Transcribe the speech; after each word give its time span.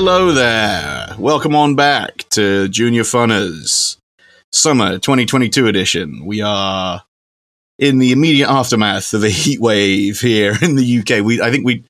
Hello 0.00 0.30
there. 0.30 1.16
Welcome 1.18 1.56
on 1.56 1.74
back 1.74 2.18
to 2.30 2.68
Junior 2.68 3.02
Funners 3.02 3.96
Summer 4.52 4.92
2022 4.92 5.66
edition. 5.66 6.24
We 6.24 6.40
are 6.40 7.02
in 7.80 7.98
the 7.98 8.12
immediate 8.12 8.48
aftermath 8.48 9.12
of 9.12 9.24
a 9.24 9.28
heat 9.28 9.60
wave 9.60 10.20
here 10.20 10.54
in 10.62 10.76
the 10.76 11.00
UK. 11.00 11.24
We, 11.24 11.42
I 11.42 11.50
think 11.50 11.66
we, 11.66 11.84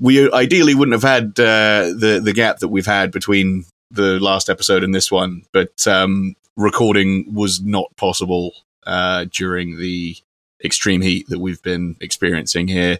we 0.00 0.32
ideally 0.32 0.74
wouldn't 0.74 0.94
have 0.94 1.02
had 1.02 1.38
uh, 1.38 1.92
the 1.94 2.22
the 2.24 2.32
gap 2.32 2.60
that 2.60 2.68
we've 2.68 2.86
had 2.86 3.12
between 3.12 3.66
the 3.90 4.18
last 4.18 4.48
episode 4.48 4.82
and 4.82 4.94
this 4.94 5.12
one, 5.12 5.42
but 5.52 5.86
um, 5.86 6.36
recording 6.56 7.34
was 7.34 7.60
not 7.60 7.94
possible 7.98 8.54
uh, 8.86 9.26
during 9.30 9.76
the 9.76 10.16
extreme 10.64 11.02
heat 11.02 11.26
that 11.28 11.38
we've 11.38 11.62
been 11.62 11.96
experiencing 12.00 12.66
here. 12.66 12.98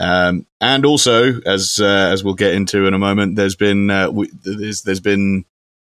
Um, 0.00 0.46
and 0.60 0.84
also, 0.84 1.40
as 1.42 1.78
uh, 1.80 2.10
as 2.12 2.24
we'll 2.24 2.34
get 2.34 2.54
into 2.54 2.86
in 2.86 2.94
a 2.94 2.98
moment, 2.98 3.36
there's 3.36 3.56
been 3.56 3.90
uh, 3.90 4.10
we, 4.10 4.28
there's 4.44 4.82
there's 4.82 5.00
been 5.00 5.44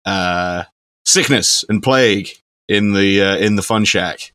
uh, 0.06 0.64
sickness 1.06 1.66
and 1.70 1.82
plague 1.82 2.30
in 2.68 2.94
the 2.94 3.22
uh, 3.22 3.38
in 3.38 3.56
the 3.56 3.64
fun 3.64 3.86
shack. 3.86 4.32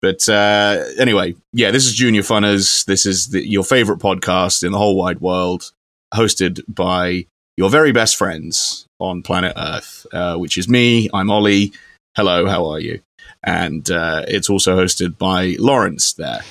But 0.00 0.28
uh, 0.28 0.84
anyway, 0.98 1.34
yeah, 1.52 1.70
this 1.70 1.86
is 1.86 1.94
Junior 1.94 2.22
Funners. 2.22 2.84
This 2.84 3.04
is 3.06 3.28
the, 3.28 3.48
your 3.48 3.64
favorite 3.64 3.98
podcast 3.98 4.62
in 4.62 4.72
the 4.72 4.78
whole 4.78 4.96
wide 4.96 5.20
world, 5.20 5.72
hosted 6.14 6.60
by 6.68 7.26
your 7.56 7.70
very 7.70 7.90
best 7.90 8.14
friends 8.14 8.86
on 9.00 9.22
planet 9.22 9.54
Earth, 9.56 10.06
uh, 10.12 10.36
which 10.36 10.56
is 10.56 10.68
me. 10.68 11.08
I'm 11.12 11.30
Ollie. 11.30 11.72
Hello, 12.14 12.46
how 12.46 12.66
are 12.66 12.78
you? 12.78 13.00
And 13.42 13.88
it's 13.88 14.50
also 14.50 14.76
hosted 14.76 15.18
by 15.18 15.56
Lawrence. 15.58 16.12
There. 16.12 16.42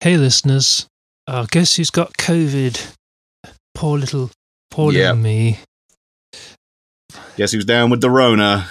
Hey, 0.00 0.16
listeners. 0.16 0.86
Oh, 1.26 1.46
guess 1.50 1.76
who's 1.76 1.90
got 1.90 2.12
COVID? 2.14 2.94
Poor 3.74 3.98
little, 3.98 4.30
poor 4.70 4.92
Yep. 4.92 5.00
little 5.00 5.16
me. 5.22 5.58
Guess 7.36 7.52
who's 7.52 7.64
down 7.64 7.90
with 7.90 8.00
the 8.00 8.10
Rona? 8.10 8.68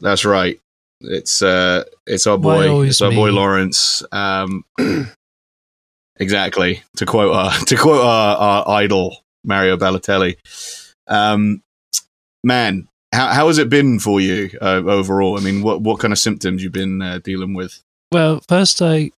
That's 0.00 0.24
right. 0.24 0.58
It's 1.00 1.42
uh, 1.42 1.84
it's 2.06 2.26
our 2.26 2.38
boy, 2.38 2.86
it's 2.86 3.00
our 3.02 3.10
boy? 3.10 3.30
Lawrence. 3.30 4.02
Um, 4.10 4.64
exactly. 6.16 6.82
To 6.96 7.06
quote 7.06 7.34
our 7.34 7.52
to 7.66 7.76
quote 7.76 8.04
our, 8.04 8.36
our 8.36 8.68
idol 8.68 9.18
Mario 9.44 9.76
Balotelli. 9.76 10.36
Um, 11.06 11.62
man, 12.44 12.88
how 13.12 13.28
how 13.28 13.46
has 13.48 13.58
it 13.58 13.68
been 13.70 13.98
for 13.98 14.20
you 14.20 14.50
uh, 14.60 14.82
overall? 14.86 15.38
I 15.38 15.42
mean, 15.42 15.62
what 15.62 15.80
what 15.82 16.00
kind 16.00 16.12
of 16.12 16.18
symptoms 16.18 16.62
you've 16.62 16.72
been 16.72 17.00
uh, 17.02 17.18
dealing 17.22 17.54
with? 17.54 17.80
Well, 18.12 18.40
first 18.48 18.80
I 18.82 19.10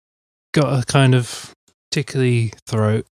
got 0.53 0.81
a 0.83 0.85
kind 0.85 1.15
of 1.15 1.53
tickly 1.91 2.53
throat, 2.67 3.05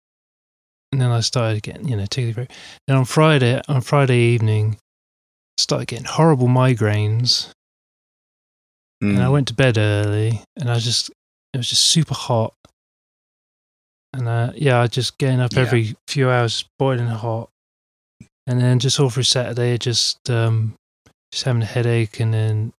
and 0.91 1.01
then 1.01 1.11
I 1.11 1.19
started 1.21 1.63
getting, 1.63 1.87
you 1.87 1.95
know, 1.95 2.05
tickly 2.05 2.33
throat. 2.33 2.51
Then 2.87 2.97
on 2.97 3.05
Friday, 3.05 3.61
on 3.67 3.81
Friday 3.81 4.17
evening, 4.33 4.77
started 5.57 5.87
getting 5.87 6.05
horrible 6.05 6.47
migraines, 6.47 7.51
and 9.01 9.19
I 9.21 9.25
Mm. 9.27 9.31
went 9.31 9.47
to 9.49 9.53
bed 9.53 9.77
early, 9.77 10.41
and 10.55 10.69
I 10.69 10.79
just, 10.79 11.09
it 11.53 11.57
was 11.57 11.69
just 11.69 11.85
super 11.85 12.13
hot, 12.15 12.53
and 14.13 14.27
uh, 14.27 14.51
yeah, 14.55 14.81
I 14.81 14.87
just 14.87 15.17
getting 15.17 15.39
up 15.39 15.53
Yeah. 15.53 15.61
every 15.61 15.95
few 16.07 16.29
hours, 16.29 16.65
boiling 16.79 17.07
hot, 17.07 17.49
and 18.47 18.61
then 18.61 18.79
just 18.79 18.99
all 18.99 19.09
through 19.09 19.23
Saturday, 19.23 19.77
just 19.77 20.29
um, 20.29 20.75
just 21.31 21.43
having 21.45 21.61
a 21.61 21.65
headache, 21.65 22.19
and 22.19 22.33
then 22.33 22.73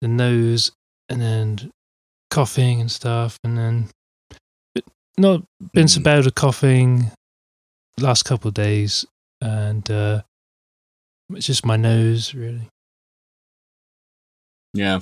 the 0.00 0.08
nose, 0.08 0.72
and 1.08 1.20
then 1.20 1.70
coughing 2.30 2.80
and 2.80 2.90
stuff, 2.90 3.38
and 3.44 3.56
then 3.56 3.88
not 5.16 5.42
been 5.72 5.88
so 5.88 6.00
Mm. 6.00 6.04
bad 6.04 6.24
with 6.24 6.34
coughing 6.34 7.10
last 7.98 8.24
couple 8.24 8.48
of 8.48 8.54
days, 8.54 9.04
and 9.40 9.88
uh, 9.90 10.22
it's 11.30 11.46
just 11.46 11.64
my 11.64 11.76
nose 11.76 12.34
really. 12.34 12.68
Yeah. 14.72 15.00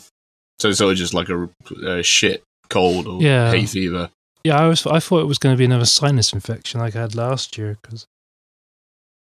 So 0.60 0.68
it's 0.68 0.78
sort 0.78 0.92
of 0.92 0.98
just 0.98 1.14
like 1.14 1.28
a, 1.28 1.48
a 1.86 2.02
shit 2.02 2.44
cold 2.68 3.06
or 3.06 3.20
Yeah. 3.22 3.50
hay 3.50 3.66
fever. 3.66 4.10
Yeah, 4.44 4.58
I 4.58 4.66
was 4.68 4.86
I 4.86 4.98
thought 5.00 5.20
it 5.22 5.26
was 5.28 5.38
going 5.38 5.54
to 5.54 5.58
be 5.58 5.64
another 5.64 5.86
sinus 5.86 6.32
infection 6.32 6.80
like 6.80 6.96
I 6.96 7.00
had 7.00 7.14
last 7.14 7.56
year 7.56 7.78
because 7.80 8.06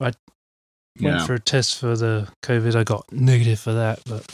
I 0.00 0.04
went 0.06 0.16
Yeah. 1.19 1.26
for 1.26 1.34
a 1.34 1.40
test 1.40 1.78
for 1.78 1.96
the 1.96 2.28
COVID. 2.44 2.74
I 2.76 2.84
got 2.84 3.10
negative 3.12 3.58
for 3.60 3.72
that, 3.74 4.00
but 4.06 4.24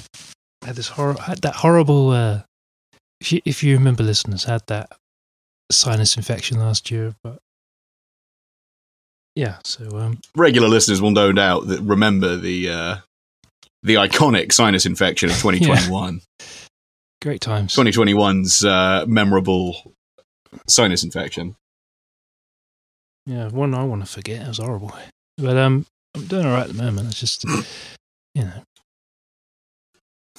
I 0.63 0.67
had 0.69 0.77
this 0.77 0.89
hor- 0.89 1.15
had 1.21 1.43
that 1.43 1.57
horrible. 1.57 2.11
Uh, 2.11 2.43
if 3.21 3.33
you 3.33 3.41
if 3.45 3.63
you 3.63 3.75
remember, 3.75 4.03
listeners, 4.03 4.45
had 4.45 4.63
that 4.69 4.91
sinus 5.71 6.17
infection 6.17 6.59
last 6.59 6.91
year, 6.91 7.15
but 7.23 7.39
yeah. 9.35 9.57
So 9.65 9.89
um, 9.99 10.19
regular 10.37 10.69
listeners 10.69 11.01
will 11.03 11.11
no 11.11 11.33
doubt 11.33 11.67
that 11.69 11.81
remember 11.81 12.37
the 12.37 12.71
uh, 12.71 12.97
the 13.83 13.95
iconic 13.97 14.53
sinus 14.53 14.87
infection 14.87 15.31
of 15.31 15.37
2021. 15.41 16.21
great 17.23 17.41
times. 17.41 17.75
2021's 17.75 18.65
uh, 18.65 19.05
memorable 19.09 19.93
sinus 20.69 21.05
infection. 21.05 21.57
Yeah, 23.27 23.49
one 23.49 23.75
I 23.75 23.83
want 23.83 24.05
to 24.07 24.11
forget. 24.11 24.43
It 24.43 24.49
was 24.49 24.59
horrible, 24.59 24.93
but 25.37 25.57
um, 25.57 25.85
I'm 26.15 26.27
doing 26.27 26.47
all 26.47 26.53
right 26.53 26.69
at 26.69 26.75
the 26.77 26.83
moment. 26.83 27.09
It's 27.09 27.21
just 27.21 27.45
you 27.45 28.45
know. 28.45 28.63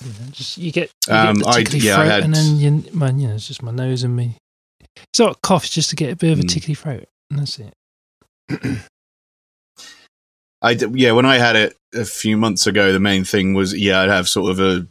You 0.06 0.10
know, 0.10 0.30
just 0.32 0.58
you 0.60 0.72
get, 0.72 0.92
you 1.08 1.14
Um, 1.16 1.38
get 1.38 1.44
the 1.44 1.50
I- 1.50 1.82
yeah, 1.82 1.94
I 1.94 1.96
throat, 1.96 2.08
had- 2.12 2.24
and 2.24 2.36
then 2.36 2.58
you, 2.58 2.84
man, 2.94 3.20
you 3.20 3.28
know, 3.30 3.34
it's 3.34 3.48
just 3.48 3.64
my 3.64 3.72
nose 3.72 4.04
and 4.04 4.16
me. 4.16 4.38
It's 5.12 5.20
not 5.20 5.36
a 5.36 5.40
cough; 5.42 5.66
it's 5.66 5.74
just 5.74 5.90
to 5.92 5.96
get 5.96 6.12
a 6.12 6.16
bit 6.16 6.32
of 6.34 6.40
a 6.40 6.44
Mm. 6.44 6.50
tickly 6.50 6.74
throat, 6.74 7.06
and 7.30 7.40
that's 7.40 7.60
it. 7.60 7.74
I 10.62 10.74
d- 10.74 10.88
yeah, 10.94 11.12
when 11.12 11.26
I 11.26 11.38
had 11.38 11.56
it 11.56 11.76
a 11.94 12.06
few 12.06 12.36
months 12.38 12.66
ago, 12.68 12.92
the 12.92 13.00
main 13.00 13.24
thing 13.24 13.54
was 13.54 13.74
yeah, 13.78 14.02
I'd 14.02 14.10
have 14.10 14.28
sort 14.28 14.52
of 14.52 14.60
a 14.60 14.88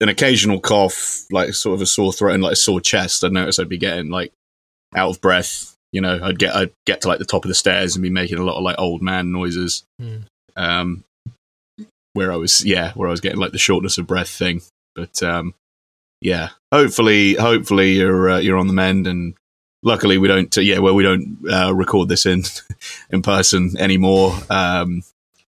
an 0.00 0.08
occasional 0.10 0.60
cough, 0.60 1.24
like 1.30 1.54
sort 1.54 1.74
of 1.74 1.80
a 1.80 1.86
sore 1.86 2.12
throat 2.12 2.34
and 2.34 2.42
like 2.42 2.52
a 2.52 2.56
sore 2.56 2.80
chest. 2.80 3.24
I'd 3.24 3.32
notice 3.32 3.58
I'd 3.58 3.68
be 3.68 3.78
getting 3.78 4.10
like 4.10 4.32
out 4.94 5.08
of 5.10 5.20
breath. 5.22 5.74
You 5.92 6.02
know, 6.02 6.20
I'd 6.22 6.38
get 6.38 6.54
I'd 6.54 6.72
get 6.84 7.00
to 7.02 7.08
like 7.08 7.18
the 7.18 7.24
top 7.24 7.44
of 7.44 7.48
the 7.48 7.54
stairs 7.54 7.96
and 7.96 8.02
be 8.02 8.10
making 8.10 8.38
a 8.38 8.44
lot 8.44 8.56
of 8.58 8.62
like 8.62 8.76
old 8.78 9.00
man 9.02 9.32
noises. 9.32 9.84
Hmm. 9.98 10.16
Um, 10.56 11.04
where 12.12 12.32
I 12.32 12.36
was 12.36 12.64
yeah, 12.64 12.92
where 12.92 13.08
I 13.08 13.10
was 13.10 13.20
getting 13.20 13.38
like 13.38 13.52
the 13.52 13.58
shortness 13.58 13.96
of 13.98 14.06
breath 14.06 14.28
thing. 14.28 14.60
But 14.94 15.22
um, 15.22 15.54
yeah, 16.20 16.50
hopefully, 16.72 17.34
hopefully 17.34 17.92
you're 17.94 18.30
uh, 18.30 18.38
you're 18.38 18.58
on 18.58 18.66
the 18.66 18.72
mend 18.74 19.06
and. 19.06 19.34
Luckily, 19.82 20.18
we 20.18 20.26
don't. 20.28 20.54
yeah, 20.56 20.78
well, 20.78 20.94
we 20.94 21.02
don't 21.02 21.38
uh, 21.50 21.74
record 21.74 22.08
this 22.08 22.26
in 22.26 22.42
in 23.10 23.22
person 23.22 23.72
anymore. 23.78 24.34
Um, 24.50 25.02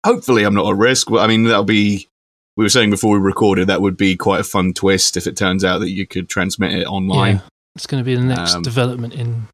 hopefully, 0.05 0.45
I'm 0.45 0.55
not 0.55 0.71
at 0.71 0.77
risk. 0.77 1.11
I 1.13 1.27
mean, 1.27 1.45
that'll 1.45 1.65
be. 1.65 2.09
We 2.57 2.65
were 2.65 2.69
saying 2.71 2.91
before 2.91 3.19
we 3.19 3.25
recorded 3.25 3.67
that 3.69 3.81
would 3.83 3.97
be 3.97 4.17
quite 4.17 4.41
a 4.41 4.45
fun 4.45 4.75
twist 4.75 5.17
if 5.17 5.27
it 5.27 5.37
turns 5.37 5.65
out 5.65 5.79
that 5.81 5.91
you 5.91 6.07
could 6.07 6.29
transmit 6.29 6.73
it 6.73 6.87
online. 6.87 7.37
Yeah, 7.37 7.41
it's 7.75 7.87
going 7.87 8.01
to 8.01 8.05
be 8.05 8.15
the 8.15 8.23
next 8.23 8.55
Um, 8.55 8.63
development 8.63 9.13
in 9.15 9.49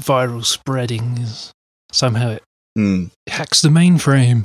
viral 0.00 0.44
spreading. 0.44 1.18
Is 1.18 1.52
somehow 1.90 2.30
it 2.30 2.42
Hmm. 2.76 3.04
hacks 3.28 3.62
the 3.62 3.70
mainframe. 3.70 4.44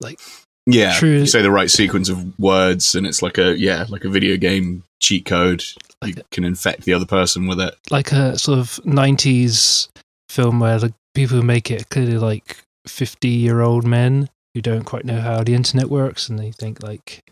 Like 0.00 0.20
yeah, 0.66 0.96
True. 0.98 1.18
you 1.18 1.26
say 1.26 1.42
the 1.42 1.50
right 1.50 1.70
sequence 1.70 2.08
of 2.08 2.38
words, 2.38 2.94
and 2.94 3.06
it's 3.06 3.20
like 3.20 3.36
a 3.38 3.58
yeah, 3.58 3.86
like 3.88 4.04
a 4.04 4.08
video 4.08 4.36
game 4.36 4.84
cheat 5.04 5.24
code. 5.26 5.62
You 6.02 6.14
Like- 6.14 6.30
can 6.30 6.44
infect 6.44 6.84
the 6.84 6.94
other 6.94 7.06
person 7.06 7.46
with 7.46 7.60
it. 7.60 7.74
like 7.90 8.12
a 8.12 8.38
sort 8.38 8.58
of 8.58 8.80
90s 8.84 9.88
film 10.28 10.58
where 10.60 10.78
the 10.78 10.92
people 11.14 11.36
who 11.36 11.42
make 11.42 11.70
it 11.70 11.82
are 11.82 11.84
clearly 11.86 12.18
like 12.18 12.58
50 12.86 13.28
year 13.28 13.60
old 13.60 13.84
men 13.84 14.28
who 14.54 14.60
don't 14.60 14.84
quite 14.84 15.04
know 15.04 15.20
how 15.20 15.42
the 15.44 15.54
internet 15.54 15.88
works 15.88 16.28
and 16.28 16.38
they 16.38 16.50
think 16.52 16.82
like 16.82 17.22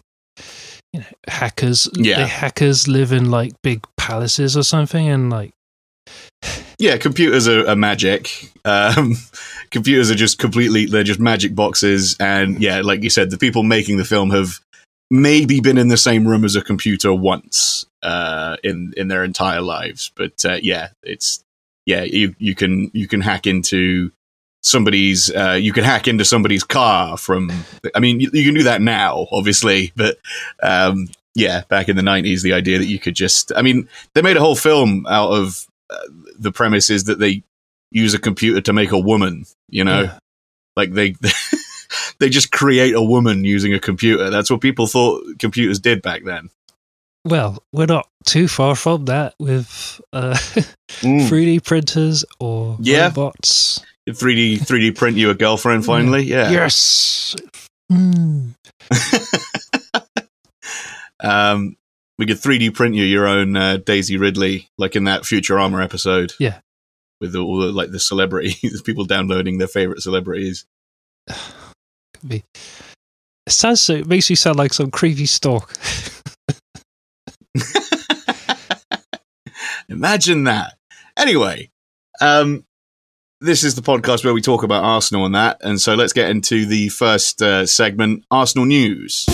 you 0.93 1.01
know 1.01 1.07
hackers 1.29 1.89
Yeah. 1.95 2.19
they 2.19 2.27
hackers 2.27 2.89
live 2.89 3.13
in 3.13 3.31
like 3.31 3.53
big 3.63 3.85
palaces 3.97 4.57
or 4.57 4.63
something 4.63 5.09
and 5.09 5.31
like 5.31 5.53
Yeah, 6.79 6.97
computers 6.97 7.47
are, 7.47 7.69
are 7.69 7.77
magic. 7.77 8.51
Um, 8.65 9.17
computers 9.71 10.11
are 10.11 10.17
just 10.17 10.39
completely, 10.39 10.87
they're 10.87 11.05
just 11.05 11.21
magic 11.21 11.55
boxes. 11.55 12.17
And 12.19 12.61
yeah, 12.61 12.81
like 12.81 13.03
you 13.05 13.11
said, 13.11 13.31
the 13.31 13.39
people 13.39 13.63
making 13.63 13.99
the 13.99 14.05
film 14.05 14.31
have 14.31 14.59
maybe 15.13 15.61
been 15.61 15.77
in 15.77 15.89
the 15.89 15.97
same 15.99 16.27
room 16.27 16.43
as 16.43 16.57
a 16.57 16.63
computer 16.63 17.13
once 17.13 17.85
uh, 18.03 18.57
in, 18.65 18.95
in 18.97 19.09
their 19.09 19.23
entire 19.23 19.61
lives. 19.61 20.11
But 20.17 20.43
uh, 20.43 20.57
yeah, 20.63 20.89
it's, 21.03 21.45
yeah, 21.85 22.03
you, 22.03 22.35
you 22.39 22.55
can, 22.55 22.91
you 22.95 23.07
can 23.07 23.21
hack 23.21 23.47
into 23.47 24.11
somebody's, 24.63 25.31
uh, 25.31 25.59
you 25.61 25.75
can 25.75 25.85
hack 25.85 26.09
into 26.09 26.25
somebody's 26.25 26.65
car 26.65 27.19
from, 27.19 27.53
I 27.95 28.01
mean, 28.01 28.21
you, 28.21 28.31
you 28.33 28.43
can 28.43 28.55
do 28.55 28.63
that 28.63 28.81
now, 28.81 29.27
obviously, 29.31 29.93
but, 29.97 30.17
um, 30.63 31.09
yeah, 31.35 31.65
back 31.69 31.91
in 31.91 31.97
the 31.97 32.03
90s, 32.03 32.43
the 32.43 32.55
idea 32.55 32.79
that 32.79 32.87
you 32.87 32.99
could 32.99 33.15
just, 33.15 33.53
I 33.55 33.61
mean, 33.61 33.91
they 34.15 34.23
made 34.23 34.39
a 34.39 34.41
whole 34.41 34.57
film 34.57 35.05
out 35.07 35.33
of 35.33 35.67
uh, 35.91 35.99
the 36.39 36.53
premise 36.53 36.89
is 36.89 37.05
that 37.05 37.19
they 37.19 37.43
use 37.91 38.15
a 38.15 38.19
computer 38.19 38.63
to 38.63 38.73
make 38.73 38.93
a 38.93 38.99
woman, 38.99 39.45
you 39.69 39.85
know? 39.85 40.05
yeah. 40.05 40.19
Like 40.75 40.93
they 40.93 41.17
they 42.23 42.29
just 42.29 42.53
create 42.53 42.95
a 42.95 43.03
woman 43.03 43.45
using 43.45 43.75
a 43.75 43.81
computer. 43.81 44.31
That's 44.31 44.49
what 44.49 44.61
people 44.61 44.87
thought 44.87 45.25
computers 45.41 45.81
did 45.81 46.03
back 46.03 46.23
then. 46.25 46.51
well 47.25 47.63
we're 47.73 47.87
not 47.87 48.09
too 48.25 48.49
far 48.49 48.75
from 48.75 49.05
that 49.07 49.35
with 49.39 50.01
uh 50.13 50.35
3d 51.03 51.65
printers 51.65 52.25
or. 52.39 52.77
Yeah. 52.81 53.09
robots 53.09 53.85
3D 54.09 54.61
3D 54.61 54.97
print 54.97 55.17
you 55.17 55.31
a 55.31 55.35
girlfriend 55.35 55.85
finally. 55.85 56.23
Yeah. 56.23 56.51
Yes. 56.51 57.37
Mm. 57.91 58.55
um, 61.21 61.77
we 62.19 62.27
could 62.27 62.39
3D 62.39 62.75
print 62.75 62.95
you 62.95 63.05
your 63.05 63.27
own 63.27 63.57
uh, 63.57 63.79
Daisy 63.79 64.17
Ridley, 64.17 64.71
like 64.77 64.97
in 64.97 65.05
that 65.05 65.23
Futurama 65.23 65.85
episode. 65.85 66.33
Yeah. 66.41 66.59
With 67.21 67.37
all 67.37 67.61
the 67.61 67.73
like 67.73 67.93
the 67.93 68.01
celebrities, 68.01 68.83
people 68.85 69.05
downloading 69.05 69.59
their 69.59 69.69
favorite 69.69 70.03
celebrities. 70.03 70.67
Be. 72.27 72.45
It 73.47 73.53
sounds 73.53 73.81
so. 73.81 73.95
It 73.95 74.07
makes 74.07 74.31
you 74.31 74.37
sound 74.37 74.57
like 74.57 74.73
some 74.73 74.91
creepy 74.91 75.27
stalk. 75.27 75.73
Imagine 79.89 80.45
that. 80.45 80.75
Anyway, 81.17 81.71
um, 82.21 82.65
this 83.41 83.65
is 83.65 83.75
the 83.75 83.83
podcast 83.83 84.25
where 84.25 84.33
we 84.33 84.41
talk 84.41 84.63
about 84.63 84.85
Arsenal 84.85 85.27
and 85.27 85.35
that, 85.35 85.59
and 85.63 85.81
so 85.81 85.95
let's 85.95 86.13
get 86.13 86.31
into 86.31 86.65
the 86.67 86.89
first 86.89 87.43
uh, 87.43 87.67
segment, 87.67 88.25
Arsenal 88.31 88.67
news. 88.67 89.27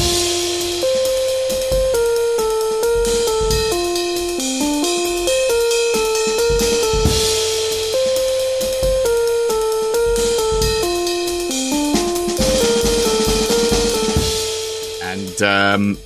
And 15.41 15.95
um, 15.95 15.99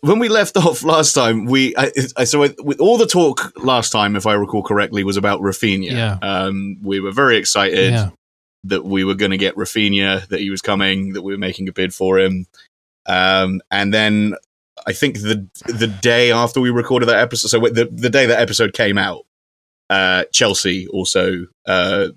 when 0.00 0.18
we 0.18 0.28
left 0.28 0.56
off 0.56 0.82
last 0.82 1.12
time, 1.12 1.44
we 1.46 1.74
I, 1.76 1.90
I, 2.16 2.24
so 2.24 2.40
with 2.40 2.80
all 2.80 2.98
the 2.98 3.06
talk 3.06 3.52
last 3.62 3.90
time, 3.90 4.16
if 4.16 4.26
I 4.26 4.34
recall 4.34 4.62
correctly, 4.62 5.04
was 5.04 5.16
about 5.16 5.40
Raphinha. 5.40 5.90
Yeah. 5.90 6.18
Um, 6.22 6.78
we 6.82 7.00
were 7.00 7.12
very 7.12 7.36
excited 7.36 7.92
yeah. 7.92 8.10
that 8.64 8.84
we 8.84 9.04
were 9.04 9.14
going 9.14 9.30
to 9.30 9.36
get 9.36 9.56
Raphinha, 9.56 10.26
that 10.28 10.40
he 10.40 10.50
was 10.50 10.62
coming, 10.62 11.12
that 11.12 11.22
we 11.22 11.32
were 11.32 11.38
making 11.38 11.68
a 11.68 11.72
bid 11.72 11.94
for 11.94 12.18
him. 12.18 12.46
Um, 13.06 13.60
and 13.70 13.92
then 13.92 14.34
I 14.86 14.92
think 14.92 15.16
the 15.16 15.46
the 15.66 15.86
day 15.86 16.32
after 16.32 16.60
we 16.60 16.70
recorded 16.70 17.08
that 17.08 17.18
episode, 17.18 17.48
so 17.48 17.60
the 17.60 17.88
the 17.92 18.10
day 18.10 18.26
that 18.26 18.40
episode 18.40 18.72
came 18.72 18.96
out, 18.98 19.26
uh, 19.90 20.24
Chelsea 20.32 20.86
also 20.88 21.46
uh, 21.66 22.08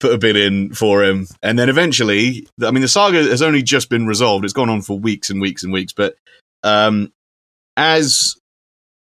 put 0.00 0.12
a 0.12 0.18
bid 0.18 0.36
in 0.36 0.72
for 0.74 1.04
him, 1.04 1.26
and 1.42 1.58
then 1.58 1.68
eventually, 1.68 2.48
I 2.62 2.70
mean, 2.70 2.82
the 2.82 2.88
saga 2.88 3.22
has 3.22 3.42
only 3.42 3.62
just 3.62 3.88
been 3.90 4.06
resolved. 4.06 4.44
It's 4.44 4.54
gone 4.54 4.70
on 4.70 4.82
for 4.82 4.98
weeks 4.98 5.30
and 5.30 5.40
weeks 5.40 5.62
and 5.62 5.72
weeks, 5.72 5.92
but 5.92 6.16
um, 6.62 7.12
as 7.76 8.34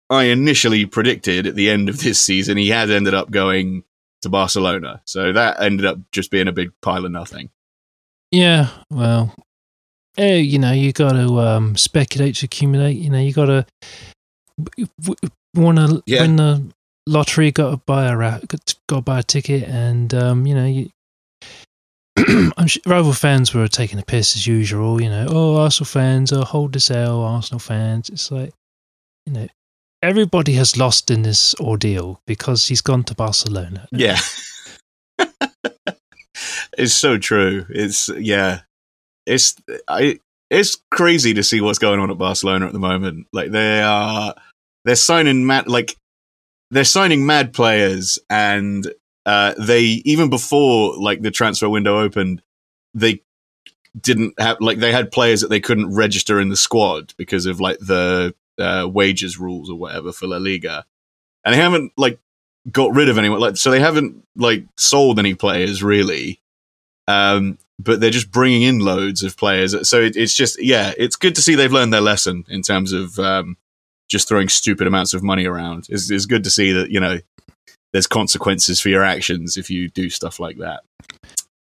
I 0.10 0.26
initially 0.26 0.86
predicted 0.86 1.48
at 1.48 1.56
the 1.56 1.70
end 1.70 1.90
of 1.90 2.00
this 2.00 2.22
season, 2.22 2.58
he 2.58 2.70
had 2.70 2.90
ended 2.90 3.14
up 3.14 3.32
going 3.32 3.84
to 4.22 4.30
Barcelona. 4.30 5.02
So 5.06 5.32
that 5.34 5.62
ended 5.62 5.86
up 5.86 5.98
just 6.12 6.30
being 6.32 6.48
a 6.48 6.52
big 6.52 6.72
pile 6.82 7.06
of 7.06 7.12
nothing. 7.12 7.50
Yeah, 8.32 8.70
well, 8.92 9.34
eh, 10.18 10.36
you 10.38 10.60
know, 10.60 10.72
you 10.72 10.92
got 10.94 11.14
to 11.14 11.40
um, 11.40 11.76
speculate 11.78 12.36
to 12.36 12.46
accumulate. 12.46 12.98
You 12.98 13.10
know, 13.10 13.20
you 13.20 13.34
got 13.34 13.46
to 13.46 13.66
want 15.56 15.78
to 15.78 16.04
Yeah. 16.06 16.22
win 16.22 16.36
the 16.36 16.64
lottery. 17.10 17.52
Got 17.52 17.72
to 17.72 17.78
buy 17.78 18.06
a 18.06 18.16
got 18.16 18.76
to, 18.88 19.02
buy 19.02 19.20
a 19.20 19.24
ticket, 19.24 19.64
and 19.64 20.14
um, 20.14 20.46
you 20.46 20.56
know, 20.56 20.66
you. 20.66 20.90
Sure 22.68 22.82
rival 22.86 23.14
fans 23.14 23.54
were 23.54 23.68
taking 23.68 23.98
a 23.98 24.04
piss 24.04 24.36
as 24.36 24.46
usual. 24.46 25.02
You 25.02 25.10
know, 25.10 25.28
oh, 25.30 25.58
Arsenal 25.58 25.86
fans, 25.86 26.32
oh, 26.34 26.44
hold 26.44 26.74
the 26.74 26.80
sale, 26.80 27.22
Arsenal 27.22 27.60
fans. 27.60 28.10
It's 28.10 28.30
like, 28.30 28.52
you 29.26 29.34
know, 29.34 29.48
everybody 30.02 30.54
has 30.54 30.78
lost 30.78 31.10
in 31.10 31.22
this 31.22 31.56
ordeal 31.56 32.22
because 32.28 32.68
he's 32.68 32.82
gone 32.82 33.04
to 33.06 33.16
Barcelona. 33.16 33.88
Yeah. 33.92 34.20
it's 36.78 36.94
so 36.94 37.18
true. 37.18 37.66
It's 37.70 38.10
yeah. 38.18 38.62
It's 39.26 39.56
I 39.88 40.20
it's 40.50 40.78
crazy 40.92 41.34
to 41.34 41.44
see 41.44 41.62
what's 41.62 41.80
going 41.80 42.00
on 42.00 42.12
at 42.12 42.18
Barcelona 42.18 42.68
at 42.68 42.74
the 42.74 42.80
moment. 42.80 43.28
Like 43.32 43.52
they 43.52 43.82
are 43.82 44.36
they're 44.86 44.96
signing 44.96 45.46
Matt. 45.46 45.68
like 45.68 45.96
they're 46.72 46.84
signing 46.84 47.26
mad 47.26 47.54
players 47.54 48.20
and 48.30 48.94
uh 49.26 49.54
they 49.58 49.82
even 49.82 50.30
before 50.30 50.96
like 50.98 51.22
the 51.22 51.32
transfer 51.32 51.70
window 51.70 52.00
opened, 52.00 52.42
they 52.94 53.22
didn't 54.00 54.40
have 54.40 54.58
like 54.62 54.80
they 54.80 54.92
had 54.92 55.12
players 55.12 55.42
that 55.42 55.50
they 55.50 55.60
couldn't 55.60 55.96
register 55.96 56.40
in 56.40 56.50
the 56.50 56.58
squad 56.58 57.14
because 57.18 57.46
of 57.46 57.60
like 57.60 57.80
the 57.80 58.34
uh, 58.60 58.88
wages 58.92 59.40
rules 59.40 59.70
or 59.70 59.78
whatever 59.78 60.12
for 60.12 60.28
La 60.28 60.38
Liga. 60.38 60.86
And 61.46 61.56
they 61.56 61.60
haven't 61.60 61.94
like 61.98 62.20
got 62.72 62.94
rid 62.94 63.10
of 63.10 63.18
anyone 63.18 63.40
like 63.40 63.58
so 63.58 63.72
they 63.72 63.80
haven't 63.80 64.24
like 64.36 64.66
sold 64.78 65.18
any 65.18 65.34
players 65.34 65.82
really 65.82 66.42
um 67.08 67.58
but 67.80 68.00
they're 68.00 68.10
just 68.10 68.32
bringing 68.32 68.64
in 68.64 68.80
loads 68.80 69.24
of 69.24 69.38
players 69.38 69.88
so 69.88 70.02
it, 70.02 70.16
it's 70.16 70.36
just 70.36 70.62
yeah 70.62 70.94
it's 70.98 71.16
good 71.16 71.36
to 71.36 71.42
see 71.42 71.56
they've 71.56 71.72
learned 71.72 71.94
their 71.94 72.02
lesson 72.02 72.44
in 72.50 72.62
terms 72.62 72.92
of 72.92 73.18
um 73.18 73.56
just 74.10 74.28
throwing 74.28 74.50
stupid 74.50 74.88
amounts 74.88 75.14
of 75.14 75.24
money 75.24 75.46
around 75.46 75.86
it's, 75.90 76.10
it's 76.10 76.26
good 76.26 76.44
to 76.44 76.50
see 76.50 76.72
that 76.72 76.90
you 76.90 77.00
know 77.00 77.20
there's 77.94 78.08
consequences 78.08 78.80
for 78.80 78.90
your 78.90 79.04
actions 79.04 79.58
if 79.58 79.70
you 79.70 79.90
do 79.90 80.10
stuff 80.10 80.40
like 80.40 80.58
that 80.58 80.82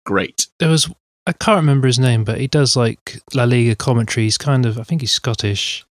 great 0.05 0.47
there 0.59 0.69
was 0.69 0.89
I 1.27 1.33
can't 1.33 1.57
remember 1.57 1.87
his 1.87 1.97
name, 1.97 2.23
but 2.23 2.39
he 2.39 2.47
does 2.47 2.75
like 2.75 3.19
La 3.33 3.45
Liga 3.45 3.75
commentary. 3.75 4.25
He's 4.25 4.37
kind 4.37 4.65
of 4.65 4.79
I 4.79 4.83
think 4.83 5.01
he's 5.01 5.11
Scottish, 5.11 5.85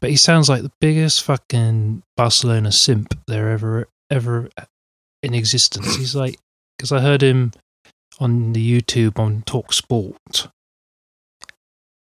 but 0.00 0.10
he 0.10 0.16
sounds 0.16 0.48
like 0.48 0.62
the 0.62 0.72
biggest 0.80 1.22
fucking 1.22 2.02
Barcelona 2.16 2.72
simp 2.72 3.18
there 3.26 3.50
ever 3.50 3.88
ever 4.10 4.48
in 5.22 5.34
existence. 5.34 5.96
He's 5.96 6.14
like 6.14 6.38
because 6.76 6.92
I 6.92 7.00
heard 7.00 7.22
him 7.22 7.52
on 8.18 8.54
the 8.54 8.80
YouTube 8.80 9.18
on 9.18 9.42
Talk 9.42 9.72
Sport. 9.72 10.48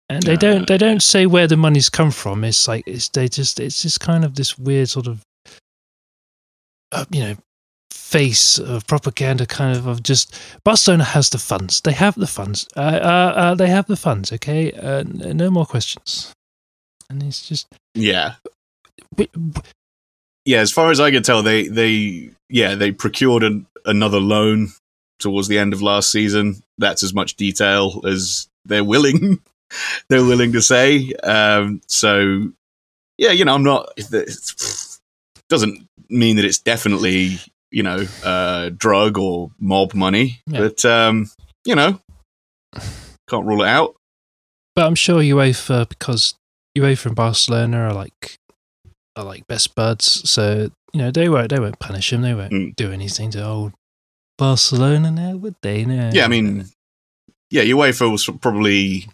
And 0.09 0.23
they 0.23 0.37
don't 0.37 0.67
they 0.67 0.77
don't 0.77 1.03
say 1.03 1.25
where 1.25 1.47
the 1.47 1.57
money's 1.57 1.89
come 1.89 2.11
from. 2.11 2.43
It's 2.43 2.67
like 2.67 2.83
it's 2.87 3.09
they 3.09 3.27
just 3.27 3.59
it's 3.59 3.81
just 3.81 3.99
kind 3.99 4.25
of 4.25 4.35
this 4.35 4.57
weird 4.57 4.89
sort 4.89 5.07
of 5.07 5.21
uh, 6.91 7.05
you 7.11 7.21
know 7.21 7.35
face 7.91 8.57
of 8.57 8.87
propaganda 8.87 9.45
kind 9.45 9.77
of 9.77 9.85
of 9.85 10.01
just 10.01 10.35
Barcelona 10.63 11.03
has 11.03 11.29
the 11.29 11.37
funds. 11.37 11.81
They 11.81 11.91
have 11.91 12.15
the 12.15 12.27
funds. 12.27 12.67
Uh, 12.75 12.79
uh, 12.79 13.33
uh, 13.35 13.55
they 13.55 13.67
have 13.67 13.85
the 13.85 13.95
funds. 13.95 14.33
Okay, 14.33 14.71
uh, 14.71 15.03
no 15.05 15.51
more 15.51 15.65
questions. 15.65 16.33
And 17.09 17.21
it's 17.23 17.47
just 17.47 17.67
yeah 17.95 18.35
w- 19.15 19.29
w- 19.31 19.53
yeah 20.45 20.59
as 20.59 20.71
far 20.71 20.91
as 20.91 20.99
i 20.99 21.11
can 21.11 21.23
tell 21.23 21.41
they 21.41 21.67
they 21.67 22.29
yeah 22.49 22.75
they 22.75 22.91
procured 22.91 23.43
an, 23.43 23.65
another 23.85 24.19
loan 24.19 24.69
towards 25.19 25.47
the 25.47 25.57
end 25.57 25.73
of 25.73 25.81
last 25.81 26.11
season 26.11 26.61
that's 26.77 27.03
as 27.03 27.13
much 27.13 27.35
detail 27.35 28.01
as 28.05 28.47
they're 28.65 28.83
willing 28.83 29.39
they're 30.09 30.23
willing 30.25 30.51
to 30.53 30.61
say 30.61 31.11
um 31.23 31.81
so 31.87 32.47
yeah 33.17 33.31
you 33.31 33.45
know 33.45 33.53
i'm 33.53 33.63
not 33.63 33.89
it 33.97 34.07
doesn't 35.49 35.87
mean 36.09 36.35
that 36.37 36.45
it's 36.45 36.59
definitely 36.59 37.37
you 37.71 37.83
know 37.83 38.05
uh 38.23 38.69
drug 38.69 39.17
or 39.17 39.51
mob 39.59 39.93
money 39.93 40.41
Yeah. 40.47 40.59
but 40.59 40.85
um 40.85 41.29
you 41.65 41.75
know 41.75 41.99
can't 43.29 43.45
rule 43.45 43.63
it 43.63 43.67
out 43.67 43.95
but 44.75 44.85
I'm 44.85 44.95
sure 44.95 45.19
UEFA 45.21 45.89
because 45.89 46.35
UEFA 46.77 47.07
and 47.07 47.15
Barcelona 47.15 47.79
are 47.89 47.93
like 47.93 48.37
are 49.17 49.25
like 49.25 49.45
best 49.47 49.75
buds. 49.75 50.29
So 50.29 50.69
you 50.93 51.01
know 51.01 51.11
they 51.11 51.27
won't 51.27 51.49
they 51.49 51.59
won't 51.59 51.79
punish 51.79 52.13
him. 52.13 52.21
They 52.21 52.33
won't 52.33 52.53
Mm. 52.53 52.75
do 52.77 52.91
anything 52.91 53.29
to 53.31 53.43
old 53.45 53.73
Barcelona 54.37 55.11
now, 55.11 55.35
would 55.35 55.55
they? 55.61 55.83
No. 55.83 56.11
Yeah, 56.13 56.23
I 56.23 56.27
mean, 56.29 56.65
yeah, 57.51 57.63
UEFA 57.63 58.01
will 58.07 58.13
s- 58.13 58.29
probably 58.39 59.07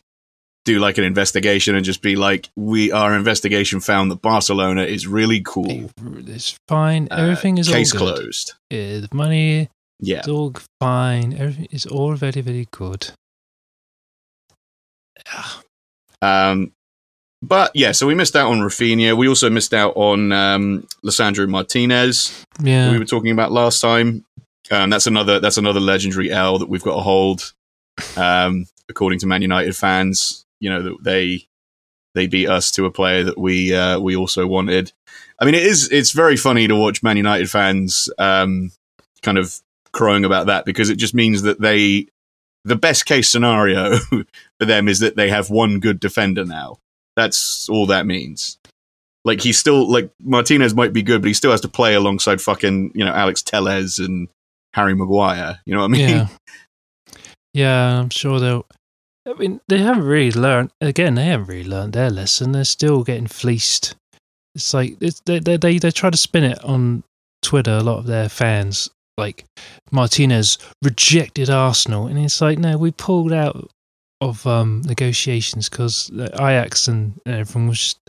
do 0.65 0.79
like 0.79 0.97
an 0.97 1.03
investigation 1.03 1.75
and 1.75 1.85
just 1.85 2.01
be 2.01 2.15
like, 2.15 2.49
"We 2.55 2.91
our 2.91 3.15
investigation 3.15 3.79
found 3.79 4.11
that 4.11 4.21
Barcelona 4.21 4.83
is 4.83 5.07
really 5.07 5.41
cool. 5.41 5.89
it's 6.27 6.57
fine. 6.67 7.07
Uh, 7.09 7.17
Everything 7.17 7.57
is 7.57 7.69
case 7.69 7.93
closed." 7.93 8.53
Yeah, 8.69 8.99
the 8.99 9.09
money 9.13 9.69
Yeah, 9.99 10.19
It's 10.19 10.27
all 10.27 10.53
fine. 10.81 11.33
Everything 11.33 11.67
is 11.71 11.85
all 11.85 12.15
very, 12.15 12.41
very 12.41 12.67
good. 12.71 13.11
Ah, 15.31 15.61
um, 16.21 16.73
but 17.41 17.71
yeah, 17.73 17.91
so 17.91 18.07
we 18.07 18.15
missed 18.15 18.35
out 18.35 18.51
on 18.51 18.59
Raphinha. 18.59 19.15
We 19.15 19.27
also 19.27 19.49
missed 19.49 19.73
out 19.73 19.95
on 19.95 20.31
um, 20.31 20.87
Lisandro 21.03 21.47
Martinez. 21.47 22.45
Yeah. 22.61 22.91
we 22.91 22.99
were 22.99 23.05
talking 23.05 23.31
about 23.31 23.51
last 23.51 23.79
time. 23.81 24.25
Um, 24.71 24.89
that's 24.89 25.05
another 25.05 25.39
that's 25.39 25.57
another 25.57 25.79
legendary 25.79 26.31
L 26.31 26.57
that 26.57 26.69
we've 26.69 26.81
got 26.81 26.95
to 26.95 27.01
hold. 27.01 27.53
Um, 28.17 28.65
according 28.89 29.19
to 29.19 29.27
Man 29.27 29.41
United 29.41 29.75
fans, 29.75 30.44
you 30.65 30.71
know 30.71 30.81
that 30.81 31.03
they 31.03 31.47
they 32.15 32.25
beat 32.25 32.49
us 32.49 32.71
to 32.71 32.85
a 32.85 32.91
player 32.91 33.23
that 33.23 33.37
we 33.37 33.75
uh, 33.75 33.99
we 33.99 34.15
also 34.15 34.47
wanted. 34.47 34.91
I 35.39 35.45
mean, 35.45 35.53
it 35.53 35.61
is 35.61 35.91
it's 35.91 36.09
very 36.09 36.37
funny 36.37 36.67
to 36.67 36.75
watch 36.75 37.03
Man 37.03 37.17
United 37.17 37.51
fans 37.51 38.09
um, 38.17 38.71
kind 39.21 39.37
of 39.37 39.59
crowing 39.91 40.25
about 40.25 40.47
that 40.47 40.65
because 40.65 40.89
it 40.89 40.95
just 40.95 41.13
means 41.13 41.43
that 41.43 41.61
they 41.61 42.07
the 42.63 42.75
best 42.75 43.05
case 43.05 43.29
scenario 43.29 43.97
for 44.59 44.65
them 44.65 44.87
is 44.87 45.01
that 45.01 45.15
they 45.15 45.29
have 45.29 45.51
one 45.51 45.79
good 45.79 45.99
defender 45.99 46.45
now. 46.45 46.79
That's 47.15 47.69
all 47.69 47.85
that 47.85 48.07
means. 48.07 48.57
Like 49.23 49.41
he's 49.41 49.59
still 49.59 49.87
like 49.87 50.09
Martinez 50.19 50.73
might 50.73 50.93
be 50.93 51.03
good, 51.03 51.21
but 51.21 51.27
he 51.27 51.35
still 51.35 51.51
has 51.51 51.61
to 51.61 51.67
play 51.67 51.93
alongside 51.93 52.41
fucking 52.41 52.93
you 52.95 53.05
know 53.05 53.13
Alex 53.13 53.43
Telles 53.43 53.99
and 53.99 54.29
Harry 54.73 54.95
Maguire. 54.95 55.59
You 55.63 55.75
know 55.75 55.81
what 55.81 55.85
I 55.85 55.89
mean? 55.89 56.09
Yeah. 56.09 56.27
Yeah, 57.53 57.99
I'm 57.99 58.09
sure 58.09 58.41
they'll. 58.41 58.65
I 59.27 59.33
mean, 59.33 59.59
they 59.67 59.79
haven't 59.79 60.03
really 60.03 60.31
learned. 60.31 60.71
Again, 60.81 61.15
they 61.15 61.25
haven't 61.25 61.47
really 61.47 61.67
learned 61.69 61.93
their 61.93 62.09
lesson. 62.09 62.51
They're 62.51 62.63
still 62.63 63.03
getting 63.03 63.27
fleeced. 63.27 63.95
It's 64.53 64.73
like 64.73 64.97
it's, 65.01 65.21
they, 65.25 65.39
they 65.39 65.57
they 65.57 65.79
they 65.79 65.91
try 65.91 66.09
to 66.09 66.17
spin 66.17 66.43
it 66.43 66.63
on 66.63 67.03
Twitter. 67.41 67.71
A 67.73 67.81
lot 67.83 67.97
of 67.97 68.05
their 68.05 68.29
fans, 68.29 68.89
like 69.17 69.45
Martinez, 69.91 70.57
rejected 70.83 71.49
Arsenal, 71.49 72.07
and 72.07 72.19
it's 72.19 72.39
like, 72.39 72.59
no, 72.59 72.77
we 72.77 72.91
pulled 72.91 73.33
out 73.33 73.69
of 74.21 74.45
um, 74.47 74.81
negotiations 74.85 75.69
because 75.69 76.09
Ajax 76.13 76.87
and 76.87 77.19
everyone 77.25 77.67
was 77.69 77.79
just 77.79 77.99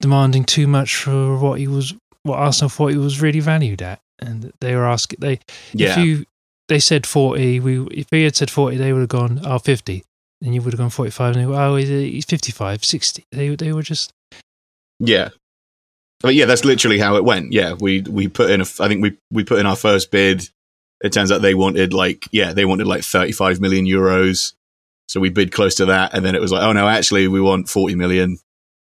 demanding 0.00 0.44
too 0.44 0.66
much 0.66 0.96
for 0.96 1.38
what 1.38 1.58
he 1.58 1.68
was, 1.68 1.94
what 2.24 2.38
Arsenal 2.38 2.68
thought 2.68 2.88
he 2.88 2.98
was 2.98 3.22
really 3.22 3.40
valued 3.40 3.80
at, 3.80 4.00
and 4.20 4.52
they 4.60 4.74
were 4.74 4.86
asking 4.86 5.20
they 5.20 5.38
Yeah. 5.72 5.92
if 5.92 6.04
you 6.04 6.26
they 6.68 6.78
said 6.80 7.06
40 7.06 7.60
we 7.60 7.86
if 7.88 8.06
he 8.10 8.22
had 8.24 8.36
said 8.36 8.50
40 8.50 8.76
they 8.76 8.92
would 8.92 9.00
have 9.00 9.08
gone 9.08 9.40
oh 9.44 9.58
50 9.58 10.04
and 10.42 10.54
you 10.54 10.62
would 10.62 10.72
have 10.72 10.80
gone 10.80 10.90
45 10.90 11.34
and 11.34 11.42
they 11.42 11.46
were 11.46 11.54
oh 11.54 11.76
he's, 11.76 11.88
he's 11.88 12.24
55 12.24 12.84
60 12.84 13.24
they, 13.32 13.54
they 13.54 13.72
were 13.72 13.82
just 13.82 14.12
Yeah. 14.98 15.30
But 16.20 16.36
yeah, 16.36 16.44
that's 16.44 16.64
literally 16.64 17.00
how 17.00 17.16
it 17.16 17.24
went. 17.24 17.52
Yeah, 17.52 17.74
we 17.74 18.02
we 18.02 18.28
put 18.28 18.48
in 18.48 18.60
a. 18.60 18.64
I 18.78 18.86
think 18.86 19.02
we 19.02 19.18
we 19.32 19.42
put 19.42 19.58
in 19.58 19.66
our 19.66 19.74
first 19.74 20.12
bid. 20.12 20.48
It 21.02 21.12
turns 21.12 21.32
out 21.32 21.42
they 21.42 21.54
wanted 21.54 21.92
like 21.92 22.28
yeah 22.30 22.52
they 22.52 22.64
wanted 22.64 22.86
like 22.86 23.02
thirty 23.02 23.32
five 23.32 23.60
million 23.60 23.86
euros. 23.86 24.54
So 25.08 25.18
we 25.18 25.30
bid 25.30 25.50
close 25.50 25.74
to 25.76 25.86
that, 25.86 26.14
and 26.14 26.24
then 26.24 26.36
it 26.36 26.40
was 26.40 26.52
like 26.52 26.62
oh 26.62 26.72
no, 26.72 26.86
actually 26.86 27.26
we 27.26 27.40
want 27.40 27.68
forty 27.68 27.96
million. 27.96 28.38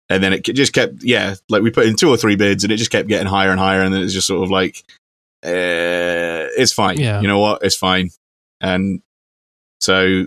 And 0.08 0.22
then 0.22 0.32
it 0.32 0.44
just 0.44 0.72
kept 0.72 1.02
yeah 1.02 1.34
like 1.48 1.62
we 1.62 1.72
put 1.72 1.86
in 1.86 1.96
two 1.96 2.08
or 2.08 2.16
three 2.16 2.36
bids, 2.36 2.62
and 2.62 2.72
it 2.72 2.76
just 2.76 2.92
kept 2.92 3.08
getting 3.08 3.26
higher 3.26 3.50
and 3.50 3.58
higher, 3.58 3.82
and 3.82 3.92
then 3.92 4.02
it's 4.02 4.14
just 4.14 4.28
sort 4.28 4.44
of 4.44 4.50
like 4.52 4.84
uh, 5.44 6.46
it's 6.56 6.72
fine. 6.72 7.00
Yeah. 7.00 7.20
You 7.20 7.26
know 7.26 7.40
what? 7.40 7.64
It's 7.64 7.76
fine. 7.76 8.10
And 8.60 9.02
so, 9.80 10.26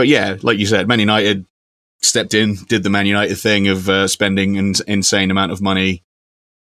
but 0.00 0.08
yeah, 0.08 0.38
like 0.40 0.58
you 0.58 0.64
said, 0.64 0.88
Man 0.88 0.98
United 0.98 1.44
stepped 2.00 2.32
in, 2.32 2.56
did 2.70 2.82
the 2.82 2.88
Man 2.88 3.04
United 3.04 3.34
thing 3.34 3.68
of 3.68 3.86
uh, 3.86 4.08
spending 4.08 4.56
an 4.56 4.72
insane 4.88 5.30
amount 5.30 5.52
of 5.52 5.60
money 5.60 6.04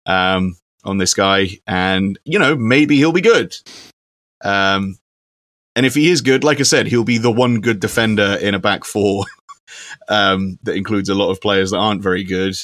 um, 0.06 0.56
on 0.84 0.98
this 0.98 1.14
guy, 1.14 1.48
and 1.66 2.16
you 2.24 2.38
know 2.38 2.54
maybe 2.54 2.94
he'll 2.94 3.10
be 3.10 3.20
good. 3.20 3.56
Um, 4.44 4.98
and 5.74 5.84
if 5.84 5.96
he 5.96 6.10
is 6.10 6.20
good, 6.20 6.44
like 6.44 6.60
I 6.60 6.62
said, 6.62 6.86
he'll 6.86 7.02
be 7.02 7.18
the 7.18 7.32
one 7.32 7.60
good 7.60 7.80
defender 7.80 8.38
in 8.40 8.54
a 8.54 8.60
back 8.60 8.84
four 8.84 9.24
um, 10.08 10.56
that 10.62 10.76
includes 10.76 11.08
a 11.08 11.16
lot 11.16 11.32
of 11.32 11.40
players 11.40 11.72
that 11.72 11.78
aren't 11.78 12.04
very 12.04 12.22
good. 12.22 12.54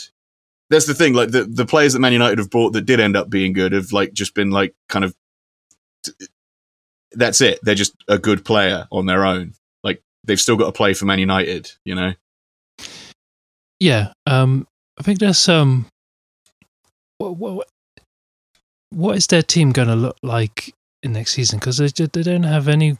That's 0.68 0.86
the 0.86 0.94
thing. 0.94 1.14
Like 1.14 1.32
the 1.32 1.46
the 1.46 1.66
players 1.66 1.94
that 1.94 1.98
Man 1.98 2.12
United 2.12 2.38
have 2.38 2.48
brought 2.48 2.74
that 2.74 2.86
did 2.86 3.00
end 3.00 3.16
up 3.16 3.28
being 3.28 3.54
good 3.54 3.72
have 3.72 3.90
like 3.90 4.12
just 4.12 4.36
been 4.36 4.52
like 4.52 4.72
kind 4.88 5.04
of. 5.04 5.16
That's 7.10 7.40
it. 7.40 7.58
They're 7.64 7.74
just 7.74 7.96
a 8.06 8.18
good 8.18 8.44
player 8.44 8.86
on 8.92 9.06
their 9.06 9.26
own. 9.26 9.54
They've 10.30 10.40
still 10.40 10.56
got 10.56 10.66
to 10.66 10.72
play 10.72 10.94
for 10.94 11.06
Man 11.06 11.18
United. 11.18 11.72
You 11.84 11.96
know. 11.96 12.12
yeah 13.80 14.12
um 14.26 14.66
i 14.98 15.02
think 15.02 15.18
there's 15.18 15.48
um 15.48 15.86
what 17.18 17.36
what, 17.36 17.66
what 18.90 19.16
is 19.16 19.26
their 19.26 19.42
team 19.42 19.72
going 19.72 19.88
to 19.88 19.96
look 19.96 20.16
like 20.22 20.72
in 21.02 21.12
next 21.14 21.32
season 21.32 21.58
because 21.58 21.78
they, 21.78 21.88
they 21.88 22.22
don't 22.22 22.44
have 22.44 22.68
any 22.68 22.96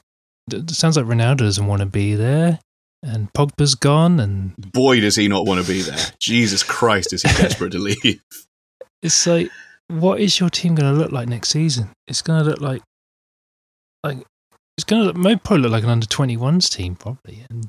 it 0.51 0.71
sounds 0.71 0.97
like 0.97 1.07
ronaldo 1.07 1.39
doesn't 1.39 1.67
want 1.67 1.81
to 1.81 1.87
be 1.87 2.15
there 2.15 2.59
and 3.03 3.33
pogba's 3.33 3.75
gone 3.75 4.19
and 4.19 4.55
Boy, 4.57 5.01
does 5.01 5.17
he 5.17 5.29
not 5.29 5.47
want 5.47 5.65
to 5.65 5.67
be 5.71 5.81
there. 5.83 5.97
Jesus 6.19 6.63
Christ, 6.63 7.13
is 7.13 7.23
he 7.23 7.29
desperate 7.29 7.73
to 7.73 7.79
leave? 7.91 8.21
it's 9.03 9.27
like 9.27 9.49
what 9.89 10.19
is 10.21 10.41
your 10.41 10.51
team 10.51 10.75
going 10.75 10.93
to 10.93 10.99
look 10.99 11.13
like 11.13 11.29
next 11.29 11.51
season 11.51 11.91
it's 12.09 12.23
going 12.23 12.43
to 12.43 12.51
look 12.51 12.61
like 12.61 12.83
like 14.03 14.19
it's 14.81 14.85
going 14.85 15.03
to 15.03 15.13
look, 15.21 15.43
probably 15.45 15.63
look 15.63 15.73
like 15.73 15.85
an 15.85 15.91
under 15.91 16.07
21s 16.07 16.69
team 16.71 16.95
probably 16.95 17.45
and, 17.51 17.69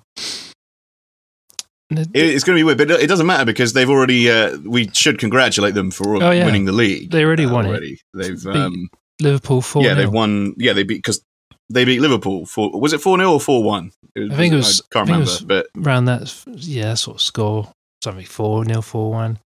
it- 1.92 2.08
It- 2.14 2.36
It's 2.36 2.44
going 2.44 2.56
to 2.58 2.60
be 2.60 2.64
weird, 2.64 2.78
but 2.78 2.90
it 2.90 3.08
doesn't 3.08 3.26
matter 3.28 3.46
because 3.46 3.74
they've 3.74 3.90
already. 3.90 4.30
Uh, 4.32 4.58
we 4.66 4.90
should 4.94 5.20
congratulate 5.20 5.74
them 5.74 5.92
for 5.92 6.24
Oh, 6.24 6.32
yeah. 6.32 6.46
winning 6.46 6.66
the 6.66 6.72
league. 6.72 7.12
They 7.12 7.24
already 7.26 7.46
uh, 7.46 7.52
won 7.54 7.66
it. 7.66 7.70
already. 7.70 8.00
They've 8.14 8.42
Beat 8.42 8.56
um, 8.56 8.90
liverpool 9.22 9.62
4 9.62 9.84
yeah, 9.84 9.94
they've 9.94 10.12
won. 10.12 10.54
Yeah, 10.58 10.72
they 10.74 10.84
beat 10.84 11.00
because 11.00 11.22
they 11.70 11.84
beat 11.86 12.00
Liverpool. 12.02 12.46
For 12.46 12.72
was 12.80 12.94
it 12.94 13.02
four 13.02 13.18
0 13.18 13.32
or 13.34 13.40
four 13.42 13.64
one? 13.64 13.92
I 14.18 14.34
think 14.36 14.54
it 14.54 14.58
was- 14.58 14.82
I 14.82 14.94
can't 14.94 15.10
I 15.10 15.12
remember, 15.14 15.32
it 15.34 15.48
but 15.48 15.68
around 15.86 16.06
that 16.06 16.44
yeah 16.48 16.94
sort 16.96 17.18
of 17.18 17.22
score 17.22 17.72
something 18.04 18.26
4 18.26 18.66
nil 18.66 18.82
4 18.82 19.12
1 19.12 19.40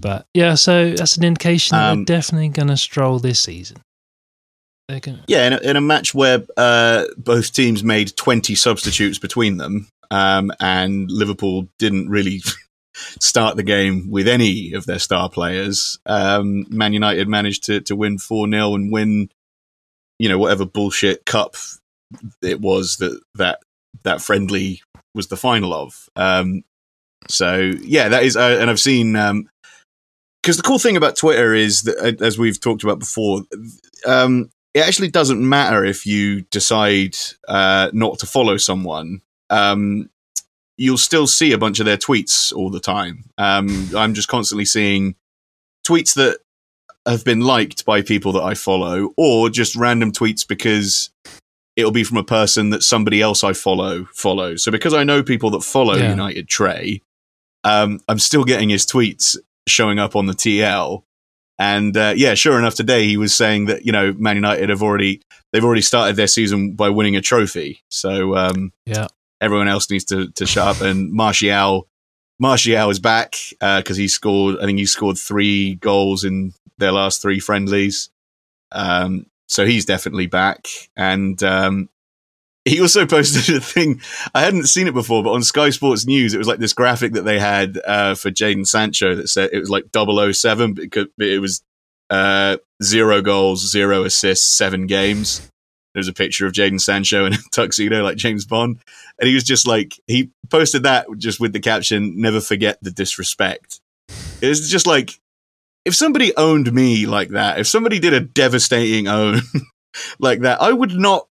but 0.00 0.24
yeah 0.34 0.54
so 0.54 0.90
that's 0.92 1.16
an 1.18 1.24
indication 1.24 1.76
that 1.76 1.90
Um, 1.90 2.04
they're 2.04 2.16
definitely 2.16 2.48
going 2.48 2.68
to 2.68 2.76
stroll 2.76 3.18
this 3.20 3.38
season 3.40 3.76
to 5.00 5.24
yeah, 5.26 5.46
in 5.46 5.52
a, 5.52 5.58
in 5.58 5.76
a 5.76 5.80
match 5.80 6.14
where 6.14 6.42
uh, 6.56 7.04
both 7.16 7.52
teams 7.52 7.82
made 7.82 8.16
twenty 8.16 8.54
substitutes 8.54 9.18
between 9.18 9.56
them, 9.56 9.88
um, 10.10 10.52
and 10.60 11.10
Liverpool 11.10 11.68
didn't 11.78 12.08
really 12.08 12.42
start 12.94 13.56
the 13.56 13.62
game 13.62 14.10
with 14.10 14.28
any 14.28 14.72
of 14.72 14.86
their 14.86 14.98
star 14.98 15.28
players. 15.28 15.98
Um, 16.06 16.66
Man 16.68 16.92
United 16.92 17.28
managed 17.28 17.64
to 17.64 17.80
to 17.82 17.96
win 17.96 18.18
four 18.18 18.48
0 18.48 18.74
and 18.74 18.92
win, 18.92 19.30
you 20.18 20.28
know, 20.28 20.38
whatever 20.38 20.66
bullshit 20.66 21.24
cup 21.24 21.56
it 22.42 22.60
was 22.60 22.96
that 22.98 23.20
that 23.34 23.60
that 24.04 24.20
friendly 24.20 24.82
was 25.14 25.28
the 25.28 25.36
final 25.36 25.72
of. 25.72 26.08
Um, 26.16 26.62
so 27.28 27.72
yeah, 27.82 28.08
that 28.08 28.24
is, 28.24 28.36
uh, 28.36 28.58
and 28.60 28.70
I've 28.70 28.80
seen. 28.80 29.12
because 30.42 30.56
the 30.56 30.62
cool 30.62 30.78
thing 30.78 30.96
about 30.96 31.16
Twitter 31.16 31.54
is 31.54 31.82
that, 31.82 31.98
uh, 31.98 32.24
as 32.24 32.38
we've 32.38 32.60
talked 32.60 32.82
about 32.82 32.98
before, 32.98 33.42
um, 34.06 34.50
it 34.74 34.80
actually 34.80 35.10
doesn't 35.10 35.46
matter 35.46 35.84
if 35.84 36.06
you 36.06 36.42
decide 36.42 37.16
uh, 37.48 37.90
not 37.92 38.18
to 38.20 38.26
follow 38.26 38.56
someone. 38.56 39.20
Um, 39.50 40.08
you'll 40.78 40.98
still 40.98 41.26
see 41.26 41.52
a 41.52 41.58
bunch 41.58 41.78
of 41.78 41.86
their 41.86 41.98
tweets 41.98 42.52
all 42.54 42.70
the 42.70 42.80
time. 42.80 43.24
Um, 43.38 43.90
I'm 43.96 44.14
just 44.14 44.28
constantly 44.28 44.64
seeing 44.64 45.14
tweets 45.86 46.14
that 46.14 46.38
have 47.06 47.24
been 47.24 47.40
liked 47.40 47.84
by 47.84 48.00
people 48.00 48.32
that 48.32 48.42
I 48.42 48.54
follow, 48.54 49.12
or 49.16 49.50
just 49.50 49.76
random 49.76 50.12
tweets 50.12 50.46
because 50.46 51.10
it'll 51.76 51.90
be 51.90 52.04
from 52.04 52.18
a 52.18 52.24
person 52.24 52.70
that 52.70 52.82
somebody 52.82 53.20
else 53.20 53.42
I 53.42 53.52
follow 53.52 54.04
follows. 54.14 54.62
So 54.62 54.70
because 54.70 54.94
I 54.94 55.04
know 55.04 55.22
people 55.22 55.50
that 55.50 55.62
follow 55.62 55.94
Yeah. 55.94 56.10
United 56.10 56.48
Trey, 56.48 57.02
um, 57.64 58.00
I'm 58.08 58.18
still 58.18 58.44
getting 58.44 58.68
his 58.68 58.86
tweets 58.86 59.36
showing 59.68 59.98
up 59.98 60.16
on 60.16 60.26
the 60.26 60.34
TL. 60.34 61.02
And 61.62 61.96
uh, 61.96 62.14
yeah, 62.16 62.34
sure 62.34 62.58
enough, 62.58 62.74
today 62.74 63.06
he 63.06 63.16
was 63.16 63.32
saying 63.32 63.66
that 63.66 63.86
you 63.86 63.92
know 63.92 64.12
Man 64.14 64.34
United 64.34 64.68
have 64.68 64.82
already 64.82 65.22
they've 65.52 65.64
already 65.64 65.80
started 65.82 66.16
their 66.16 66.26
season 66.26 66.72
by 66.72 66.88
winning 66.88 67.14
a 67.14 67.20
trophy. 67.20 67.82
So 67.88 68.34
um, 68.36 68.72
Yeah. 68.84 69.06
everyone 69.40 69.68
else 69.68 69.88
needs 69.88 70.04
to 70.06 70.28
to 70.32 70.44
shut 70.44 70.66
up. 70.66 70.80
And 70.80 71.12
Martial, 71.12 71.86
Martial 72.40 72.90
is 72.90 72.98
back 72.98 73.36
because 73.60 73.96
he 73.96 74.08
scored. 74.08 74.58
I 74.60 74.64
think 74.66 74.80
he 74.80 74.86
scored 74.86 75.18
three 75.18 75.76
goals 75.76 76.24
in 76.24 76.52
their 76.78 76.90
last 76.90 77.22
three 77.22 77.38
friendlies. 77.38 78.10
Um, 78.72 79.26
so 79.46 79.64
he's 79.64 79.84
definitely 79.84 80.26
back. 80.26 80.66
And 80.96 81.40
um, 81.44 81.88
he 82.64 82.80
also 82.80 83.06
posted 83.06 83.56
a 83.56 83.60
thing. 83.60 84.00
I 84.34 84.42
hadn't 84.42 84.66
seen 84.66 84.86
it 84.86 84.94
before, 84.94 85.22
but 85.22 85.32
on 85.32 85.42
Sky 85.42 85.70
Sports 85.70 86.06
News, 86.06 86.34
it 86.34 86.38
was 86.38 86.46
like 86.46 86.60
this 86.60 86.72
graphic 86.72 87.12
that 87.14 87.22
they 87.22 87.38
had 87.38 87.80
uh, 87.84 88.14
for 88.14 88.30
Jadon 88.30 88.66
Sancho 88.66 89.14
that 89.16 89.28
said 89.28 89.50
it 89.52 89.58
was 89.58 89.70
like 89.70 89.86
007, 89.94 90.74
but 90.74 91.08
it, 91.18 91.40
was 91.40 91.62
uh, 92.10 92.58
zero 92.82 93.20
goals, 93.20 93.68
zero 93.68 94.04
assists, 94.04 94.56
seven 94.56 94.86
games. 94.86 95.50
There's 95.94 96.08
a 96.08 96.12
picture 96.12 96.46
of 96.46 96.52
Jadon 96.52 96.80
Sancho 96.80 97.26
in 97.26 97.34
a 97.34 97.38
tuxedo 97.52 98.02
like 98.02 98.16
James 98.16 98.46
Bond. 98.46 98.78
And 99.18 99.28
he 99.28 99.34
was 99.34 99.44
just 99.44 99.66
like, 99.66 100.00
he 100.06 100.30
posted 100.48 100.84
that 100.84 101.06
just 101.18 101.40
with 101.40 101.52
the 101.52 101.60
caption, 101.60 102.20
never 102.20 102.40
forget 102.40 102.78
the 102.80 102.90
disrespect. 102.90 103.80
It 104.40 104.48
was 104.48 104.70
just 104.70 104.86
like, 104.86 105.18
if 105.84 105.96
somebody 105.96 106.34
owned 106.36 106.72
me 106.72 107.06
like 107.06 107.30
that, 107.30 107.58
if 107.58 107.66
somebody 107.66 107.98
did 107.98 108.12
a 108.12 108.20
devastating 108.20 109.08
own 109.08 109.40
like 110.20 110.40
that, 110.40 110.62
I 110.62 110.72
would 110.72 110.92
not 110.92 111.26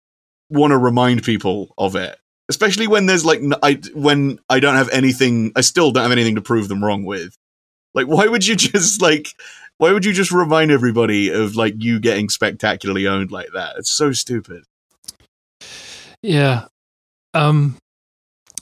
want 0.51 0.73
to 0.73 0.79
remind 0.79 1.23
people 1.23 1.75
of 1.79 1.97
it. 1.97 2.19
Especially 2.49 2.89
when 2.89 3.07
there's 3.07 3.25
like, 3.25 3.41
I, 3.63 3.81
when 3.95 4.41
I 4.49 4.59
don't 4.59 4.75
have 4.75 4.89
anything, 4.91 5.53
I 5.55 5.61
still 5.61 5.93
don't 5.93 6.03
have 6.03 6.13
anything 6.13 6.35
to 6.35 6.43
prove 6.43 6.69
them 6.69 6.85
wrong 6.85 7.05
with. 7.05 7.37
Like, 7.95 8.07
why 8.07 8.27
would 8.27 8.47
you 8.47 8.57
just 8.57 9.01
like, 9.01 9.29
why 9.79 9.93
would 9.93 10.05
you 10.05 10.13
just 10.13 10.33
remind 10.33 10.71
everybody 10.71 11.31
of 11.31 11.57
like 11.57 11.75
you 11.79 12.01
getting 12.01 12.29
spectacularly 12.29 13.07
owned 13.07 13.31
like 13.31 13.49
that? 13.55 13.77
It's 13.79 13.91
so 13.91 14.13
stupid. 14.13 14.65
Yeah. 16.23 16.67
Um 17.33 17.79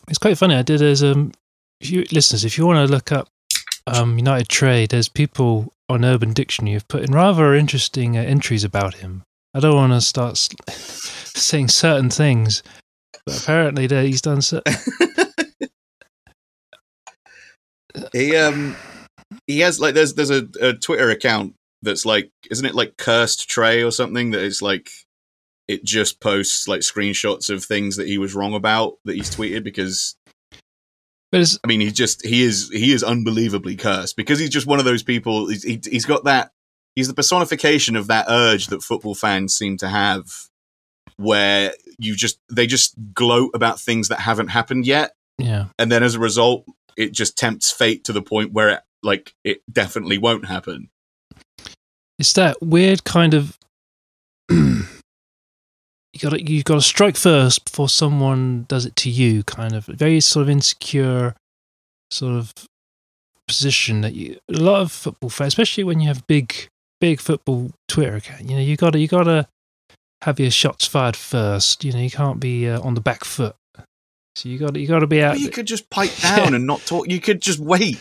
it's 0.09 0.19
quite 0.19 0.39
funny. 0.39 0.55
I 0.55 0.63
did 0.63 0.81
as 0.81 1.03
um 1.03 1.33
if 1.81 1.91
you 1.91 2.05
listeners, 2.13 2.45
if 2.45 2.57
you 2.57 2.67
want 2.67 2.87
to 2.87 2.93
look 2.93 3.11
up 3.11 3.29
um 3.87 4.17
United 4.17 4.49
Trey, 4.49 4.87
there's 4.87 5.09
people 5.09 5.73
on 5.89 6.05
Urban 6.05 6.33
Dictionary 6.33 6.75
who've 6.75 6.89
put 6.89 7.03
in 7.03 7.13
rather 7.13 7.55
interesting 7.55 8.17
uh, 8.17 8.23
entries 8.23 8.63
about 8.63 8.95
him. 8.95 9.25
I 9.55 9.61
don't 9.61 9.75
want 9.75 9.93
to 9.93 10.01
start 10.01 10.49
saying 11.43 11.69
certain 11.69 12.11
things, 12.11 12.63
but 13.27 13.43
apparently 13.43 13.87
there 13.87 14.03
he's 14.05 14.23
done 14.23 14.43
cer- 14.43 14.63
He 18.13 18.37
um 18.37 18.77
he 19.47 19.61
has 19.61 19.81
like 19.81 19.95
there's 19.95 20.15
there's 20.15 20.31
a, 20.31 20.47
a 20.61 20.75
Twitter 20.75 21.11
account 21.11 21.55
that's 21.83 22.07
like 22.07 22.31
isn't 22.51 22.67
it 22.67 22.75
like 22.75 22.97
cursed 22.97 23.49
Trey 23.49 23.83
or 23.83 23.91
something 23.91 24.31
that 24.33 24.43
is 24.43 24.63
like 24.63 24.91
it 25.67 25.85
just 25.85 26.21
posts 26.21 26.69
like 26.69 26.81
screenshots 26.81 27.51
of 27.51 27.65
things 27.65 27.97
that 27.97 28.07
he 28.07 28.19
was 28.19 28.35
wrong 28.35 28.55
about 28.55 28.95
that 29.05 29.17
he's 29.17 29.35
tweeted 29.35 29.65
because 29.65 30.17
But 31.31 31.59
I 31.63 31.67
mean, 31.67 31.81
he 31.81 31.91
just 31.91 32.25
he 32.25 32.43
is 32.43 32.71
he 32.73 32.93
is 32.93 33.03
unbelievably 33.03 33.77
cursed 33.77 34.17
because 34.17 34.39
he's 34.39 34.51
just 34.51 34.67
one 34.67 34.79
of 34.79 34.85
those 34.85 35.03
people. 35.03 35.49
He's, 35.49 35.63
he, 35.63 35.81
he's 35.85 36.07
got 36.07 36.25
that. 36.25 36.53
He's 36.95 37.09
the 37.09 37.15
personification 37.15 37.97
of 37.97 38.07
that 38.09 38.27
urge 38.29 38.69
that 38.69 38.83
football 38.83 39.15
fans 39.15 39.55
seem 39.55 39.77
to 39.79 39.89
have, 39.89 40.27
where 41.19 41.75
you 41.99 42.17
just 42.17 42.39
they 42.51 42.67
just 42.67 42.95
gloat 43.13 43.51
about 43.55 43.79
things 43.79 44.09
that 44.09 44.21
haven't 44.21 44.49
happened 44.49 44.87
yet, 44.87 45.13
yeah. 45.37 45.67
and 45.79 45.93
then 45.93 46.03
as 46.03 46.15
a 46.15 46.21
result, 46.21 46.65
it 46.97 47.13
just 47.13 47.37
tempts 47.37 47.71
fate 47.71 48.05
to 48.05 48.13
the 48.13 48.23
point 48.23 48.53
where 48.53 48.71
it 48.71 48.81
like 49.03 49.35
it 49.45 49.63
definitely 49.71 50.19
won't 50.19 50.47
happen. 50.47 50.89
It's 52.19 52.33
that 52.33 52.61
weird 52.63 53.05
kind 53.05 53.35
of 53.35 53.59
you 54.51 54.85
got 56.21 56.49
you 56.49 56.63
got 56.63 56.75
to 56.75 56.81
strike 56.81 57.17
first 57.17 57.65
before 57.65 57.89
someone 57.89 58.65
does 58.69 58.87
it 58.87 58.97
to 58.97 59.11
you. 59.11 59.43
Kind 59.45 59.75
of 59.75 59.87
very 59.87 60.21
sort 60.21 60.45
of 60.45 60.51
insecure 60.51 61.35
sort 62.11 62.35
of 62.35 62.53
position 63.47 64.03
that 64.03 64.15
you 64.15 64.39
a 64.49 64.59
lot 64.59 64.81
of 64.81 64.93
football 64.93 65.31
fans, 65.31 65.49
especially 65.49 65.85
when 65.85 66.01
you 66.01 66.09
have 66.09 66.27
big 66.27 66.69
big 67.01 67.21
football 67.21 67.71
Twitter 67.89 68.17
account. 68.17 68.49
You 68.49 68.57
know, 68.57 68.63
you 68.63 68.77
got 68.77 68.91
to 68.91 68.99
you 68.99 69.09
got 69.09 69.25
to 69.25 69.47
have 70.23 70.41
your 70.41 70.51
shots 70.51 70.87
fired 70.87 71.17
first. 71.17 71.85
You 71.85 71.93
know, 71.93 72.01
you 72.01 72.11
can't 72.11 72.41
be 72.41 72.69
uh, 72.69 72.81
on 72.81 72.95
the 72.95 73.01
back 73.01 73.25
foot. 73.25 73.55
So 74.37 74.49
you 74.49 74.57
got 74.59 74.77
you 74.77 74.87
got 74.87 75.01
to 75.01 75.09
be 75.09 75.21
out. 75.21 75.33
Well, 75.35 75.41
you 75.41 75.51
could 75.51 75.67
just 75.67 75.91
pipe 75.91 76.13
down 76.23 76.55
and 76.55 76.65
not 76.67 76.81
talk. 76.87 77.09
You 77.09 77.21
could 77.21 77.43
just 77.43 77.59
wait. 77.59 77.99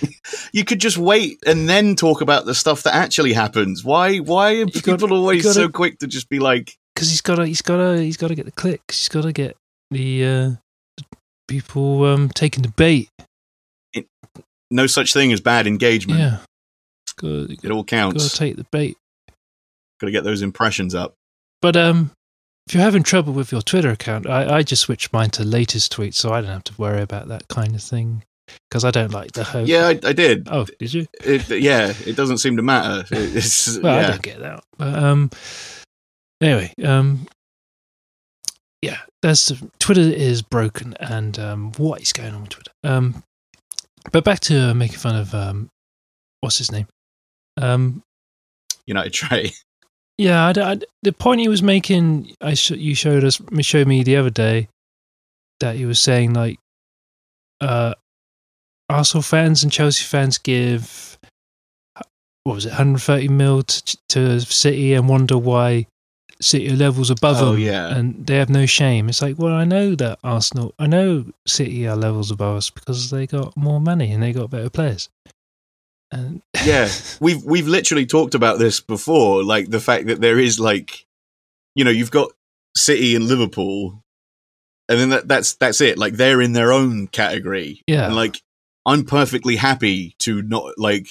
You 0.54 0.64
could 0.64 0.80
just 0.80 0.98
wait 0.98 1.40
and 1.48 1.68
then 1.68 1.96
talk 1.96 2.22
about 2.22 2.46
the 2.46 2.54
stuff 2.54 2.84
that 2.84 2.94
actually 2.94 3.34
happens. 3.34 3.84
Why? 3.84 4.18
Why 4.18 4.58
are 4.62 4.68
people 4.68 4.98
gotta- 4.98 5.14
always 5.16 5.44
gotta- 5.44 5.56
so 5.56 5.70
quick 5.70 5.98
to 6.00 6.08
just 6.08 6.30
be 6.30 6.38
like, 6.40 6.76
because 6.94 7.10
he's 7.10 7.22
got 7.22 7.36
to 7.36 7.46
he's 7.46 7.64
got 7.64 7.78
to 7.78 8.00
he's 8.02 8.18
got 8.18 8.28
to 8.28 8.36
get 8.36 8.46
the 8.46 8.52
clicks. 8.52 9.00
He's 9.00 9.10
got 9.10 9.24
to 9.24 9.32
get 9.32 9.58
the 9.90 10.26
uh, 10.26 10.52
people 11.48 12.04
um, 12.06 12.30
taking 12.30 12.62
the 12.62 12.70
bait. 12.70 13.10
no 14.70 14.86
such 14.86 15.14
thing 15.14 15.32
as 15.32 15.42
bad 15.42 15.66
engagement. 15.66 16.20
Yeah, 16.20 16.38
it's 17.06 17.14
got 17.14 17.50
It 17.66 17.72
all 17.72 17.84
got 17.84 18.20
to 18.20 18.30
take 18.30 18.58
the 18.58 18.66
bait. 18.72 18.96
Got 20.00 20.06
to 20.08 20.12
get 20.12 20.24
those 20.24 20.44
impressions 20.44 20.94
up. 20.94 21.16
But 21.62 21.76
um, 21.76 22.12
if 22.68 22.74
you're 22.74 22.84
having 22.84 23.04
trouble 23.04 23.34
with 23.34 23.52
your 23.52 23.62
Twitter 23.62 23.90
account, 23.90 24.28
I, 24.28 24.58
I 24.58 24.64
just 24.64 24.84
switched 24.84 25.12
mine 25.14 25.30
to 25.32 25.44
latest 25.44 25.96
tweets, 25.96 26.16
so 26.16 26.32
I 26.32 26.42
don't 26.42 26.52
have 26.52 26.64
to 26.66 26.74
worry 26.82 27.02
about 27.02 27.28
that 27.30 27.48
kind 27.48 27.74
of 27.76 27.82
thing 27.82 28.24
because 28.70 28.86
I 28.86 28.92
don't 28.92 29.12
like 29.12 29.32
the. 29.34 29.64
Yeah, 29.66 29.88
I, 29.88 30.00
I 30.10 30.14
did. 30.14 30.48
Oh, 30.52 30.66
did 30.80 30.94
you? 30.94 31.08
It, 31.24 31.50
yeah, 31.62 31.94
it 32.06 32.16
doesn't 32.16 32.38
seem 32.40 32.58
to 32.58 32.64
matter. 32.64 33.06
It- 33.12 33.80
Well, 33.82 33.98
I 33.98 34.08
don't 34.12 34.22
get 34.22 34.40
that. 34.40 34.64
But 34.78 34.94
um, 35.04 35.30
anyway, 36.42 36.74
um, 36.84 37.28
yeah, 38.82 39.00
that's 39.22 39.52
Twitter 39.80 40.02
is 40.02 40.42
broken, 40.42 40.94
and 41.00 41.38
um, 41.40 41.72
what 41.78 42.02
is 42.02 42.14
going 42.14 42.34
on 42.36 42.42
with 42.42 42.50
Twitter? 42.52 42.72
Um, 42.84 43.24
but 44.12 44.24
back 44.24 44.40
to 44.42 44.70
uh, 44.70 44.74
making 44.74 45.00
fun 45.00 45.16
of 45.16 45.34
um, 45.34 45.70
what's 46.42 46.60
his 46.60 46.72
name? 46.72 46.88
Um, 47.60 48.04
United 48.86 49.14
Trey. 49.14 49.52
Yeah, 50.18 50.48
I, 50.56 50.72
I- 50.74 50.80
the 51.04 51.14
point 51.14 51.42
he 51.42 51.48
was 51.48 51.62
making, 51.64 52.34
I 52.42 52.54
sh- 52.56 52.72
you 52.72 52.96
showed 52.96 53.24
us, 53.24 53.40
showed 53.62 53.88
me 53.88 54.04
the 54.04 54.16
other 54.18 54.30
day, 54.32 54.68
that 55.60 55.76
he 55.76 55.86
was 55.86 56.00
saying 56.00 56.34
like, 56.34 56.58
uh, 57.62 57.94
Arsenal 58.90 59.22
fans 59.22 59.64
and 59.64 59.72
Chelsea 59.72 60.04
fans 60.04 60.38
give, 60.38 61.18
what 62.44 62.54
was 62.56 62.66
it, 62.66 62.70
130 62.70 63.28
mil 63.28 63.64
to, 63.64 63.98
to 64.10 64.40
City 64.42 64.94
and 64.94 65.10
wonder 65.10 65.38
why 65.38 65.86
City 66.42 66.70
are 66.72 66.76
levels 66.76 67.10
above 67.10 67.38
Oh, 67.42 67.52
them, 67.54 67.60
yeah. 67.62 67.96
and 67.96 68.26
they 68.26 68.38
have 68.38 68.50
no 68.50 68.66
shame. 68.66 69.10
It's 69.10 69.22
like, 69.22 69.38
well, 69.38 69.54
I 69.54 69.66
know 69.66 69.96
that 69.96 70.20
Arsenal, 70.24 70.74
I 70.80 70.88
know 70.88 71.26
City 71.46 71.88
are 71.88 71.96
levels 71.96 72.32
above 72.32 72.58
us 72.58 72.70
because 72.70 73.10
they 73.10 73.28
got 73.28 73.58
more 73.58 73.82
money 73.82 74.12
and 74.12 74.22
they 74.24 74.34
got 74.34 74.50
better 74.52 74.70
players. 74.70 75.10
And 76.12 76.42
Yeah, 76.64 76.90
we've 77.20 77.44
we've 77.44 77.68
literally 77.68 78.06
talked 78.06 78.36
about 78.36 78.60
this 78.60 78.80
before, 78.80 79.44
like 79.44 79.70
the 79.70 79.80
fact 79.80 80.08
that 80.08 80.22
there 80.22 80.40
is 80.40 80.60
like, 80.60 81.06
you 81.76 81.84
know, 81.84 81.92
you've 81.92 82.12
got 82.12 82.32
City 82.76 83.16
and 83.16 83.26
Liverpool, 83.26 84.04
and 84.90 85.00
then 85.00 85.10
that, 85.10 85.28
that's 85.28 85.56
that's 85.56 85.82
it. 85.82 85.98
Like 85.98 86.14
they're 86.14 86.42
in 86.42 86.54
their 86.54 86.72
own 86.72 87.08
category. 87.08 87.82
Yeah. 87.88 88.06
and 88.06 88.16
like 88.16 88.42
I'm 88.86 89.04
perfectly 89.04 89.58
happy 89.58 90.16
to 90.20 90.42
not 90.42 90.78
like 90.78 91.10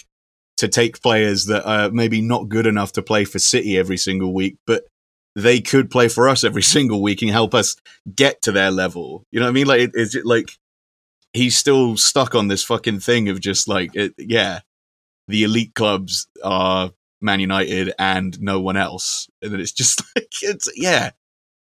to 0.57 0.69
take 0.69 1.03
players 1.03 1.47
that 1.47 1.67
are 1.67 1.91
maybe 1.91 2.23
not 2.23 2.49
good 2.49 2.67
enough 2.67 2.93
to 2.93 3.03
play 3.03 3.25
for 3.25 3.39
City 3.39 3.79
every 3.79 3.99
single 3.99 4.33
week, 4.33 4.57
but 4.67 4.85
they 5.35 5.61
could 5.61 5.91
play 5.91 6.09
for 6.09 6.29
us 6.29 6.43
every 6.43 6.63
single 6.75 7.03
week 7.03 7.23
and 7.23 7.31
help 7.31 7.55
us 7.55 7.77
get 8.15 8.43
to 8.43 8.53
their 8.53 8.71
level. 8.71 9.25
You 9.31 9.41
know 9.41 9.47
what 9.47 9.51
I 9.51 9.53
mean? 9.53 9.67
Like, 9.67 9.81
it, 9.83 9.91
it's 9.95 10.17
like 10.25 10.51
he's 11.33 11.57
still 11.57 11.97
stuck 11.97 12.35
on 12.35 12.49
this 12.49 12.65
fucking 12.65 13.01
thing 13.01 13.29
of 13.29 13.41
just 13.41 13.69
like, 13.69 13.95
it, 13.95 14.15
yeah, 14.17 14.61
the 15.29 15.45
elite 15.45 15.75
clubs 15.75 16.27
are 16.45 16.91
Man 17.21 17.41
United 17.41 17.93
and 17.99 18.41
no 18.41 18.61
one 18.61 18.77
else, 18.77 19.29
and 19.43 19.53
then 19.53 19.61
it's 19.61 19.73
just 19.73 20.03
like 20.17 20.29
it's 20.43 20.69
yeah, 20.77 21.11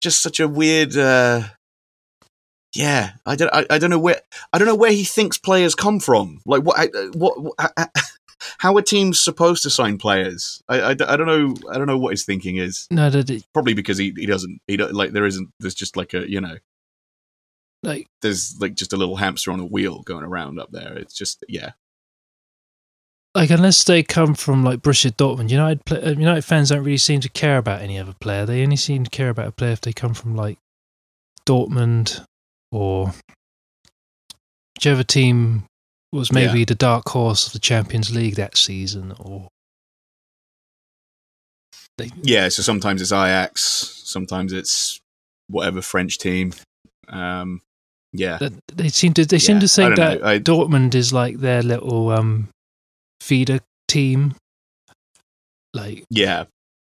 just 0.01 0.21
such 0.21 0.39
a 0.39 0.47
weird. 0.47 0.95
uh 0.97 1.43
yeah, 2.75 3.11
I 3.25 3.35
don't. 3.35 3.53
I, 3.53 3.65
I 3.69 3.77
don't 3.77 3.91
know 3.91 3.99
where. 3.99 4.19
I 4.51 4.57
don't 4.57 4.67
know 4.67 4.73
where 4.75 4.91
he 4.91 5.03
thinks 5.03 5.37
players 5.37 5.75
come 5.75 5.99
from. 5.99 6.41
Like 6.45 6.63
what? 6.63 6.79
I- 6.79 7.09
What? 7.13 7.39
what 7.39 7.55
how 8.57 8.75
are 8.75 8.81
teams 8.81 9.21
supposed 9.21 9.61
to 9.63 9.69
sign 9.69 9.97
players? 9.99 10.61
I, 10.67 10.79
I, 10.81 10.89
I 10.89 10.93
don't 10.95 11.27
know. 11.27 11.53
I 11.71 11.77
don't 11.77 11.85
know 11.85 11.99
what 11.99 12.11
his 12.11 12.25
thinking 12.25 12.57
is. 12.57 12.87
no, 12.89 13.09
it- 13.13 13.45
Probably 13.53 13.75
because 13.75 13.99
he, 13.99 14.11
he 14.17 14.25
doesn't. 14.25 14.59
He 14.67 14.75
don't, 14.75 14.91
like 14.93 15.11
there 15.11 15.25
isn't. 15.27 15.51
There's 15.59 15.75
just 15.75 15.95
like 15.95 16.15
a 16.15 16.27
you 16.27 16.41
know. 16.41 16.57
like 17.83 18.07
There's 18.23 18.57
like 18.59 18.73
just 18.73 18.91
a 18.93 18.97
little 18.97 19.17
hamster 19.17 19.51
on 19.51 19.59
a 19.59 19.65
wheel 19.65 20.01
going 20.01 20.23
around 20.23 20.59
up 20.59 20.71
there. 20.71 20.97
It's 20.97 21.13
just 21.13 21.43
yeah. 21.47 21.73
Like 23.35 23.49
unless 23.49 23.83
they 23.83 24.03
come 24.03 24.35
from 24.35 24.63
like 24.63 24.79
Borussia 24.81 25.11
Dortmund, 25.11 25.49
United 25.49 25.85
play, 25.85 26.01
uh, 26.01 26.11
United 26.11 26.43
fans 26.43 26.69
don't 26.69 26.83
really 26.83 26.97
seem 26.97 27.19
to 27.21 27.29
care 27.29 27.57
about 27.57 27.81
any 27.81 27.97
other 27.97 28.13
player. 28.19 28.45
They 28.45 28.63
only 28.63 28.75
seem 28.75 29.03
to 29.05 29.09
care 29.09 29.29
about 29.29 29.47
a 29.47 29.51
player 29.51 29.71
if 29.71 29.81
they 29.81 29.93
come 29.93 30.13
from 30.13 30.35
like 30.35 30.57
Dortmund 31.47 32.23
or 32.71 33.13
whichever 34.75 35.03
team 35.03 35.63
was 36.11 36.31
maybe 36.31 36.63
the 36.63 36.75
dark 36.75 37.09
horse 37.09 37.47
of 37.47 37.53
the 37.53 37.59
Champions 37.59 38.13
League 38.13 38.35
that 38.35 38.55
season. 38.55 39.13
Or 39.19 39.47
they, 41.97 42.11
Yeah. 42.21 42.49
So 42.49 42.61
sometimes 42.61 43.01
it's 43.01 43.11
Ajax. 43.11 43.61
Sometimes 44.05 44.53
it's 44.53 44.99
whatever 45.47 45.81
French 45.81 46.17
team. 46.19 46.53
Um. 47.09 47.61
Yeah. 48.15 48.37
they 48.71 48.89
seem 48.89 49.13
to 49.15 49.25
they 49.25 49.39
seem 49.39 49.55
Yeah, 49.55 49.61
to 49.61 49.67
think 49.67 49.95
that. 49.95 50.23
I- 50.23 50.37
Dortmund 50.39 50.93
is 50.93 51.11
like 51.11 51.39
their 51.39 51.63
little 51.63 52.09
um 52.09 52.49
feeder 53.23 53.59
team. 53.87 54.35
Like 55.73 56.03
Yeah. 56.09 56.45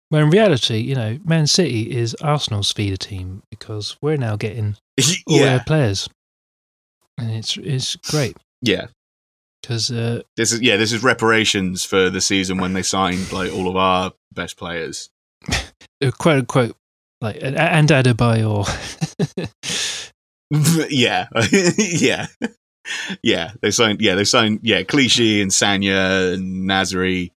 When 0.08 0.22
in 0.22 0.30
reality, 0.30 0.78
you 0.78 0.94
know, 0.94 1.18
Man 1.24 1.46
City 1.46 1.96
is 1.96 2.14
Arsenal's 2.20 2.70
feeder 2.72 2.96
team 2.96 3.42
because 3.50 3.96
we're 4.02 4.16
now 4.16 4.36
getting 4.36 4.76
all 5.26 5.36
yeah. 5.38 5.44
their 5.44 5.64
players, 5.66 6.08
and 7.18 7.30
it's 7.30 7.56
it's 7.56 7.96
great 7.96 8.36
Yeah. 8.62 8.86
because 9.62 9.90
uh, 9.90 10.22
This 10.36 10.52
is 10.52 10.60
yeah. 10.60 10.76
This 10.76 10.92
is 10.92 11.02
reparations 11.02 11.84
for 11.84 12.10
the 12.10 12.20
season 12.20 12.58
when 12.58 12.72
they 12.72 12.82
signed 12.82 13.32
like 13.32 13.52
all 13.52 13.68
of 13.68 13.76
our 13.76 14.12
best 14.32 14.56
players. 14.56 15.08
quote 16.18 16.38
unquote 16.40 16.76
like 17.20 17.38
and, 17.40 17.56
and 17.56 17.88
Adebayor. 17.88 18.66
yeah, 20.90 21.26
yeah, 21.78 22.26
yeah. 23.22 23.52
They 23.60 23.70
signed. 23.70 24.00
Yeah, 24.00 24.14
they 24.14 24.24
signed. 24.24 24.60
Yeah, 24.62 24.82
Clichy 24.82 25.40
and 25.42 25.50
Sagna 25.50 26.34
and 26.34 26.68
Nasri 26.68 27.32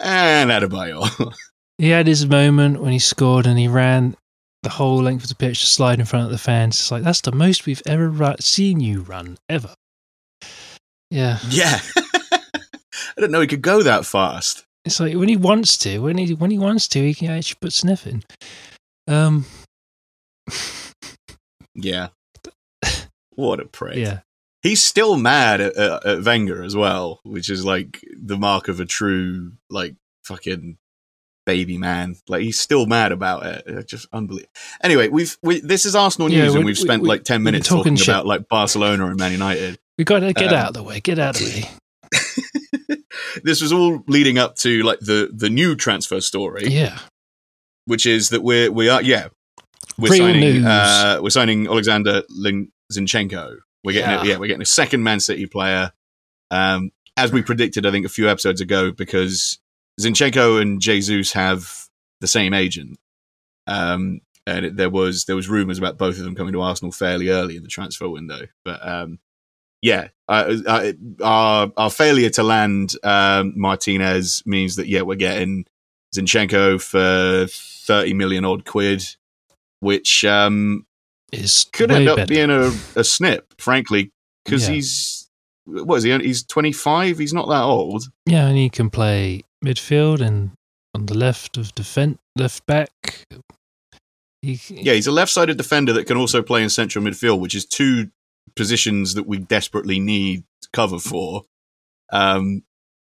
and 0.00 0.50
Adebayor. 0.50 1.32
he 1.78 1.88
had 1.90 2.06
his 2.06 2.26
moment 2.26 2.80
when 2.80 2.92
he 2.92 2.98
scored 2.98 3.46
and 3.46 3.58
he 3.58 3.68
ran 3.68 4.16
the 4.62 4.70
whole 4.70 5.02
length 5.02 5.24
of 5.24 5.28
the 5.28 5.34
pitch 5.34 5.60
to 5.60 5.66
slide 5.66 5.98
in 6.00 6.06
front 6.06 6.24
of 6.26 6.30
the 6.32 6.38
fans. 6.38 6.76
It's 6.80 6.90
like 6.90 7.02
that's 7.02 7.20
the 7.20 7.32
most 7.32 7.66
we've 7.66 7.82
ever 7.86 8.34
seen 8.40 8.80
you 8.80 9.02
run 9.02 9.36
ever. 9.48 9.74
Yeah, 11.10 11.38
yeah, 11.50 11.80
I 12.32 13.20
don't 13.20 13.30
know 13.30 13.40
he 13.40 13.46
could 13.46 13.62
go 13.62 13.82
that 13.82 14.04
fast. 14.06 14.64
it's 14.84 14.98
like 14.98 15.14
when 15.14 15.28
he 15.28 15.36
wants 15.36 15.76
to, 15.78 15.98
when 16.00 16.16
he 16.18 16.34
when 16.34 16.50
he 16.50 16.58
wants 16.58 16.88
to, 16.88 16.98
he 17.00 17.14
can 17.14 17.30
actually 17.30 17.58
put 17.60 17.72
sniff 17.72 18.06
in. 18.06 18.22
Um, 19.06 19.44
Yeah. 21.74 22.08
What 23.34 23.58
a 23.60 23.64
prick. 23.64 23.96
yeah. 23.96 24.20
He's 24.64 24.82
still 24.82 25.16
mad 25.16 25.60
at, 25.60 25.76
at, 25.76 26.04
at 26.06 26.24
Wenger 26.24 26.64
as 26.64 26.74
well, 26.74 27.20
which 27.22 27.48
is 27.48 27.64
like 27.64 28.02
the 28.16 28.36
mark 28.36 28.66
of 28.66 28.80
a 28.80 28.84
true 28.84 29.52
like 29.70 29.94
fucking 30.24 30.78
baby 31.46 31.78
man. 31.78 32.16
Like 32.28 32.42
he's 32.42 32.58
still 32.58 32.86
mad 32.86 33.12
about 33.12 33.44
it. 33.46 33.62
It's 33.66 33.90
just 33.90 34.06
unbelievable. 34.12 34.50
Anyway, 34.82 35.08
we've 35.08 35.36
we, 35.42 35.60
this 35.60 35.84
is 35.84 35.94
Arsenal 35.94 36.28
news, 36.28 36.52
we- 36.54 36.56
and 36.56 36.64
we've 36.66 36.78
spent 36.78 37.02
we- 37.02 37.08
like 37.10 37.24
ten 37.24 37.42
minutes 37.42 37.68
talking 37.68 37.94
talking, 37.94 38.10
about 38.10 38.26
like 38.26 38.48
Barcelona 38.48 39.06
and 39.06 39.18
Man 39.20 39.30
United. 39.32 39.78
We 39.98 40.04
got 40.04 40.20
to 40.20 40.32
get 40.32 40.48
Um, 40.48 40.54
out 40.58 40.68
of 40.68 40.74
the 40.74 40.82
way. 40.82 40.98
Get 40.98 41.18
out 41.20 41.38
of 41.38 41.46
the 41.46 41.62
way. 41.62 41.68
this 43.44 43.60
was 43.60 43.72
all 43.72 44.02
leading 44.08 44.38
up 44.38 44.56
to 44.56 44.82
like 44.82 45.00
the 45.00 45.30
the 45.32 45.50
new 45.50 45.76
transfer 45.76 46.20
story, 46.20 46.64
Yeah. 46.68 46.98
which 47.84 48.06
is 48.06 48.30
that 48.30 48.42
we're 48.42 48.70
we 48.72 48.88
are 48.88 49.02
yeah 49.02 49.28
we're 49.98 50.10
Real 50.12 50.24
signing 50.26 50.64
uh, 50.64 51.18
we're 51.22 51.30
signing 51.30 51.66
Alexander 51.66 52.22
Lin- 52.30 52.72
Zinchenko. 52.92 53.58
We're 53.84 53.92
getting 53.92 54.10
Yeah. 54.10 54.22
a, 54.22 54.26
yeah, 54.26 54.36
we're 54.38 54.48
getting 54.48 54.62
a 54.62 54.66
second 54.66 55.02
Man 55.02 55.20
City 55.20 55.46
player. 55.46 55.92
Um, 56.50 56.90
as 57.16 57.32
we 57.32 57.42
predicted, 57.42 57.86
I 57.86 57.90
think 57.90 58.06
a 58.06 58.08
few 58.10 58.28
episodes 58.28 58.60
ago, 58.60 58.90
because 58.90 59.58
Zinchenko 60.00 60.60
and 60.60 60.80
Jesus 60.80 61.32
have 61.32 61.88
the 62.20 62.26
same 62.26 62.54
agent. 62.54 62.98
Um, 63.66 64.20
and 64.46 64.66
it, 64.66 64.76
there 64.76 64.90
was 64.90 65.24
there 65.24 65.36
was 65.36 65.48
rumors 65.48 65.78
about 65.78 65.96
both 65.98 66.18
of 66.18 66.24
them 66.24 66.34
coming 66.34 66.52
to 66.52 66.60
Arsenal 66.60 66.92
fairly 66.92 67.28
early 67.28 67.56
in 67.56 67.62
the 67.62 67.68
transfer 67.68 68.08
window. 68.08 68.46
But 68.64 68.86
um, 68.86 69.18
yeah, 69.80 70.08
uh, 70.28 70.56
uh, 70.66 70.92
our 71.22 71.72
our 71.76 71.90
failure 71.90 72.30
to 72.30 72.42
land 72.42 72.92
um, 73.02 73.54
Martinez 73.56 74.42
means 74.44 74.76
that 74.76 74.88
yeah, 74.88 75.02
we're 75.02 75.14
getting 75.14 75.64
Zinchenko 76.14 76.80
for 76.82 77.46
thirty 77.50 78.12
million 78.12 78.44
odd 78.44 78.64
quid, 78.64 79.02
which 79.80 80.24
um, 80.24 80.86
Is 81.34 81.66
could 81.72 81.90
end 81.90 82.08
up 82.08 82.16
better. 82.16 82.26
being 82.34 82.50
a, 82.50 82.72
a 82.96 83.04
snip, 83.04 83.54
frankly, 83.60 84.10
because 84.44 84.68
Yeah. 84.68 84.74
he's 84.74 85.28
what 85.66 85.96
is 85.96 86.02
he? 86.04 86.16
He's 86.18 86.44
twenty 86.44 86.72
five. 86.72 87.18
He's 87.18 87.32
not 87.32 87.48
that 87.48 87.62
old. 87.62 88.04
Yeah, 88.26 88.46
and 88.46 88.56
he 88.56 88.68
can 88.70 88.90
play 88.90 89.42
midfield 89.64 90.20
and 90.20 90.52
on 90.94 91.06
the 91.06 91.14
left 91.16 91.56
of 91.56 91.74
defense, 91.74 92.18
left 92.36 92.64
back. 92.66 92.90
He, 94.42 94.60
Yeah, 94.68 94.92
he's 94.92 95.06
a 95.06 95.12
left 95.12 95.32
sided 95.32 95.56
defender 95.56 95.92
that 95.94 96.06
can 96.06 96.16
also 96.18 96.42
play 96.42 96.62
in 96.62 96.68
central 96.68 97.02
midfield, 97.04 97.40
which 97.40 97.54
is 97.54 97.64
two 97.64 98.10
positions 98.56 99.14
that 99.14 99.26
we 99.26 99.38
desperately 99.38 99.98
need 99.98 100.44
cover 100.72 100.98
for. 100.98 101.42
Um, 102.12 102.62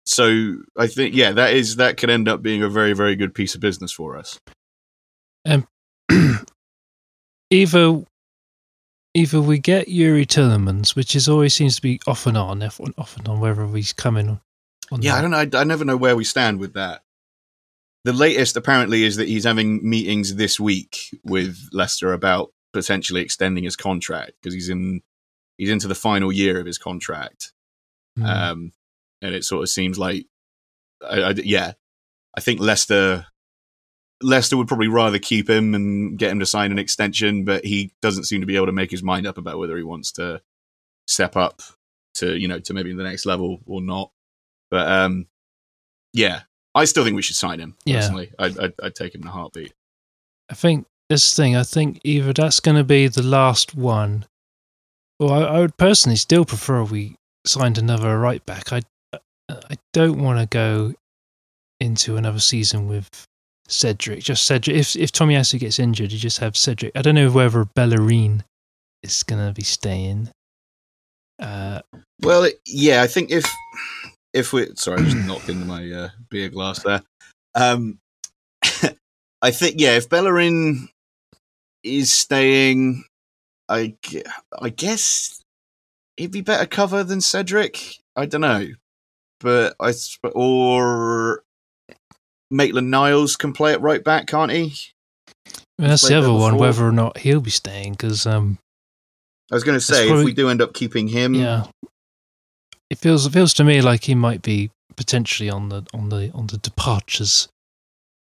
so 0.05 0.57
I 0.77 0.87
think 0.87 1.15
yeah, 1.15 1.31
that 1.31 1.53
is 1.55 1.77
that 1.77 1.97
could 1.97 2.09
end 2.11 2.29
up 2.29 2.41
being 2.43 2.61
a 2.61 2.69
very 2.69 2.93
very 2.93 3.15
good 3.15 3.33
piece 3.33 3.55
of 3.55 3.61
business 3.61 3.91
for 3.91 4.15
us. 4.15 4.39
either 7.49 8.03
either 9.13 9.41
we 9.41 9.59
get 9.59 9.87
Youri 9.87 10.25
Tielemans, 10.25 10.95
which 10.95 11.15
is 11.15 11.29
always 11.29 11.53
seems 11.53 11.75
to 11.77 11.81
be 11.81 11.99
off 12.07 12.25
and 12.25 12.37
on, 12.37 12.61
off 12.63 12.79
and 12.79 12.93
off 12.97 13.17
and 13.17 13.27
on, 13.27 13.39
whether 13.39 13.65
he's 13.67 13.93
coming. 13.93 14.39
On 14.91 15.01
Yeah, 15.01 15.11
the- 15.13 15.17
I 15.17 15.21
don't 15.21 15.31
know. 15.31 15.59
I, 15.59 15.61
I 15.61 15.63
never 15.63 15.85
know 15.85 15.97
where 15.97 16.15
we 16.15 16.23
stand 16.23 16.59
with 16.59 16.73
that. 16.73 17.03
The 18.05 18.13
latest 18.13 18.57
apparently 18.57 19.03
is 19.03 19.15
that 19.15 19.29
he's 19.29 19.45
having 19.45 19.87
meetings 19.87 20.35
this 20.35 20.59
week 20.59 20.97
with 21.23 21.57
Leicester 21.71 22.11
about 22.11 22.51
potentially 22.73 23.21
extending 23.21 23.63
his 23.63 23.75
contract 23.77 24.33
because 24.41 24.53
he's 24.53 24.67
in 24.69 25.01
he's 25.57 25.69
into 25.69 25.87
the 25.87 25.95
final 25.95 26.31
year 26.31 26.59
of 26.59 26.65
his 26.65 26.77
contract. 26.77 27.53
Hmm. 28.17 28.25
Um, 28.25 28.71
and 29.21 29.33
it 29.33 29.45
sort 29.45 29.63
of 29.63 29.69
seems 29.69 29.97
like, 29.97 30.25
I, 31.07 31.21
I- 31.21 31.33
yeah, 31.43 31.73
I 32.35 32.41
think 32.41 32.59
Leicester, 32.59 33.27
Leicester 34.23 34.57
would 34.57 34.67
probably 34.67 34.87
rather 34.87 35.19
keep 35.19 35.49
him 35.49 35.75
and 35.75 36.17
get 36.17 36.31
him 36.31 36.39
to 36.39 36.45
sign 36.45 36.71
an 36.71 36.79
extension, 36.79 37.45
but 37.45 37.65
he 37.65 37.91
doesn't 38.01 38.25
seem 38.25 38.41
to 38.41 38.47
be 38.47 38.55
able 38.55 38.67
to 38.67 38.71
make 38.71 38.91
his 38.91 39.03
mind 39.03 39.27
up 39.27 39.37
about 39.37 39.59
whether 39.59 39.77
he 39.77 39.83
wants 39.83 40.11
to 40.13 40.41
step 41.07 41.35
up 41.35 41.61
to, 42.15 42.37
you 42.37 42.47
know, 42.47 42.59
to 42.59 42.73
maybe 42.73 42.93
the 42.93 43.03
next 43.03 43.25
level 43.25 43.59
or 43.65 43.81
not. 43.81 44.11
But 44.71 44.91
um, 44.91 45.27
yeah, 46.13 46.41
I 46.73 46.85
still 46.85 47.03
think 47.03 47.15
we 47.15 47.21
should 47.21 47.35
sign 47.35 47.59
him. 47.59 47.75
Yeah. 47.85 47.97
Personally, 47.97 48.31
I'd, 48.39 48.59
I'd, 48.59 48.73
I'd 48.81 48.95
take 48.95 49.13
him 49.13 49.21
in 49.21 49.27
a 49.27 49.31
heartbeat. 49.31 49.73
I 50.49 50.55
think 50.55 50.87
this 51.09 51.35
thing. 51.35 51.55
I 51.55 51.63
think 51.63 51.99
either 52.03 52.33
that's 52.33 52.59
going 52.59 52.77
to 52.77 52.83
be 52.83 53.07
the 53.07 53.23
last 53.23 53.75
one, 53.75 54.25
or 55.19 55.31
I, 55.31 55.41
I 55.41 55.59
would 55.59 55.77
personally 55.77 56.15
still 56.15 56.45
prefer 56.45 56.83
we 56.83 57.15
signed 57.45 57.77
another 57.77 58.17
right 58.19 58.45
back. 58.45 58.71
I 58.71 58.81
I 59.49 59.75
don't 59.91 60.21
want 60.21 60.39
to 60.39 60.45
go 60.45 60.93
into 61.79 62.17
another 62.17 62.39
season 62.39 62.87
with 62.87 63.27
Cedric. 63.67 64.19
Just 64.19 64.45
Cedric. 64.45 64.77
If 64.77 64.95
if 64.95 65.11
Tomiyasu 65.11 65.59
gets 65.59 65.79
injured, 65.79 66.11
you 66.11 66.19
just 66.19 66.39
have 66.39 66.57
Cedric. 66.57 66.91
I 66.95 67.01
don't 67.01 67.15
know 67.15 67.31
whether 67.31 67.65
Bellerin 67.65 68.43
is 69.01 69.23
to 69.23 69.53
be 69.53 69.63
staying. 69.63 70.29
Uh, 71.39 71.81
Well, 72.21 72.49
yeah, 72.65 73.01
I 73.01 73.07
think 73.07 73.31
if 73.31 73.45
if 74.33 74.53
we 74.53 74.67
sorry, 74.75 75.01
I 75.01 75.05
just 75.05 75.17
knocked 75.27 75.49
into 75.49 75.65
my 75.65 75.89
uh, 75.91 76.09
beer 76.29 76.49
glass 76.49 76.83
there. 76.83 77.01
Um, 77.55 77.99
I 79.41 79.51
think 79.51 79.75
yeah, 79.77 79.97
if 79.97 80.09
Bellerin 80.09 80.89
is 81.83 82.11
staying, 82.11 83.03
I 83.69 83.95
I 84.59 84.69
guess 84.69 85.41
he'd 86.17 86.31
be 86.31 86.41
better 86.41 86.65
cover 86.65 87.03
than 87.03 87.21
Cedric. 87.21 87.97
I 88.15 88.25
don't 88.25 88.41
know, 88.41 88.67
but 89.39 89.75
I 89.79 89.93
or 90.33 91.43
Maitland 92.53 92.91
Niles 92.91 93.35
can 93.35 93.51
play 93.53 93.73
it 93.73 93.81
right 93.81 94.03
back, 94.03 94.27
can't 94.27 94.51
he? 94.51 94.75
that's 95.77 96.07
the 96.07 96.17
other 96.17 96.31
one. 96.31 96.57
Whether 96.57 96.87
or 96.87 96.91
not 96.91 97.17
he'll 97.17 97.41
be 97.41 97.49
staying, 97.49 97.93
because 97.93 98.25
um, 98.25 98.59
I 99.51 99.55
was 99.55 99.63
going 99.63 99.77
to 99.77 99.83
say 99.83 100.09
if 100.09 100.23
we 100.23 100.33
do 100.33 100.49
end 100.49 100.61
up 100.61 100.73
keeping 100.73 101.07
him, 101.09 101.33
yeah, 101.33 101.65
it 102.89 102.99
feels 102.99 103.25
it 103.25 103.31
feels 103.31 103.53
to 103.55 103.63
me 103.63 103.81
like 103.81 104.03
he 104.05 104.15
might 104.15 104.41
be 104.41 104.69
potentially 104.95 105.49
on 105.49 105.69
the 105.69 105.85
on 105.93 106.09
the 106.09 106.31
on 106.33 106.47
the 106.47 106.57
departures 106.57 107.49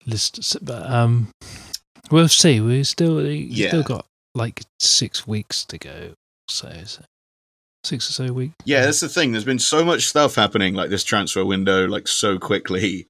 list. 0.06 0.56
But 0.64 0.88
um, 0.88 1.28
we'll 2.10 2.28
see. 2.28 2.60
We 2.60 2.84
still 2.84 3.16
we 3.16 3.48
Yeah. 3.50 3.68
still 3.68 3.82
got 3.82 4.06
like 4.34 4.62
six 4.78 5.26
weeks 5.26 5.64
to 5.64 5.78
go. 5.78 6.12
So, 6.50 6.70
so 6.84 7.02
six 7.84 8.08
or 8.08 8.12
so 8.12 8.32
weeks. 8.32 8.54
Yeah, 8.64 8.84
that's 8.84 9.00
the 9.00 9.08
thing. 9.08 9.32
There's 9.32 9.44
been 9.44 9.58
so 9.58 9.84
much 9.84 10.06
stuff 10.06 10.34
happening 10.34 10.74
like 10.74 10.90
this 10.90 11.04
transfer 11.04 11.44
window, 11.44 11.86
like 11.86 12.06
so 12.08 12.38
quickly, 12.38 13.06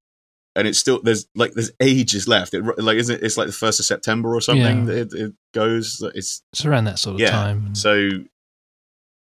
and 0.56 0.66
it's 0.66 0.78
still 0.78 1.00
there's 1.02 1.26
like 1.34 1.52
there's 1.52 1.70
ages 1.80 2.26
left. 2.28 2.54
It 2.54 2.62
like 2.78 2.96
isn't 2.96 3.16
it, 3.16 3.22
it's 3.22 3.37
like 3.37 3.46
the 3.46 3.52
first 3.52 3.80
of 3.80 3.87
September 3.87 4.34
or 4.34 4.40
something. 4.40 4.80
Yeah. 4.80 4.84
that 4.84 5.14
It, 5.14 5.20
it 5.20 5.34
goes. 5.54 6.02
It's 6.14 6.42
It's 6.52 6.64
around 6.64 6.84
that 6.84 6.98
sort 6.98 7.14
of 7.14 7.20
Yeah, 7.20 7.30
time. 7.30 7.74
so 7.74 8.08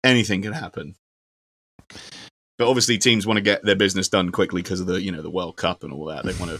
anything 0.03 0.41
can 0.41 0.53
happen. 0.53 0.95
But 2.57 2.67
obviously, 2.67 2.97
teams 2.97 3.27
want 3.27 3.37
to 3.37 3.41
get 3.41 3.63
their 3.63 3.75
business 3.75 4.09
done 4.09 4.31
quickly 4.31 4.61
because 4.61 4.79
of 4.79 4.87
the 4.87 5.01
you 5.01 5.11
know 5.11 5.21
the 5.21 5.29
World 5.29 5.57
Cup 5.57 5.83
and 5.83 5.93
all 5.93 6.05
that. 6.05 6.25
They 6.25 6.33
want 6.33 6.51
to 6.51 6.59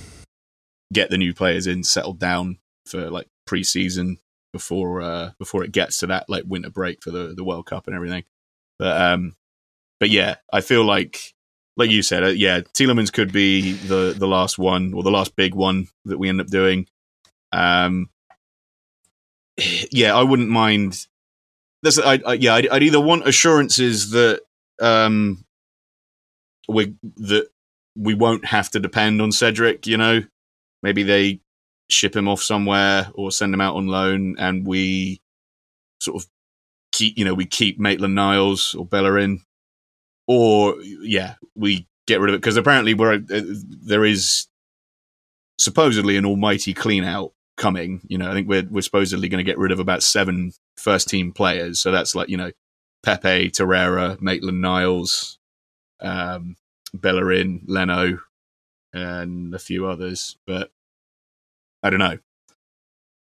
get 0.94 1.10
the 1.10 1.18
new 1.18 1.34
players 1.34 1.68
in, 1.68 1.84
settled 1.84 2.20
down 2.20 2.60
for 2.86 3.10
like 3.10 3.28
pre-season 3.46 4.18
before 4.54 5.02
uh, 5.02 5.32
before 5.40 5.64
it 5.64 5.72
gets 5.72 5.98
to 6.00 6.08
that 6.08 6.30
like 6.30 6.44
winter 6.46 6.70
break 6.70 7.04
for 7.04 7.12
the 7.12 7.34
the 7.36 7.44
World 7.44 7.66
Cup 7.66 7.88
and 7.88 7.96
everything. 7.96 8.24
But 8.78 9.02
um, 9.02 9.36
but 10.00 10.10
yeah, 10.10 10.36
I 10.54 10.62
feel 10.62 10.86
like 10.86 11.34
like 11.78 11.92
you 11.92 12.02
said, 12.02 12.24
uh, 12.24 12.28
yeah, 12.28 12.62
Tielemans 12.62 13.14
could 13.14 13.32
be 13.32 13.74
the 13.74 14.14
the 14.18 14.28
last 14.28 14.58
one 14.58 14.94
or 14.94 15.04
the 15.04 15.12
last 15.12 15.36
big 15.36 15.54
one 15.54 15.88
that 16.06 16.18
we 16.18 16.28
end 16.28 16.42
up 16.42 16.48
doing. 16.48 16.88
Um, 17.54 18.10
yeah, 19.92 20.16
I 20.16 20.24
wouldn't 20.24 20.50
mind. 20.50 21.06
That's 21.84 22.00
I, 22.00 22.20
I 22.26 22.34
yeah, 22.34 22.56
I'd, 22.56 22.68
I'd 22.70 22.84
either 22.84 23.00
want 23.00 23.28
assurances 23.28 24.12
that 24.12 24.42
um 24.82 25.46
we 26.68 26.96
that 27.18 27.48
we 27.96 28.14
won't 28.14 28.46
have 28.46 28.70
to 28.72 28.80
depend 28.80 29.22
on 29.22 29.32
Cedric. 29.32 29.86
You 29.88 29.98
know, 29.98 30.22
maybe 30.82 31.04
they 31.04 31.42
ship 31.90 32.16
him 32.16 32.28
off 32.28 32.42
somewhere 32.42 33.10
or 33.14 33.32
send 33.32 33.54
him 33.54 33.62
out 33.62 33.76
on 33.76 33.88
loan, 33.88 34.36
and 34.40 34.66
we 34.66 35.22
sort 36.02 36.22
of 36.22 36.30
keep 36.92 37.18
you 37.18 37.26
know 37.26 37.36
we 37.36 37.46
keep 37.46 37.80
Maitland 37.80 38.16
Niles 38.16 38.74
or 38.74 38.86
Bellerin, 38.86 39.44
or 40.28 40.76
yeah, 40.82 41.36
we 41.56 41.88
get 42.06 42.20
rid 42.20 42.30
of 42.30 42.36
it 42.36 42.42
because 42.42 42.58
apparently 42.58 42.94
we're 42.94 43.14
uh, 43.14 43.20
there 43.30 44.06
is 44.06 44.48
supposedly 45.60 46.18
an 46.18 46.26
almighty 46.26 46.74
clean 46.74 47.04
out 47.04 47.34
coming. 47.58 48.02
You 48.08 48.18
know, 48.18 48.30
I 48.30 48.34
think 48.34 48.48
we're 48.48 48.68
we're 48.70 48.82
supposedly 48.82 49.30
going 49.30 49.44
to 49.44 49.50
get 49.50 49.58
rid 49.58 49.72
of 49.72 49.80
about 49.80 50.04
seven 50.04 50.52
first 50.78 51.10
team 51.10 51.32
players. 51.32 51.80
So 51.80 51.92
that's 51.92 52.16
like 52.16 52.30
you 52.30 52.38
know 52.38 52.52
Pepe, 53.04 53.52
Torreira, 53.52 54.20
Maitland 54.22 54.62
Niles, 54.62 55.40
um, 56.02 56.56
Bellerin, 56.94 57.62
Leno, 57.66 58.20
and 58.94 59.54
a 59.54 59.60
few 59.60 59.88
others. 59.88 60.38
But 60.46 60.72
I 61.84 61.90
don't 61.90 62.00
know. 62.00 62.20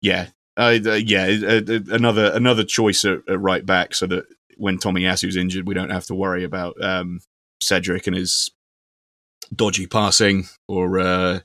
Yeah, 0.01 0.29
uh, 0.57 0.71
yeah, 0.71 1.27
uh, 1.47 1.61
another 1.91 2.33
another 2.33 2.65
choice 2.65 3.05
at, 3.05 3.21
at 3.29 3.41
right 3.41 3.65
back, 3.65 3.95
so 3.95 4.07
that 4.07 4.27
when 4.59 4.79
Tomiyasu's 4.79 5.37
injured, 5.37 5.67
we 5.67 5.75
don't 5.75 5.91
have 5.91 6.07
to 6.07 6.15
worry 6.15 6.45
about 6.45 6.77
um, 6.83 7.21
Cedric 7.63 8.07
and 8.07 8.17
his 8.17 8.51
dodgy 9.55 9.87
passing 9.87 10.47
or 10.67 10.99
uh, 10.99 11.41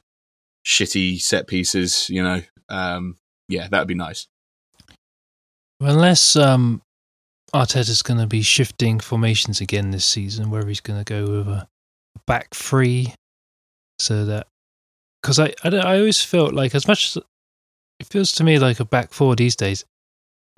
shitty 0.65 1.21
set 1.21 1.47
pieces. 1.47 2.10
You 2.10 2.23
know, 2.23 2.41
um, 2.69 3.17
yeah, 3.47 3.67
that'd 3.69 3.88
be 3.88 3.93
nice. 3.93 4.28
Unless 5.80 6.36
um, 6.36 6.82
Arteta's 7.54 8.02
going 8.02 8.19
to 8.19 8.28
be 8.28 8.41
shifting 8.41 8.99
formations 8.99 9.62
again 9.62 9.91
this 9.91 10.06
season, 10.06 10.49
where 10.49 10.65
he's 10.65 10.82
going 10.82 11.04
to 11.04 11.06
go 11.06 11.32
with 11.32 11.47
a 11.47 11.67
back 12.26 12.54
three, 12.54 13.13
so 13.99 14.26
that 14.26 14.47
because 15.21 15.39
I, 15.39 15.54
I 15.63 15.69
I 15.69 15.99
always 15.99 16.23
felt 16.23 16.54
like 16.54 16.73
as 16.76 16.88
much 16.88 17.15
as 17.15 17.23
it 17.99 18.08
feels 18.08 18.32
to 18.34 18.43
me 18.43 18.60
like 18.60 18.80
a 18.80 18.86
back 18.86 19.13
four 19.13 19.36
these 19.36 19.56
days, 19.56 19.86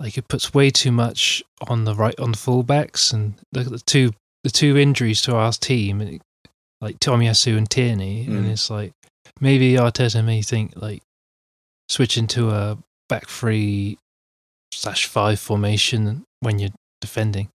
like 0.00 0.18
it 0.18 0.28
puts 0.28 0.52
way 0.54 0.70
too 0.70 0.92
much 0.92 1.42
on 1.68 1.84
the 1.84 1.94
right 1.94 2.18
on 2.20 2.32
the 2.32 2.36
fullbacks 2.38 3.12
and 3.12 3.34
the, 3.52 3.64
the 3.64 3.78
two 3.78 4.12
the 4.44 4.50
two 4.50 4.76
injuries 4.76 5.22
to 5.22 5.34
our 5.34 5.52
team, 5.52 6.00
it- 6.00 6.22
like 6.82 7.00
Tomiyasu 7.00 7.56
and 7.56 7.68
Tierney, 7.68 8.26
and 8.26 8.44
Mm. 8.46 8.50
it's 8.50 8.68
like 8.68 8.92
maybe 9.40 9.72
Arteta 9.72 10.22
may 10.24 10.42
think 10.42 10.74
like 10.76 11.02
switching 11.88 12.26
to 12.28 12.50
a 12.50 12.78
back 13.08 13.26
three 13.28 13.96
slash 14.72 15.06
five 15.06 15.40
formation 15.40 16.24
when 16.40 16.58
you're 16.58 16.70
defending. 17.00 17.48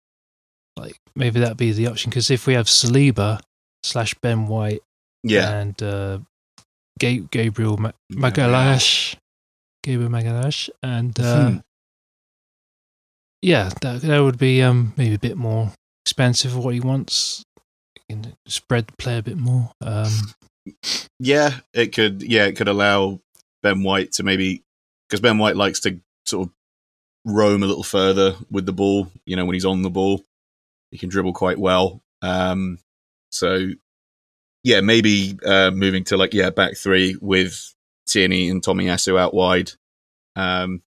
Like 0.76 0.96
maybe 1.14 1.38
that'd 1.40 1.58
be 1.58 1.72
the 1.72 1.86
option 1.88 2.08
because 2.10 2.30
if 2.30 2.46
we 2.46 2.54
have 2.54 2.66
Saliba 2.66 3.40
slash 3.82 4.14
Ben 4.22 4.46
White 4.46 4.80
Yeah. 5.22 5.50
and 5.60 5.80
uh, 5.82 6.18
Ga- 6.98 7.26
Gabriel 7.30 7.76
Ma- 7.76 7.92
Magalhães, 8.10 9.16
Gabriel 9.84 10.10
Magalhães, 10.10 10.70
and 10.82 11.18
uh, 11.20 11.50
Hmm. 11.50 11.56
Yeah, 13.42 13.70
that 13.80 14.02
that 14.02 14.18
would 14.22 14.38
be 14.38 14.62
um 14.62 14.92
maybe 14.96 15.14
a 15.14 15.18
bit 15.18 15.36
more 15.36 15.72
expensive 16.04 16.52
for 16.52 16.60
what 16.60 16.74
he 16.74 16.80
wants. 16.80 17.44
Can 18.08 18.34
spread 18.46 18.88
the 18.88 18.92
play 18.94 19.18
a 19.18 19.22
bit 19.22 19.36
more. 19.38 19.70
Um, 19.80 20.12
Yeah, 21.18 21.58
it 21.72 21.94
could. 21.94 22.22
Yeah, 22.22 22.46
it 22.46 22.56
could 22.56 22.68
allow 22.68 23.20
Ben 23.62 23.82
White 23.82 24.12
to 24.12 24.22
maybe 24.22 24.62
because 25.08 25.20
Ben 25.20 25.38
White 25.38 25.56
likes 25.56 25.80
to 25.80 26.00
sort 26.26 26.48
of 26.48 26.54
roam 27.24 27.62
a 27.62 27.66
little 27.66 27.82
further 27.82 28.34
with 28.50 28.66
the 28.66 28.72
ball. 28.72 29.08
You 29.26 29.36
know, 29.36 29.44
when 29.44 29.54
he's 29.54 29.64
on 29.64 29.82
the 29.82 29.90
ball, 29.90 30.24
he 30.90 30.98
can 30.98 31.08
dribble 31.08 31.34
quite 31.34 31.58
well. 31.58 32.00
Um, 32.22 32.78
so 33.30 33.68
yeah, 34.64 34.80
maybe 34.80 35.38
uh, 35.44 35.70
moving 35.70 36.04
to 36.04 36.16
like 36.16 36.34
yeah 36.34 36.50
back 36.50 36.76
three 36.76 37.16
with 37.20 37.74
Tierney 38.06 38.48
and 38.48 38.62
Tomiyasu 38.62 39.18
out 39.18 39.34
wide. 39.34 39.72
Um, 40.36 40.82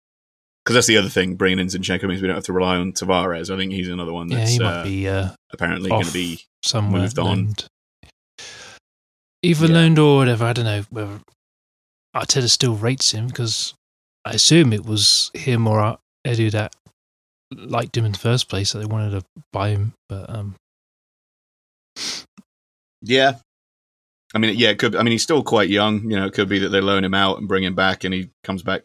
because 0.64 0.74
that's 0.74 0.86
the 0.86 0.96
other 0.96 1.08
thing. 1.08 1.34
Bringing 1.34 1.58
in 1.58 1.66
Zinchenko 1.66 2.08
means 2.08 2.22
we 2.22 2.28
don't 2.28 2.36
have 2.36 2.44
to 2.44 2.52
rely 2.52 2.76
on 2.76 2.92
Tavares. 2.92 3.52
I 3.52 3.56
think 3.56 3.72
he's 3.72 3.88
another 3.88 4.12
one 4.12 4.28
yeah, 4.30 4.38
that's 4.38 4.58
might 4.58 4.80
uh, 4.80 4.84
be 4.84 5.08
uh, 5.08 5.28
apparently 5.52 5.90
going 5.90 6.04
to 6.04 6.12
be 6.12 6.40
somewhere 6.62 7.02
moved 7.02 7.18
on. 7.18 7.54
Either 9.42 9.66
Yeah. 9.66 9.72
loaned 9.74 9.98
or 9.98 10.18
whatever. 10.18 10.44
I 10.44 10.52
don't 10.52 10.64
know 10.64 10.84
whether 10.90 11.20
Arteta 12.14 12.48
still 12.48 12.76
rates 12.76 13.10
him 13.10 13.26
because 13.26 13.74
I 14.24 14.32
assume 14.32 14.72
it 14.72 14.86
was 14.86 15.30
him 15.34 15.66
or 15.66 15.98
Edu 16.24 16.52
that 16.52 16.76
liked 17.50 17.96
him 17.96 18.04
in 18.04 18.12
the 18.12 18.18
first 18.18 18.48
place, 18.48 18.70
so 18.70 18.78
they 18.78 18.86
wanted 18.86 19.10
to 19.20 19.24
buy 19.52 19.70
him. 19.70 19.94
But 20.08 20.30
um, 20.30 20.54
Yeah. 23.00 23.38
I 24.34 24.38
mean, 24.38 24.56
yeah, 24.56 24.70
it 24.70 24.78
could. 24.78 24.96
I 24.96 25.02
mean, 25.02 25.12
he's 25.12 25.22
still 25.22 25.42
quite 25.42 25.68
young. 25.68 26.08
You 26.08 26.16
know, 26.16 26.26
it 26.26 26.32
could 26.32 26.48
be 26.48 26.60
that 26.60 26.70
they 26.70 26.80
loan 26.80 27.04
him 27.04 27.12
out 27.12 27.38
and 27.38 27.48
bring 27.48 27.64
him 27.64 27.74
back, 27.74 28.04
and 28.04 28.14
he 28.14 28.30
comes 28.44 28.62
back 28.62 28.82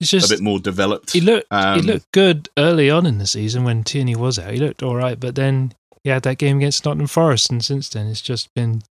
it's 0.00 0.10
just 0.10 0.30
a 0.30 0.34
bit 0.34 0.42
more 0.42 0.58
developed. 0.58 1.12
he 1.12 1.20
looked 1.20 1.46
Um, 1.50 1.80
he 1.80 1.86
looked 1.86 2.10
good 2.12 2.48
early 2.58 2.90
on 2.90 3.06
in 3.06 3.18
the 3.18 3.26
season 3.26 3.64
when 3.64 3.84
Tierney 3.84 4.16
was 4.16 4.38
out. 4.38 4.52
He 4.52 4.60
looked 4.60 4.82
all 4.82 4.96
right, 4.96 5.18
but 5.18 5.34
then 5.34 5.74
he 6.04 6.10
had 6.10 6.22
that 6.22 6.38
game 6.38 6.58
against 6.58 6.84
Nottingham 6.84 7.08
Forest, 7.08 7.50
and 7.50 7.64
since 7.64 7.88
then 7.88 8.06
it's 8.06 8.20
just 8.20 8.52
been 8.54 8.82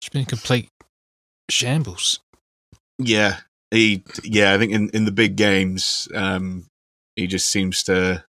it's 0.00 0.08
been 0.08 0.22
a 0.22 0.26
complete 0.26 0.70
shambles. 1.50 2.20
Yeah, 2.98 3.38
he. 3.70 4.02
Yeah, 4.22 4.54
I 4.54 4.58
think 4.58 4.72
in 4.72 4.90
in 4.90 5.04
the 5.04 5.12
big 5.12 5.36
games, 5.36 6.08
um, 6.14 6.66
he 7.16 7.26
just 7.26 7.48
seems 7.48 7.82
to. 7.84 8.24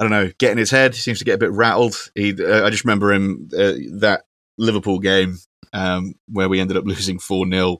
I 0.00 0.04
don't 0.04 0.12
know, 0.12 0.30
get 0.38 0.52
in 0.52 0.58
his 0.58 0.70
head. 0.70 0.94
He 0.94 1.00
seems 1.00 1.18
to 1.18 1.24
get 1.24 1.34
a 1.34 1.38
bit 1.38 1.50
rattled. 1.50 2.10
He. 2.14 2.32
Uh, 2.32 2.64
I 2.64 2.70
just 2.70 2.84
remember 2.84 3.12
him 3.12 3.48
uh, 3.52 3.72
that 3.98 4.22
Liverpool 4.56 5.00
game 5.00 5.38
um, 5.72 6.14
where 6.30 6.48
we 6.48 6.60
ended 6.60 6.76
up 6.76 6.84
losing 6.86 7.18
four 7.18 7.48
0 7.48 7.78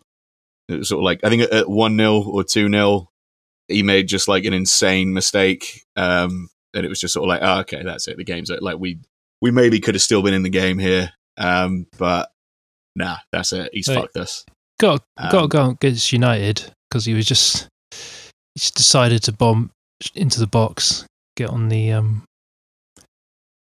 It 0.68 0.78
was 0.78 0.88
sort 0.88 1.00
of 1.00 1.04
like 1.04 1.20
I 1.24 1.28
think 1.30 1.50
at 1.52 1.68
one 1.68 1.96
0 1.96 2.22
or 2.22 2.44
two 2.44 2.68
0 2.68 3.08
he 3.68 3.82
made 3.82 4.08
just 4.08 4.28
like 4.28 4.44
an 4.44 4.52
insane 4.54 5.12
mistake, 5.12 5.82
um, 5.96 6.48
and 6.74 6.84
it 6.86 6.88
was 6.88 7.00
just 7.00 7.14
sort 7.14 7.24
of 7.24 7.28
like, 7.28 7.40
oh, 7.42 7.60
okay, 7.60 7.82
that's 7.82 8.08
it. 8.08 8.16
The 8.16 8.24
game's 8.24 8.50
like 8.60 8.78
we 8.78 8.98
we 9.40 9.50
maybe 9.50 9.80
could 9.80 9.94
have 9.94 10.02
still 10.02 10.22
been 10.22 10.34
in 10.34 10.42
the 10.42 10.48
game 10.50 10.78
here, 10.78 11.12
um, 11.36 11.86
but 11.98 12.30
nah, 12.96 13.16
that's 13.32 13.52
it. 13.52 13.70
He's 13.72 13.88
Right. 13.88 13.98
fucked 14.00 14.16
us. 14.16 14.44
Got 14.80 15.02
got 15.18 15.30
to 15.32 15.38
Um, 15.38 15.48
go 15.48 15.70
against 15.70 16.12
United 16.12 16.72
because 16.88 17.04
he 17.04 17.14
was 17.14 17.26
just 17.26 17.68
he 17.90 18.60
just 18.60 18.74
decided 18.74 19.22
to 19.24 19.32
bomb 19.32 19.70
into 20.14 20.38
the 20.40 20.46
box, 20.46 21.04
get 21.36 21.50
on 21.50 21.68
the 21.68 21.92
um. 21.92 22.24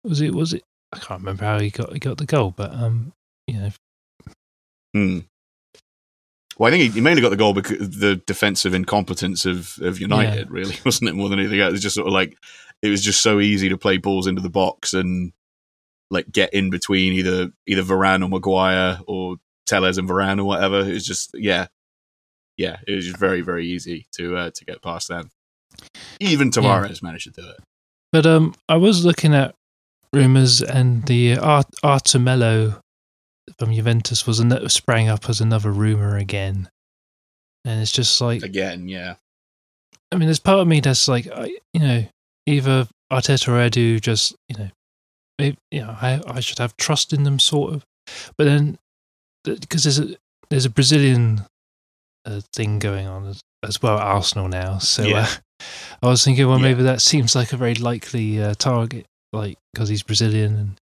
Was 0.05 0.21
it? 0.21 0.35
Was 0.35 0.53
it? 0.53 0.63
I 0.93 0.99
can't 0.99 1.21
remember 1.21 1.45
how 1.45 1.59
he 1.61 1.71
got 1.71 1.93
he 1.93 1.99
got 1.99 2.19
the 2.19 2.27
goal, 2.27 2.53
but 2.57 2.73
um, 2.75 3.13
you 3.47 3.55
know, 3.59 3.71
Hmm. 4.95 5.19
Well, 6.63 6.73
I 6.73 6.79
think 6.79 6.85
he, 6.85 6.89
he 6.91 7.01
mainly 7.01 7.23
got 7.23 7.31
the 7.31 7.37
goal 7.37 7.55
because 7.55 7.99
the 7.99 8.15
defensive 8.15 8.73
incompetence 8.73 9.47
of, 9.47 9.81
of 9.83 10.01
United, 10.01 10.49
really, 10.49 10.77
wasn't 10.85 11.11
it? 11.11 11.17
More 11.17 11.29
than 11.29 11.41
anything 11.41 11.59
else, 11.59 11.71
it 11.71 11.73
was 11.73 11.83
just 11.83 11.97
sort 11.97 12.07
of 12.07 12.13
like 12.13 12.39
it 12.83 12.89
was 12.89 13.03
just 13.03 13.21
so 13.21 13.41
easy 13.41 13.69
to 13.69 13.77
play 13.77 13.97
balls 13.97 14.29
into 14.29 14.41
the 14.41 14.49
box 14.49 14.95
and 14.95 15.33
like 16.09 16.31
get 16.31 16.55
in 16.55 16.71
between 16.71 17.15
either 17.15 17.51
either 17.67 17.83
Varane 17.83 18.23
or 18.23 18.29
Maguire 18.29 19.01
or 19.09 19.39
Telles 19.67 19.99
and 19.99 20.09
Varane 20.09 20.39
or 20.39 20.45
whatever. 20.45 20.83
It 20.83 20.93
was 20.93 21.05
just 21.05 21.33
yeah, 21.35 21.67
yeah, 22.57 22.77
it 22.87 22.95
was 22.95 23.07
just 23.07 23.19
very 23.19 23.41
very 23.41 23.67
easy 23.67 24.07
to 24.13 24.37
uh, 24.37 24.51
to 24.55 24.65
get 24.65 24.83
past 24.83 25.09
them. 25.09 25.33
Even 26.21 26.53
Tavares 26.53 27.03
managed 27.03 27.35
to 27.35 27.43
do 27.43 27.49
it. 27.49 27.57
But 28.13 28.25
um, 28.25 28.55
I 28.69 28.77
was 28.77 29.05
looking 29.05 29.35
at 29.35 29.57
rumors, 30.13 30.63
and 30.63 31.05
the 31.07 31.39
Art- 31.39 31.75
Arthur 31.83 32.21
Melo 32.21 32.83
from 33.59 33.73
Juventus 33.73 34.27
was 34.27 34.39
an- 34.41 34.69
sprang 34.69 35.09
up 35.09 35.29
as 35.29 35.41
another 35.41 35.71
rumor 35.71 36.17
again, 36.17 36.69
and 37.65 37.81
it's 37.81 37.93
just 37.93 38.21
like 38.21 38.43
Again, 38.43 38.89
yeah, 38.89 39.15
I 40.11 40.17
mean, 40.17 40.27
there's 40.27 40.39
part 40.41 40.61
of 40.61 40.69
me 40.69 40.81
that's 40.81 41.09
like, 41.09 41.27
I, 41.31 41.57
you 41.73 41.81
know, 41.81 42.05
either 42.47 42.89
Arteta 43.13 43.49
or 43.49 43.71
Edu 43.71 44.01
just, 44.01 44.35
you 44.49 44.57
know, 44.59 44.69
maybe, 45.39 45.57
you 45.71 45.81
know, 45.83 45.97
I, 46.01 46.21
I 46.27 46.41
should 46.41 46.59
have 46.59 46.77
trust 46.77 47.13
in 47.13 47.23
them, 47.25 47.39
sort 47.39 47.75
of. 47.75 47.85
But 48.37 48.45
then, 48.45 48.79
because 49.45 49.85
there's 49.85 49.99
a 49.99 50.17
there's 50.51 50.65
a 50.67 50.71
Brazilian 50.71 51.43
uh, 52.27 52.41
thing 52.55 52.79
going 52.79 53.07
on 53.07 53.27
as, 53.27 53.41
as 53.65 53.81
well 53.83 53.97
at 53.99 54.03
Arsenal 54.05 54.49
now, 54.49 54.79
so 54.79 55.03
Yeah. 55.03 55.27
uh, 55.29 55.65
I 56.03 56.09
was 56.09 56.25
thinking, 56.25 56.47
well, 56.47 56.59
Yeah. 56.59 56.63
maybe 56.65 56.83
that 56.85 57.01
seems 57.01 57.35
like 57.35 57.53
a 57.53 57.57
very 57.57 57.75
likely 57.75 58.43
uh, 58.43 58.55
target, 58.55 59.07
like 59.33 59.57
because 59.73 59.89
he's 59.89 60.03
Brazilian, 60.03 60.57
and 60.57 60.81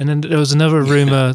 and 0.00 0.08
then 0.08 0.20
there 0.22 0.38
was 0.38 0.52
another 0.52 0.82
rumor 0.94 1.34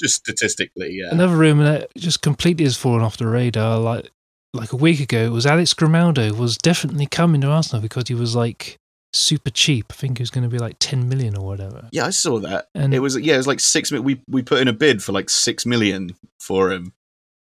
just 0.00 0.16
statistically, 0.16 0.90
yeah. 0.92 1.10
Another 1.10 1.36
rumor 1.36 1.64
that 1.64 1.90
just 1.96 2.22
completely 2.22 2.64
has 2.64 2.76
fallen 2.76 3.02
off 3.02 3.16
the 3.16 3.26
radar, 3.26 3.78
like 3.78 4.10
like 4.54 4.72
a 4.72 4.76
week 4.76 5.00
ago, 5.00 5.24
it 5.24 5.30
was 5.30 5.46
Alex 5.46 5.74
Grimaldo 5.74 6.32
was 6.34 6.56
definitely 6.56 7.06
coming 7.06 7.40
to 7.42 7.48
Arsenal 7.48 7.82
because 7.82 8.08
he 8.08 8.14
was 8.14 8.34
like 8.34 8.78
super 9.12 9.50
cheap. 9.50 9.86
I 9.90 9.94
think 9.94 10.18
he 10.18 10.22
was 10.22 10.30
going 10.30 10.44
to 10.44 10.50
be 10.50 10.58
like 10.58 10.76
ten 10.78 11.08
million 11.08 11.36
or 11.36 11.46
whatever. 11.46 11.88
Yeah, 11.92 12.06
I 12.06 12.10
saw 12.10 12.38
that. 12.40 12.68
And 12.74 12.94
it 12.94 13.00
was 13.00 13.18
yeah, 13.18 13.34
it 13.34 13.38
was 13.38 13.46
like 13.46 13.60
six. 13.60 13.90
We 13.90 14.20
we 14.28 14.42
put 14.42 14.60
in 14.60 14.68
a 14.68 14.72
bid 14.72 15.02
for 15.02 15.12
like 15.12 15.30
six 15.30 15.66
million 15.66 16.14
for 16.40 16.72
him, 16.72 16.92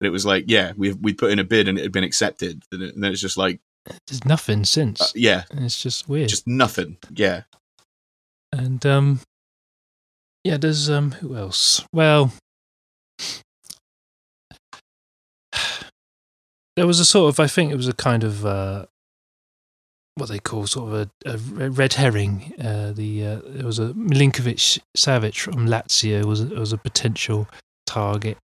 but 0.01 0.07
it 0.07 0.11
was 0.11 0.27
like 0.27 0.45
yeah, 0.49 0.73
we 0.77 0.93
we 0.93 1.13
put 1.13 1.31
in 1.31 1.39
a 1.39 1.45
bid 1.45 1.69
and 1.69 1.79
it 1.79 1.83
had 1.83 1.93
been 1.93 2.05
accepted, 2.05 2.63
and, 2.73 2.83
it, 2.83 2.95
and 2.95 3.03
then 3.03 3.13
it's 3.13 3.21
just 3.21 3.37
like 3.37 3.61
there's 4.07 4.25
nothing 4.25 4.65
since. 4.65 5.01
uh, 5.01 5.07
yeah, 5.15 5.45
and 5.51 5.65
it's 5.65 5.83
just 5.83 6.09
weird. 6.09 6.29
just 6.29 6.47
nothing. 6.47 6.99
Yeah, 7.15 7.43
and 8.53 8.85
um, 8.85 9.21
yeah, 10.45 10.57
there's 10.57 10.89
um, 10.89 11.13
who 11.13 11.37
else? 11.37 11.85
Well. 11.93 12.33
There 16.77 16.87
was 16.87 17.01
a 17.01 17.05
sort 17.05 17.35
of, 17.35 17.41
I 17.41 17.49
think 17.49 17.73
it 17.73 17.77
was 17.77 17.89
a 17.89 17.93
kind 17.93 18.23
of 18.23 18.47
uh, 18.47 18.87
what 20.19 20.29
they 20.29 20.39
call 20.39 20.67
sort 20.67 20.93
of 20.93 21.11
a, 21.27 21.33
a 21.65 21.71
red 21.71 21.95
herring. 21.95 22.53
Uh, 22.61 22.93
the 22.93 23.25
uh, 23.25 23.41
there 23.47 23.67
was 23.67 23.79
a 23.79 23.89
Milinkovic 23.95 24.79
Savic 24.97 25.39
from 25.39 25.67
Lazio 25.67 26.25
was 26.25 26.45
was 26.45 26.73
a 26.73 26.79
potential 26.79 27.49
target. 27.87 28.37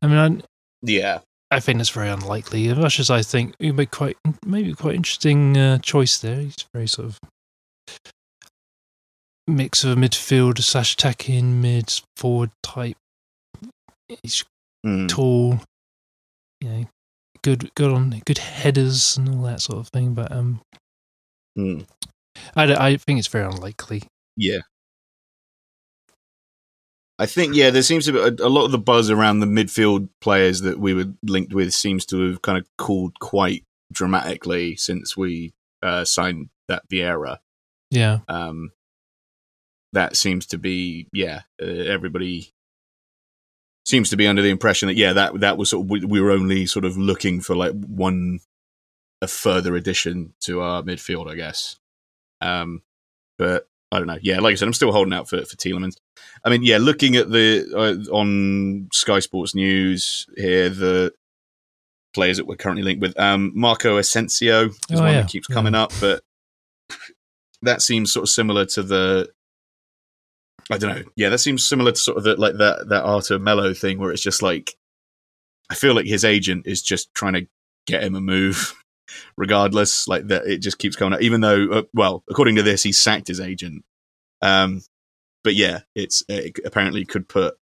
I 0.00 0.06
mean, 0.06 0.18
I, 0.18 0.42
yeah, 0.82 1.20
I 1.50 1.60
think 1.60 1.78
that's 1.78 1.90
very 1.90 2.08
unlikely. 2.08 2.68
As 2.68 2.78
much 2.78 2.98
as 2.98 3.10
I 3.10 3.22
think 3.22 3.54
would 3.60 3.76
be 3.76 3.86
quite 3.86 4.16
maybe 4.44 4.74
quite 4.74 4.94
interesting 4.94 5.56
uh, 5.56 5.78
choice 5.78 6.18
there. 6.18 6.40
He's 6.40 6.56
very 6.72 6.88
sort 6.88 7.08
of 7.08 7.20
mix 9.46 9.84
of 9.84 9.90
a 9.90 9.96
midfield 10.00 10.58
slash 10.62 10.94
attacking 10.94 11.60
mid 11.60 12.00
forward 12.16 12.50
type. 12.62 12.96
He's 14.22 14.44
Mm. 14.84 15.08
tall, 15.08 15.60
you 16.60 16.68
know, 16.68 16.86
good 17.42 17.70
good 17.76 17.92
on 17.92 18.20
good 18.26 18.38
headers 18.38 19.16
and 19.16 19.28
all 19.28 19.42
that 19.42 19.60
sort 19.60 19.78
of 19.78 19.88
thing. 19.88 20.12
But 20.14 20.32
um, 20.32 20.60
Mm. 21.56 21.86
I 22.56 22.74
I 22.74 22.96
think 22.96 23.18
it's 23.20 23.28
very 23.28 23.44
unlikely. 23.44 24.02
yeah. 24.36 24.60
I 27.18 27.26
think 27.26 27.54
yeah, 27.54 27.70
there 27.70 27.82
seems 27.82 28.06
to 28.06 28.12
be 28.12 28.18
a, 28.18 28.46
a 28.46 28.48
lot 28.48 28.64
of 28.64 28.72
the 28.72 28.78
buzz 28.78 29.08
around 29.10 29.38
the 29.40 29.46
midfield 29.46 30.08
players 30.20 30.62
that 30.62 30.80
we 30.80 30.94
were 30.94 31.12
linked 31.22 31.54
with 31.54 31.72
seems 31.72 32.04
to 32.06 32.28
have 32.30 32.42
kind 32.42 32.58
of 32.58 32.66
cooled 32.78 33.18
quite 33.20 33.64
dramatically 33.92 34.74
since 34.76 35.16
we 35.16 35.52
uh, 35.82 36.04
signed 36.04 36.48
that 36.68 36.88
Vieira. 36.88 37.38
Yeah, 37.90 38.20
um, 38.28 38.72
that 39.92 40.16
seems 40.16 40.46
to 40.46 40.58
be 40.58 41.08
yeah 41.12 41.42
uh, 41.60 41.66
everybody 41.66 42.52
seems 43.84 44.10
to 44.10 44.16
be 44.16 44.26
under 44.26 44.42
the 44.42 44.50
impression 44.50 44.88
that 44.88 44.96
yeah 44.96 45.12
that 45.12 45.40
that 45.40 45.58
was 45.58 45.70
sort 45.70 45.84
of 45.84 45.90
we, 45.90 46.04
we 46.04 46.20
were 46.20 46.30
only 46.30 46.66
sort 46.66 46.84
of 46.84 46.96
looking 46.96 47.40
for 47.40 47.54
like 47.56 47.72
one 47.72 48.40
a 49.20 49.28
further 49.28 49.76
addition 49.76 50.34
to 50.40 50.60
our 50.60 50.82
midfield 50.82 51.30
i 51.30 51.34
guess 51.34 51.76
um 52.40 52.82
but 53.38 53.68
i 53.90 53.98
don't 53.98 54.06
know 54.06 54.18
yeah 54.22 54.40
like 54.40 54.52
i 54.52 54.54
said 54.54 54.66
i'm 54.66 54.72
still 54.72 54.92
holding 54.92 55.12
out 55.12 55.28
for 55.28 55.44
for 55.44 55.56
Tielemans. 55.56 55.96
i 56.44 56.50
mean 56.50 56.62
yeah 56.62 56.78
looking 56.78 57.16
at 57.16 57.30
the 57.30 57.66
uh, 58.10 58.12
on 58.12 58.88
sky 58.92 59.18
sports 59.20 59.54
news 59.54 60.26
here 60.36 60.68
the 60.68 61.12
players 62.14 62.36
that 62.36 62.46
we're 62.46 62.56
currently 62.56 62.82
linked 62.82 63.00
with. 63.00 63.18
Um, 63.18 63.52
Marco 63.54 63.96
Asensio 63.96 64.66
is 64.66 64.78
Oh, 64.92 64.96
one 65.00 65.12
yeah. 65.12 65.22
that 65.22 65.30
keeps 65.30 65.46
coming 65.46 65.74
up, 65.74 65.92
but 66.00 66.22
that 67.62 67.82
seems 67.82 68.12
sort 68.12 68.24
of 68.24 68.28
similar 68.28 68.66
to 68.66 68.82
the. 68.82 69.30
I 70.70 70.78
don't 70.78 70.96
know. 70.96 71.04
Yeah, 71.16 71.28
that 71.30 71.38
seems 71.38 71.66
similar 71.66 71.92
to 71.92 71.98
sort 71.98 72.18
of 72.18 72.24
the, 72.24 72.36
like 72.36 72.56
that 72.58 72.88
that 72.88 73.04
Arthur 73.04 73.38
Mello 73.38 73.74
thing, 73.74 73.98
where 73.98 74.10
it's 74.10 74.22
just 74.22 74.42
like, 74.42 74.74
I 75.70 75.74
feel 75.74 75.94
like 75.94 76.06
his 76.06 76.24
agent 76.24 76.66
is 76.66 76.82
just 76.82 77.12
trying 77.14 77.34
to 77.34 77.46
get 77.86 78.02
him 78.02 78.14
a 78.14 78.20
move, 78.20 78.74
regardless. 79.36 80.06
Like 80.08 80.28
that, 80.28 80.46
it 80.46 80.58
just 80.58 80.78
keeps 80.78 80.96
coming 80.96 81.14
up. 81.14 81.22
Even 81.22 81.40
though, 81.40 81.68
uh, 81.70 81.82
well, 81.94 82.24
according 82.30 82.56
to 82.56 82.62
this, 82.62 82.82
he 82.82 82.92
sacked 82.92 83.28
his 83.28 83.40
agent. 83.40 83.84
Um, 84.40 84.82
but 85.44 85.54
yeah, 85.54 85.80
it's 85.94 86.22
it 86.28 86.58
apparently 86.64 87.04
could 87.04 87.28
put 87.28 87.54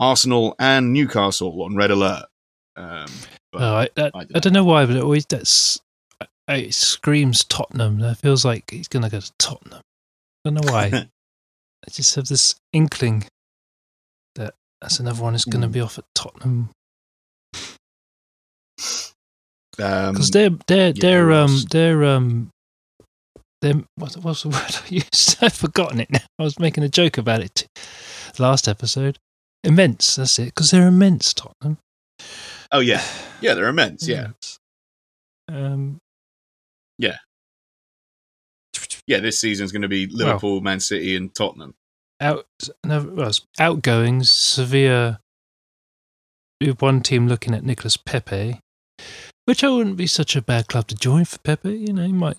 Arsenal 0.00 0.54
and 0.58 0.92
Newcastle 0.92 1.62
on 1.62 1.76
red 1.76 1.90
alert. 1.90 2.26
Um, 2.76 3.06
Oh, 3.54 3.74
I, 3.74 3.88
I 3.96 4.10
I, 4.14 4.24
don't 4.24 4.42
don't 4.42 4.52
know 4.52 4.64
why, 4.64 4.86
but 4.86 4.96
it 4.96 5.02
always 5.02 5.26
that's 5.26 5.80
it 6.48 6.74
screams 6.74 7.44
Tottenham. 7.44 7.98
That 8.00 8.16
feels 8.16 8.44
like 8.44 8.70
he's 8.70 8.88
gonna 8.88 9.10
go 9.10 9.20
to 9.20 9.32
Tottenham. 9.38 9.82
I 10.44 10.50
don't 10.50 10.54
know 10.54 10.72
why. 10.72 11.08
I 11.86 11.90
just 11.90 12.14
have 12.14 12.26
this 12.26 12.54
inkling 12.72 13.24
that 14.36 14.54
that's 14.80 15.00
another 15.00 15.22
one 15.22 15.34
is 15.34 15.44
going 15.44 15.62
to 15.62 15.68
Mm. 15.68 15.72
be 15.72 15.80
off 15.80 15.98
at 15.98 16.04
Tottenham 16.14 16.70
um, 19.78 20.12
because 20.14 20.30
they're 20.30 20.50
they're 20.66 20.88
yeah, 20.88 20.92
they're 21.00 21.32
um 21.32 21.58
they're 21.70 22.04
um 22.04 22.50
they're 23.60 23.82
what, 23.96 24.14
what's 24.16 24.42
the 24.42 24.48
word 24.50 24.56
I 24.60 24.88
used? 24.88 25.38
I've 25.42 25.52
forgotten 25.54 26.00
it 26.00 26.10
now. 26.10 26.20
I 26.38 26.42
was 26.42 26.58
making 26.58 26.84
a 26.84 26.88
joke 26.88 27.18
about 27.18 27.40
it 27.40 27.66
last 28.38 28.68
episode. 28.68 29.18
Immense. 29.64 30.16
That's 30.16 30.38
it. 30.38 30.46
Because 30.46 30.70
they're 30.70 30.88
immense, 30.88 31.32
Tottenham. 31.32 31.78
oh 32.72 32.80
yeah, 32.80 33.02
yeah, 33.40 33.54
they're 33.54 33.68
immense. 33.68 34.06
Yeah. 34.06 34.28
Um. 35.48 35.98
yeah. 36.98 37.16
Yeah, 39.06 39.18
this 39.20 39.38
season's 39.38 39.72
going 39.72 39.82
to 39.82 39.88
be 39.88 40.06
Liverpool, 40.06 40.60
Man 40.60 40.80
City, 40.80 41.16
and 41.16 41.34
Tottenham. 41.34 41.74
out 42.20 42.46
no, 42.84 43.02
well, 43.02 43.32
outgoings 43.58 44.30
Sevilla. 44.30 45.18
One 46.78 47.00
team 47.00 47.26
looking 47.26 47.54
at 47.54 47.64
Nicolas 47.64 47.96
Pepe, 47.96 48.60
which 49.46 49.64
I 49.64 49.68
wouldn't 49.68 49.96
be 49.96 50.06
such 50.06 50.36
a 50.36 50.42
bad 50.42 50.68
club 50.68 50.86
to 50.88 50.94
join 50.94 51.24
for 51.24 51.38
Pepe. 51.38 51.74
You 51.74 51.92
know, 51.92 52.06
he 52.06 52.12
might, 52.12 52.38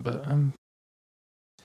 but 0.00 0.26
um, 0.26 0.54
I 1.60 1.64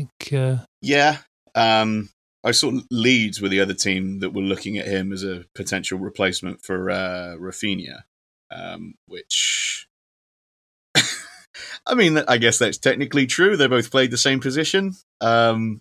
think 0.00 0.32
uh, 0.32 0.64
Yeah, 0.82 1.18
um, 1.54 2.10
I 2.42 2.50
saw 2.50 2.72
Leeds 2.90 3.40
with 3.40 3.52
the 3.52 3.60
other 3.60 3.74
team 3.74 4.18
that 4.18 4.34
were 4.34 4.42
looking 4.42 4.78
at 4.78 4.86
him 4.86 5.12
as 5.12 5.22
a 5.22 5.44
potential 5.54 5.98
replacement 5.98 6.62
for 6.62 6.90
uh, 6.90 7.36
Raphinha, 7.38 8.02
um, 8.50 8.94
which. 9.06 9.86
I 11.86 11.94
mean, 11.94 12.18
I 12.28 12.38
guess 12.38 12.58
that's 12.58 12.78
technically 12.78 13.26
true. 13.26 13.56
They 13.56 13.66
both 13.66 13.90
played 13.90 14.10
the 14.10 14.16
same 14.16 14.40
position, 14.40 14.94
um, 15.20 15.80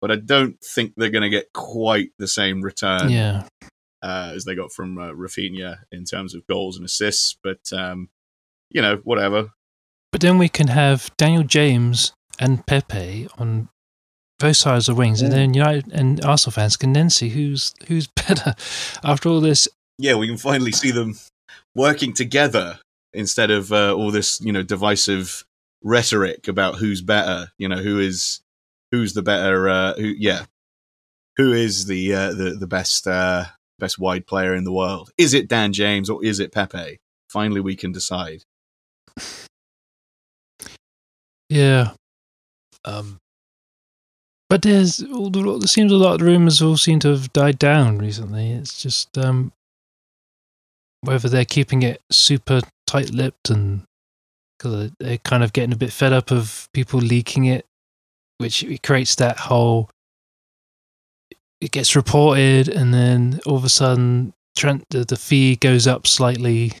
but 0.00 0.10
I 0.10 0.16
don't 0.16 0.58
think 0.62 0.92
they're 0.96 1.10
going 1.10 1.22
to 1.22 1.28
get 1.28 1.52
quite 1.52 2.10
the 2.18 2.28
same 2.28 2.62
return. 2.62 3.10
yeah, 3.10 3.48
uh, 4.02 4.32
as 4.34 4.44
they 4.44 4.54
got 4.54 4.72
from 4.72 4.98
uh, 4.98 5.10
Raphinha 5.10 5.78
in 5.90 6.04
terms 6.04 6.34
of 6.34 6.46
goals 6.46 6.76
and 6.76 6.84
assists. 6.84 7.36
But 7.42 7.60
um, 7.72 8.08
you 8.70 8.82
know, 8.82 9.00
whatever. 9.04 9.50
but 10.12 10.20
then 10.20 10.38
we 10.38 10.48
can 10.48 10.68
have 10.68 11.10
Daniel 11.16 11.42
James 11.42 12.12
and 12.38 12.66
Pepe 12.66 13.28
on 13.38 13.68
both 14.38 14.56
sides 14.56 14.88
of 14.88 14.96
the 14.96 14.98
wings, 14.98 15.22
and 15.22 15.32
then 15.32 15.54
United 15.54 15.90
and 15.92 16.24
Arsenal 16.24 16.52
fans 16.52 16.76
can 16.76 16.92
then 16.92 17.10
see 17.10 17.30
who's 17.30 17.74
who's 17.88 18.06
better 18.28 18.54
after 19.02 19.28
all 19.28 19.40
this. 19.40 19.68
Yeah, 19.98 20.16
we 20.16 20.26
can 20.26 20.36
finally 20.36 20.72
see 20.72 20.90
them 20.90 21.14
working 21.74 22.12
together 22.12 22.80
instead 23.12 23.50
of 23.50 23.72
uh, 23.72 23.94
all 23.94 24.10
this, 24.10 24.40
you 24.40 24.52
know, 24.52 24.62
divisive 24.62 25.44
rhetoric 25.82 26.48
about 26.48 26.76
who's 26.76 27.02
better. 27.02 27.52
You 27.58 27.68
know, 27.68 27.78
who 27.78 27.98
is 27.98 28.40
who's 28.90 29.14
the 29.14 29.22
better. 29.22 29.68
Uh, 29.68 29.94
who, 29.94 30.14
yeah, 30.18 30.46
who 31.36 31.52
is 31.52 31.86
the 31.86 32.14
uh, 32.14 32.32
the 32.32 32.56
the 32.58 32.66
best 32.66 33.06
uh, 33.06 33.44
best 33.78 33.98
wide 33.98 34.26
player 34.26 34.54
in 34.54 34.64
the 34.64 34.72
world? 34.72 35.10
Is 35.18 35.34
it 35.34 35.48
Dan 35.48 35.72
James 35.72 36.10
or 36.10 36.24
is 36.24 36.40
it 36.40 36.52
Pepe? 36.52 36.98
Finally, 37.28 37.60
we 37.60 37.76
can 37.76 37.92
decide. 37.92 38.42
Yeah. 41.48 41.92
Um, 42.84 43.18
but 44.48 44.62
there's 44.62 45.02
all 45.02 45.30
the, 45.30 45.42
there 45.42 45.66
seems 45.66 45.92
a 45.92 45.96
lot 45.96 46.14
of 46.14 46.18
the 46.20 46.24
rumors 46.24 46.62
all 46.62 46.76
seem 46.76 47.00
to 47.00 47.08
have 47.08 47.32
died 47.32 47.58
down 47.58 47.98
recently. 47.98 48.52
It's 48.52 48.80
just 48.80 49.16
um, 49.18 49.52
whether 51.02 51.28
they're 51.28 51.44
keeping 51.44 51.82
it 51.82 52.00
super 52.10 52.60
tight-lipped 52.86 53.50
and 53.50 53.82
because 54.58 54.90
they're 54.98 55.18
kind 55.18 55.44
of 55.44 55.52
getting 55.52 55.72
a 55.72 55.76
bit 55.76 55.92
fed 55.92 56.12
up 56.12 56.30
of 56.30 56.68
people 56.72 56.98
leaking 57.00 57.44
it, 57.44 57.66
which 58.38 58.62
it 58.62 58.82
creates 58.82 59.14
that 59.16 59.36
whole. 59.36 59.90
It 61.60 61.70
gets 61.72 61.94
reported, 61.96 62.68
and 62.68 62.92
then 62.92 63.40
all 63.46 63.56
of 63.56 63.64
a 63.64 63.68
sudden, 63.68 64.32
Trent 64.56 64.84
the, 64.90 65.04
the 65.04 65.16
fee 65.16 65.56
goes 65.56 65.86
up 65.86 66.06
slightly, 66.06 66.72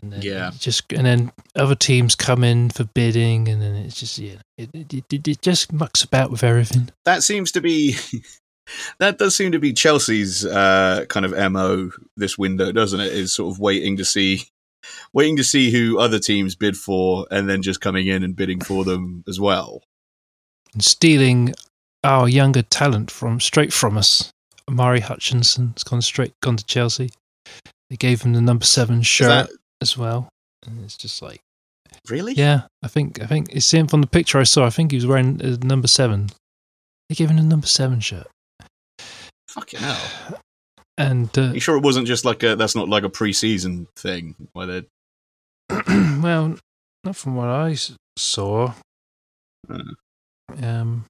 and 0.00 0.12
then 0.12 0.22
Yeah. 0.22 0.50
just 0.58 0.92
and 0.92 1.06
then 1.06 1.32
other 1.56 1.74
teams 1.74 2.14
come 2.14 2.44
in 2.44 2.70
for 2.70 2.84
bidding, 2.84 3.48
and 3.48 3.60
then 3.60 3.74
it's 3.76 3.98
just 3.98 4.18
yeah, 4.18 4.36
it 4.56 4.70
it, 4.72 5.04
it, 5.12 5.28
it 5.28 5.42
just 5.42 5.72
mucks 5.72 6.02
about 6.04 6.30
with 6.30 6.42
everything. 6.44 6.90
that 7.04 7.22
seems 7.22 7.50
to 7.52 7.60
be 7.60 7.96
that 8.98 9.18
does 9.18 9.34
seem 9.34 9.52
to 9.52 9.58
be 9.58 9.72
Chelsea's 9.72 10.44
uh, 10.44 11.04
kind 11.08 11.26
of 11.26 11.52
mo 11.52 11.90
this 12.16 12.38
window, 12.38 12.72
doesn't 12.72 13.00
it? 13.00 13.12
Is 13.12 13.34
sort 13.34 13.54
of 13.54 13.60
waiting 13.60 13.96
to 13.96 14.04
see, 14.04 14.42
waiting 15.12 15.36
to 15.36 15.44
see 15.44 15.70
who 15.70 15.98
other 15.98 16.18
teams 16.18 16.54
bid 16.54 16.76
for, 16.76 17.26
and 17.30 17.48
then 17.48 17.62
just 17.62 17.80
coming 17.80 18.06
in 18.06 18.22
and 18.22 18.36
bidding 18.36 18.60
for 18.60 18.84
them 18.84 19.24
as 19.28 19.40
well. 19.40 19.82
And 20.72 20.84
stealing 20.84 21.54
our 22.04 22.28
younger 22.28 22.62
talent 22.62 23.10
from 23.10 23.40
straight 23.40 23.72
from 23.72 23.98
us. 23.98 24.30
Omari 24.68 25.00
Hutchinson's 25.00 25.82
gone 25.82 26.02
straight 26.02 26.32
gone 26.40 26.56
to 26.56 26.64
Chelsea. 26.64 27.10
They 27.88 27.96
gave 27.96 28.22
him 28.22 28.32
the 28.32 28.40
number 28.40 28.64
seven 28.64 29.02
shirt 29.02 29.48
that 29.48 29.50
as 29.80 29.98
well, 29.98 30.28
and 30.64 30.84
it's 30.84 30.96
just 30.96 31.20
like 31.20 31.40
really? 32.08 32.34
yeah, 32.34 32.62
I 32.82 32.88
think 32.88 33.20
I 33.20 33.26
think 33.26 33.48
it's 33.50 33.72
him 33.72 33.88
from 33.88 34.00
the 34.00 34.06
picture 34.06 34.38
I 34.38 34.44
saw. 34.44 34.64
I 34.64 34.70
think 34.70 34.92
he 34.92 34.96
was 34.96 35.06
wearing 35.06 35.40
number 35.62 35.88
seven. 35.88 36.30
They 37.08 37.16
gave 37.16 37.30
him 37.30 37.36
the 37.36 37.42
number 37.42 37.66
seven 37.66 37.98
shirt, 37.98 38.28
Fucking 39.50 39.80
hell! 39.80 40.40
and 40.96 41.36
uh, 41.38 41.50
you 41.52 41.60
sure 41.60 41.76
it 41.76 41.82
wasn't 41.82 42.06
just 42.06 42.24
like 42.24 42.42
a 42.42 42.56
that's 42.56 42.76
not 42.76 42.88
like 42.88 43.04
a 43.04 43.08
pre-season 43.08 43.88
thing 43.96 44.34
where 44.52 44.66
they 44.66 44.84
well, 45.88 46.56
not 47.04 47.16
from 47.16 47.36
what 47.36 47.48
I 47.48 47.76
saw. 48.16 48.74
Uh. 49.68 49.82
Um, 50.62 51.04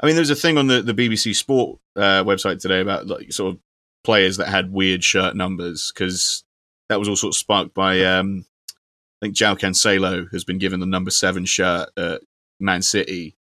I 0.00 0.06
mean, 0.06 0.16
there's 0.16 0.30
a 0.30 0.36
thing 0.36 0.58
on 0.58 0.66
the, 0.66 0.82
the 0.82 0.94
BBC 0.94 1.34
Sport 1.34 1.78
uh, 1.96 2.24
website 2.24 2.60
today 2.60 2.80
about 2.80 3.06
like 3.06 3.32
sort 3.32 3.54
of 3.54 3.60
players 4.02 4.36
that 4.38 4.48
had 4.48 4.72
weird 4.72 5.04
shirt 5.04 5.36
numbers 5.36 5.92
because 5.92 6.42
that 6.88 6.98
was 6.98 7.08
all 7.08 7.16
sort 7.16 7.34
of 7.34 7.38
sparked 7.38 7.74
by 7.74 8.02
um, 8.04 8.44
I 9.20 9.26
think 9.26 9.36
João 9.36 9.58
Cancelo 9.58 10.30
has 10.32 10.44
been 10.44 10.58
given 10.58 10.80
the 10.80 10.86
number 10.86 11.10
seven 11.10 11.44
shirt 11.44 11.90
at 11.96 12.22
Man 12.58 12.82
City, 12.82 13.34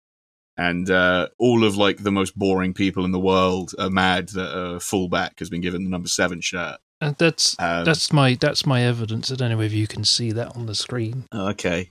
and 0.58 0.90
uh, 0.90 1.28
all 1.38 1.64
of 1.64 1.76
like 1.76 2.02
the 2.02 2.10
most 2.10 2.36
boring 2.36 2.74
people 2.74 3.04
in 3.04 3.12
the 3.12 3.20
world 3.20 3.72
are 3.78 3.88
mad 3.88 4.28
that 4.30 4.50
a 4.50 4.80
fullback 4.80 5.38
has 5.38 5.48
been 5.48 5.60
given 5.60 5.84
the 5.84 5.90
number 5.90 6.08
seven 6.08 6.40
shirt. 6.40 6.78
and 7.00 7.14
that's 7.16 7.56
Um, 7.60 7.84
that's 7.84 8.12
my 8.12 8.34
that's 8.34 8.66
my 8.66 8.82
evidence. 8.82 9.30
I 9.30 9.36
don't 9.36 9.50
know 9.50 9.60
if 9.60 9.72
you 9.72 9.86
can 9.86 10.04
see 10.04 10.32
that 10.32 10.56
on 10.56 10.66
the 10.66 10.74
screen. 10.74 11.24
Okay. 11.32 11.90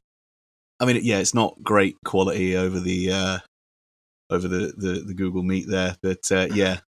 I 0.79 0.85
mean, 0.85 0.99
yeah, 1.01 1.17
it's 1.19 1.33
not 1.33 1.63
great 1.63 1.95
quality 2.05 2.55
over 2.55 2.79
the 2.79 3.11
uh, 3.11 3.37
over 4.29 4.47
the, 4.47 4.73
the, 4.77 5.03
the 5.07 5.13
Google 5.13 5.41
Meet 5.41 5.69
there, 5.69 5.95
but 6.03 6.29
uh, 6.31 6.47
yeah, 6.53 6.79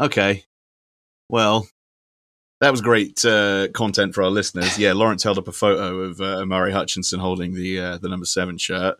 okay. 0.00 0.44
Well, 1.28 1.66
that 2.60 2.70
was 2.70 2.80
great 2.80 3.24
uh, 3.24 3.68
content 3.74 4.14
for 4.14 4.22
our 4.22 4.30
listeners. 4.30 4.78
Yeah, 4.78 4.92
Lawrence 4.92 5.24
held 5.24 5.36
up 5.36 5.48
a 5.48 5.52
photo 5.52 6.00
of 6.00 6.20
uh, 6.20 6.38
Omari 6.38 6.72
Hutchinson 6.72 7.18
holding 7.18 7.54
the 7.54 7.80
uh, 7.80 7.98
the 7.98 8.08
number 8.08 8.24
seven 8.24 8.56
shirt 8.56 8.98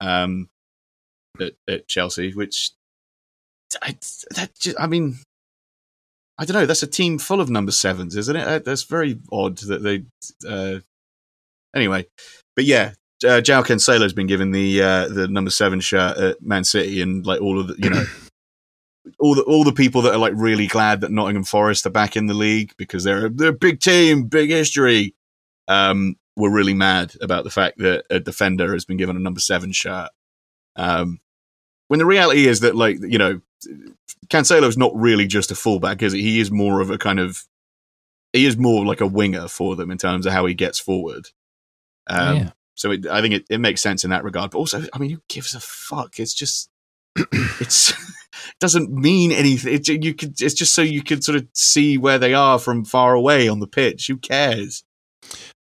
um, 0.00 0.48
at, 1.40 1.54
at 1.68 1.88
Chelsea, 1.88 2.32
which 2.32 2.72
I, 3.82 3.96
that 4.34 4.50
just, 4.58 4.78
I 4.78 4.86
mean, 4.86 5.18
I 6.38 6.44
don't 6.44 6.54
know. 6.54 6.66
That's 6.66 6.82
a 6.82 6.88
team 6.88 7.18
full 7.18 7.40
of 7.40 7.50
number 7.50 7.72
sevens, 7.72 8.16
isn't 8.16 8.36
it? 8.36 8.64
That's 8.64 8.82
very 8.84 9.18
odd 9.30 9.58
that 9.58 9.82
they. 9.82 10.04
Uh, 10.48 10.80
anyway, 11.74 12.06
but 12.56 12.64
yeah, 12.64 12.92
uh, 13.24 13.40
João 13.40 13.64
Cancelo's 13.64 14.12
been 14.12 14.26
given 14.26 14.50
the 14.50 14.82
uh, 14.82 15.08
the 15.08 15.28
number 15.28 15.50
seven 15.50 15.80
shirt 15.80 16.16
at 16.18 16.42
Man 16.42 16.64
City, 16.64 17.00
and 17.00 17.24
like 17.26 17.40
all 17.40 17.60
of 17.60 17.68
the 17.68 17.76
you 17.78 17.90
know 17.90 18.04
all 19.20 19.34
the 19.34 19.42
all 19.42 19.64
the 19.64 19.72
people 19.72 20.02
that 20.02 20.14
are 20.14 20.18
like 20.18 20.32
really 20.36 20.66
glad 20.66 21.00
that 21.02 21.12
Nottingham 21.12 21.44
Forest 21.44 21.86
are 21.86 21.90
back 21.90 22.16
in 22.16 22.26
the 22.26 22.34
league 22.34 22.72
because 22.76 23.04
they're 23.04 23.26
a, 23.26 23.30
they're 23.30 23.50
a 23.50 23.52
big 23.52 23.80
team, 23.80 24.24
big 24.24 24.50
history. 24.50 25.14
Um, 25.66 26.16
were 26.36 26.50
really 26.50 26.74
mad 26.74 27.14
about 27.20 27.44
the 27.44 27.50
fact 27.50 27.78
that 27.78 28.04
a 28.10 28.18
defender 28.18 28.72
has 28.72 28.84
been 28.84 28.96
given 28.96 29.16
a 29.16 29.20
number 29.20 29.40
seven 29.40 29.70
shirt. 29.70 30.10
Um, 30.76 31.20
when 31.88 31.98
the 31.98 32.06
reality 32.06 32.46
is 32.46 32.60
that 32.60 32.74
like 32.74 32.98
you 33.00 33.18
know 33.18 33.40
Cancelo's 34.28 34.76
not 34.76 34.92
really 34.94 35.26
just 35.26 35.50
a 35.50 35.54
fullback, 35.54 36.02
is 36.02 36.12
he? 36.12 36.22
He 36.22 36.40
is 36.40 36.50
more 36.50 36.80
of 36.80 36.90
a 36.90 36.98
kind 36.98 37.20
of 37.20 37.44
he 38.32 38.46
is 38.46 38.56
more 38.56 38.84
like 38.84 39.00
a 39.00 39.06
winger 39.06 39.48
for 39.48 39.76
them 39.76 39.90
in 39.90 39.98
terms 39.98 40.26
of 40.26 40.32
how 40.32 40.46
he 40.46 40.54
gets 40.54 40.78
forward. 40.78 41.28
Um, 42.08 42.36
yeah. 42.36 42.50
So 42.74 42.90
it, 42.90 43.06
I 43.06 43.20
think 43.20 43.34
it, 43.34 43.46
it 43.48 43.58
makes 43.58 43.80
sense 43.80 44.02
in 44.02 44.10
that 44.10 44.24
regard. 44.24 44.50
But 44.50 44.58
also, 44.58 44.82
I 44.92 44.98
mean, 44.98 45.10
who 45.10 45.22
gives 45.28 45.54
a 45.54 45.60
fuck? 45.60 46.18
It's 46.18 46.34
just 46.34 46.68
it's 47.16 47.90
it 47.90 47.96
doesn't 48.60 48.90
mean 48.90 49.30
anything. 49.30 49.74
It, 49.74 49.88
you 49.88 50.14
could 50.14 50.40
it's 50.40 50.54
just 50.54 50.74
so 50.74 50.82
you 50.82 51.02
could 51.02 51.22
sort 51.22 51.36
of 51.36 51.46
see 51.52 51.96
where 51.96 52.18
they 52.18 52.34
are 52.34 52.58
from 52.58 52.84
far 52.84 53.14
away 53.14 53.48
on 53.48 53.60
the 53.60 53.66
pitch. 53.66 54.08
Who 54.08 54.16
cares? 54.16 54.84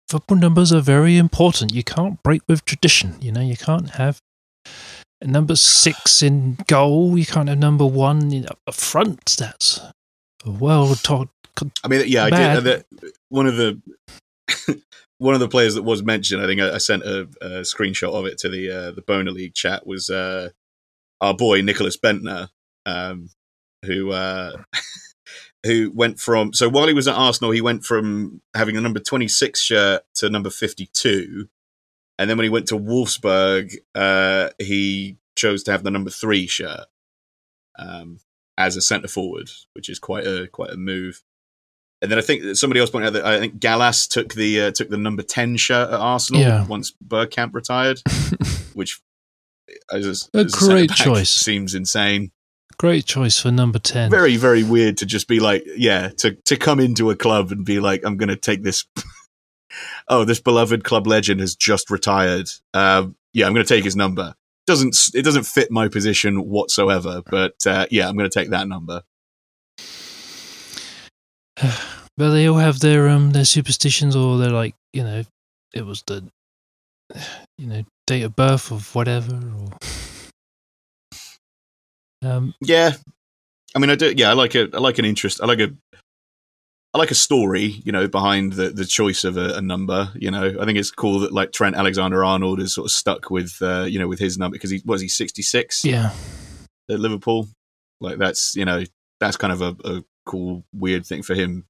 Football 0.08 0.38
numbers 0.38 0.72
are 0.72 0.82
very 0.82 1.18
important. 1.18 1.74
You 1.74 1.84
can't 1.84 2.22
break 2.24 2.44
with 2.48 2.66
tradition. 2.66 3.18
You 3.20 3.32
know, 3.32 3.42
you 3.42 3.58
can't 3.58 3.92
have 3.92 4.22
number 5.26 5.56
six 5.56 6.22
in 6.22 6.58
goal. 6.68 7.18
You 7.18 7.26
can't 7.26 7.50
have 7.50 7.58
number 7.58 7.86
one 7.86 8.32
in, 8.32 8.46
up 8.46 8.74
front. 8.74 9.36
That's 9.38 9.80
a 10.46 10.52
well 10.52 10.96
taught. 10.96 11.30
I 11.84 11.88
mean, 11.88 12.04
yeah, 12.08 12.26
I 12.26 12.60
did. 12.60 12.86
One 13.30 13.48
of 13.48 13.56
the 13.56 13.82
one 15.18 15.34
of 15.34 15.40
the 15.40 15.48
players 15.48 15.76
that 15.76 15.84
was 15.84 16.04
mentioned, 16.04 16.42
I 16.42 16.48
think 16.48 16.62
I, 16.62 16.76
I 16.76 16.78
sent 16.78 17.04
a, 17.04 17.22
a 17.42 17.48
screenshot 17.62 18.14
of 18.14 18.26
it 18.26 18.38
to 18.40 18.50
the 18.50 18.70
uh, 18.70 18.92
the 18.92 19.02
Boner 19.02 19.32
League 19.32 19.54
chat 19.54 19.86
was 19.86 20.10
uh, 20.10 20.50
our 21.22 21.34
boy 21.34 21.62
Nicklas 21.62 21.98
Bendtner, 21.98 22.50
um, 22.86 23.30
who 23.86 24.12
uh, 24.12 24.58
who 25.66 25.92
went 25.94 26.20
from 26.20 26.54
so 26.54 26.70
while 26.70 26.88
he 26.88 26.94
was 26.94 27.08
at 27.08 27.16
Arsenal, 27.16 27.52
he 27.52 27.62
went 27.62 27.86
from 27.86 28.42
having 28.56 28.76
a 28.78 28.82
number 28.82 29.00
twenty 29.00 29.28
six 29.28 29.62
shirt 29.62 30.04
to 30.16 30.30
number 30.30 30.50
fifty 30.50 30.90
two, 30.94 31.48
and 32.20 32.30
then 32.30 32.38
when 32.38 32.44
he 32.44 32.50
went 32.50 32.68
to 32.68 32.76
Wolfsburg, 32.80 33.76
uh, 33.96 34.50
he 34.60 35.18
chose 35.36 35.64
to 35.64 35.72
have 35.72 35.84
the 35.84 35.92
number 35.92 36.10
three 36.10 36.48
shirt 36.48 36.86
um, 37.80 38.20
as 38.58 38.76
a 38.76 38.82
centre 38.82 39.08
forward, 39.08 39.50
which 39.74 39.90
is 39.90 40.00
quite 40.00 40.26
a 40.28 40.48
quite 40.48 40.72
a 40.72 40.78
move. 40.78 41.22
And 42.02 42.12
then 42.12 42.20
I 42.20 42.22
think 42.22 42.58
somebody 42.58 42.82
else 42.82 42.90
pointed 42.90 43.08
out 43.08 43.14
that 43.14 43.26
I 43.26 43.40
think 43.40 43.60
Gallas 43.60 44.08
took 44.08 44.34
the 44.34 44.62
uh, 44.62 44.72
took 44.72 44.90
the 44.90 44.98
number 44.98 45.24
ten 45.24 45.56
shirt 45.58 45.90
at 45.90 46.00
Arsenal 46.00 46.42
Yeah. 46.42 46.66
once 46.68 46.94
Bergkamp 47.06 47.54
retired, 47.54 48.02
which 48.74 49.02
as 49.92 50.06
a, 50.34 50.38
A 50.38 50.42
as 50.42 50.54
great 50.54 50.90
centre-back 50.90 50.98
choice. 50.98 51.30
seems 51.30 51.74
insane. 51.74 52.32
Great 52.78 53.06
choice 53.06 53.40
for 53.40 53.52
number 53.52 53.80
10. 53.80 54.10
Very 54.12 54.36
very 54.36 54.64
weird 54.64 54.98
to 54.98 55.06
just 55.06 55.28
be 55.28 55.40
like, 55.40 55.64
yeah, 55.78 56.10
to 56.18 56.32
to 56.46 56.58
come 56.58 56.80
into 56.80 57.10
a 57.12 57.16
club 57.16 57.52
and 57.52 57.64
be 57.66 57.80
like, 57.80 58.02
I'm 58.04 58.18
going 58.18 58.30
to 58.30 58.36
take 58.36 58.64
this. 58.64 58.86
Oh, 60.08 60.26
this 60.26 60.40
beloved 60.40 60.84
club 60.84 61.08
legend 61.08 61.40
has 61.40 61.56
just 61.56 61.90
retired. 61.90 62.50
Um, 62.74 63.16
yeah, 63.34 63.48
I'm 63.48 63.54
going 63.54 63.66
to 63.66 63.74
take 63.74 63.84
his 63.84 63.96
number. 63.96 64.36
Doesn't 64.66 64.96
it 65.14 65.24
doesn't 65.24 65.44
fit 65.44 65.72
my 65.72 65.88
position 65.88 66.46
whatsoever? 66.48 67.22
But 67.30 67.56
uh, 67.66 67.86
yeah, 67.92 68.08
I'm 68.08 68.16
going 68.16 68.30
to 68.30 68.40
take 68.40 68.50
that 68.52 68.68
number. 68.68 69.04
but 72.18 72.32
they 72.32 72.48
all 72.48 72.58
have 72.58 72.80
their 72.80 73.10
um 73.10 73.32
their 73.32 73.46
superstitions 73.46 74.16
or 74.16 74.38
they're 74.38 74.52
like, 74.52 74.76
you 74.94 75.04
know, 75.04 75.24
it 75.74 75.86
was 75.86 76.04
the 76.08 76.24
you 77.58 77.68
know, 77.68 77.84
date 78.08 78.24
of 78.24 78.36
birth 78.36 78.72
of 78.72 78.94
whatever 78.96 79.36
or 79.36 79.70
um 82.30 82.54
Yeah, 82.62 82.94
I 83.76 83.80
mean, 83.80 83.90
I 83.90 83.96
do. 83.96 84.14
Yeah, 84.16 84.30
I 84.30 84.34
like 84.34 84.56
a, 84.56 84.70
I 84.74 84.80
like 84.80 85.00
an 85.00 85.06
interest. 85.06 85.42
I 85.42 85.46
like 85.46 85.60
a, 85.60 85.74
I 86.94 87.00
like 87.00 87.12
a 87.12 87.16
story. 87.16 87.82
You 87.84 87.92
know, 87.92 88.08
behind 88.08 88.54
the 88.54 88.70
the 88.70 88.86
choice 88.86 89.24
of 89.24 89.38
a, 89.38 89.56
a 89.56 89.62
number. 89.62 90.12
You 90.16 90.32
know, 90.32 90.56
I 90.60 90.66
think 90.66 90.78
it's 90.78 90.92
cool 90.92 91.20
that 91.20 91.34
like 91.34 91.52
Trent 91.52 91.76
Alexander 91.76 92.24
Arnold 92.24 92.60
is 92.60 92.74
sort 92.74 92.86
of 92.86 92.92
stuck 92.92 93.30
with, 93.32 93.58
uh, 93.62 93.84
you 93.84 94.00
know, 94.00 94.08
with 94.08 94.20
his 94.20 94.38
number 94.38 94.56
because 94.56 94.70
he 94.70 94.82
was 94.86 95.02
he 95.02 95.08
sixty 95.08 95.42
six 95.42 95.84
yeah. 95.84 96.12
at 96.90 97.00
Liverpool. 97.00 97.48
Like 98.00 98.18
that's 98.18 98.56
you 98.56 98.66
know 98.66 98.84
that's 99.20 99.38
kind 99.38 99.54
of 99.54 99.62
a, 99.62 99.76
a 99.86 100.04
cool 100.26 100.64
weird 100.74 101.06
thing 101.06 101.24
for 101.24 101.34
him 101.34 101.66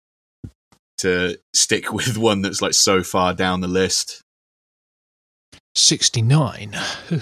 to 0.97 1.37
stick 1.53 1.93
with 1.93 2.17
one 2.17 2.41
that's 2.41 2.61
like 2.61 2.73
so 2.73 3.03
far 3.03 3.33
down 3.33 3.61
the 3.61 3.67
list. 3.67 4.21
69. 5.75 6.71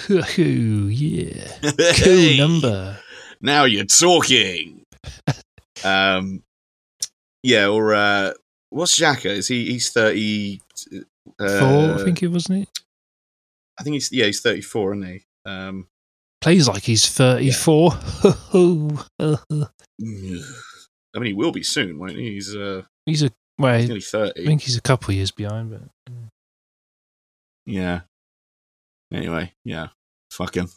yeah. 0.07 1.47
Cool 2.03 2.37
number. 2.37 2.97
Now 3.39 3.63
you're 3.63 3.85
talking. 3.85 4.83
um, 5.85 6.43
yeah, 7.43 7.67
or 7.67 7.93
uh, 7.93 8.33
what's 8.69 8.99
Xhaka? 8.99 9.25
Is 9.25 9.47
he? 9.47 9.71
He's 9.71 9.91
thirty. 9.91 10.61
Uh, 11.39 11.59
Four, 11.59 11.93
I 11.95 12.03
think 12.03 12.23
it 12.23 12.27
wasn't 12.27 12.63
it? 12.63 12.69
I 13.79 13.83
think 13.83 13.93
he's 13.95 14.11
yeah, 14.11 14.25
he's 14.25 14.41
thirty 14.41 14.61
four, 14.61 14.93
isn't 14.93 15.07
he? 15.07 15.25
Um, 15.45 15.87
Plays 16.41 16.67
like 16.67 16.81
he's 16.83 17.07
34. 17.07 17.91
I 19.21 21.19
mean, 21.19 21.25
he 21.25 21.33
will 21.33 21.51
be 21.51 21.61
soon, 21.61 21.99
won't 21.99 22.17
he? 22.17 22.33
He's 22.33 22.55
uh, 22.55 22.81
he's 23.05 23.21
a 23.23 23.29
well, 23.59 23.75
he's 23.75 23.85
I 23.85 23.87
nearly 23.87 24.01
thirty. 24.01 24.43
I 24.43 24.45
think 24.47 24.61
he's 24.61 24.77
a 24.77 24.81
couple 24.81 25.13
years 25.13 25.29
behind, 25.29 25.69
but 25.69 25.81
Yeah. 27.67 28.01
Anyway, 29.13 29.51
yeah, 29.63 29.89
fuck 30.31 30.55
him. 30.55 30.69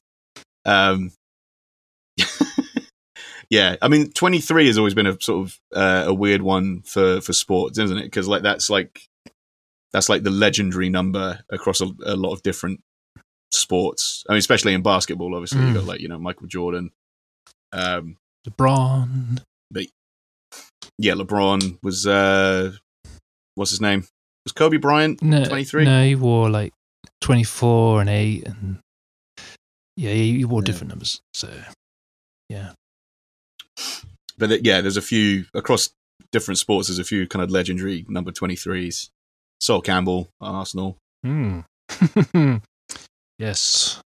Um, 0.66 1.12
yeah, 3.50 3.76
I 3.82 3.88
mean, 3.88 4.10
twenty 4.12 4.40
three 4.40 4.66
has 4.66 4.78
always 4.78 4.94
been 4.94 5.06
a 5.06 5.20
sort 5.20 5.46
of 5.46 5.58
uh, 5.74 6.04
a 6.06 6.14
weird 6.14 6.42
one 6.42 6.82
for 6.82 7.20
for 7.20 7.32
sports, 7.32 7.78
isn't 7.78 7.98
it? 7.98 8.04
Because 8.04 8.28
like 8.28 8.42
that's 8.42 8.68
like 8.70 9.02
that's 9.92 10.08
like 10.08 10.22
the 10.22 10.30
legendary 10.30 10.88
number 10.88 11.40
across 11.50 11.80
a, 11.80 11.86
a 12.04 12.16
lot 12.16 12.32
of 12.32 12.42
different 12.42 12.80
sports. 13.52 14.24
I 14.28 14.32
mean, 14.32 14.38
especially 14.38 14.74
in 14.74 14.82
basketball, 14.82 15.34
obviously 15.34 15.60
you 15.60 15.70
Mm. 15.72 15.74
got 15.74 15.84
like 15.84 16.00
you 16.00 16.08
know 16.08 16.18
Michael 16.18 16.46
Jordan. 16.46 16.90
Um, 17.72 18.16
LeBron. 18.48 19.40
yeah, 20.98 21.12
LeBron 21.14 21.78
was 21.82 22.06
uh, 22.06 22.72
what's 23.54 23.70
his 23.70 23.80
name? 23.80 24.06
Was 24.44 24.52
Kobe 24.52 24.76
Bryant 24.76 25.22
No, 25.22 25.44
twenty 25.44 25.64
three? 25.64 25.84
No, 25.84 26.04
he 26.04 26.14
wore 26.14 26.50
like 26.50 26.72
24 27.20 28.02
and 28.02 28.10
8 28.10 28.46
and 28.46 28.78
yeah, 29.96 30.10
he, 30.12 30.36
he 30.38 30.44
wore 30.44 30.60
Yeah. 30.60 30.66
different 30.66 30.90
numbers. 30.90 31.20
So 31.32 31.48
yeah. 32.50 32.72
But 34.38 34.50
it, 34.52 34.64
yeah, 34.64 34.80
there's 34.80 34.96
a 34.96 35.02
few 35.02 35.44
across 35.54 35.90
different 36.32 36.58
sports. 36.58 36.88
There's 36.88 36.98
a 36.98 37.04
few 37.04 37.26
kind 37.28 37.42
of 37.42 37.50
legendary 37.50 38.04
number 38.08 38.30
23s. 38.32 39.10
Sol 39.60 39.80
Campbell, 39.80 40.28
Arsenal. 40.40 40.96
Hmm. 41.22 41.60
yes. 43.38 44.00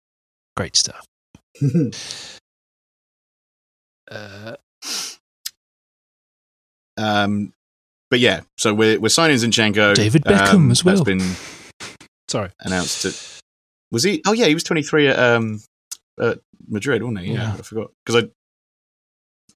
Great 0.56 0.76
stuff. 0.76 1.04
Uh, 4.10 4.54
um, 6.98 7.52
but 8.10 8.20
yeah, 8.20 8.42
so 8.58 8.74
we're 8.74 9.00
we're 9.00 9.08
signing 9.08 9.36
Zinchenko. 9.36 9.94
David 9.94 10.24
Beckham 10.24 10.54
Um, 10.54 10.70
as 10.70 10.84
well. 10.84 10.96
That's 10.96 11.04
been 11.06 11.22
sorry. 12.28 12.50
announced. 12.60 13.02
To, 13.02 13.14
was 13.90 14.02
he? 14.02 14.22
Oh 14.26 14.32
yeah, 14.32 14.44
he 14.46 14.54
was 14.54 14.62
23 14.62 15.08
at 15.08 15.18
um 15.18 15.62
at 16.20 16.38
Madrid, 16.68 17.02
wasn't 17.02 17.20
he? 17.20 17.32
Yeah, 17.32 17.40
Yeah. 17.42 17.54
I 17.54 17.62
forgot 17.62 17.90
because 18.04 18.24
I 18.24 18.28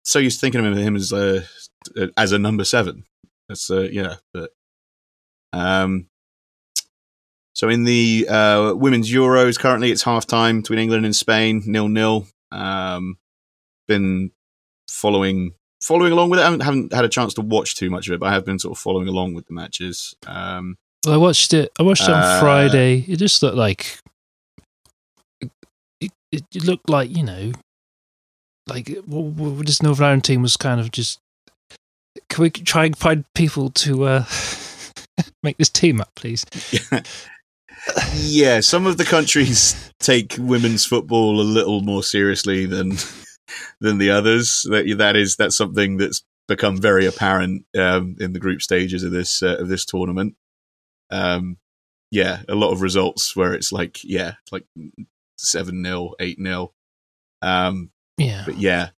so 0.08 0.18
used 0.18 0.38
to 0.38 0.40
thinking 0.40 0.64
of 0.64 0.76
him 0.76 0.96
as 0.96 1.12
uh, 1.12 1.44
as 2.16 2.32
a 2.32 2.38
number 2.38 2.64
seven. 2.64 3.04
That's 3.48 3.70
uh, 3.70 3.82
yeah, 3.92 4.16
but 4.32 4.50
um. 5.52 6.06
So 7.54 7.68
in 7.68 7.82
the 7.84 8.26
uh, 8.30 8.74
women's 8.76 9.10
Euros, 9.12 9.58
currently 9.58 9.90
it's 9.90 10.02
half 10.04 10.26
time 10.26 10.60
between 10.60 10.78
England 10.78 11.04
and 11.04 11.14
Spain, 11.14 11.62
nil 11.66 11.88
nil. 11.88 12.26
Um, 12.52 13.18
been 13.88 14.30
following 14.88 15.52
following 15.82 16.12
along 16.12 16.30
with 16.30 16.38
it. 16.38 16.42
I 16.42 16.46
haven't, 16.46 16.62
haven't 16.62 16.92
had 16.92 17.04
a 17.04 17.08
chance 17.08 17.34
to 17.34 17.40
watch 17.40 17.74
too 17.74 17.90
much 17.90 18.06
of 18.06 18.14
it, 18.14 18.20
but 18.20 18.26
I 18.26 18.32
have 18.32 18.44
been 18.44 18.58
sort 18.60 18.76
of 18.76 18.80
following 18.80 19.08
along 19.08 19.34
with 19.34 19.46
the 19.46 19.54
matches. 19.54 20.14
Um, 20.26 20.76
Well, 21.04 21.14
I 21.14 21.18
watched 21.18 21.52
it. 21.52 21.70
I 21.80 21.82
watched 21.82 22.02
it 22.04 22.10
on 22.10 22.22
Uh, 22.22 22.40
Friday. 22.40 23.04
It 23.08 23.16
just 23.16 23.42
looked 23.42 23.56
like 23.56 23.98
it, 26.00 26.12
it 26.30 26.64
looked 26.64 26.88
like 26.88 27.10
you 27.16 27.24
know, 27.24 27.52
like 28.68 28.86
this 28.86 29.82
Northern 29.82 30.04
Ireland 30.04 30.24
team 30.24 30.42
was 30.42 30.56
kind 30.56 30.80
of 30.80 30.90
just. 30.90 31.20
Can 32.28 32.42
we 32.42 32.50
try 32.50 32.86
and 32.86 32.96
find 32.98 33.24
people 33.34 33.70
to 33.70 34.04
uh, 34.04 34.24
make 35.42 35.56
this 35.56 35.68
team 35.68 36.00
up, 36.00 36.10
please? 36.16 36.44
yeah, 38.14 38.60
some 38.60 38.86
of 38.86 38.96
the 38.96 39.04
countries 39.04 39.92
take 40.00 40.36
women's 40.38 40.84
football 40.84 41.40
a 41.40 41.42
little 41.42 41.80
more 41.80 42.02
seriously 42.02 42.66
than 42.66 42.92
than 43.80 43.98
the 43.98 44.10
others. 44.10 44.66
That 44.68 44.92
that 44.98 45.16
is 45.16 45.36
that's 45.36 45.56
something 45.56 45.96
that's 45.96 46.22
become 46.48 46.80
very 46.80 47.06
apparent 47.06 47.66
um, 47.76 48.16
in 48.18 48.32
the 48.32 48.40
group 48.40 48.62
stages 48.62 49.04
of 49.04 49.12
this 49.12 49.42
uh, 49.42 49.56
of 49.58 49.68
this 49.68 49.84
tournament. 49.84 50.34
Um, 51.10 51.58
yeah, 52.10 52.42
a 52.48 52.54
lot 52.54 52.72
of 52.72 52.82
results 52.82 53.36
where 53.36 53.54
it's 53.54 53.72
like 53.72 54.02
yeah, 54.02 54.34
like 54.50 54.64
seven 55.36 55.84
0 55.84 56.14
eight 56.20 56.38
0 56.42 56.72
Um, 57.42 57.90
Yeah. 58.18 58.42
but 58.46 58.58
yeah. 58.58 58.90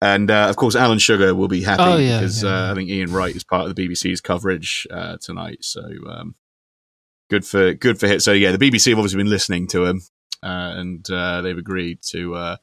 And 0.00 0.30
uh, 0.30 0.48
of 0.48 0.56
course, 0.56 0.74
Alan 0.74 0.98
Sugar 0.98 1.32
will 1.34 1.46
be 1.48 1.62
happy 1.62 1.82
Oh, 1.84 1.96
yeah, 1.96 2.18
because 2.18 2.42
yeah, 2.42 2.50
uh. 2.68 2.72
I 2.72 2.74
think 2.74 2.90
Ian 2.90 3.12
Wright 3.12 3.34
is 3.36 3.44
part 3.44 3.68
of 3.68 3.74
the 3.76 3.88
BBC's 3.88 4.20
coverage 4.20 4.86
uh, 4.90 5.16
tonight. 5.20 5.58
So 5.64 5.82
um, 6.08 6.34
good 7.30 7.44
for 7.46 7.72
good 7.74 8.00
for 8.00 8.08
him. 8.08 8.18
So 8.20 8.32
yeah, 8.32 8.50
the 8.54 8.58
BBC 8.58 8.88
have 8.90 8.98
obviously 8.98 9.18
been 9.18 9.30
listening 9.30 9.68
to 9.68 9.84
him, 9.84 10.02
uh, 10.42 10.74
and 10.76 11.08
uh, 11.08 11.42
they've 11.42 11.56
agreed 11.56 12.00
to 12.08 12.34
uh, 12.34 12.56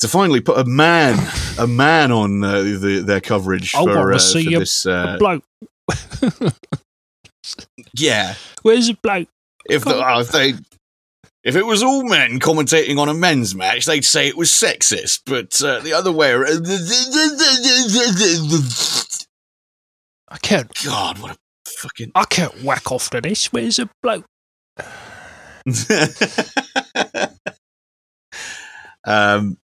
to 0.00 0.08
finally 0.08 0.40
put 0.42 0.58
a 0.58 0.64
man, 0.66 1.18
a 1.58 1.66
man 1.66 2.12
on 2.12 2.44
uh, 2.44 2.60
the, 2.60 3.02
their 3.06 3.20
coverage 3.22 3.74
I 3.74 3.82
for, 3.82 3.96
wanna 3.96 4.16
uh, 4.16 4.18
see 4.18 4.44
for 4.50 4.56
a- 4.56 4.58
this. 4.58 4.84
Uh, 4.84 5.16
bloke. 5.18 5.44
yeah, 7.96 8.34
Where's 8.62 8.88
the 8.88 8.94
bloke? 9.02 9.28
if 9.68 9.84
the, 9.84 9.96
uh, 9.98 10.20
if 10.20 10.28
they. 10.30 10.54
If 11.42 11.56
it 11.56 11.64
was 11.64 11.82
all 11.82 12.04
men 12.04 12.38
commentating 12.38 12.98
on 12.98 13.08
a 13.08 13.14
men's 13.14 13.54
match, 13.54 13.86
they'd 13.86 14.04
say 14.04 14.28
it 14.28 14.36
was 14.36 14.50
sexist. 14.50 15.20
But 15.24 15.62
uh, 15.62 15.80
the 15.80 15.94
other 15.94 16.12
way 16.12 16.32
around. 16.32 16.66
I 20.28 20.36
can't. 20.38 20.70
God, 20.84 21.18
what 21.18 21.32
a 21.32 21.36
fucking. 21.66 22.12
I 22.14 22.24
can't 22.26 22.62
whack 22.62 22.92
off 22.92 23.08
to 23.10 23.20
this. 23.22 23.52
Where's 23.52 23.76
the 23.76 23.88
bloke? 24.02 24.26
um, 29.06 29.56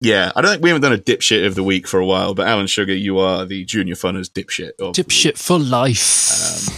yeah, 0.00 0.32
I 0.34 0.40
don't 0.40 0.50
think 0.50 0.62
we 0.62 0.70
haven't 0.70 0.82
done 0.82 0.92
a 0.92 0.98
dipshit 0.98 1.46
of 1.46 1.54
the 1.54 1.62
week 1.64 1.86
for 1.86 2.00
a 2.00 2.06
while, 2.06 2.34
but 2.34 2.48
Alan 2.48 2.66
Sugar, 2.66 2.94
you 2.94 3.18
are 3.18 3.44
the 3.44 3.64
Junior 3.64 3.94
Funners 3.94 4.28
dipshit. 4.28 4.72
Dipshit 4.78 5.38
for 5.38 5.58
life. 5.58 6.74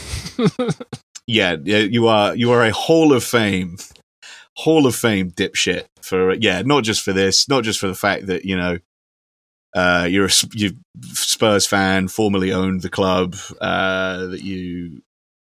Yeah, 1.31 1.57
yeah, 1.63 1.79
you 1.79 2.09
are. 2.09 2.35
You 2.35 2.51
are 2.51 2.65
a 2.65 2.73
Hall 2.73 3.13
of 3.13 3.23
Fame, 3.23 3.77
Hall 4.61 4.87
of 4.87 4.95
Fame 4.95 5.31
dipshit 5.31 5.85
for 6.03 6.35
yeah, 6.35 6.63
not 6.63 6.85
just 6.85 7.03
for 7.03 7.13
this, 7.13 7.49
not 7.49 7.65
just 7.65 7.79
for 7.79 7.87
the 7.89 7.95
fact 7.95 8.27
that 8.27 8.45
you 8.45 8.57
know. 8.57 8.79
Uh, 9.73 10.05
you're 10.11 10.27
a 10.27 10.31
you 10.53 10.73
Spurs 11.13 11.65
fan, 11.65 12.09
formerly 12.09 12.53
owned 12.53 12.83
the 12.83 12.91
club. 12.91 13.37
Uh, 13.61 14.27
that 14.27 14.43
you 14.43 15.01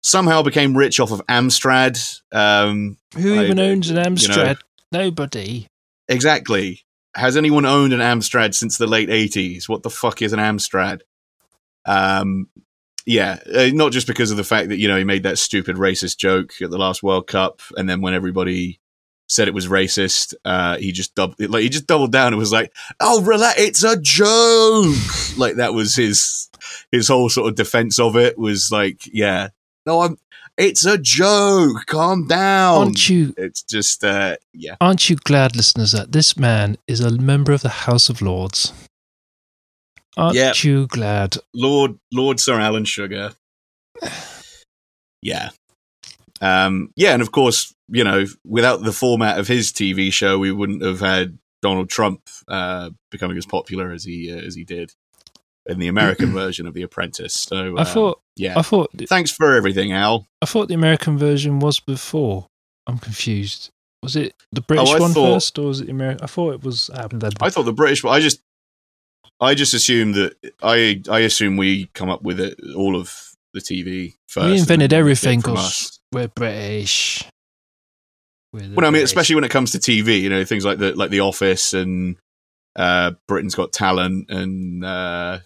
somehow 0.03 0.41
became 0.41 0.77
rich 0.77 1.01
off 1.01 1.11
of 1.11 1.21
Amstrad. 1.27 2.21
Um, 2.31 2.97
Who 3.17 3.37
I- 3.37 3.43
even 3.43 3.59
owns 3.59 3.89
an 3.89 3.97
you 3.97 4.01
know- 4.03 4.07
Amstrad? 4.09 4.57
Nobody. 4.93 5.67
Exactly. 6.07 6.85
Has 7.13 7.35
anyone 7.35 7.65
owned 7.65 7.91
an 7.91 7.99
Amstrad 7.99 8.53
since 8.53 8.77
the 8.77 8.87
late 8.87 9.09
80s? 9.09 9.67
What 9.67 9.83
the 9.83 9.89
fuck 9.89 10.21
is 10.21 10.31
an 10.31 10.39
Amstrad? 10.39 11.01
Um, 11.85 12.47
yeah, 13.05 13.39
uh, 13.53 13.69
not 13.73 13.91
just 13.91 14.07
because 14.07 14.31
of 14.31 14.37
the 14.37 14.43
fact 14.45 14.69
that, 14.69 14.77
you 14.77 14.87
know, 14.87 14.97
he 14.97 15.03
made 15.03 15.23
that 15.23 15.37
stupid 15.39 15.75
racist 15.75 16.17
joke 16.17 16.53
at 16.61 16.71
the 16.71 16.77
last 16.77 17.03
World 17.03 17.27
Cup. 17.27 17.59
And 17.75 17.89
then 17.89 17.99
when 17.99 18.13
everybody 18.13 18.79
said 19.27 19.47
it 19.47 19.53
was 19.53 19.67
racist, 19.67 20.33
uh, 20.45 20.77
he 20.77 20.91
just 20.91 21.15
doubled, 21.15 21.39
like, 21.49 21.63
he 21.63 21.69
just 21.69 21.87
doubled 21.87 22.11
down 22.11 22.27
and 22.27 22.37
was 22.37 22.51
like, 22.51 22.71
oh, 22.99 23.21
relax, 23.23 23.59
it's 23.59 23.83
a 23.83 23.97
joke. 23.99 25.37
like 25.37 25.55
that 25.55 25.73
was 25.73 25.95
his, 25.95 26.49
his 26.91 27.07
whole 27.07 27.29
sort 27.29 27.49
of 27.49 27.55
defense 27.55 27.99
of 27.99 28.15
it 28.15 28.37
was 28.37 28.71
like, 28.71 29.01
yeah, 29.11 29.49
no, 29.85 30.01
I'm, 30.01 30.17
it's 30.57 30.85
a 30.85 30.97
joke. 30.97 31.85
Calm 31.87 32.27
down. 32.27 32.77
Aren't 32.77 33.09
you? 33.09 33.33
It's 33.37 33.61
just, 33.63 34.03
uh, 34.03 34.37
yeah. 34.53 34.75
Aren't 34.79 35.09
you 35.09 35.15
glad, 35.17 35.55
listeners, 35.55 35.91
that 35.91 36.11
this 36.11 36.37
man 36.37 36.77
is 36.87 37.01
a 37.01 37.11
member 37.11 37.51
of 37.51 37.61
the 37.61 37.69
House 37.69 38.09
of 38.09 38.21
Lords? 38.21 38.71
Aren't 40.17 40.35
Yep. 40.37 40.63
you 40.63 40.87
glad? 40.87 41.37
Lord 41.53 41.99
Lord 42.13 42.39
Sir 42.39 42.59
Alan 42.59 42.85
Sugar. 42.85 43.33
Yeah. 45.21 45.49
Um, 46.41 46.91
yeah, 46.95 47.13
and 47.13 47.21
of 47.21 47.31
course, 47.31 47.73
you 47.87 48.03
know, 48.03 48.25
without 48.45 48.83
the 48.83 48.91
format 48.91 49.39
of 49.39 49.47
his 49.47 49.71
TV 49.71 50.11
show, 50.11 50.37
we 50.37 50.51
wouldn't 50.51 50.83
have 50.83 50.99
had 50.99 51.37
Donald 51.61 51.89
Trump 51.89 52.21
uh, 52.47 52.89
becoming 53.11 53.37
as 53.37 53.45
popular 53.45 53.91
as 53.91 54.03
he 54.03 54.31
uh, 54.31 54.37
as 54.37 54.55
he 54.55 54.63
did 54.63 54.93
in 55.65 55.79
the 55.79 55.87
American 55.87 56.31
version 56.33 56.67
of 56.67 56.73
The 56.73 56.83
Apprentice. 56.83 57.33
So, 57.33 57.75
I 57.77 57.81
um, 57.81 57.85
thought. 57.85 58.21
yeah. 58.35 58.57
I 58.57 58.61
thought. 58.61 58.91
Thanks 59.07 59.31
for 59.31 59.55
everything, 59.55 59.93
Al. 59.93 60.27
I 60.41 60.45
thought 60.45 60.67
the 60.67 60.73
American 60.75 61.17
version 61.17 61.59
was 61.59 61.79
before. 61.79 62.47
I'm 62.87 62.99
confused. 62.99 63.71
Was 64.03 64.15
it 64.15 64.35
the 64.51 64.61
British 64.61 64.89
Oh, 64.91 64.99
one 64.99 65.11
thought- 65.13 65.33
first, 65.35 65.57
or 65.57 65.67
was 65.67 65.81
it 65.81 65.85
the 65.85 65.91
American? 65.91 66.23
I 66.23 66.27
thought 66.27 66.53
it 66.53 66.63
was. 66.63 66.89
Uh, 66.91 67.07
I 67.41 67.49
thought 67.49 67.63
the 67.63 67.73
British. 67.73 68.05
I 68.05 68.19
just, 68.19 68.41
I 69.39 69.55
just 69.55 69.73
assumed 69.73 70.13
that 70.15 70.35
I, 70.61 71.01
I 71.09 71.19
assume 71.21 71.57
we 71.57 71.85
come 71.95 72.09
up 72.09 72.21
with 72.21 72.39
it, 72.39 72.59
all 72.75 72.95
of 72.95 73.31
the 73.53 73.59
TV 73.61 74.13
first. 74.27 74.45
we 74.47 74.57
invented 74.59 74.93
everything 74.93 75.39
because 75.39 75.57
us. 75.57 75.99
We're 76.15 76.29
British. 76.29 77.23
We're 78.53 78.61
Well, 78.61 78.81
no, 78.81 78.87
I 78.87 78.91
mean, 78.91 79.03
especially 79.03 79.35
when 79.35 79.43
it 79.43 79.51
comes 79.51 79.73
to 79.73 79.79
TV, 79.79 80.21
you 80.21 80.29
know, 80.29 80.45
things 80.45 80.63
like 80.63 80.79
the 80.79 80.95
like 80.95 81.09
The 81.09 81.19
Office 81.19 81.73
and 81.73 82.15
uh, 82.77 83.11
Britain's 83.27 83.53
Got 83.53 83.73
Talent 83.73 84.29
and 84.29 84.83
uh, 84.83 85.39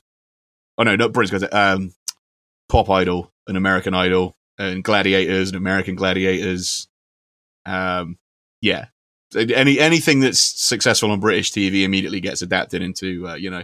oh 0.77 0.83
no, 0.83 0.95
not 0.95 1.11
Britain's 1.11 1.41
Got 1.41 1.53
um, 1.53 1.91
Pop 2.69 2.87
Idol 2.89 3.31
and 3.47 3.57
American 3.57 3.95
Idol 3.95 4.35
and 4.59 4.83
Gladiators 4.83 5.49
and 5.49 5.57
American 5.57 5.95
Gladiators. 5.95 6.87
Um, 7.65 8.19
yeah, 8.61 8.85
any 9.35 9.79
anything 9.79 10.19
that's 10.19 10.39
successful 10.39 11.09
on 11.09 11.19
British 11.19 11.51
TV 11.51 11.81
immediately 11.81 12.21
gets 12.21 12.43
adapted 12.43 12.83
into 12.83 13.27
uh, 13.27 13.33
you 13.33 13.49
know 13.49 13.63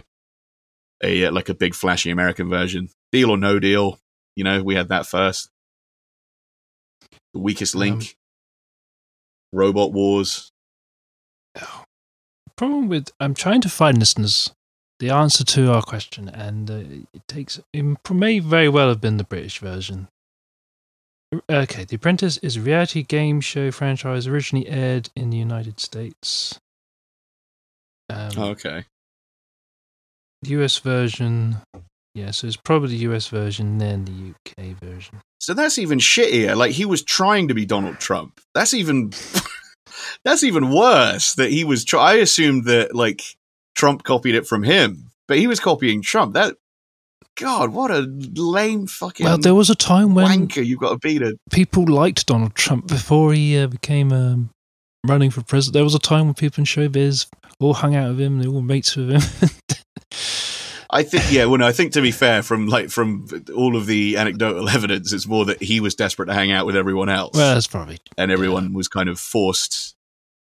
a 1.04 1.26
uh, 1.26 1.32
like 1.32 1.48
a 1.50 1.54
big 1.54 1.76
flashy 1.76 2.10
American 2.10 2.50
version. 2.50 2.88
Deal 3.12 3.30
or 3.30 3.36
No 3.36 3.60
Deal, 3.60 4.00
you 4.34 4.42
know, 4.42 4.60
we 4.60 4.74
had 4.74 4.88
that 4.88 5.06
first. 5.06 5.50
The 7.36 7.42
Weakest 7.42 7.74
Um, 7.74 7.80
Link. 7.80 8.16
Robot 9.52 9.92
Wars. 9.92 10.50
The 11.54 11.66
problem 12.56 12.88
with 12.88 13.10
I'm 13.20 13.34
trying 13.34 13.60
to 13.60 13.68
find 13.68 13.98
listeners 13.98 14.52
the 15.00 15.10
answer 15.10 15.44
to 15.44 15.70
our 15.70 15.82
question, 15.82 16.30
and 16.30 16.70
uh, 16.70 16.74
it 17.12 17.28
takes 17.28 17.60
it 17.74 18.10
may 18.10 18.38
very 18.38 18.70
well 18.70 18.88
have 18.88 19.02
been 19.02 19.18
the 19.18 19.24
British 19.24 19.58
version. 19.58 20.08
Okay, 21.50 21.84
The 21.84 21.96
Apprentice 21.96 22.38
is 22.38 22.56
a 22.56 22.60
reality 22.62 23.02
game 23.02 23.42
show 23.42 23.70
franchise 23.70 24.26
originally 24.26 24.66
aired 24.68 25.10
in 25.14 25.28
the 25.28 25.36
United 25.36 25.78
States. 25.80 26.58
Um, 28.08 28.30
Oh, 28.38 28.44
okay. 28.50 28.84
US 30.44 30.78
version, 30.78 31.58
yeah, 32.16 32.30
so 32.30 32.46
it's 32.46 32.56
probably 32.56 32.88
the 32.88 33.12
US 33.12 33.28
version, 33.28 33.76
then 33.76 34.06
the 34.06 34.32
UK 34.32 34.74
version. 34.78 35.20
So 35.38 35.52
that's 35.52 35.76
even 35.78 35.98
shittier. 35.98 36.56
Like 36.56 36.72
he 36.72 36.86
was 36.86 37.02
trying 37.02 37.48
to 37.48 37.54
be 37.54 37.66
Donald 37.66 37.98
Trump. 37.98 38.40
That's 38.54 38.72
even 38.72 39.12
that's 40.24 40.42
even 40.42 40.70
worse. 40.70 41.34
That 41.34 41.50
he 41.50 41.62
was. 41.62 41.84
Try- 41.84 42.12
I 42.12 42.14
assumed 42.14 42.64
that 42.64 42.94
like 42.94 43.22
Trump 43.74 44.02
copied 44.02 44.34
it 44.34 44.46
from 44.46 44.62
him, 44.62 45.10
but 45.28 45.36
he 45.36 45.46
was 45.46 45.60
copying 45.60 46.00
Trump. 46.00 46.32
That 46.32 46.56
God, 47.36 47.74
what 47.74 47.90
a 47.90 48.00
lame 48.34 48.86
fucking 48.86 49.24
Well, 49.24 49.36
there 49.36 49.54
was 49.54 49.68
a 49.68 49.74
time 49.74 50.14
when 50.14 50.48
wanker 50.48 50.64
you 50.64 50.78
got 50.78 50.92
to 50.92 50.98
be 50.98 51.18
to. 51.18 51.36
people 51.50 51.84
liked 51.84 52.24
Donald 52.24 52.54
Trump 52.54 52.86
before 52.86 53.34
he 53.34 53.58
uh, 53.58 53.66
became 53.66 54.10
um, 54.10 54.48
running 55.06 55.30
for 55.30 55.42
president. 55.42 55.74
There 55.74 55.84
was 55.84 55.94
a 55.94 55.98
time 55.98 56.24
when 56.24 56.34
people 56.34 56.62
in 56.62 56.64
showbiz 56.64 57.26
all 57.60 57.74
hung 57.74 57.94
out 57.94 58.08
with 58.08 58.20
him, 58.22 58.38
they 58.38 58.48
were 58.48 58.54
all 58.54 58.62
mates 58.62 58.96
with 58.96 59.10
him. 59.10 59.50
I 60.90 61.02
think 61.02 61.24
yeah. 61.30 61.46
Well, 61.46 61.58
no, 61.58 61.66
I 61.66 61.72
think 61.72 61.92
to 61.92 62.02
be 62.02 62.10
fair, 62.12 62.42
from 62.42 62.66
like 62.68 62.90
from 62.90 63.26
all 63.54 63.76
of 63.76 63.86
the 63.86 64.16
anecdotal 64.16 64.68
evidence, 64.78 65.12
it's 65.12 65.26
more 65.26 65.44
that 65.46 65.62
he 65.62 65.80
was 65.80 65.94
desperate 65.94 66.26
to 66.26 66.34
hang 66.34 66.52
out 66.52 66.66
with 66.66 66.76
everyone 66.76 67.08
else, 67.08 67.34
well, 67.36 67.54
that's 67.54 67.66
probably 67.66 67.98
and 68.16 68.30
everyone 68.30 68.72
was 68.72 68.88
kind 68.88 69.08
of 69.08 69.18
forced 69.18 69.94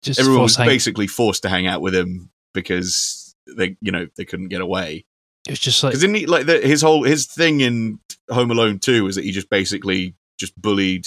just 0.03 0.21
everyone 0.21 0.43
was 0.43 0.57
hang- 0.57 0.67
basically 0.67 1.07
forced 1.07 1.43
to 1.43 1.49
hang 1.49 1.67
out 1.67 1.81
with 1.81 1.95
him 1.95 2.31
because 2.53 3.35
they 3.57 3.77
you 3.81 3.91
know 3.93 4.07
they 4.17 4.25
couldn't 4.25 4.49
get 4.49 4.61
away 4.61 5.05
It 5.47 5.53
was 5.53 5.59
just 5.59 5.83
like 5.83 5.93
because 5.95 6.03
he 6.03 6.27
like 6.27 6.47
the, 6.47 6.61
his 6.61 6.83
whole 6.83 7.05
his 7.05 7.27
thing 7.27 7.61
in 7.61 7.99
home 8.31 8.51
alone 8.51 8.79
2 8.79 9.05
was 9.05 9.17
that 9.17 9.25
he 9.25 9.33
just 9.33 9.49
basically 9.51 10.15
just 10.39 10.61
bullied 10.61 11.07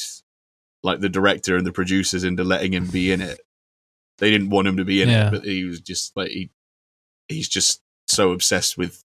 like 0.84 1.00
the 1.00 1.10
director 1.10 1.56
and 1.58 1.66
the 1.66 1.72
producers 1.72 2.24
into 2.24 2.44
letting 2.44 2.74
him 2.74 2.88
be 2.88 3.12
in 3.12 3.22
it 3.22 3.40
they 4.20 4.30
didn't 4.32 4.50
want 4.50 4.68
him 4.68 4.78
to 4.78 4.86
be 4.86 5.02
in 5.04 5.10
Yeah. 5.10 5.28
it 5.28 5.32
but 5.32 5.44
he 5.44 5.64
was 5.64 5.80
just 5.80 6.16
like 6.18 6.30
he 6.30 6.50
he's 7.28 7.48
just 7.50 7.82
so 8.08 8.32
obsessed 8.32 8.78
with 8.78 9.04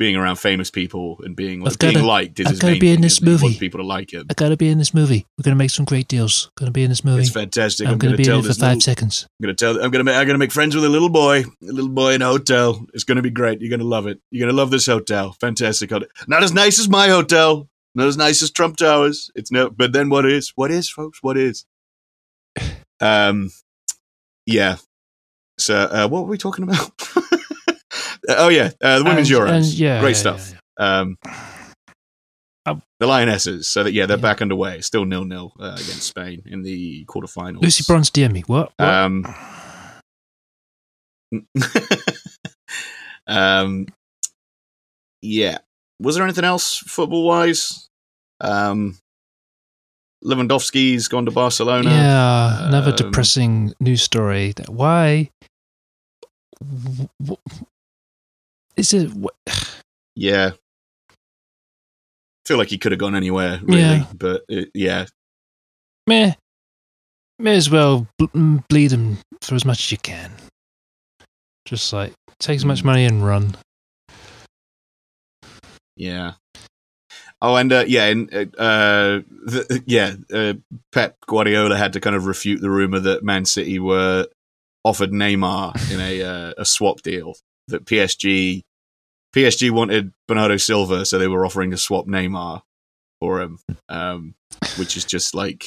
being 0.00 0.16
around 0.16 0.36
famous 0.36 0.70
people 0.70 1.20
and 1.24 1.36
being 1.36 1.60
like 1.60 1.76
gotta- 1.76 1.92
being 1.92 2.06
liked 2.06 2.40
is 2.40 2.46
I've 2.46 2.52
his 2.52 2.58
gotta 2.58 2.72
main 2.72 2.80
be 2.80 2.90
in 2.90 3.02
this 3.02 3.20
isn't? 3.20 3.38
He 3.40 3.46
movie. 3.48 3.58
people 3.58 3.80
to 3.80 3.86
like 3.86 4.14
him 4.14 4.26
I 4.30 4.32
gotta 4.32 4.56
be 4.56 4.70
in 4.70 4.78
this 4.78 4.94
movie. 4.94 5.26
We're 5.36 5.42
gonna 5.42 5.56
make 5.56 5.68
some 5.68 5.84
great 5.84 6.08
deals. 6.08 6.50
Gonna 6.56 6.70
be 6.70 6.84
in 6.84 6.88
this 6.88 7.04
movie. 7.04 7.20
it's 7.20 7.30
fantastic 7.30 7.86
I'm, 7.86 7.92
i'm, 7.92 7.98
gonna 7.98 8.12
going 8.12 8.16
be 8.16 8.24
to 8.24 8.32
in 8.32 8.38
it 8.38 8.42
for 8.44 8.54
five 8.54 8.68
little, 8.68 8.80
seconds. 8.80 9.28
I'm 9.38 9.44
gonna 9.44 9.54
tell. 9.54 9.78
I'm 9.78 9.90
gonna. 9.90 10.04
Make, 10.04 10.16
I'm 10.16 10.26
gonna 10.26 10.38
make 10.38 10.52
friends 10.52 10.74
with 10.74 10.86
a 10.86 10.88
little 10.88 11.10
boy. 11.10 11.40
A 11.42 11.46
little 11.60 11.90
boy 11.90 12.14
in 12.14 12.22
a 12.22 12.24
hotel. 12.24 12.82
It's 12.94 13.04
gonna 13.04 13.20
be 13.20 13.28
great. 13.28 13.60
You're 13.60 13.68
gonna 13.68 13.88
love 13.88 14.06
it. 14.06 14.18
You're 14.30 14.46
gonna 14.46 14.56
love 14.56 14.70
this 14.70 14.86
hotel. 14.86 15.36
Fantastic 15.38 15.90
hotel. 15.90 16.08
Not 16.26 16.42
as 16.42 16.54
nice 16.54 16.78
as 16.80 16.88
my 16.88 17.08
hotel. 17.08 17.68
Not 17.94 18.06
as 18.06 18.16
nice 18.16 18.40
as 18.40 18.50
Trump 18.50 18.78
Towers. 18.78 19.30
It's 19.34 19.52
no. 19.52 19.68
But 19.68 19.92
then 19.92 20.08
what 20.08 20.24
is? 20.24 20.54
What 20.54 20.70
is, 20.70 20.88
folks? 20.88 21.22
What 21.22 21.36
is? 21.36 21.66
Um. 23.02 23.50
Yeah. 24.44 24.76
So 25.58 25.74
uh, 25.74 26.08
what 26.08 26.24
were 26.24 26.30
we 26.30 26.38
talking 26.38 26.64
about? 26.64 26.90
oh 28.38 28.48
yeah, 28.48 28.70
uh, 28.82 28.98
the 28.98 29.04
women's 29.04 29.30
And- 29.30 29.40
Euros. 29.40 29.50
and 29.50 29.64
yeah, 29.66 30.00
great 30.00 30.10
yeah, 30.10 30.16
stuff. 30.16 30.52
yeah, 30.78 31.00
Um. 31.00 31.18
Um, 32.66 32.82
the 33.00 33.06
Lionesses. 33.06 33.68
So 33.68 33.82
that 33.84 33.92
yeah, 33.92 34.04
they're 34.04 34.18
back 34.18 34.42
underway. 34.42 34.82
Still 34.82 35.06
nil 35.06 35.24
nil 35.24 35.52
uh, 35.58 35.72
against 35.72 36.02
Spain 36.02 36.42
in 36.44 36.62
the 36.62 37.04
quarterfinals. 37.06 37.62
Lucy 37.62 37.84
Bronze 37.86 38.10
DM 38.10 38.32
me. 38.32 38.42
What? 38.46 38.72
what? 38.76 38.88
Um, 38.88 39.24
um, 43.26 43.86
yeah. 45.22 45.58
Was 46.00 46.16
there 46.16 46.24
anything 46.24 46.44
else 46.44 46.76
football 46.78 47.24
wise? 47.24 47.88
Um, 48.40 48.98
Lewandowski's 50.24 51.08
gone 51.08 51.24
to 51.24 51.30
Barcelona. 51.30 51.88
yeah, 51.90 52.68
another 52.68 52.90
um, 52.90 52.96
depressing 52.96 53.74
news 53.80 54.02
story. 54.02 54.52
Why? 54.68 55.30
W- 58.88 59.28
is 59.46 59.80
Yeah. 60.16 60.52
Feel 62.46 62.58
like 62.58 62.68
he 62.68 62.78
could 62.78 62.92
have 62.92 62.98
gone 62.98 63.14
anywhere, 63.14 63.60
really. 63.62 63.80
Yeah. 63.80 64.06
But 64.14 64.44
it, 64.48 64.70
yeah. 64.74 65.06
Meh. 66.06 66.34
May 67.38 67.56
as 67.56 67.70
well 67.70 68.06
bl- 68.18 68.24
mm, 68.26 68.64
bleed 68.68 68.90
him 68.92 69.18
for 69.42 69.54
as 69.54 69.64
much 69.64 69.80
as 69.84 69.92
you 69.92 69.98
can. 69.98 70.32
Just 71.64 71.92
like 71.92 72.12
take 72.38 72.56
as 72.56 72.64
much 72.64 72.80
Mm. 72.82 72.84
money 72.84 73.04
and 73.04 73.24
run. 73.24 73.56
Yeah. 75.96 76.32
Oh, 77.42 77.56
and 77.56 77.72
uh, 77.72 77.84
yeah, 77.86 78.06
and 78.06 78.34
uh, 78.34 78.60
uh, 78.60 79.20
the, 79.46 79.82
yeah, 79.86 80.14
uh, 80.32 80.54
Pep 80.92 81.16
Guardiola 81.26 81.76
had 81.76 81.94
to 81.94 82.00
kind 82.00 82.14
of 82.14 82.26
refute 82.26 82.60
the 82.60 82.70
rumor 82.70 83.00
that 83.00 83.22
Man 83.24 83.46
City 83.46 83.78
were 83.78 84.26
offered 84.84 85.10
Neymar 85.10 85.90
in 85.90 86.00
a 86.00 86.22
uh, 86.22 86.52
a 86.58 86.64
swap 86.66 87.00
deal. 87.02 87.34
That 87.68 87.86
PSG 87.86 88.62
PSG 89.34 89.70
wanted 89.70 90.12
Bernardo 90.26 90.56
Silva, 90.56 91.04
so 91.06 91.18
they 91.18 91.28
were 91.28 91.46
offering 91.46 91.70
to 91.70 91.76
swap 91.76 92.06
Neymar 92.06 92.62
for 93.20 93.40
him, 93.40 93.58
um, 93.88 94.34
which 94.76 94.96
is 94.96 95.04
just 95.04 95.34
like 95.34 95.64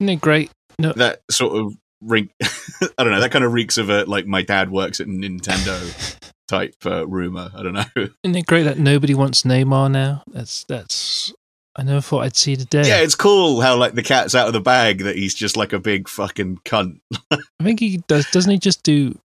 Isn't 0.00 0.08
it 0.08 0.20
great? 0.20 0.50
that 0.78 1.20
sort 1.30 1.56
of 1.56 1.74
rink. 2.00 2.32
I 2.42 2.88
don't 3.04 3.10
know. 3.10 3.20
That 3.20 3.32
kind 3.32 3.44
of 3.44 3.52
reeks 3.52 3.78
of 3.78 3.90
a 3.90 4.04
like 4.04 4.26
my 4.26 4.42
dad 4.42 4.70
works 4.70 5.00
at 5.00 5.06
Nintendo 5.06 6.18
type 6.48 6.74
uh, 6.84 7.06
rumor. 7.06 7.50
I 7.54 7.62
don't 7.62 7.74
know. 7.74 7.84
Isn't 7.96 8.36
it 8.36 8.46
great 8.46 8.64
that 8.64 8.78
nobody 8.78 9.14
wants 9.14 9.42
Neymar 9.42 9.90
now? 9.90 10.22
That's 10.32 10.64
that's. 10.64 11.32
I 11.74 11.82
never 11.84 12.02
thought 12.02 12.24
I'd 12.24 12.36
see 12.36 12.54
the 12.54 12.66
day. 12.66 12.82
Yeah, 12.86 12.98
it's 12.98 13.14
cool 13.14 13.62
how 13.62 13.76
like 13.76 13.94
the 13.94 14.02
cat's 14.02 14.34
out 14.34 14.46
of 14.46 14.52
the 14.52 14.60
bag 14.60 15.04
that 15.04 15.16
he's 15.16 15.34
just 15.34 15.56
like 15.56 15.72
a 15.72 15.78
big 15.78 16.06
fucking 16.08 16.58
cunt. 16.66 17.00
I 17.30 17.38
think 17.62 17.80
he 17.80 17.98
does. 18.08 18.30
Doesn't 18.30 18.50
he 18.52 18.58
just 18.58 18.82
do 18.82 19.18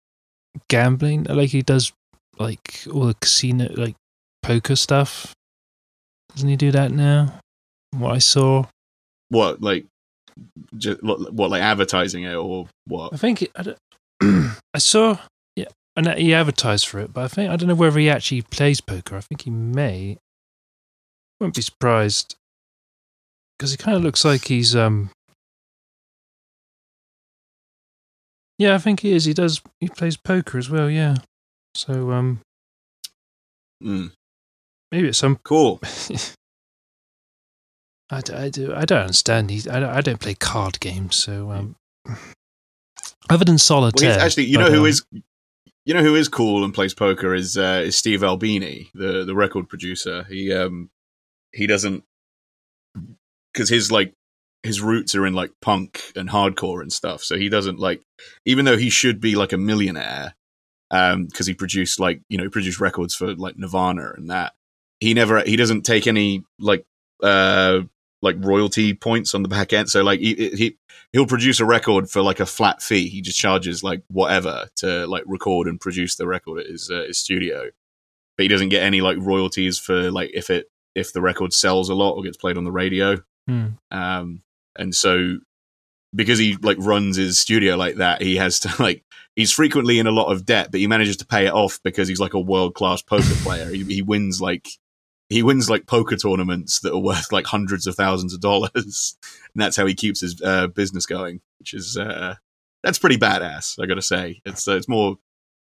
gambling? 0.68 1.24
Like 1.24 1.50
he 1.50 1.64
does, 1.64 1.92
like 2.38 2.86
all 2.92 3.06
the 3.08 3.14
casino, 3.16 3.70
like 3.76 3.96
poker 4.44 4.76
stuff. 4.76 5.34
Doesn't 6.34 6.50
he 6.50 6.56
do 6.56 6.72
that 6.72 6.92
now? 6.92 7.40
What 7.92 8.14
I 8.14 8.18
saw, 8.18 8.66
What 9.30 9.62
like, 9.62 9.86
just, 10.76 11.02
what 11.02 11.50
like 11.50 11.62
advertising 11.62 12.24
it 12.24 12.36
or 12.36 12.68
what? 12.88 13.14
I 13.14 13.18
think 13.18 13.44
it, 13.44 13.52
I, 13.56 13.64
don't, 13.64 13.78
I 14.74 14.78
saw. 14.80 15.18
Yeah, 15.56 15.70
and 15.96 16.14
he 16.16 16.34
advertised 16.34 16.88
for 16.88 17.00
it, 17.00 17.14
but 17.14 17.24
I 17.24 17.28
think 17.30 17.50
I 17.50 17.56
don't 17.56 17.70
know 17.70 17.76
whether 17.76 18.00
he 18.00 18.10
actually 18.10 18.42
plays 18.42 18.82
poker. 18.82 19.16
I 19.16 19.22
think 19.22 19.44
he 19.44 19.50
may. 19.50 20.18
Wouldn't 21.40 21.56
be 21.56 21.62
surprised 21.62 22.36
because 23.58 23.72
he 23.72 23.78
kind 23.78 23.96
of 23.96 24.04
looks 24.04 24.26
like 24.26 24.46
he's 24.48 24.76
um. 24.76 25.10
Yeah, 28.58 28.76
I 28.76 28.78
think 28.78 29.02
he 29.02 29.14
is. 29.14 29.26
He 29.26 29.34
does. 29.34 29.62
He 29.80 29.88
plays 29.88 30.18
poker 30.18 30.58
as 30.58 30.70
well. 30.70 30.90
Yeah. 30.90 31.16
So 31.76 32.12
um, 32.12 32.40
Mm, 33.84 34.12
maybe 34.92 35.10
at 35.10 35.16
some 35.16 35.36
cool. 35.44 35.82
I, 38.10 38.22
d- 38.22 38.34
I 38.34 38.50
do 38.50 38.74
I 38.74 38.86
don't 38.86 39.02
understand 39.02 39.50
these 39.50 39.68
I 39.68 39.80
don't, 39.80 39.90
I 39.90 40.00
don't 40.02 40.20
play 40.20 40.36
card 40.36 40.80
games 40.80 41.16
so 41.16 41.52
um 41.52 41.76
other 43.30 43.44
than 43.44 43.56
Well, 43.56 43.60
solitaire 43.60 44.14
he's 44.14 44.18
actually, 44.24 44.46
you 44.46 44.58
know 44.58 44.66
but, 44.66 44.74
who 44.74 44.82
um, 44.82 44.86
is, 44.86 45.04
you 45.86 45.94
know 45.94 46.04
who 46.04 46.16
is 46.16 46.28
cool 46.30 46.64
and 46.64 46.74
plays 46.74 46.94
poker 46.94 47.34
is 47.34 47.58
uh, 47.58 47.82
is 47.86 47.98
Steve 47.98 48.24
Albini, 48.24 48.90
the 48.94 49.26
the 49.26 49.36
record 49.36 49.68
producer. 49.68 50.24
He 50.30 50.54
um 50.54 50.90
he 51.52 51.68
doesn't 51.68 52.04
because 53.54 53.70
his 53.70 53.92
like 53.92 54.14
his 54.64 54.82
roots 54.82 55.16
are 55.16 55.26
in 55.26 55.34
like 55.34 55.52
punk 55.62 56.12
and 56.16 56.30
hardcore 56.30 56.82
and 56.82 56.94
stuff. 56.94 57.24
So 57.24 57.38
he 57.38 57.50
doesn't 57.50 57.80
like, 57.80 58.02
even 58.46 58.66
though 58.66 58.78
he 58.78 58.90
should 58.90 59.20
be 59.20 59.36
like 59.36 59.54
a 59.54 59.58
millionaire, 59.58 60.36
um, 60.92 61.26
because 61.26 61.48
he 61.48 61.54
produced 61.54 62.00
like 62.00 62.22
you 62.30 62.38
know 62.38 62.44
he 62.44 62.50
produced 62.50 62.80
records 62.80 63.16
for 63.16 63.36
like 63.36 63.58
Nirvana 63.58 64.14
and 64.16 64.30
that. 64.30 64.54
He 65.00 65.14
never 65.14 65.42
he 65.42 65.56
doesn't 65.56 65.84
take 65.84 66.08
any 66.08 66.44
like 66.60 66.86
uh 67.22 67.82
like 68.22 68.36
royalty 68.40 68.94
points 68.94 69.34
on 69.36 69.44
the 69.44 69.50
back 69.50 69.74
end. 69.74 69.90
So 69.90 70.02
like 70.04 70.20
he, 70.20 70.34
he 70.34 70.78
he'll 71.14 71.28
produce 71.28 71.60
a 71.60 71.66
record 71.66 72.10
for 72.10 72.22
like 72.22 72.40
a 72.40 72.46
flat 72.46 72.82
fee. 72.82 73.08
He 73.08 73.22
just 73.22 73.38
charges 73.38 73.84
like 73.84 74.04
whatever 74.08 74.68
to 74.78 75.06
like 75.08 75.24
record 75.28 75.68
and 75.68 75.80
produce 75.80 76.16
the 76.16 76.28
record 76.28 76.60
at 76.62 76.68
his 76.68 76.90
uh, 76.90 77.04
his 77.08 77.20
studio, 77.20 77.70
but 78.38 78.44
he 78.44 78.48
doesn't 78.48 78.70
get 78.70 78.84
any 78.84 79.02
like 79.02 79.18
royalties 79.20 79.78
for 79.78 80.12
like 80.12 80.32
if 80.34 80.50
it 80.50 80.68
if 80.96 81.14
the 81.14 81.22
record 81.22 81.54
sells 81.54 81.90
a 81.90 81.96
lot 81.96 82.14
or 82.14 82.24
gets 82.24 82.38
played 82.38 82.58
on 82.58 82.64
the 82.64 82.72
radio. 82.72 83.18
hmm. 83.48 83.68
Um, 83.92 84.42
and 84.78 84.94
so 84.94 85.38
because 86.16 86.40
he 86.40 86.56
like 86.62 86.78
runs 86.80 87.18
his 87.18 87.40
studio 87.40 87.76
like 87.76 87.96
that, 87.96 88.22
he 88.22 88.38
has 88.38 88.60
to 88.62 88.74
like 88.82 89.04
he's 89.36 89.52
frequently 89.52 90.00
in 90.00 90.08
a 90.08 90.12
lot 90.12 90.32
of 90.32 90.46
debt, 90.46 90.70
but 90.72 90.80
he 90.80 90.88
manages 90.88 91.18
to 91.18 91.26
pay 91.26 91.46
it 91.48 91.54
off 91.54 91.80
because 91.84 92.08
he's 92.08 92.20
like 92.20 92.34
a 92.34 92.40
world 92.40 92.74
class 92.74 93.02
poker 93.02 93.36
player. 93.44 93.70
He, 93.70 93.84
he 93.84 94.02
wins 94.02 94.42
like 94.42 94.68
he 95.30 95.44
wins 95.44 95.70
like 95.70 95.88
poker 95.88 96.16
tournaments 96.16 96.80
that 96.82 96.94
are 96.94 97.00
worth 97.00 97.32
like 97.32 97.46
hundreds 97.46 97.88
of 97.88 97.96
thousands 97.96 98.34
of 98.34 98.42
dollars, 98.42 99.18
and 99.54 99.62
that's 99.62 99.76
how 99.76 99.86
he 99.86 99.94
keeps 99.94 100.22
his 100.22 100.42
uh, 100.42 100.68
business 100.68 101.06
going. 101.06 101.42
Which 101.60 101.74
is 101.74 101.98
uh, 101.98 102.36
that's 102.84 103.00
pretty 103.00 103.18
badass. 103.18 103.82
I 103.82 103.86
gotta 103.86 104.02
say, 104.02 104.42
it's 104.46 104.68
uh, 104.68 104.76
it's 104.76 104.88
more 104.88 105.18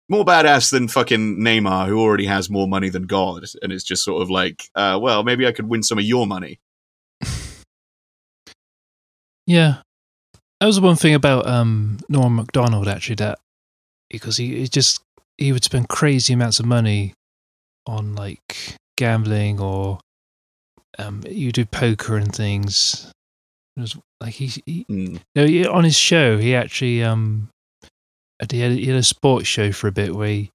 more 0.09 0.25
badass 0.25 0.71
than 0.71 0.89
fucking 0.89 1.39
Neymar, 1.39 1.87
who 1.87 1.99
already 1.99 2.27
has 2.27 2.51
more 2.51 2.69
money 2.69 2.91
than 2.91 3.05
God, 3.05 3.45
and 3.63 3.73
it's 3.73 3.85
just 3.85 4.05
sort 4.05 4.23
of 4.23 4.31
like, 4.31 4.69
uh, 4.75 4.99
well, 5.01 5.25
maybe 5.25 5.47
I 5.47 5.53
could 5.53 5.69
win 5.69 5.83
some 5.83 5.99
of 5.99 6.05
your 6.05 6.27
money. 6.27 6.61
yeah 9.47 9.83
that 10.65 10.69
was 10.69 10.77
the 10.77 10.83
one 10.83 10.97
thing 10.97 11.13
about 11.15 11.47
um 11.47 11.99
Norm 12.09 12.37
Macdonald 12.37 12.89
actually 12.89 13.17
that 13.17 13.39
because 14.09 14.39
he, 14.39 14.61
he 14.61 14.67
just 14.67 15.03
he 15.37 15.53
would 15.53 15.63
spend 15.63 15.91
crazy 15.91 16.33
amounts 16.33 16.59
of 16.59 16.65
money 16.65 17.13
on 17.87 18.15
like 18.15 18.75
gambling 18.97 19.61
or 19.61 19.99
um 20.99 21.23
you 21.29 21.53
do 21.53 21.67
poker 21.67 22.17
and 22.17 22.35
things 22.35 23.13
it 23.77 23.81
was 23.83 23.95
like 24.23 24.33
he, 24.33 24.47
he 24.65 24.87
Mm. 24.89 25.21
No, 25.37 25.47
he- 25.47 25.67
on 25.67 25.85
his 25.85 25.97
show, 25.99 26.39
he 26.39 26.55
actually 26.55 27.03
um, 27.05 27.51
he 28.51 28.61
had, 28.61 28.73
he 28.73 28.87
had 28.87 28.97
a 28.97 29.03
sports 29.03 29.47
show 29.47 29.71
for 29.71 29.87
a 29.89 29.93
bit 29.93 30.15
where 30.15 30.29
he 30.29 30.51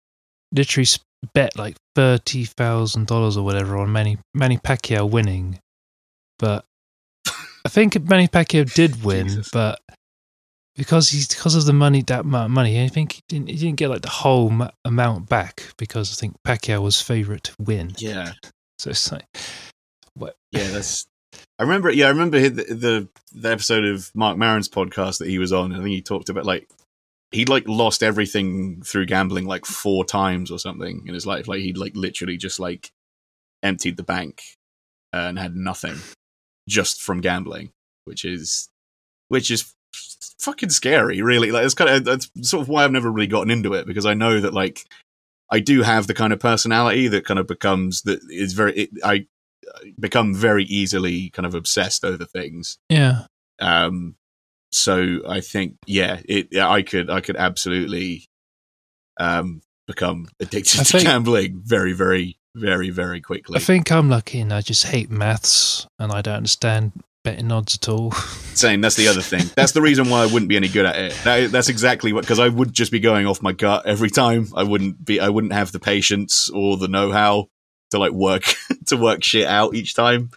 literally 0.51 0.87
bet 1.35 1.55
like 1.55 1.75
thirty 1.95 2.45
thousand 2.45 3.05
dollars 3.05 3.37
or 3.37 3.45
whatever 3.45 3.77
on 3.77 3.91
Manny 3.91 4.17
Manny 4.33 4.57
Pacquiao 4.57 5.07
winning, 5.07 5.59
but 6.39 6.65
I 7.65 7.69
think 7.69 8.01
Manny 8.09 8.27
Pacquiao 8.27 8.73
did 8.73 9.03
win, 9.03 9.27
Jesus. 9.27 9.49
but 9.51 9.79
because 10.79 11.09
he's 11.09 11.27
because 11.27 11.53
of 11.55 11.65
the 11.65 11.73
money 11.73 12.01
that 12.03 12.25
money, 12.25 12.83
I 12.83 12.87
think 12.87 13.11
he 13.11 13.21
didn't 13.27 13.49
he 13.49 13.57
didn't 13.57 13.75
get 13.77 13.89
like 13.89 14.01
the 14.01 14.09
whole 14.09 14.49
ma- 14.49 14.71
amount 14.85 15.29
back 15.29 15.73
because 15.77 16.11
I 16.11 16.15
think 16.15 16.35
Pacquiao 16.47 16.81
was 16.81 17.01
favorite 17.01 17.43
to 17.43 17.55
win. 17.59 17.93
Yeah, 17.97 18.31
So 18.79 18.89
it's 18.89 19.11
like 19.11 19.25
what? 20.15 20.35
yeah, 20.51 20.67
that's. 20.69 21.05
I 21.59 21.63
remember. 21.63 21.91
Yeah, 21.91 22.05
I 22.07 22.09
remember 22.09 22.39
the, 22.39 22.63
the 22.63 23.07
the 23.33 23.51
episode 23.51 23.83
of 23.85 24.09
Marc 24.15 24.37
Maron's 24.37 24.69
podcast 24.69 25.19
that 25.19 25.27
he 25.27 25.37
was 25.37 25.53
on. 25.53 25.73
I 25.73 25.77
think 25.77 25.89
he 25.89 26.01
talked 26.01 26.29
about 26.29 26.45
like 26.45 26.67
he'd 27.31 27.49
like 27.49 27.67
lost 27.67 28.01
everything 28.01 28.81
through 28.81 29.05
gambling 29.05 29.45
like 29.45 29.65
four 29.65 30.03
times 30.05 30.49
or 30.49 30.57
something 30.57 31.03
in 31.05 31.13
his 31.13 31.27
life. 31.27 31.47
Like 31.47 31.59
he'd 31.59 31.77
like 31.77 31.95
literally 31.95 32.37
just 32.37 32.59
like 32.59 32.89
emptied 33.61 33.97
the 33.97 34.03
bank 34.03 34.41
uh, 35.13 35.17
and 35.17 35.37
had 35.37 35.55
nothing 35.55 35.97
just 36.67 37.01
from 37.01 37.19
gambling, 37.21 37.71
which 38.05 38.23
is 38.25 38.69
which 39.27 39.51
is 39.51 39.73
fucking 40.39 40.69
scary. 40.69 41.21
Really, 41.21 41.51
like 41.51 41.65
it's 41.65 41.73
kind 41.73 41.89
of 41.89 42.03
that's 42.05 42.29
sort 42.41 42.61
of 42.61 42.69
why 42.69 42.83
I've 42.83 42.91
never 42.91 43.11
really 43.11 43.27
gotten 43.27 43.51
into 43.51 43.73
it 43.73 43.85
because 43.87 44.05
I 44.05 44.13
know 44.13 44.39
that 44.39 44.53
like 44.53 44.85
I 45.51 45.59
do 45.59 45.81
have 45.81 46.07
the 46.07 46.13
kind 46.13 46.31
of 46.33 46.39
personality 46.39 47.07
that 47.07 47.25
kind 47.25 47.39
of 47.39 47.47
becomes 47.47 48.01
that 48.03 48.19
is 48.29 48.53
very. 48.53 48.73
It, 48.73 48.89
I 49.03 49.25
become 49.99 50.33
very 50.33 50.63
easily 50.65 51.29
kind 51.29 51.45
of 51.45 51.53
obsessed 51.53 52.03
over 52.03 52.25
things. 52.25 52.77
yeah, 52.89 53.25
Um, 53.59 54.15
so 54.71 55.19
I 55.27 55.41
think, 55.41 55.75
yeah, 55.85 56.21
it. 56.25 56.47
yeah, 56.51 56.67
I 56.69 56.81
could, 56.81 57.09
I 57.09 57.21
could 57.21 57.35
absolutely, 57.35 58.25
um, 59.19 59.61
become 59.85 60.27
addicted 60.39 60.79
I 60.79 60.83
to 60.83 60.91
think- 60.91 61.03
gambling 61.03 61.61
very, 61.63 61.93
very, 61.93 62.37
very, 62.55 62.89
very 62.89 63.21
quickly. 63.21 63.57
I 63.57 63.59
think 63.59 63.91
I'm 63.91 64.09
lucky 64.09 64.39
and 64.39 64.51
I 64.51 64.61
just 64.61 64.85
hate 64.87 65.11
maths 65.11 65.85
and 65.99 66.11
I 66.11 66.21
don't 66.21 66.35
understand 66.37 66.93
betting 67.29 67.51
odds 67.51 67.75
at 67.75 67.87
all. 67.89 68.11
Saying 68.11 68.81
that's 68.81 68.95
the 68.95 69.07
other 69.07 69.21
thing. 69.21 69.49
That's 69.55 69.71
the 69.71 69.81
reason 69.81 70.09
why 70.09 70.23
I 70.23 70.25
wouldn't 70.25 70.49
be 70.49 70.55
any 70.57 70.67
good 70.67 70.85
at 70.85 70.97
it. 70.97 71.13
That, 71.23 71.51
that's 71.51 71.69
exactly 71.69 72.11
what 72.11 72.21
because 72.21 72.39
I 72.39 72.49
would 72.49 72.73
just 72.73 72.91
be 72.91 72.99
going 72.99 73.25
off 73.25 73.41
my 73.41 73.53
gut 73.53 73.85
every 73.85 74.09
time. 74.09 74.47
I 74.55 74.63
wouldn't 74.63 75.05
be. 75.05 75.19
I 75.19 75.29
wouldn't 75.29 75.53
have 75.53 75.71
the 75.71 75.79
patience 75.79 76.49
or 76.49 76.75
the 76.75 76.87
know-how 76.89 77.47
to 77.91 77.99
like 77.99 78.11
work 78.11 78.43
to 78.87 78.97
work 78.97 79.23
shit 79.23 79.47
out 79.47 79.75
each 79.75 79.93
time. 79.95 80.31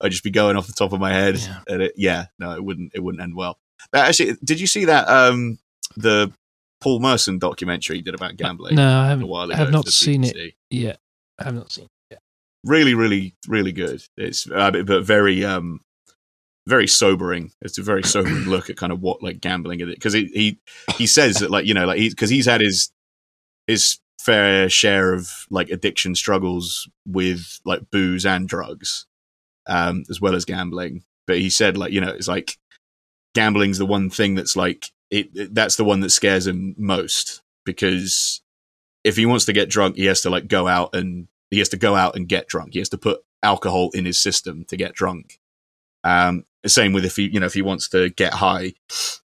I'd 0.00 0.12
just 0.12 0.24
be 0.24 0.30
going 0.30 0.56
off 0.56 0.66
the 0.66 0.72
top 0.72 0.92
of 0.92 1.00
my 1.00 1.12
head. 1.12 1.36
Yeah. 1.38 1.60
And 1.68 1.82
it, 1.82 1.92
yeah, 1.96 2.26
no, 2.38 2.52
it 2.52 2.64
wouldn't. 2.64 2.92
It 2.94 3.00
wouldn't 3.00 3.22
end 3.22 3.34
well. 3.36 3.58
But 3.92 4.06
actually, 4.06 4.36
did 4.42 4.60
you 4.60 4.66
see 4.66 4.86
that 4.86 5.08
um 5.08 5.58
the 5.96 6.32
Paul 6.80 7.00
Merson 7.00 7.38
documentary 7.38 7.96
he 7.96 8.02
did 8.02 8.14
about 8.14 8.36
gambling 8.36 8.76
no, 8.76 9.00
I 9.00 9.08
haven't. 9.08 9.28
while 9.28 9.52
I 9.52 9.56
have 9.56 9.70
not 9.72 9.88
seen 9.88 10.24
it 10.24 10.34
BBC? 10.36 10.54
yet. 10.70 10.98
I 11.38 11.44
have 11.44 11.54
not 11.54 11.70
seen. 11.72 11.88
It. 12.10 12.18
really 12.64 12.94
really 12.94 13.34
really 13.46 13.72
good 13.72 14.02
it's 14.16 14.50
uh, 14.50 14.70
but 14.70 15.04
very 15.04 15.44
um 15.44 15.80
very 16.66 16.86
sobering 16.88 17.52
it's 17.62 17.78
a 17.78 17.82
very 17.82 18.02
sobering 18.02 18.34
look 18.46 18.68
at 18.68 18.76
kind 18.76 18.92
of 18.92 19.00
what 19.00 19.22
like 19.22 19.40
gambling 19.40 19.80
is 19.80 19.88
because 19.88 20.12
he, 20.12 20.26
he 20.26 20.58
he 20.96 21.06
says 21.06 21.36
that 21.36 21.50
like 21.50 21.66
you 21.66 21.74
know 21.74 21.86
like 21.86 21.98
he 21.98 22.08
because 22.08 22.30
he's 22.30 22.46
had 22.46 22.60
his 22.60 22.90
his 23.66 23.98
fair 24.26 24.68
share 24.68 25.12
of 25.12 25.30
like 25.50 25.70
addiction 25.70 26.14
struggles 26.14 26.88
with 27.06 27.60
like 27.64 27.90
booze 27.92 28.26
and 28.26 28.48
drugs, 28.48 29.06
um, 29.68 30.02
as 30.10 30.20
well 30.20 30.34
as 30.34 30.44
gambling. 30.44 31.04
But 31.26 31.38
he 31.38 31.48
said 31.48 31.76
like 31.76 31.92
you 31.92 32.00
know 32.00 32.10
it's 32.10 32.28
like 32.28 32.56
gambling's 33.34 33.78
the 33.78 33.86
one 33.86 34.10
thing 34.10 34.34
that's 34.34 34.56
like 34.56 34.86
it, 35.10 35.28
it 35.34 35.54
that's 35.54 35.76
the 35.76 35.84
one 35.84 36.00
that 36.00 36.10
scares 36.10 36.46
him 36.46 36.74
most 36.76 37.42
because 37.64 38.42
if 39.04 39.16
he 39.16 39.26
wants 39.26 39.44
to 39.44 39.52
get 39.52 39.70
drunk, 39.70 39.96
he 39.96 40.06
has 40.06 40.22
to 40.22 40.30
like 40.30 40.48
go 40.48 40.66
out 40.66 40.94
and 40.94 41.28
he 41.50 41.58
has 41.58 41.68
to 41.68 41.76
go 41.76 41.94
out 41.94 42.16
and 42.16 42.28
get 42.28 42.48
drunk. 42.48 42.70
He 42.72 42.80
has 42.80 42.88
to 42.88 42.98
put 42.98 43.20
alcohol 43.42 43.90
in 43.94 44.04
his 44.04 44.18
system 44.18 44.64
to 44.64 44.76
get 44.76 44.94
drunk. 44.94 45.38
Um, 46.02 46.44
same 46.66 46.92
with 46.92 47.04
if 47.04 47.16
he, 47.16 47.28
you 47.28 47.40
know, 47.40 47.46
if 47.46 47.54
he 47.54 47.62
wants 47.62 47.88
to 47.90 48.10
get 48.10 48.34
high, 48.34 48.74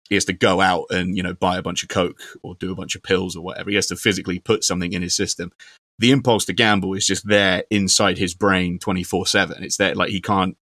he 0.09 0.15
has 0.15 0.25
to 0.27 0.33
go 0.33 0.61
out 0.61 0.87
and 0.91 1.17
you 1.17 1.23
know 1.23 1.35
buy 1.35 1.59
a 1.59 1.63
bunch 1.63 1.83
of 1.83 1.89
coke 1.89 2.21
or 2.43 2.55
do 2.55 2.73
a 2.73 2.75
bunch 2.75 2.95
of 2.95 3.03
pills 3.03 3.37
or 3.37 3.43
whatever. 3.43 3.71
He 3.71 3.77
has 3.77 3.87
to 3.89 3.97
physically 3.97 4.39
put 4.39 4.65
something 4.65 4.93
in 4.93 5.03
his 5.03 5.15
system. 5.15 5.53
The 5.99 6.13
impulse 6.13 6.45
to 6.47 6.53
gamble 6.53 6.95
is 6.95 7.07
just 7.07 7.27
there 7.27 7.65
inside 7.71 8.19
his 8.19 8.35
brain 8.35 8.79
twenty 8.79 9.03
four 9.03 9.27
seven. 9.27 9.63
It's 9.63 9.77
there, 9.77 9.95
like 9.95 10.11
he 10.11 10.21
can't, 10.21 10.57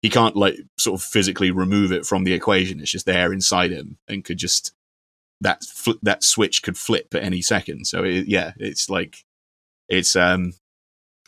he 0.00 0.08
can't 0.08 0.36
like 0.36 0.56
sort 0.78 1.00
of 1.00 1.04
physically 1.04 1.50
remove 1.50 1.92
it 1.92 2.06
from 2.06 2.24
the 2.24 2.32
equation. 2.32 2.80
It's 2.80 2.90
just 2.90 3.06
there 3.06 3.32
inside 3.32 3.70
him 3.70 3.98
and 4.08 4.24
could 4.24 4.38
just 4.38 4.72
that 5.40 5.64
fl- 5.64 5.92
that 6.02 6.22
switch 6.22 6.62
could 6.62 6.78
flip 6.78 7.14
at 7.14 7.22
any 7.22 7.42
second. 7.42 7.86
So 7.86 8.04
it, 8.04 8.26
yeah, 8.28 8.52
it's 8.56 8.88
like 8.88 9.24
it's 9.88 10.16
um 10.16 10.54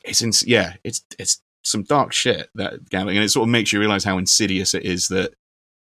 it's 0.04 0.22
in, 0.22 0.32
yeah 0.48 0.74
it's 0.84 1.02
it's 1.18 1.42
some 1.66 1.82
dark 1.82 2.12
shit 2.12 2.48
that 2.54 2.88
gambling 2.90 3.16
and 3.16 3.24
it 3.24 3.28
sort 3.30 3.42
of 3.46 3.50
makes 3.50 3.72
you 3.72 3.80
realize 3.80 4.04
how 4.04 4.18
insidious 4.18 4.72
it 4.72 4.84
is 4.84 5.08
that 5.08 5.34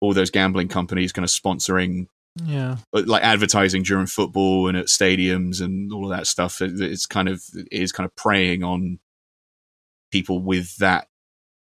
all 0.00 0.12
those 0.12 0.30
gambling 0.30 0.66
companies 0.68 1.12
kind 1.12 1.24
of 1.24 1.30
sponsoring 1.30 2.06
Yeah. 2.44 2.76
like 2.92 3.22
advertising 3.22 3.82
during 3.84 4.06
football 4.06 4.66
and 4.68 4.76
at 4.76 4.86
stadiums 4.86 5.60
and 5.60 5.92
all 5.92 6.10
of 6.10 6.16
that 6.16 6.26
stuff 6.26 6.60
it- 6.60 6.80
it's 6.80 7.06
kind 7.06 7.28
of 7.28 7.42
it 7.54 7.68
is 7.70 7.92
kind 7.92 8.04
of 8.06 8.14
preying 8.16 8.64
on 8.64 8.98
people 10.10 10.40
with 10.40 10.76
that 10.78 11.06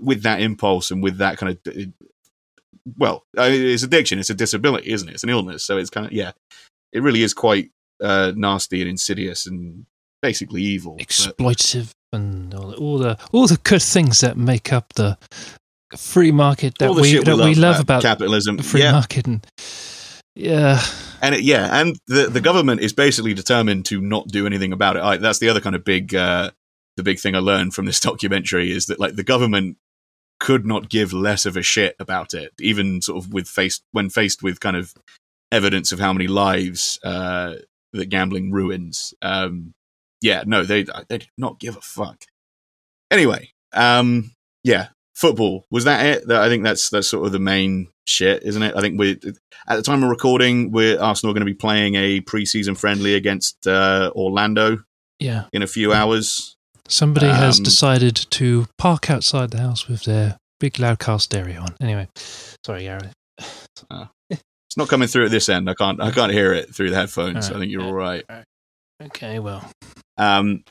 with 0.01 0.23
that 0.23 0.41
impulse 0.41 0.91
and 0.91 1.01
with 1.03 1.19
that 1.19 1.39
kind 1.39 1.57
of 1.67 1.93
well 2.99 3.25
uh, 3.39 3.43
it's 3.51 3.85
addiction 3.85 4.19
it's 4.19 4.31
a 4.31 4.35
disability 4.35 4.91
isn't 4.91 5.09
it? 5.09 5.13
It's 5.15 5.23
an 5.23 5.29
illness 5.31 5.63
so 5.65 5.79
it's 5.79 5.91
kind 5.91 6.07
of 6.07 6.13
yeah. 6.13 6.33
It 6.93 7.03
really 7.03 7.23
is 7.23 7.33
quite 7.35 7.71
uh, 8.03 8.33
nasty 8.35 8.81
and 8.83 8.91
insidious 8.91 9.47
and 9.47 9.87
basically 10.21 10.63
evil 10.63 10.97
Exploitative 10.99 11.93
and 12.13 12.55
all 12.55 12.69
the, 12.69 12.77
all 12.77 12.99
the 12.99 13.19
all 13.33 13.47
the 13.47 13.59
good 13.65 13.83
things 13.83 14.21
that 14.21 14.37
make 14.37 14.73
up 14.73 14.93
the 14.95 15.19
free 15.97 16.33
market 16.33 16.79
that 16.79 16.89
all 16.89 16.95
the 16.95 17.03
we 17.03 17.19
that 17.19 17.37
we 17.37 17.55
love 17.55 17.81
about 17.81 18.03
capitalism 18.03 18.57
the 18.57 18.63
free 18.63 18.81
yeah 18.81 18.93
market 18.93 19.27
and 19.27 19.47
yeah 20.35 20.83
and 21.23 21.37
it, 21.37 21.43
yeah, 21.43 21.81
and 21.81 21.97
the 22.09 22.27
the 22.29 22.41
government 22.41 22.81
is 22.81 22.93
basically 22.93 23.33
determined 23.33 23.87
to 23.87 24.01
not 24.01 24.27
do 24.27 24.45
anything 24.45 24.73
about 24.73 24.97
it. 24.97 25.03
I, 25.03 25.17
that's 25.17 25.39
the 25.39 25.49
other 25.49 25.61
kind 25.61 25.77
of 25.77 25.85
big 25.85 26.15
uh, 26.15 26.51
the 26.97 27.05
big 27.05 27.21
thing 27.21 27.37
I 27.37 27.39
learned 27.39 27.75
from 27.75 27.87
this 27.87 28.01
documentary 28.11 28.73
is 28.73 28.87
that 28.87 28.99
like 28.99 29.15
the 29.15 29.23
government 29.23 29.79
could 30.41 30.67
not 30.67 30.91
give 30.91 31.13
less 31.13 31.47
of 31.47 31.57
a 31.57 31.63
shit 31.63 31.95
about 32.01 32.35
it, 32.35 32.53
even 32.59 33.01
sort 33.01 33.25
of 33.25 33.33
with 33.33 33.47
faced 33.47 33.85
when 33.93 34.11
faced 34.11 34.43
with 34.43 34.59
kind 34.59 34.77
of 34.77 34.93
evidence 35.53 35.93
of 35.93 36.01
how 36.01 36.13
many 36.13 36.27
lives 36.27 36.99
uh, 37.05 37.55
that 37.93 38.07
gambling 38.07 38.51
ruins. 38.51 39.15
Um, 39.23 39.75
yeah, 40.23 40.45
no, 40.47 40.63
they 40.65 40.85
they 41.09 41.19
did 41.19 41.29
not 41.37 41.59
give 41.61 41.77
a 41.77 41.81
fuck. 41.81 42.25
Anyway, 43.11 43.53
um, 43.75 44.33
yeah, 44.65 44.89
football 45.15 45.67
was 45.71 45.85
that 45.85 46.07
it? 46.07 46.31
I 46.31 46.49
think 46.49 46.65
that's 46.65 46.89
that's 46.91 47.09
sort 47.09 47.27
of 47.27 47.33
the 47.33 47.39
main 47.39 47.89
shit, 48.07 48.43
isn't 48.45 48.63
it? 48.63 48.75
I 48.77 48.81
think 48.81 48.99
we 48.99 49.13
at 49.69 49.77
the 49.77 49.83
time 49.83 50.03
of 50.03 50.11
recording, 50.11 50.73
we're 50.73 51.01
Arsenal 51.01 51.35
going 51.35 51.43
to 51.43 51.53
be 51.53 51.55
playing 51.55 51.95
a 51.95 52.21
preseason 52.21 52.77
friendly 52.77 53.15
against 53.15 53.67
uh, 53.67 54.11
Orlando 54.15 54.79
yeah 55.21 55.45
in 55.53 55.63
a 55.63 55.67
few 55.67 55.93
hours. 55.93 56.57
somebody 56.89 57.27
has 57.27 57.59
Um, 57.59 57.65
decided 57.65 58.17
to 58.31 58.67
park 58.79 59.11
outside 59.11 59.51
the 59.51 59.59
house 59.61 59.87
with 59.89 60.05
their 60.05 60.37
big 60.59 60.79
loud 60.79 60.99
car 60.99 61.21
stereo 61.21 61.61
on 61.61 61.75
anyway 61.81 62.09
sorry 62.65 62.83
Gary 62.83 63.11
It's 64.31 64.77
not 64.77 64.89
coming 64.89 65.07
through 65.07 65.27
at 65.27 65.31
this 65.31 65.49
end. 65.49 65.69
I 65.69 65.75
can't 65.75 66.01
I 66.01 66.11
can't 66.11 66.33
hear 66.33 66.53
it 66.55 66.75
through 66.75 66.91
the 66.91 66.97
headphones. 66.97 67.47
so 67.49 67.55
I 67.55 67.59
think 67.59 67.71
you're 67.71 67.83
yeah. 67.83 67.89
all 67.89 67.93
right. 67.95 68.25
Okay 69.01 69.39
well 69.39 69.69
Um, 70.17 70.65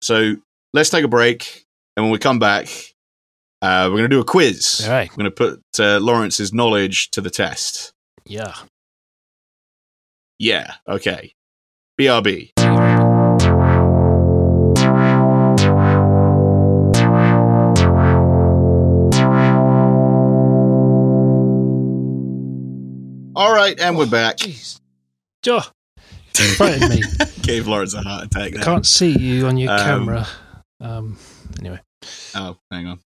so 0.00 0.36
let's 0.72 0.90
take 0.90 1.04
a 1.04 1.08
break, 1.08 1.64
and 1.96 2.04
when 2.04 2.12
we 2.12 2.18
come 2.18 2.38
back, 2.38 2.68
uh, 3.62 3.86
we're 3.90 3.98
going 3.98 4.10
to 4.10 4.16
do 4.16 4.20
a 4.20 4.24
quiz. 4.24 4.82
all 4.84 4.90
right 4.92 5.10
We're 5.10 5.16
going 5.24 5.30
to 5.30 5.36
put 5.36 5.62
uh, 5.80 5.98
Lawrence's 6.00 6.52
knowledge 6.52 7.10
to 7.10 7.20
the 7.20 7.30
test. 7.30 7.92
yeah 8.24 8.54
Yeah. 10.38 10.74
Okay. 10.88 11.32
BRB. 12.00 12.52
All 23.38 23.52
right, 23.54 23.78
and 23.78 23.98
we're 23.98 24.06
back. 24.06 24.38
jeez 24.38 24.80
Joe 25.42 25.60
frightened 26.56 26.90
me 26.94 27.02
Gave 27.42 27.66
Lawrence 27.68 27.94
a 27.94 28.02
heart 28.02 28.26
attack. 28.26 28.56
I 28.58 28.62
can't 28.62 28.86
see 28.86 29.16
you 29.16 29.46
on 29.46 29.56
your 29.56 29.72
Um, 29.72 29.78
camera 29.78 30.26
um 30.80 31.18
anyway 31.60 31.80
Oh, 32.34 32.56
hang 32.70 32.86
on. 32.86 33.00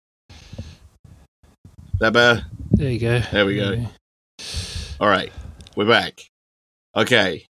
That 2.00 2.12
better? 2.12 2.44
there 2.72 2.90
you 2.90 2.98
go 2.98 3.20
There 3.32 3.46
we 3.46 3.56
go. 3.56 3.86
All 5.00 5.08
right, 5.08 5.32
we're 5.76 5.86
back. 5.88 6.20
Okay. 6.96 7.46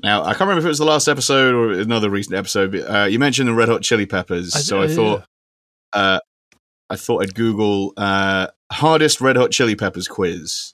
Now 0.00 0.22
I 0.22 0.28
can't 0.34 0.40
remember 0.42 0.60
if 0.60 0.64
it 0.64 0.68
was 0.68 0.78
the 0.78 0.84
last 0.84 1.08
episode 1.08 1.54
or 1.54 1.72
another 1.72 2.08
recent 2.10 2.34
episode. 2.36 2.72
But, 2.72 2.82
uh, 2.90 3.04
you 3.06 3.18
mentioned 3.18 3.48
the 3.48 3.54
Red 3.54 3.68
Hot 3.68 3.82
Chili 3.82 4.06
Peppers, 4.06 4.54
I- 4.54 4.58
so 4.60 4.80
I 4.82 4.84
uh, 4.86 4.88
thought 4.88 5.24
uh, 5.92 6.20
I 6.90 6.96
thought 6.96 7.22
I'd 7.22 7.34
Google 7.34 7.92
uh, 7.96 8.48
hardest 8.70 9.20
Red 9.20 9.36
Hot 9.36 9.50
Chili 9.50 9.74
Peppers 9.76 10.08
quiz, 10.08 10.72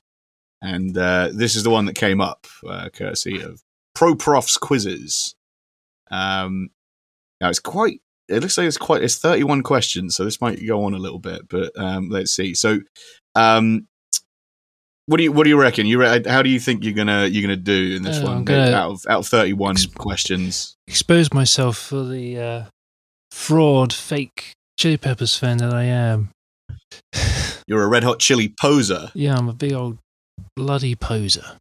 and 0.62 0.96
uh, 0.96 1.30
this 1.32 1.56
is 1.56 1.62
the 1.62 1.70
one 1.70 1.86
that 1.86 1.94
came 1.94 2.20
up, 2.20 2.46
uh, 2.68 2.88
courtesy 2.92 3.40
of 3.40 3.60
Pro 3.98 4.14
Profs 4.14 4.56
Quizzes. 4.56 5.34
Um, 6.08 6.70
now 7.40 7.48
it's 7.48 7.58
quite. 7.58 8.00
It 8.28 8.42
looks 8.42 8.56
like 8.56 8.68
it's 8.68 8.76
quite. 8.76 9.02
It's 9.02 9.16
thirty-one 9.18 9.64
questions, 9.64 10.14
so 10.14 10.24
this 10.24 10.40
might 10.40 10.64
go 10.64 10.84
on 10.84 10.94
a 10.94 10.98
little 10.98 11.18
bit, 11.18 11.48
but 11.48 11.72
um, 11.76 12.08
let's 12.08 12.30
see. 12.30 12.54
So, 12.54 12.78
um, 13.34 13.88
what 15.06 15.16
do 15.16 15.24
you 15.24 15.32
what 15.32 15.42
do 15.42 15.50
you 15.50 15.60
reckon? 15.60 15.86
You 15.86 15.98
re- 16.00 16.22
how 16.28 16.42
do 16.42 16.48
you 16.48 16.60
think 16.60 16.84
you're 16.84 16.94
gonna 16.94 17.26
you're 17.26 17.42
gonna 17.42 17.56
do 17.56 17.96
in 17.96 18.04
this 18.04 18.18
Uh, 18.18 18.22
one 18.22 18.48
out 18.48 18.90
of 18.92 19.04
out 19.08 19.18
of 19.20 19.26
thirty-one 19.26 19.74
Exp- 19.74 19.94
questions? 19.94 20.76
expose 20.86 21.32
myself 21.32 21.76
for 21.76 22.04
the 22.04 22.38
uh, 22.38 22.64
fraud, 23.32 23.92
fake 23.92 24.52
Chili 24.78 24.96
Peppers 24.96 25.36
fan 25.36 25.56
that 25.58 25.74
I 25.74 25.84
am. 25.84 26.30
You're 27.66 27.82
a 27.82 27.88
Red 27.88 28.04
Hot 28.04 28.20
Chili 28.20 28.54
poser. 28.60 29.10
Yeah, 29.14 29.36
I'm 29.36 29.48
a 29.48 29.52
big 29.52 29.72
old 29.72 29.98
bloody 30.56 30.94
poser. 30.94 31.58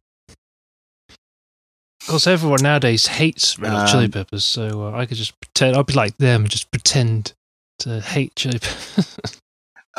Of 2.08 2.12
course, 2.12 2.26
everyone 2.26 2.62
nowadays 2.62 3.06
hates 3.06 3.58
Red 3.58 3.70
Hot 3.70 3.86
Chili 3.90 4.06
Um, 4.06 4.10
Peppers, 4.12 4.42
so 4.42 4.86
uh, 4.86 4.96
I 4.96 5.04
could 5.04 5.18
just 5.18 5.38
pretend. 5.42 5.76
I'd 5.76 5.84
be 5.84 5.92
like 5.92 6.16
them, 6.16 6.40
and 6.40 6.50
just 6.50 6.70
pretend 6.70 7.34
to 7.80 8.00
hate 8.00 8.34
Chili 8.34 8.58
Peppers. 8.58 9.16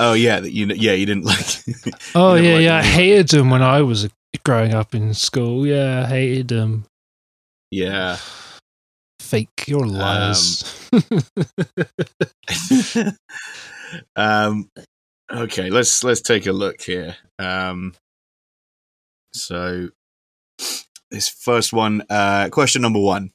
Oh 0.02 0.14
yeah, 0.14 0.40
that 0.40 0.52
you 0.52 0.66
yeah 0.68 0.94
you 0.94 1.06
didn't 1.06 1.26
like. 1.26 1.46
oh 2.16 2.34
You 2.36 2.52
yeah, 2.52 2.58
yeah, 2.58 2.78
I 2.78 2.82
hated 2.84 3.28
them 3.28 3.50
when 3.50 3.62
I 3.62 3.82
was 3.82 4.06
uh, 4.06 4.10
growing 4.46 4.74
up 4.74 4.96
in 4.96 5.14
school. 5.14 5.68
Yeah, 5.68 6.04
I 6.06 6.08
hated 6.08 6.48
them. 6.48 6.86
yeah. 7.70 8.18
Fake, 9.20 9.66
you're 9.68 9.86
liars. 9.86 10.64
um, 14.16 14.70
okay, 15.30 15.70
let's 15.70 16.04
let's 16.04 16.22
take 16.22 16.48
a 16.48 16.54
look 16.54 16.82
here. 16.82 17.18
Um, 17.38 17.94
so 19.34 19.90
this 21.12 21.28
first 21.30 21.74
one, 21.74 22.04
uh, 22.10 22.50
question 22.52 22.82
number 22.82 23.00
one: 23.00 23.32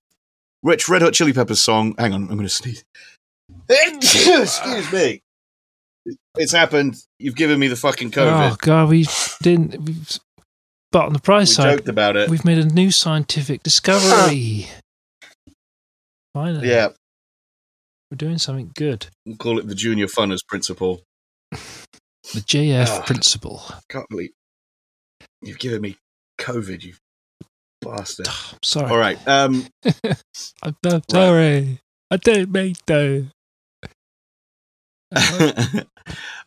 Which 0.60 0.88
Red 0.88 1.02
Hot 1.02 1.12
Chili 1.14 1.32
Peppers 1.32 1.62
song? 1.62 1.94
Hang 1.98 2.12
on, 2.12 2.22
I'm 2.22 2.28
going 2.36 2.42
to 2.42 2.48
sneeze. 2.48 2.84
Excuse 3.68 4.92
me. 4.92 5.20
It's 6.36 6.52
happened. 6.52 6.96
You've 7.18 7.36
given 7.36 7.58
me 7.58 7.68
the 7.68 7.76
fucking 7.76 8.10
COVID. 8.10 8.52
oh 8.52 8.56
god, 8.60 8.90
we 8.90 9.06
didn't. 9.42 9.80
We've, 9.82 10.18
but 10.92 11.06
on 11.06 11.12
the 11.12 11.18
we 11.18 11.22
price 11.22 11.54
side, 11.54 11.78
joked 11.78 11.88
about 11.88 12.16
it. 12.16 12.28
We've 12.28 12.44
made 12.44 12.58
a 12.58 12.66
new 12.66 12.90
scientific 12.90 13.62
discovery. 13.62 14.68
Finally, 16.34 16.68
Yeah, 16.68 16.88
we're 18.10 18.16
doing 18.16 18.38
something 18.38 18.72
good. 18.74 19.06
we'll 19.24 19.36
call 19.36 19.58
it 19.58 19.68
the 19.68 19.74
Junior 19.74 20.06
Funners 20.06 20.40
Principle. 20.46 21.02
The 21.52 22.40
JF 22.40 22.88
Ah. 22.88 23.02
principle. 23.06 23.62
Can't 23.90 24.08
believe 24.08 24.30
you've 25.42 25.58
given 25.58 25.80
me 25.80 25.96
COVID, 26.38 26.82
you 26.82 26.94
bastard. 27.84 28.28
I'm 28.28 28.58
sorry. 28.62 28.90
All 28.90 28.98
right. 28.98 29.18
Um, 29.28 29.66
I'm 30.62 30.76
so 30.84 31.00
sorry. 31.10 31.80
I 32.10 32.16
didn't 32.16 32.52
mean 32.52 32.74
to. 32.86 33.26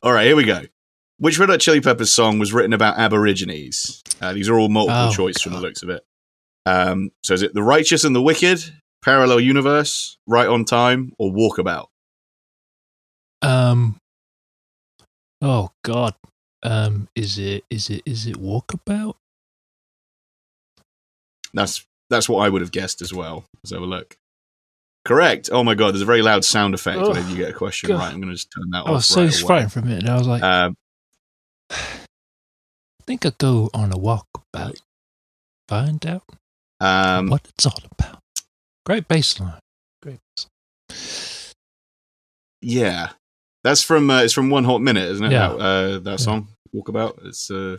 all 0.03 0.11
right, 0.11 0.25
here 0.27 0.35
we 0.35 0.43
go. 0.43 0.61
Which 1.19 1.39
Red 1.39 1.49
Hot 1.49 1.59
Chili 1.59 1.81
Peppers 1.81 2.13
song 2.13 2.37
was 2.39 2.53
written 2.53 2.73
about 2.73 2.99
Aborigines? 2.99 4.03
Uh, 4.21 4.33
these 4.33 4.49
are 4.49 4.57
all 4.59 4.69
multiple 4.69 5.07
Oh, 5.07 5.11
choice 5.11 5.41
from 5.41 5.53
the 5.53 5.59
looks 5.61 5.81
of 5.83 5.89
it. 5.89 6.03
Um, 6.65 7.11
so 7.23 7.33
is 7.33 7.41
it 7.41 7.53
The 7.53 7.63
Righteous 7.63 8.03
and 8.03 8.15
the 8.15 8.21
Wicked, 8.21 8.59
parallel 9.03 9.39
universe, 9.39 10.17
right 10.27 10.47
on 10.47 10.65
time, 10.65 11.13
or 11.17 11.31
walkabout? 11.31 11.87
Um. 13.41 13.97
Oh 15.41 15.71
God. 15.83 16.13
Um. 16.63 17.07
Is 17.15 17.37
it? 17.39 17.63
Is 17.69 17.89
it? 17.89 18.01
Is 18.05 18.27
it 18.27 18.35
walkabout? 18.35 19.15
That's 21.57 21.85
that's 22.09 22.29
what 22.29 22.45
I 22.45 22.49
would 22.49 22.61
have 22.61 22.71
guessed 22.71 23.01
as 23.01 23.13
well. 23.13 23.43
Let's 23.63 23.71
have 23.73 23.81
a 23.81 23.85
look. 23.85 24.15
Correct. 25.03 25.49
Oh 25.51 25.63
my 25.63 25.73
god, 25.73 25.93
there's 25.93 26.01
a 26.01 26.05
very 26.05 26.21
loud 26.21 26.45
sound 26.45 26.73
effect 26.73 26.99
Oh, 26.99 27.09
whenever 27.09 27.29
you 27.29 27.37
get 27.37 27.49
a 27.49 27.53
question 27.53 27.87
God. 27.89 27.99
right. 27.99 28.13
I'm 28.13 28.19
going 28.21 28.29
to 28.29 28.35
just 28.35 28.51
turn 28.55 28.69
that 28.71 28.85
I 28.85 28.91
was 28.91 29.09
off. 29.11 29.15
so 29.15 29.23
right 29.23 29.33
frightened 29.47 29.73
for 29.73 29.79
a 29.79 29.85
minute. 29.85 30.07
I 30.07 30.17
was 30.17 30.27
like, 30.27 30.43
Um, 30.43 30.75
I 31.71 31.75
think 33.05 33.25
I'd 33.25 33.37
go 33.37 33.69
on 33.73 33.91
a 33.91 33.97
walkabout. 33.97 34.79
Find 35.67 36.05
out 36.05 36.23
um, 36.79 37.27
what 37.29 37.45
it's 37.49 37.65
all 37.65 37.79
about. 37.97 38.19
Great 38.85 39.07
bassline. 39.07 39.59
Great. 40.01 40.19
bassline. 40.89 41.53
yeah, 42.61 43.09
that's 43.63 43.81
from 43.83 44.09
uh, 44.09 44.23
it's 44.23 44.33
from 44.33 44.49
One 44.49 44.63
Hot 44.65 44.81
Minute, 44.81 45.09
isn't 45.11 45.25
it? 45.25 45.31
Yeah. 45.31 45.49
That, 45.49 45.57
uh, 45.59 45.99
that 45.99 46.19
song 46.19 46.49
Walkabout. 46.75 47.25
It's 47.25 47.49
a 47.49 47.77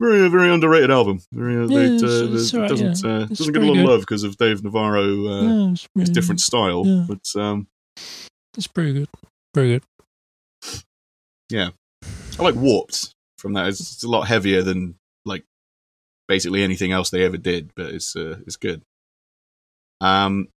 very 0.00 0.28
very 0.28 0.50
underrated 0.52 0.90
album. 0.90 1.20
Very, 1.32 1.56
uh, 1.56 1.66
Yeah, 1.68 1.78
it, 1.80 1.94
it's- 1.96 2.02
uh, 2.02 2.28
it's 2.32 2.52
it 2.52 2.56
alright, 2.56 2.70
doesn't 2.70 3.04
uh, 3.04 3.26
It's 3.30 3.38
doesn't 3.38 3.52
get 3.52 3.62
a 3.62 3.66
lot 3.66 3.78
of 3.78 3.84
love 3.84 4.00
because 4.00 4.22
of 4.24 4.36
Dave 4.36 4.62
Navarro. 4.62 5.02
Uh, 5.26 5.42
Yeah, 5.42 5.70
it's, 5.72 5.82
It's 5.84 5.88
pretty- 5.94 6.12
different 6.12 6.40
style, 6.40 6.86
yeah. 6.86 7.04
but 7.08 7.40
um, 7.40 7.66
It's 8.56 8.66
pretty 8.66 8.92
good. 8.92 9.08
Pretty 9.54 9.80
good. 9.80 10.82
Yeah, 11.50 11.70
I 12.38 12.42
like 12.42 12.54
Warped 12.54 13.14
from 13.38 13.54
that. 13.54 13.68
It's, 13.68 13.80
it's 13.80 14.02
a 14.04 14.08
lot 14.08 14.22
heavier 14.28 14.62
than 14.62 14.96
like 15.24 15.44
basically 16.28 16.62
anything 16.62 16.92
else 16.92 17.08
they 17.10 17.24
ever 17.24 17.38
did, 17.38 17.70
but 17.74 17.86
it's 17.86 18.14
uh, 18.14 18.38
it's 18.46 18.56
good. 18.56 18.82
Um, 20.00 20.48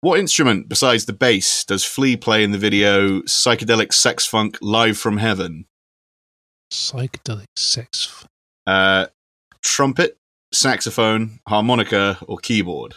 what 0.00 0.18
instrument 0.20 0.68
besides 0.68 1.04
the 1.06 1.12
bass 1.12 1.64
does 1.64 1.84
Flea 1.84 2.16
play 2.16 2.42
in 2.44 2.52
the 2.52 2.58
video 2.58 3.20
"Psychedelic 3.22 3.92
Sex 3.92 4.24
Funk 4.26 4.56
Live 4.62 4.96
from 4.96 5.16
Heaven"? 5.18 5.66
Psychedelic 6.72 7.46
sex. 7.56 8.24
Uh, 8.66 9.06
trumpet, 9.62 10.18
saxophone, 10.52 11.40
harmonica, 11.48 12.18
or 12.26 12.38
keyboard? 12.38 12.94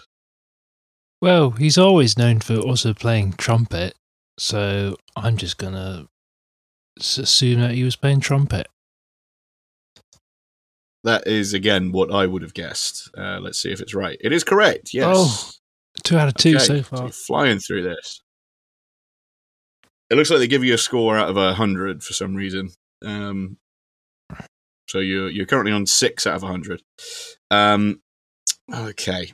Well, 1.22 1.52
he's 1.52 1.78
always 1.78 2.18
known 2.18 2.40
for 2.42 2.58
also 2.58 2.94
playing 2.94 3.34
trumpet, 3.34 3.96
so 4.38 4.98
I'm 5.16 5.38
just 5.38 5.58
gonna 5.58 6.08
assume 7.00 7.62
that 7.62 7.72
he 7.72 7.84
was 7.84 7.96
playing 7.96 8.20
trumpet. 8.20 8.68
That 11.06 11.28
is 11.28 11.54
again 11.54 11.92
what 11.92 12.12
I 12.14 12.26
would 12.28 12.42
have 12.44 12.54
guessed. 12.54 13.10
Uh, 13.18 13.40
let's 13.42 13.60
see 13.60 13.72
if 13.72 13.82
it's 13.82 13.94
right. 13.94 14.18
It 14.22 14.32
is 14.32 14.44
correct. 14.44 14.94
Yes. 14.94 15.08
Oh, 15.10 15.50
Two 16.04 16.18
out 16.18 16.28
of 16.28 16.34
two 16.36 16.56
Okay, 16.56 16.66
so 16.66 16.84
far. 16.84 17.10
flying 17.10 17.60
through 17.60 17.84
this. 17.84 18.22
It 20.10 20.16
looks 20.16 20.30
like 20.30 20.40
they 20.40 20.48
give 20.48 20.64
you 20.64 20.74
a 20.74 20.78
score 20.78 21.18
out 21.18 21.30
of 21.30 21.38
a 21.38 21.54
hundred 21.54 22.04
for 22.04 22.14
some 22.14 22.36
reason. 22.36 22.70
Um, 23.04 23.58
so 24.88 25.00
you're 25.00 25.30
you're 25.30 25.46
currently 25.46 25.72
on 25.72 25.86
six 25.86 26.28
out 26.28 26.36
of 26.36 26.44
a 26.44 26.48
hundred. 26.48 26.82
Um, 27.52 28.02
okay. 28.74 29.34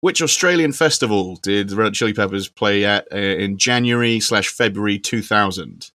Which 0.00 0.20
Australian 0.20 0.72
festival 0.72 1.36
did 1.36 1.70
the 1.70 1.76
Red 1.76 1.94
Chili 1.94 2.12
Peppers 2.12 2.48
play 2.48 2.84
at 2.84 3.08
uh, 3.12 3.16
in 3.16 3.56
January 3.56 4.20
slash 4.20 4.48
February 4.48 4.98
two 4.98 5.22
thousand? 5.22 5.90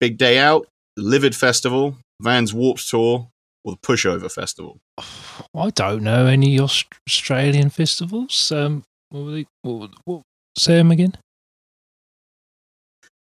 Big 0.00 0.18
Day 0.18 0.38
Out, 0.38 0.66
Livid 0.96 1.34
Festival, 1.34 1.96
Vans 2.20 2.52
Warped 2.52 2.88
Tour, 2.88 3.28
or 3.64 3.72
the 3.72 3.78
Pushover 3.78 4.30
Festival? 4.30 4.78
I 5.54 5.70
don't 5.70 6.02
know 6.02 6.26
any 6.26 6.60
Australian 6.60 7.70
festivals. 7.70 8.52
Um, 8.52 8.84
what 9.10 9.24
were 9.24 9.32
they? 9.32 9.46
What, 9.62 9.80
what, 9.80 9.90
what, 10.04 10.22
say 10.56 10.74
them 10.74 10.90
again. 10.90 11.14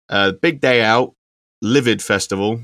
Uh, 0.09 0.33
Big 0.33 0.59
Day 0.59 0.83
Out, 0.83 1.13
Livid 1.61 2.01
Festival, 2.01 2.59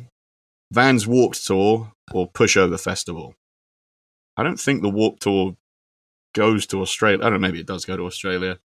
Vans 0.72 1.08
Warped 1.08 1.46
Tour, 1.46 1.92
or 2.14 2.30
Pushover 2.30 2.80
Festival. 2.80 3.36
I 4.36 4.44
don't 4.44 4.60
think 4.60 4.82
the 4.82 4.90
Warped 4.90 5.22
Tour 5.22 5.56
goes 6.36 6.68
to 6.68 6.82
Australia. 6.82 7.20
I 7.20 7.30
don't 7.30 7.34
know, 7.34 7.48
maybe 7.48 7.60
it 7.60 7.68
does 7.68 7.86
go 7.86 7.98
to 7.98 8.06
Australia. 8.06 8.60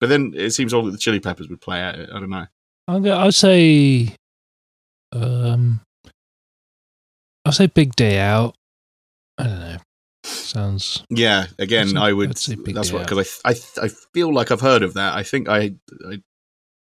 But 0.00 0.08
then 0.08 0.32
it 0.34 0.50
seems 0.50 0.72
odd 0.72 0.86
that 0.86 0.92
the 0.92 0.98
Chili 0.98 1.20
Peppers 1.20 1.48
would 1.48 1.60
play 1.60 1.80
at 1.80 1.98
it. 1.98 2.10
I 2.10 2.20
don't 2.20 2.30
know. 2.30 2.46
I'll 2.86 3.32
say, 3.32 4.14
um, 5.12 5.80
I'll 7.44 7.52
say 7.52 7.66
Big 7.66 7.94
Day 7.96 8.18
Out. 8.18 8.54
I 9.36 9.44
don't 9.44 9.60
know. 9.60 9.76
Sounds 10.24 11.04
Yeah, 11.10 11.46
again, 11.58 11.96
I 11.96 12.12
would. 12.12 12.36
Say 12.38 12.54
Big 12.54 12.74
That's 12.74 12.90
Day 12.90 12.94
what 12.96 13.08
because 13.08 13.40
I, 13.44 13.50
I 13.50 13.84
I 13.84 13.88
feel 14.14 14.32
like 14.32 14.50
I've 14.50 14.60
heard 14.60 14.82
of 14.82 14.94
that. 14.94 15.14
I 15.14 15.22
think 15.22 15.48
I, 15.48 15.74
I 16.06 16.22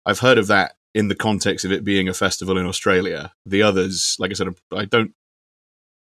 I've 0.06 0.20
heard 0.20 0.38
of 0.38 0.46
that 0.48 0.76
in 0.98 1.06
the 1.06 1.14
context 1.14 1.64
of 1.64 1.70
it 1.70 1.84
being 1.84 2.08
a 2.08 2.12
festival 2.12 2.58
in 2.58 2.66
Australia. 2.66 3.32
The 3.46 3.62
others, 3.62 4.16
like 4.18 4.32
I 4.32 4.34
said, 4.34 4.48
I 4.72 4.84
don't. 4.84 5.12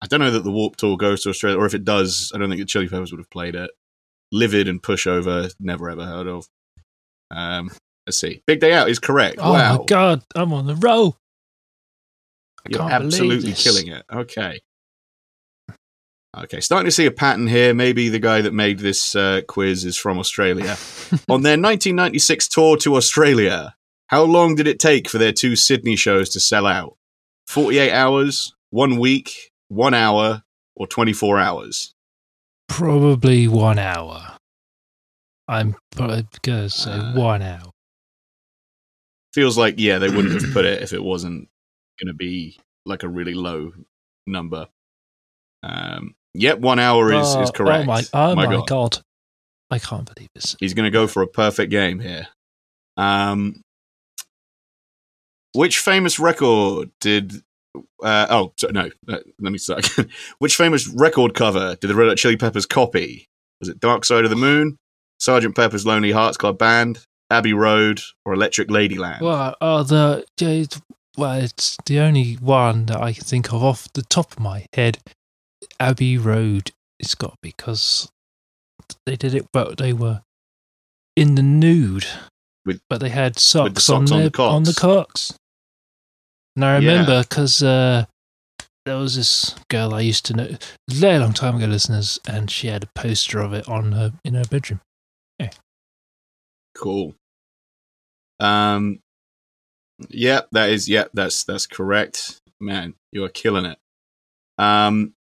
I 0.02 0.06
don't 0.06 0.20
know 0.20 0.32
that 0.32 0.44
the 0.44 0.50
Warp 0.50 0.76
Tour 0.76 0.98
goes 0.98 1.22
to 1.22 1.30
Australia, 1.30 1.58
or 1.58 1.64
if 1.64 1.74
it 1.74 1.84
does, 1.84 2.30
I 2.34 2.38
don't 2.38 2.50
think 2.50 2.60
the 2.60 2.66
Chili 2.66 2.88
Peppers 2.88 3.10
would 3.10 3.20
have 3.20 3.30
played 3.30 3.54
it. 3.54 3.70
Livid 4.32 4.68
and 4.68 4.82
Pushover, 4.82 5.54
never 5.58 5.88
ever 5.88 6.04
heard 6.04 6.26
of. 6.26 6.46
Um, 7.30 7.70
let's 8.06 8.18
see. 8.18 8.42
Big 8.46 8.60
Day 8.60 8.74
Out 8.74 8.90
is 8.90 8.98
correct. 8.98 9.36
oh 9.40 9.52
wow, 9.52 9.78
my 9.78 9.84
god, 9.86 10.22
I'm 10.34 10.52
on 10.52 10.66
the 10.66 10.76
roll. 10.76 11.16
I 12.66 12.70
you're 12.70 12.82
absolutely 12.82 13.52
killing 13.54 13.88
it. 13.88 14.04
Okay. 14.12 14.60
Okay, 16.36 16.60
starting 16.60 16.86
to 16.86 16.90
see 16.90 17.06
a 17.06 17.10
pattern 17.10 17.46
here. 17.46 17.72
Maybe 17.72 18.08
the 18.08 18.18
guy 18.18 18.42
that 18.42 18.52
made 18.52 18.78
this 18.78 19.14
uh, 19.14 19.42
quiz 19.48 19.84
is 19.84 19.96
from 19.96 20.18
Australia. 20.18 20.76
On 21.28 21.42
their 21.42 21.58
1996 21.58 22.48
tour 22.48 22.76
to 22.78 22.96
Australia, 22.96 23.74
how 24.12 24.24
long 24.24 24.54
did 24.54 24.66
it 24.68 24.78
take 24.78 25.08
for 25.08 25.16
their 25.16 25.32
two 25.32 25.56
Sydney 25.56 25.96
shows 25.96 26.28
to 26.30 26.40
sell 26.40 26.66
out? 26.66 26.96
48 27.46 27.90
hours, 27.92 28.54
one 28.70 28.98
week, 28.98 29.50
one 29.68 29.94
hour, 29.94 30.42
or 30.76 30.86
24 30.86 31.38
hours? 31.40 31.94
Probably 32.68 33.48
one 33.48 33.78
hour. 33.78 34.36
I'm 35.48 35.74
probably 35.90 36.26
gonna 36.42 36.68
say 36.68 36.90
Uh, 36.92 37.14
one 37.18 37.40
hour. 37.42 37.70
Feels 39.32 39.56
like, 39.56 39.76
yeah, 39.78 39.98
they 39.98 40.10
wouldn't 40.10 40.42
have 40.42 40.52
put 40.52 40.66
it 40.66 40.82
if 40.82 40.92
it 40.92 41.02
wasn't 41.02 41.48
going 41.98 42.08
to 42.08 42.14
be 42.14 42.58
like 42.84 43.02
a 43.02 43.08
really 43.08 43.32
low 43.32 43.72
number. 44.26 44.68
Um, 45.62 46.14
yep, 46.34 46.58
one 46.58 46.78
hour 46.78 47.10
is, 47.14 47.28
is 47.28 47.48
Oh, 47.48 47.52
correct. 47.52 47.84
Oh 47.84 47.86
my, 47.86 48.02
oh 48.12 48.34
my, 48.34 48.44
God. 48.44 48.66
god. 48.66 48.98
I 49.70 49.78
can't 49.78 50.04
believe 50.14 50.28
this. 50.34 50.54
He's 50.60 50.74
going 50.74 50.84
to 50.84 50.90
go 50.90 51.06
for 51.06 51.22
a 51.22 51.26
perfect 51.26 51.70
game 51.70 51.98
here. 51.98 52.28
Um, 52.98 53.62
which 55.54 55.78
famous 55.78 56.18
record 56.18 56.90
did? 57.00 57.42
Uh, 58.02 58.26
oh, 58.30 58.52
so, 58.56 58.68
no. 58.68 58.90
Uh, 59.08 59.18
let 59.40 59.52
me 59.52 59.58
start 59.58 59.90
again. 59.98 60.10
which 60.38 60.56
famous 60.56 60.86
record 60.88 61.34
cover 61.34 61.76
did 61.76 61.88
the 61.88 61.94
Red 61.94 62.08
Hot 62.08 62.16
Chili 62.18 62.36
Peppers 62.36 62.66
copy? 62.66 63.26
Was 63.60 63.68
it 63.68 63.80
Dark 63.80 64.04
Side 64.04 64.24
of 64.24 64.30
the 64.30 64.36
Moon, 64.36 64.76
Sergeant 65.20 65.54
Pepper's 65.54 65.86
Lonely 65.86 66.10
Hearts 66.10 66.36
Club 66.36 66.58
Band, 66.58 67.04
Abbey 67.30 67.52
Road, 67.52 68.00
or 68.24 68.34
Electric 68.34 68.68
Ladyland? 68.68 69.20
Well, 69.20 69.54
oh, 69.60 69.82
the 69.84 70.24
it's- 70.40 70.80
well, 71.16 71.38
it's 71.38 71.76
the 71.84 72.00
only 72.00 72.34
one 72.34 72.86
that 72.86 73.00
I 73.00 73.12
can 73.12 73.24
think 73.24 73.52
of 73.52 73.62
off 73.62 73.92
the 73.92 74.02
top 74.02 74.32
of 74.32 74.40
my 74.40 74.64
head. 74.72 74.98
Abbey 75.78 76.16
Road. 76.16 76.70
It's 76.98 77.14
got 77.14 77.36
because 77.42 78.08
they 79.06 79.16
did 79.16 79.34
it, 79.34 79.46
but 79.52 79.76
they 79.78 79.92
were 79.92 80.22
in 81.16 81.34
the 81.34 81.42
nude, 81.42 82.06
With- 82.64 82.80
but 82.88 83.00
they 83.00 83.10
had 83.10 83.38
socks, 83.38 83.84
socks 83.84 84.10
on, 84.10 84.16
on 84.16 84.20
their, 84.22 84.30
the 84.30 84.42
on 84.42 84.62
the 84.64 84.74
cocks. 84.74 85.34
And 86.56 86.64
I 86.64 86.76
remember 86.76 87.22
because 87.22 87.62
uh, 87.62 88.04
there 88.84 88.96
was 88.96 89.16
this 89.16 89.54
girl 89.70 89.94
I 89.94 90.00
used 90.00 90.26
to 90.26 90.34
know 90.34 90.44
a 90.44 90.58
very 90.94 91.18
long 91.18 91.32
time 91.32 91.56
ago, 91.56 91.66
listeners, 91.66 92.20
and 92.26 92.50
she 92.50 92.66
had 92.66 92.84
a 92.84 92.90
poster 92.94 93.38
of 93.40 93.52
it 93.52 93.68
on 93.68 93.92
her 93.92 94.12
in 94.24 94.34
her 94.34 94.44
bedroom. 94.44 94.80
Yeah. 95.38 95.50
Cool. 96.76 97.14
Um, 98.40 99.00
yeah, 100.08 100.42
that 100.52 100.70
is. 100.70 100.88
Yeah, 100.88 101.04
that's 101.14 101.44
that's 101.44 101.66
correct. 101.66 102.40
Man, 102.60 102.94
you 103.12 103.24
are 103.24 103.28
killing 103.28 103.64
it. 103.64 103.78
Um, 104.58 105.14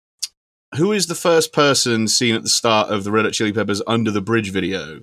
who 0.77 0.93
is 0.93 1.07
the 1.07 1.15
first 1.15 1.53
person 1.53 2.09
seen 2.09 2.35
at 2.35 2.43
the 2.43 2.49
start 2.49 2.91
of 2.91 3.05
the 3.05 3.11
Red 3.11 3.25
Hot 3.25 3.35
Chili 3.35 3.53
Peppers 3.53 3.83
Under 3.87 4.11
the 4.11 4.21
Bridge 4.21 4.51
video? 4.51 5.01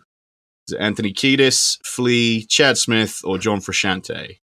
Is 0.67 0.73
it 0.73 0.79
Anthony 0.79 1.13
Kiedis, 1.13 1.77
Flea, 1.85 2.45
Chad 2.45 2.77
Smith, 2.77 3.21
or 3.23 3.37
John 3.37 3.59
Frusciante? 3.59 4.39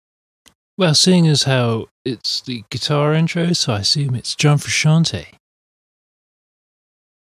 Well, 0.80 0.95
seeing 0.95 1.27
as 1.27 1.43
how 1.43 1.88
it's 2.05 2.39
the 2.39 2.63
guitar 2.69 3.13
intro, 3.13 3.51
so 3.51 3.73
I 3.73 3.80
assume 3.80 4.15
it's 4.15 4.34
John 4.34 4.57
Frusciante. 4.57 5.25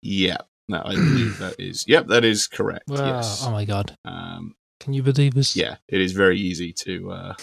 Yeah, 0.01 0.37
no, 0.69 0.81
I 0.85 0.95
believe 0.95 1.39
that 1.39 1.57
is. 1.59 1.85
Yep, 1.89 2.07
that 2.07 2.25
is 2.25 2.47
correct. 2.47 2.87
Wow. 2.87 3.17
Yes. 3.17 3.45
Oh 3.45 3.51
my 3.51 3.65
god. 3.65 3.97
Um, 4.05 4.55
Can 4.79 4.93
you 4.93 5.03
believe 5.03 5.35
this? 5.35 5.57
yeah, 5.57 5.79
it 5.89 6.01
is 6.01 6.13
very 6.13 6.39
easy 6.39 6.73
to. 6.85 7.11
Uh... 7.11 7.35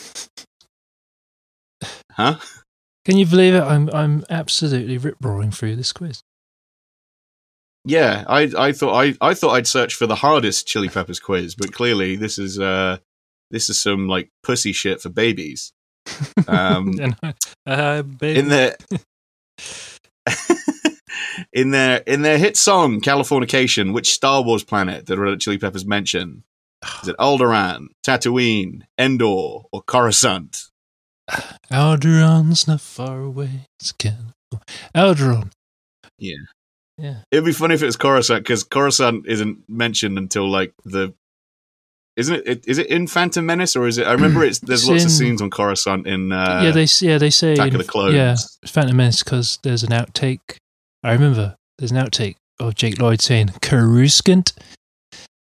Huh? 2.13 2.37
Can 3.03 3.17
you 3.17 3.25
believe 3.25 3.55
it? 3.55 3.61
I'm 3.61 3.89
I'm 3.89 4.23
absolutely 4.29 4.97
rip 4.97 5.17
roaring 5.19 5.51
through 5.51 5.75
this 5.75 5.91
quiz. 5.91 6.21
yeah, 7.83 8.23
I 8.25 8.49
I 8.57 8.71
thought 8.71 8.95
I 8.95 9.15
I 9.19 9.33
thought 9.33 9.51
I'd 9.51 9.67
search 9.67 9.95
for 9.95 10.07
the 10.07 10.15
hardest 10.15 10.65
Chili 10.65 10.87
Peppers 10.87 11.19
quiz, 11.19 11.55
but 11.55 11.73
clearly 11.73 12.15
this 12.15 12.39
is 12.39 12.57
uh 12.57 12.99
this 13.51 13.69
is 13.69 13.81
some 13.81 14.07
like 14.07 14.29
pussy 14.43 14.71
shit 14.71 15.01
for 15.01 15.09
babies. 15.09 15.73
Um, 16.47 17.15
uh, 17.65 18.03
in 18.21 18.49
their 18.49 18.75
in 21.53 21.71
their 21.71 21.97
in 22.05 22.21
their 22.21 22.37
hit 22.37 22.57
song 22.57 23.01
Californication, 23.01 23.93
which 23.93 24.11
Star 24.11 24.41
Wars 24.43 24.63
planet 24.63 25.05
did 25.05 25.17
Red 25.17 25.29
Hot 25.29 25.39
Chili 25.39 25.57
Peppers 25.57 25.85
mention? 25.85 26.43
Is 27.03 27.09
it 27.09 27.17
Alderaan, 27.17 27.87
Tatooine, 28.05 28.83
Endor, 28.97 29.63
or 29.71 29.81
Coruscant? 29.85 30.69
Alderaan's 31.71 32.67
not 32.67 32.81
far 32.81 33.21
away. 33.21 33.65
It's 33.79 33.91
California. 33.91 34.33
Alderaan. 34.95 35.51
Yeah. 36.17 36.35
Yeah. 36.97 37.15
It'd 37.31 37.45
be 37.45 37.53
funny 37.53 37.75
if 37.75 37.81
it 37.81 37.85
was 37.87 37.95
Coruscant 37.95 38.43
because 38.43 38.63
Coruscant 38.63 39.25
isn't 39.27 39.63
mentioned 39.69 40.17
until 40.17 40.49
like 40.49 40.73
the. 40.85 41.13
Isn't 42.19 42.35
it, 42.35 42.47
it? 42.47 42.67
Is 42.67 42.77
it 42.77 42.87
in 42.87 43.07
Phantom 43.07 43.45
Menace 43.45 43.75
or 43.75 43.87
is 43.87 43.97
it? 43.97 44.05
I 44.05 44.11
remember 44.11 44.43
it's 44.43 44.59
there's 44.59 44.81
It's 44.81 44.89
lots 44.89 45.05
of 45.05 45.11
scenes 45.11 45.41
on 45.41 45.49
Coruscant 45.49 46.05
in. 46.05 46.31
Uh, 46.31 46.61
yeah, 46.65 46.71
they 46.71 46.87
yeah 46.99 47.17
they 47.17 47.29
say 47.29 47.53
Attack 47.53 47.69
in- 47.69 47.75
of 47.75 47.85
the 47.85 47.91
Clones. 47.91 48.13
Yeah, 48.13 48.35
Phantom 48.67 48.97
Menace 48.97 49.23
because 49.23 49.57
there's 49.63 49.83
an 49.83 49.89
outtake. 49.89 50.57
I 51.03 51.13
remember 51.13 51.55
there's 51.77 51.91
an 51.91 51.97
outtake 51.97 52.35
of 52.59 52.75
Jake 52.75 52.99
Lloyd 52.99 53.21
saying 53.21 53.51
Coruscant, 53.61 54.51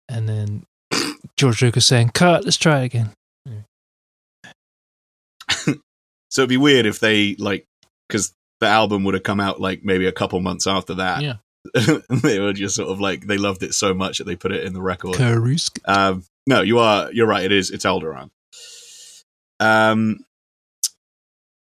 and 0.09 0.29
then 0.29 0.65
George 1.37 1.63
Lucas 1.63 1.87
saying 1.87 2.11
"Cut, 2.11 2.45
let's 2.45 2.57
try 2.57 2.81
it 2.81 2.87
again." 2.87 3.11
So 6.29 6.43
it'd 6.43 6.51
be 6.51 6.57
weird 6.59 6.85
if 6.85 7.01
they 7.01 7.35
like 7.39 7.65
because 8.09 8.35
the 8.61 8.67
album 8.67 9.05
would 9.05 9.15
have 9.15 9.23
come 9.23 9.41
out 9.41 9.59
like 9.59 9.85
maybe 9.85 10.07
a 10.07 10.13
couple 10.13 10.39
months 10.41 10.67
after 10.67 10.95
that. 10.95 11.23
Yeah. 11.23 11.37
they 12.11 12.39
were 12.41 12.53
just 12.53 12.75
sort 12.77 12.91
of 12.91 13.01
like 13.01 13.27
they 13.27 13.39
loved 13.39 13.63
it 13.63 13.73
so 13.73 13.95
much 13.95 14.19
that 14.19 14.25
they 14.25 14.37
put 14.37 14.53
it 14.53 14.65
in 14.65 14.75
the 14.75 14.83
record. 14.83 15.15
Coruscant. 15.15 15.89
Um, 15.89 16.25
no, 16.47 16.63
you 16.63 16.79
are 16.79 17.13
you're 17.13 17.27
right. 17.27 17.45
It 17.45 17.53
is 17.53 17.71
it's 17.71 17.85
Alderaan. 17.85 18.31
Um, 19.59 20.19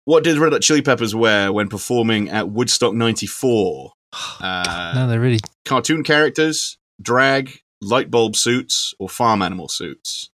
what 0.06 0.24
did 0.24 0.38
Red 0.38 0.54
Hot 0.54 0.62
Chili 0.62 0.82
Peppers 0.82 1.16
wear 1.16 1.52
when 1.52 1.68
performing 1.68 2.30
at 2.30 2.50
Woodstock 2.50 2.94
'94? 2.94 3.92
Uh, 4.40 4.94
no, 4.96 5.08
they're 5.10 5.20
really 5.20 5.42
cartoon 5.66 6.02
characters, 6.02 6.78
drag, 7.02 7.60
light 7.82 8.10
bulb 8.10 8.34
suits, 8.38 8.94
or 8.98 9.10
farm 9.10 9.42
animal 9.42 9.68
suits? 9.68 10.30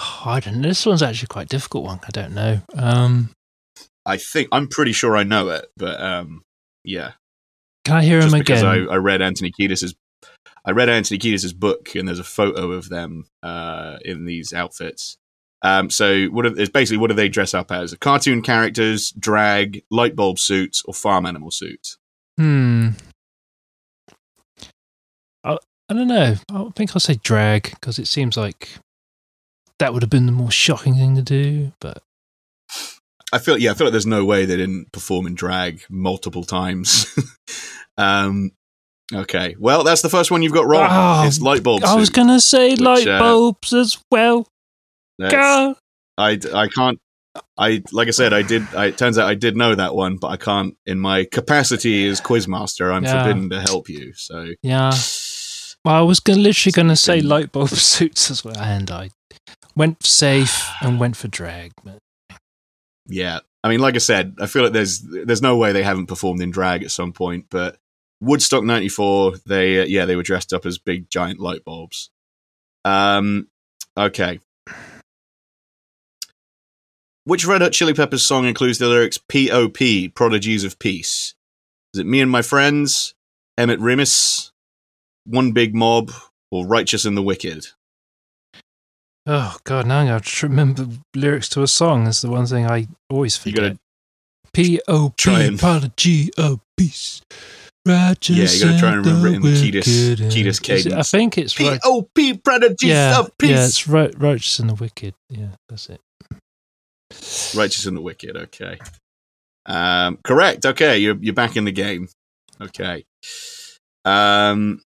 oh, 0.00 0.22
I 0.26 0.40
don't 0.40 0.60
know. 0.60 0.68
This 0.68 0.84
one's 0.84 1.02
actually 1.02 1.28
quite 1.28 1.44
a 1.44 1.48
difficult 1.48 1.84
one. 1.84 2.00
I 2.04 2.10
don't 2.10 2.34
know. 2.34 2.60
Um, 2.74 3.30
I 4.04 4.16
think 4.16 4.48
I'm 4.50 4.66
pretty 4.66 4.92
sure 4.92 5.16
I 5.16 5.22
know 5.22 5.50
it, 5.50 5.66
but 5.76 6.00
um, 6.00 6.42
yeah, 6.82 7.12
can 7.84 7.96
I 7.96 8.02
hear 8.02 8.20
just 8.20 8.34
him 8.34 8.40
because 8.40 8.62
again? 8.62 8.88
I, 8.88 8.94
I 8.94 8.96
read 8.96 9.22
Anthony 9.22 9.52
Kiedis's 9.52 9.94
I 10.64 10.72
read 10.72 10.88
Anthony 10.88 11.18
Kiedis's 11.18 11.52
book, 11.52 11.94
and 11.94 12.06
there's 12.06 12.18
a 12.18 12.24
photo 12.24 12.72
of 12.72 12.88
them 12.88 13.26
uh, 13.42 13.98
in 14.04 14.24
these 14.24 14.52
outfits. 14.52 15.16
Um, 15.62 15.90
so 15.90 16.26
what 16.26 16.46
are, 16.46 16.58
it's 16.58 16.70
basically 16.70 16.98
what 16.98 17.08
do 17.08 17.14
they 17.14 17.28
dress 17.28 17.54
up 17.54 17.70
as? 17.70 17.94
Cartoon 17.94 18.42
characters, 18.42 19.10
drag, 19.18 19.82
light 19.90 20.16
bulb 20.16 20.38
suits, 20.38 20.82
or 20.86 20.94
farm 20.94 21.26
animal 21.26 21.50
suits? 21.50 21.98
Hmm. 22.38 22.90
I, 25.44 25.58
I 25.88 25.94
don't 25.94 26.08
know. 26.08 26.36
I 26.50 26.68
think 26.74 26.90
I'll 26.94 27.00
say 27.00 27.18
drag 27.22 27.70
because 27.70 27.98
it 27.98 28.06
seems 28.06 28.36
like 28.36 28.70
that 29.78 29.92
would 29.92 30.02
have 30.02 30.10
been 30.10 30.26
the 30.26 30.32
more 30.32 30.50
shocking 30.50 30.94
thing 30.94 31.16
to 31.16 31.22
do. 31.22 31.72
But 31.80 32.02
I 33.32 33.38
feel 33.38 33.58
yeah, 33.58 33.72
I 33.72 33.74
feel 33.74 33.86
like 33.86 33.92
there's 33.92 34.06
no 34.06 34.24
way 34.24 34.44
they 34.44 34.56
didn't 34.56 34.92
perform 34.92 35.26
in 35.26 35.34
drag 35.34 35.82
multiple 35.90 36.44
times. 36.44 37.06
um, 37.98 38.52
okay, 39.12 39.56
well 39.58 39.84
that's 39.84 40.02
the 40.02 40.08
first 40.08 40.30
one 40.30 40.42
you've 40.42 40.52
got 40.52 40.66
wrong. 40.66 40.88
Oh, 40.90 41.26
it's 41.26 41.40
light 41.40 41.62
bulb. 41.62 41.84
I 41.84 41.94
was 41.94 42.10
gonna 42.10 42.40
say 42.40 42.70
which, 42.70 42.80
light 42.80 43.06
uh, 43.08 43.18
bulbs 43.18 43.72
as 43.72 43.98
well. 44.10 44.46
Go. 45.20 45.74
I, 46.16 46.38
I 46.54 46.68
can't. 46.68 46.98
I 47.56 47.82
like 47.92 48.08
I 48.08 48.10
said, 48.12 48.32
I 48.32 48.42
did. 48.42 48.62
I, 48.74 48.86
it 48.86 48.98
turns 48.98 49.18
out 49.18 49.28
I 49.28 49.34
did 49.34 49.56
know 49.56 49.74
that 49.74 49.94
one, 49.94 50.16
but 50.16 50.28
I 50.28 50.36
can't. 50.36 50.76
In 50.86 50.98
my 50.98 51.24
capacity 51.24 52.06
as 52.08 52.20
quizmaster, 52.20 52.92
I'm 52.92 53.04
Yeah. 53.04 53.22
forbidden 53.22 53.50
to 53.50 53.60
help 53.60 53.88
you. 53.88 54.12
So 54.14 54.48
Yeah. 54.62 54.92
Well, 55.84 55.94
I 55.94 56.00
was 56.02 56.20
gonna, 56.20 56.40
literally 56.40 56.72
going 56.72 56.88
to 56.88 56.96
say 56.96 57.22
light 57.22 57.52
bulb 57.52 57.68
suits 57.70 58.30
as 58.30 58.44
well, 58.44 58.58
and 58.58 58.90
I 58.90 59.10
went 59.76 60.04
safe 60.04 60.68
and 60.82 61.00
went 61.00 61.16
for 61.16 61.28
drag. 61.28 61.72
But 61.82 61.98
yeah, 63.06 63.40
I 63.64 63.68
mean, 63.68 63.80
like 63.80 63.94
I 63.94 63.98
said, 63.98 64.36
I 64.40 64.46
feel 64.46 64.62
like 64.64 64.72
there's 64.72 65.00
there's 65.00 65.42
no 65.42 65.56
way 65.56 65.72
they 65.72 65.82
haven't 65.82 66.06
performed 66.06 66.42
in 66.42 66.50
drag 66.50 66.82
at 66.82 66.90
some 66.90 67.12
point. 67.12 67.46
But 67.50 67.76
Woodstock 68.20 68.64
'94, 68.64 69.38
they 69.46 69.80
uh, 69.80 69.84
yeah 69.84 70.04
they 70.04 70.16
were 70.16 70.22
dressed 70.22 70.52
up 70.52 70.66
as 70.66 70.78
big 70.78 71.10
giant 71.10 71.40
light 71.40 71.64
bulbs. 71.64 72.10
Um, 72.84 73.48
okay. 73.96 74.40
Which 77.24 77.46
Red 77.46 77.62
Hot 77.62 77.72
Chili 77.72 77.94
Peppers 77.94 78.24
song 78.24 78.46
includes 78.46 78.78
the 78.78 78.88
lyrics 78.88 79.18
"P.O.P. 79.18 80.08
Prodigies 80.08 80.64
of 80.64 80.78
Peace"? 80.78 81.34
Is 81.94 82.00
it 82.00 82.06
"Me 82.06 82.20
and 82.20 82.30
My 82.30 82.42
Friends," 82.42 83.14
"Emit 83.56 83.80
Remmus," 83.80 84.52
"One 85.24 85.52
Big 85.52 85.74
Mob," 85.74 86.12
or 86.50 86.66
"Righteous 86.66 87.04
and 87.04 87.16
the 87.16 87.22
Wicked"? 87.22 87.68
oh 89.26 89.56
god, 89.64 89.86
now 89.86 90.00
I 90.00 90.04
have 90.06 90.24
to 90.24 90.46
remember 90.48 90.88
lyrics 91.14 91.48
to 91.50 91.62
a 91.62 91.68
song. 91.68 92.04
That's 92.04 92.22
the 92.22 92.30
one 92.30 92.46
thing 92.46 92.66
I 92.66 92.88
always 93.08 93.36
forget. 93.36 93.76
P 94.52 94.80
O 94.88 95.12
P 95.16 95.46
apology 95.46 96.30
of 96.36 96.60
peace. 96.76 97.22
Righteous 97.86 98.36
Yeah, 98.36 98.68
you 98.68 98.72
gotta 98.72 98.78
try 98.80 98.92
and 98.92 99.06
remember 99.06 99.28
it 99.28 99.34
in 99.36 99.42
the 99.42 99.48
the 99.48 99.56
Kiedis- 99.72 100.08
wicked 100.10 100.20
and- 100.20 100.32
Kiedis 100.32 100.70
Is 100.76 100.86
it- 100.86 100.92
I 100.92 101.02
think 101.02 101.38
it's 101.38 101.58
right. 101.58 101.80
P.O.P. 101.82 102.34
Prodigies 102.38 102.88
Yeah, 102.90 103.18
of 103.20 103.36
Peace. 103.38 103.50
yeah, 103.50 103.64
it's 103.66 103.88
right, 103.88 104.14
righteous 104.18 104.58
and 104.58 104.68
the 104.70 104.74
wicked. 104.74 105.14
Yeah, 105.30 105.48
that's 105.68 105.88
it. 105.88 106.00
Righteous 107.56 107.86
and 107.86 107.96
the 107.96 108.00
Wicked. 108.02 108.36
Okay. 108.36 108.78
Um, 109.66 110.18
correct. 110.22 110.64
Okay, 110.64 110.98
you're 110.98 111.16
you're 111.20 111.34
back 111.34 111.56
in 111.56 111.64
the 111.64 111.72
game. 111.72 112.08
Okay. 112.60 113.04
Um, 114.04 114.80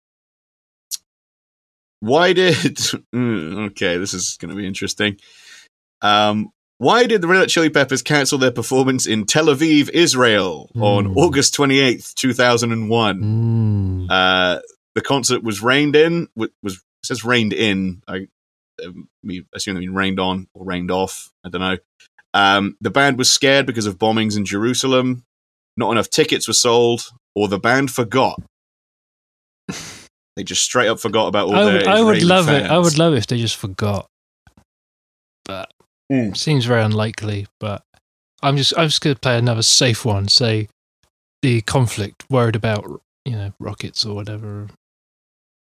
why 2.00 2.34
did? 2.34 2.56
Mm, 3.14 3.68
okay, 3.72 3.98
this 3.98 4.14
is 4.14 4.38
going 4.40 4.50
to 4.50 4.56
be 4.56 4.66
interesting. 4.66 5.18
Um, 6.02 6.50
why 6.78 7.06
did 7.06 7.22
the 7.22 7.28
Red 7.28 7.40
Hot 7.40 7.50
Chili 7.50 7.70
Peppers 7.70 8.02
cancel 8.02 8.38
their 8.38 8.52
performance 8.52 9.06
in 9.06 9.26
Tel 9.26 9.46
Aviv, 9.46 9.90
Israel, 9.92 10.70
on 10.76 11.06
Hmm. 11.06 11.18
August 11.18 11.54
twenty 11.54 11.80
eighth, 11.80 12.14
two 12.16 12.34
thousand 12.34 12.72
and 12.72 12.90
one? 12.90 14.08
Mm. 14.08 14.08
Uh, 14.10 14.60
the 14.96 15.02
concert 15.02 15.44
was 15.44 15.62
rained 15.62 15.96
in. 15.96 16.28
wa- 16.36 16.48
Was 16.62 16.76
it 16.76 16.82
says 17.06 17.24
rained 17.24 17.54
in. 17.54 18.02
I 18.08 18.28
um, 18.84 19.08
we 19.24 19.46
assume 19.54 19.76
they 19.76 19.82
mean 19.82 19.94
rained 19.94 20.20
on 20.20 20.48
or 20.54 20.66
rained 20.66 20.90
off. 20.92 21.32
I 21.46 21.50
don't 21.50 21.62
know. 21.62 21.78
Um, 22.34 22.76
the 22.82 22.90
band 22.90 23.18
was 23.18 23.32
scared 23.32 23.66
because 23.68 23.86
of 23.86 23.98
bombings 24.00 24.36
in 24.36 24.46
Jerusalem. 24.46 25.24
Not 25.78 25.92
enough 25.92 26.10
tickets 26.10 26.48
were 26.48 26.54
sold, 26.56 27.10
or 27.36 27.48
the 27.48 27.60
band 27.60 27.92
forgot. 27.92 28.42
they 30.36 30.44
just 30.44 30.64
straight 30.64 30.88
up 30.88 31.00
forgot 31.00 31.28
about 31.28 31.48
all 31.48 31.56
I 31.56 31.64
their 31.66 31.74
would, 31.76 31.88
I 31.88 32.02
would 32.02 32.24
love 32.24 32.50
it. 32.50 32.64
I 32.64 32.78
would 32.78 32.98
love 32.98 33.14
it 33.14 33.18
if 33.18 33.28
they 33.28 33.38
just 33.38 33.56
forgot. 33.58 34.08
But 35.46 35.72
Mm. 36.12 36.36
seems 36.36 36.66
very 36.66 36.84
unlikely. 36.84 37.48
But 37.60 37.84
I'm 38.42 38.58
just 38.58 38.74
I'm 38.78 38.88
just 38.88 39.02
going 39.02 39.16
to 39.16 39.20
play 39.20 39.38
another 39.38 39.62
safe 39.62 40.06
one. 40.06 40.28
Say 40.28 40.68
the 41.42 41.62
conflict, 41.62 42.26
worried 42.30 42.56
about 42.56 43.02
you 43.26 43.34
know 43.34 43.54
rockets 43.60 44.06
or 44.06 44.16
whatever. 44.16 44.68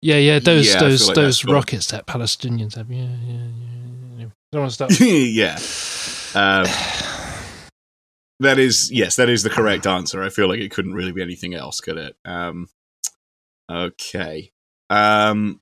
Yeah, 0.03 0.16
yeah, 0.16 0.39
those 0.39 0.72
Yeah, 0.72 0.81
those 0.81 1.07
like 1.09 1.14
those 1.14 1.45
rockets 1.45 1.91
that 1.91 2.07
Palestinians 2.07 2.74
have. 2.77 2.91
Yeah, 2.91 3.09
yeah, 3.24 3.47
yeah. 4.18 4.27
Don't 4.53 4.62
want 4.62 4.70
to 4.70 4.74
start. 4.74 5.01
yeah. 5.01 5.59
Um, 6.35 6.66
that 8.41 8.59
is 8.59 8.91
yes, 8.93 9.16
that 9.16 9.29
is 9.29 9.43
the 9.43 9.51
correct 9.51 9.87
answer. 9.87 10.22
I 10.22 10.29
feel 10.29 10.49
like 10.49 10.61
it 10.61 10.70
couldn't 10.70 10.95
really 10.95 11.12
be 11.12 11.22
anything 11.22 11.55
else, 11.55 11.81
could 11.81 11.97
it? 11.97 12.16
Um, 12.24 12.68
okay. 13.70 14.53
Um, 14.91 15.61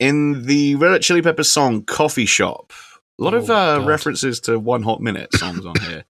in 0.00 0.44
the 0.46 0.74
Red 0.74 0.90
Hot 0.90 1.00
Chili 1.00 1.22
Peppers 1.22 1.50
song 1.50 1.84
"Coffee 1.84 2.26
Shop," 2.26 2.72
a 3.20 3.22
lot 3.24 3.34
of 3.34 3.48
Oh, 3.50 3.82
uh, 3.82 3.86
references 3.86 4.40
to 4.40 4.58
One 4.58 4.82
Hot 4.82 5.00
Minute 5.00 5.32
songs 5.34 5.64
on 5.66 5.74
here. 5.80 6.04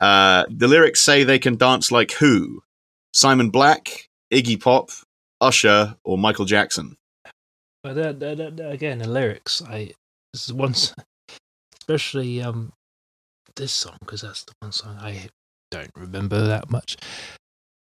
Uh, 0.00 0.44
the 0.48 0.68
lyrics 0.68 1.00
say 1.00 1.24
they 1.24 1.40
can 1.40 1.56
dance 1.56 1.90
like 1.90 2.12
who? 2.12 2.62
Simon 3.12 3.50
Black, 3.50 4.08
Iggy 4.32 4.62
Pop, 4.62 4.90
Usher, 5.40 5.96
or 6.04 6.16
Michael 6.16 6.44
Jackson? 6.44 6.96
But 7.82 7.96
again, 7.98 8.98
the 8.98 9.08
lyrics. 9.08 9.60
I 9.60 9.92
this 10.32 10.44
is 10.44 10.52
one, 10.52 10.70
s- 10.70 10.94
especially 11.80 12.40
um, 12.40 12.72
this 13.56 13.72
song 13.72 13.96
because 13.98 14.20
that's 14.20 14.44
the 14.44 14.52
one 14.60 14.70
song 14.70 14.98
I 15.00 15.30
don't 15.72 15.90
remember 15.96 16.46
that 16.46 16.70
much. 16.70 16.96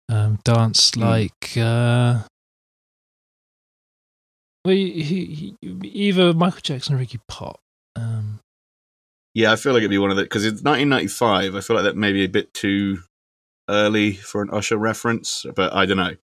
Um, 0.08 0.38
dance 0.44 0.92
Hmm. 0.94 1.00
like 1.02 1.58
uh, 1.58 2.22
well, 4.64 4.76
he, 4.76 5.02
he, 5.02 5.56
he- 5.62 5.88
either 5.88 6.34
Michael 6.36 6.62
Jackson 6.62 6.94
or 6.94 7.00
Ricky 7.00 7.20
Pop. 7.28 7.60
Um, 7.96 8.42
Yeah, 9.36 9.52
I 9.52 9.58
feel 9.58 9.74
like 9.74 9.82
it'd 9.82 9.92
be 9.92 9.98
one 9.98 10.12
of 10.12 10.16
the 10.16 10.24
because 10.24 10.46
it's 10.46 10.64
1995. 10.64 11.56
I 11.56 11.60
feel 11.60 11.76
like 11.76 11.84
that 11.84 11.98
may 11.98 12.14
be 12.14 12.24
a 12.24 12.30
bit 12.30 12.54
too 12.54 13.00
early 13.70 14.14
for 14.14 14.42
an 14.42 14.50
Usher 14.50 14.78
reference, 14.78 15.46
but 15.56 15.74
I 15.74 15.86
don't 15.86 15.98
know. 15.98 16.16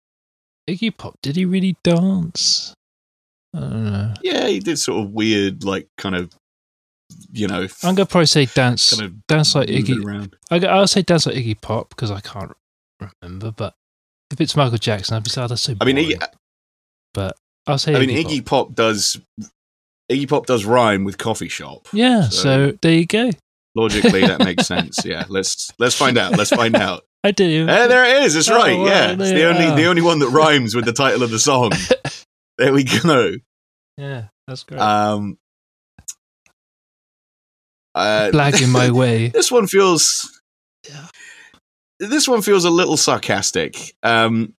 Iggy 0.69 0.95
Pop, 0.97 1.17
did 1.21 1.35
he 1.35 1.43
really 1.43 1.75
dance? 1.83 2.73
I 3.53 3.59
don't 3.59 3.91
know. 3.91 4.13
Yeah, 4.23 4.47
he 4.47 4.61
did 4.61 4.79
sort 4.79 5.03
of 5.03 5.11
weird, 5.11 5.65
like 5.65 5.89
kind 5.97 6.15
of, 6.15 6.31
you 7.33 7.47
know, 7.47 7.67
I'm 7.83 7.95
gonna 7.95 8.05
probably 8.05 8.27
say 8.27 8.45
dance, 8.45 8.97
kind 8.97 9.11
of 9.11 9.27
dance 9.27 9.55
like 9.55 9.67
Iggy. 9.67 10.31
I, 10.49 10.65
I'll 10.67 10.87
say 10.87 11.01
dance 11.01 11.25
like 11.25 11.35
Iggy 11.35 11.59
Pop 11.59 11.89
because 11.89 12.11
I 12.11 12.21
can't 12.21 12.53
remember. 13.21 13.51
But 13.51 13.73
if 14.31 14.39
it's 14.39 14.55
Michael 14.55 14.77
Jackson, 14.77 15.17
I'd 15.17 15.23
be 15.25 15.29
sad. 15.29 15.43
Oh, 15.43 15.47
that's 15.47 15.63
so. 15.63 15.75
I 15.81 15.83
mean, 15.83 15.95
boring. 15.95 16.11
Iggy, 16.11 16.27
but 17.13 17.35
I'll 17.67 17.77
say. 17.77 17.93
I 17.93 17.99
mean, 17.99 18.09
Iggy, 18.09 18.23
Iggy 18.23 18.45
Pop. 18.45 18.67
Pop 18.67 18.75
does. 18.75 19.19
Iggy 20.11 20.27
Pop 20.29 20.45
does 20.45 20.65
rhyme 20.65 21.03
with 21.05 21.17
coffee 21.17 21.47
shop. 21.49 21.87
Yeah. 21.93 22.23
so- 22.23 22.69
So, 22.71 22.77
there 22.81 22.93
you 22.93 23.05
go. 23.05 23.31
Logically, 23.75 24.21
that 24.21 24.39
makes 24.43 24.67
sense. 24.67 25.05
Yeah, 25.05 25.23
let's 25.29 25.71
let's 25.79 25.95
find 25.95 26.17
out. 26.17 26.37
Let's 26.37 26.49
find 26.49 26.75
out. 26.75 27.03
I 27.23 27.31
do. 27.31 27.67
Eh, 27.69 27.87
there 27.87 28.03
it 28.03 28.23
is. 28.23 28.35
It's 28.35 28.49
Oh, 28.49 28.55
right. 28.55 28.77
wow, 28.77 28.85
Yeah, 28.85 29.11
it's 29.11 29.17
the 29.31 29.45
only 29.47 29.65
the 29.81 29.85
oh. 29.85 29.89
only 29.89 30.01
one 30.01 30.19
that 30.19 30.29
rhymes 30.29 30.75
with 30.75 30.83
the 30.85 30.91
title 30.93 31.23
of 31.23 31.31
the 31.31 31.39
song. 31.39 31.71
There 32.57 32.73
we 32.73 32.83
go. 32.83 33.31
yeah, 33.97 34.25
that's 34.47 34.61
great. 34.63 34.79
Um, 34.79 35.39
uh, 37.95 38.29
Blagging 38.31 38.69
my 38.69 38.91
way. 38.91 39.27
this 39.33 39.51
one 39.51 39.67
feels. 39.67 40.29
Yeah. 40.87 41.07
This 41.99 42.27
one 42.27 42.41
feels 42.41 42.65
a 42.65 42.69
little 42.69 42.97
sarcastic. 42.97 43.95
Um, 44.03 44.53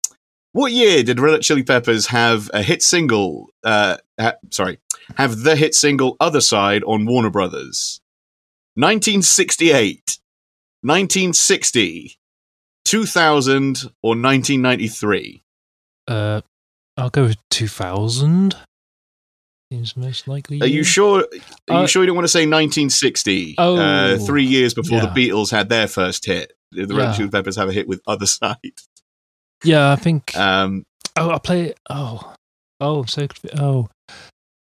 what 0.52 0.72
year 0.72 1.02
did 1.02 1.18
Red 1.20 1.32
Hot 1.32 1.42
Chili 1.42 1.62
Peppers 1.62 2.06
have 2.08 2.50
a 2.54 2.62
hit 2.62 2.82
single? 2.82 3.48
Uh, 3.64 3.96
ha- 4.20 4.34
sorry, 4.50 4.78
have 5.16 5.40
the 5.42 5.56
hit 5.56 5.74
single 5.74 6.16
"Other 6.20 6.40
Side" 6.40 6.82
on 6.84 7.06
Warner 7.06 7.30
Brothers? 7.30 8.00
1968, 8.74 10.18
1960, 10.82 12.16
2000, 12.84 13.76
or 14.02 14.10
1993? 14.16 15.42
Uh, 16.08 16.40
I'll 16.96 17.10
go 17.10 17.24
with 17.24 17.36
2000. 17.50 18.56
Seems 19.70 19.96
most 19.96 20.28
likely. 20.28 20.60
Are 20.60 20.66
you 20.66 20.82
sure? 20.84 21.20
Are 21.70 21.78
you 21.78 21.84
Uh, 21.84 21.86
sure 21.86 22.02
you 22.02 22.06
don't 22.06 22.16
want 22.16 22.24
to 22.24 22.28
say 22.32 22.40
1960? 22.46 23.54
Oh, 23.58 23.76
uh, 23.76 24.18
three 24.18 24.44
years 24.44 24.74
before 24.74 24.98
yeah. 24.98 25.06
the 25.06 25.28
Beatles 25.30 25.50
had 25.50 25.68
their 25.70 25.88
first 25.88 26.26
hit. 26.26 26.52
The 26.72 26.86
Red 26.86 26.90
Hot 26.90 26.98
Yeah. 27.12 27.16
Chili 27.16 27.30
Peppers 27.30 27.56
have 27.56 27.68
a 27.68 27.72
hit 27.72 27.88
with 27.88 28.00
"Other 28.06 28.26
Side." 28.26 28.56
Yeah, 29.64 29.92
I 29.92 29.96
think. 29.96 30.36
Um, 30.36 30.84
oh, 31.16 31.30
I 31.30 31.38
play. 31.38 31.74
Oh, 31.88 32.34
oh, 32.80 33.04
so 33.04 33.26
oh, 33.58 33.88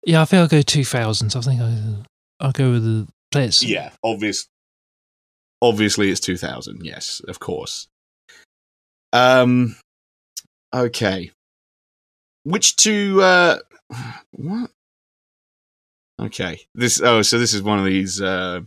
yeah. 0.04 0.22
I 0.22 0.24
think 0.24 0.40
I'll 0.40 0.48
go 0.48 0.58
2000s. 0.60 1.36
I 1.36 1.40
think 1.40 1.60
I, 1.60 2.04
I'll 2.44 2.52
go 2.52 2.70
with 2.72 2.84
the 2.84 3.08
play 3.30 3.44
it. 3.44 3.48
s- 3.48 3.62
yeah, 3.62 3.90
obvious. 4.02 4.46
Obviously, 5.62 6.10
it's 6.10 6.20
2000. 6.20 6.84
Yes, 6.84 7.20
of 7.28 7.40
course. 7.40 7.88
Um, 9.12 9.76
okay. 10.74 11.30
Which 12.44 12.76
two? 12.76 13.20
Uh, 13.22 13.58
what? 14.32 14.70
Okay. 16.20 16.60
This. 16.74 17.00
Oh, 17.00 17.22
so 17.22 17.38
this 17.38 17.54
is 17.54 17.62
one 17.62 17.78
of 17.78 17.84
these. 17.84 18.20
Uh, 18.20 18.60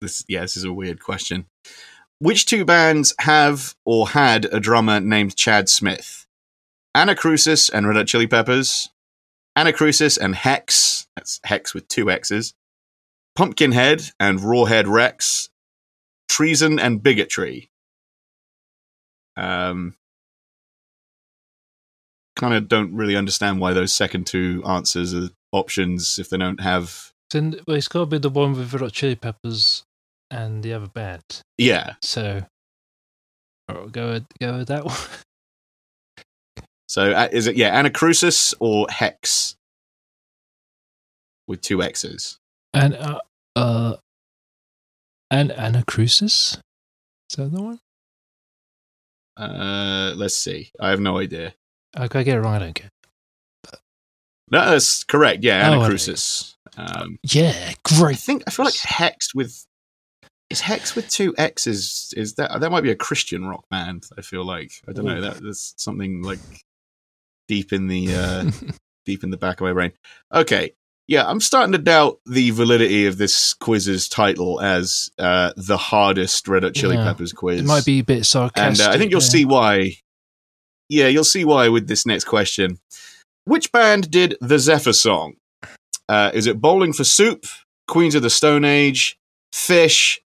this. 0.00 0.24
Yeah, 0.28 0.40
this 0.42 0.56
is 0.56 0.64
a 0.64 0.72
weird 0.72 1.00
question. 1.02 1.46
Which 2.18 2.46
two 2.46 2.64
bands 2.64 3.14
have 3.20 3.74
or 3.84 4.08
had 4.08 4.46
a 4.46 4.60
drummer 4.60 5.00
named 5.00 5.36
Chad 5.36 5.68
Smith? 5.68 6.26
Anacrusis 6.96 7.70
and 7.72 7.86
Red 7.86 7.96
Hot 7.96 8.06
Chili 8.06 8.26
Peppers. 8.26 8.90
Anacrusis 9.56 10.18
and 10.18 10.34
Hex. 10.34 11.06
That's 11.16 11.40
Hex 11.44 11.74
with 11.74 11.88
two 11.88 12.10
X's. 12.10 12.54
Pumpkinhead 13.36 14.12
and 14.20 14.38
Rawhead 14.38 14.86
Rex, 14.86 15.48
Treason 16.28 16.78
and 16.78 17.02
Bigotry. 17.02 17.70
Um, 19.36 19.96
kind 22.36 22.54
of 22.54 22.68
don't 22.68 22.94
really 22.94 23.16
understand 23.16 23.60
why 23.60 23.72
those 23.72 23.92
second 23.92 24.26
two 24.26 24.62
answers 24.64 25.12
are 25.14 25.30
options 25.50 26.18
if 26.18 26.30
they 26.30 26.38
don't 26.38 26.60
have. 26.60 27.12
Then 27.30 27.60
well, 27.66 27.76
it's 27.76 27.88
got 27.88 28.00
to 28.00 28.06
be 28.06 28.18
the 28.18 28.30
one 28.30 28.52
with 28.52 28.72
Red 28.72 28.82
Hot 28.82 28.92
Chili 28.92 29.16
Peppers 29.16 29.84
and 30.34 30.62
the 30.62 30.72
other 30.74 30.88
band. 30.88 31.22
Yeah, 31.58 31.94
So, 32.02 32.42
go 33.68 34.10
with, 34.12 34.24
go 34.40 34.58
with 34.58 34.68
that 34.68 34.84
one. 34.90 34.96
so 36.88 37.12
uh, 37.12 37.28
is 37.32 37.46
it 37.46 37.56
yeah 37.56 37.80
Anacrusis 37.82 38.54
or 38.60 38.86
Hex 38.90 39.54
with 41.46 41.60
two 41.60 41.82
X's? 41.82 42.38
And 42.72 42.94
uh, 42.94 43.20
uh, 43.56 43.96
and 45.30 45.50
Anacrusis. 45.50 46.58
Is 47.30 47.36
that 47.36 47.52
the 47.52 47.62
one? 47.62 47.78
Uh, 49.36 50.12
let's 50.16 50.36
see. 50.36 50.70
I 50.80 50.90
have 50.90 51.00
no 51.00 51.18
idea. 51.18 51.54
Okay, 51.98 52.20
I 52.20 52.22
get 52.22 52.36
it 52.36 52.40
wrong. 52.40 52.54
I 52.54 52.58
don't 52.60 52.74
care. 52.74 52.90
No, 54.50 54.70
that's 54.70 55.04
correct. 55.04 55.42
Yeah, 55.42 55.70
Oh, 55.70 55.78
Anacrusis. 55.80 56.54
Um, 56.76 57.18
Yeah, 57.22 57.72
I 57.90 58.14
think 58.14 58.42
I 58.46 58.50
feel 58.50 58.66
like 58.66 58.76
Hex 58.76 59.34
with 59.34 59.64
is 60.50 60.60
Hex 60.60 60.94
with 60.94 61.08
two 61.08 61.34
X's. 61.36 62.12
Is 62.16 62.34
that 62.34 62.60
that 62.60 62.70
might 62.70 62.82
be 62.82 62.90
a 62.90 62.96
Christian 62.96 63.46
rock 63.46 63.64
band? 63.70 64.04
I 64.16 64.22
feel 64.22 64.44
like 64.44 64.72
I 64.88 64.92
don't 64.92 65.04
know. 65.04 65.20
That 65.20 65.42
there's 65.42 65.74
something 65.76 66.22
like 66.22 66.38
deep 67.48 67.72
in 67.72 67.88
the 67.88 68.14
uh, 68.14 68.50
deep 69.06 69.24
in 69.24 69.30
the 69.30 69.36
back 69.36 69.60
of 69.60 69.66
my 69.66 69.72
brain. 69.72 69.92
Okay, 70.32 70.72
yeah, 71.06 71.26
I'm 71.26 71.40
starting 71.40 71.72
to 71.72 71.78
doubt 71.78 72.20
the 72.26 72.50
validity 72.50 73.06
of 73.06 73.18
this 73.18 73.54
quiz's 73.54 74.08
title 74.08 74.60
as 74.60 75.10
uh, 75.18 75.52
the 75.56 75.76
hardest 75.76 76.48
Red 76.48 76.62
Hot 76.62 76.74
Chili 76.74 76.96
Yeah. 76.96 77.04
Peppers 77.04 77.32
quiz. 77.32 77.60
It 77.60 77.66
might 77.66 77.84
be 77.84 77.98
a 77.98 78.04
bit 78.04 78.16
and 78.18 78.26
sarcastic. 78.26 78.86
uh, 78.86 78.90
I 78.90 78.98
think 78.98 79.10
you'll 79.10 79.20
yeah. 79.22 79.28
see 79.28 79.44
why. 79.44 79.92
Yeah, 80.88 81.08
you'll 81.08 81.24
see 81.24 81.44
why 81.44 81.68
with 81.68 81.88
this 81.88 82.06
next 82.06 82.24
question. 82.24 82.78
Which 83.44 83.72
band 83.72 84.10
did 84.10 84.36
the 84.40 84.58
Zephyr 84.58 84.92
song? 84.92 85.34
Uh, 86.08 86.30
is 86.34 86.46
it 86.46 86.60
Bowling 86.60 86.92
for 86.92 87.04
Soup, 87.04 87.44
Queens 87.88 88.14
of 88.14 88.22
the 88.22 88.30
Stone 88.30 88.64
Age, 88.64 89.16
Phish, 89.54 90.18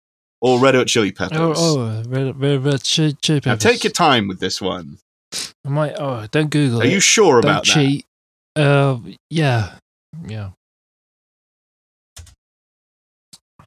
or 0.42 0.60
Red 0.60 0.76
Hot 0.76 0.88
Chili 0.88 1.12
Peppers? 1.12 1.38
Oh, 1.40 1.54
oh, 1.58 2.04
red, 2.08 2.40
red, 2.40 2.64
red 2.64 2.84
chili, 2.84 3.14
chili 3.22 3.42
now 3.46 3.56
take 3.56 3.84
your 3.84 3.92
time 3.92 4.28
with 4.28 4.40
this 4.40 4.62
one. 4.62 4.98
I 5.66 5.70
might. 5.70 5.96
Oh, 5.98 6.26
don't 6.32 6.50
Google. 6.50 6.82
Are 6.82 6.86
it. 6.86 6.92
you 6.92 7.00
sure 7.00 7.42
don't 7.42 7.50
about 7.52 7.66
that? 7.66 7.74
cheat. 7.74 8.06
Uh, 8.56 9.00
yeah, 9.30 9.76
yeah. 10.28 10.52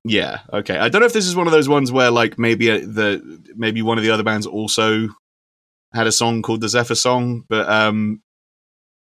Yeah. 0.04 0.40
Okay. 0.52 0.78
I 0.78 0.88
don't 0.88 1.00
know 1.00 1.06
if 1.06 1.12
this 1.12 1.26
is 1.26 1.36
one 1.36 1.46
of 1.46 1.52
those 1.52 1.68
ones 1.68 1.92
where 1.92 2.10
like 2.10 2.38
maybe 2.38 2.70
uh 2.70 2.78
the 2.78 3.40
maybe 3.54 3.82
one 3.82 3.98
of 3.98 4.04
the 4.04 4.10
other 4.10 4.22
bands 4.22 4.46
also 4.46 5.08
had 5.92 6.06
a 6.06 6.12
song 6.12 6.40
called 6.40 6.60
the 6.62 6.68
Zephyr 6.68 6.94
song, 6.94 7.44
but 7.48 7.68
um, 7.68 8.22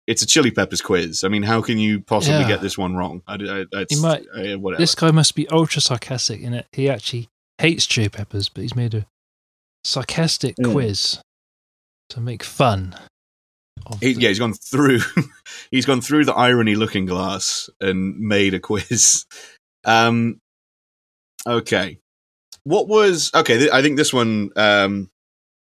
it's 0.05 0.21
a 0.21 0.27
Chili 0.27 0.51
Peppers 0.51 0.81
quiz. 0.81 1.23
I 1.23 1.29
mean, 1.29 1.43
how 1.43 1.61
can 1.61 1.77
you 1.79 2.01
possibly 2.01 2.41
Yeah. 2.41 2.47
get 2.47 2.61
this 2.61 2.77
one 2.77 2.95
wrong? 2.95 3.21
I, 3.25 3.35
I, 3.35 3.65
it's, 3.73 3.95
You 3.95 4.01
might- 4.01 4.25
uh, 4.35 4.59
whatever. 4.59 4.81
This 4.81 4.93
guy 4.93 5.09
must 5.11 5.33
be 5.33 5.47
ultra 5.47 5.81
sarcastic 5.81 6.41
in 6.41 6.53
it. 6.53 6.67
He 6.73 6.89
actually 6.89 7.29
hates 7.59 7.85
chili 7.85 8.09
peppers, 8.09 8.49
but 8.49 8.61
he's 8.61 8.75
made 8.75 8.93
a 8.93 9.05
sarcastic 9.83 10.55
Mm. 10.57 10.71
quiz 10.71 11.19
to 12.09 12.19
make 12.19 12.43
fun. 12.43 12.95
Of 13.85 13.99
He, 13.99 14.13
the- 14.13 14.21
yeah, 14.21 14.29
he's 14.29 14.39
gone 14.39 14.53
through. 14.53 14.99
he's 15.71 15.85
gone 15.85 16.01
through 16.01 16.25
the 16.25 16.33
irony 16.33 16.75
looking 16.75 17.05
glass 17.05 17.69
and 17.81 18.17
made 18.19 18.53
a 18.53 18.59
quiz. 18.59 19.25
Um, 19.85 20.39
okay, 21.45 21.99
what 22.63 22.87
was 22.87 23.31
okay? 23.35 23.57
Th- 23.57 23.71
I 23.71 23.81
think 23.81 23.97
this 23.97 24.13
one. 24.13 24.51
Um, 24.55 25.09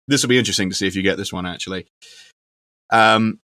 this 0.07 0.21
will 0.23 0.29
be 0.29 0.37
interesting 0.37 0.69
to 0.69 0.75
see 0.77 0.87
if 0.87 0.95
you 0.95 1.03
get 1.03 1.17
this 1.17 1.33
one 1.33 1.45
actually. 1.45 1.87
Um, 2.89 3.39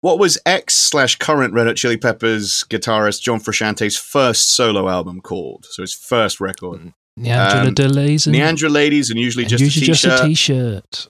what 0.00 0.18
was 0.18 0.38
ex 0.46 0.72
slash 0.74 1.16
current 1.16 1.52
Red 1.52 1.66
Hot 1.66 1.76
Chili 1.76 1.98
Peppers 1.98 2.64
guitarist 2.70 3.20
John 3.20 3.38
Frusciante's 3.38 3.98
first 3.98 4.48
solo 4.50 4.88
album 4.88 5.20
called? 5.20 5.66
So 5.68 5.82
his 5.82 5.92
first 5.92 6.40
record. 6.40 6.94
Niandra 7.18 7.66
um, 7.66 7.74
delays 7.74 8.26
and, 8.26 8.36
Niandra 8.36 8.70
Ladies 8.70 9.10
and 9.10 9.18
usually 9.18 9.44
and 9.44 9.50
just 9.50 9.62
usually 9.62 9.84
a 9.84 9.86
just 9.86 10.04
a 10.04 10.26
t-shirt. 10.26 10.84
t-shirt. 10.92 11.08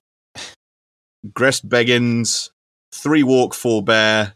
Grest 1.35 1.68
Beggins, 1.68 2.51
Three 2.94 3.22
Walk, 3.22 3.55
Four 3.55 3.82
Bear, 3.82 4.35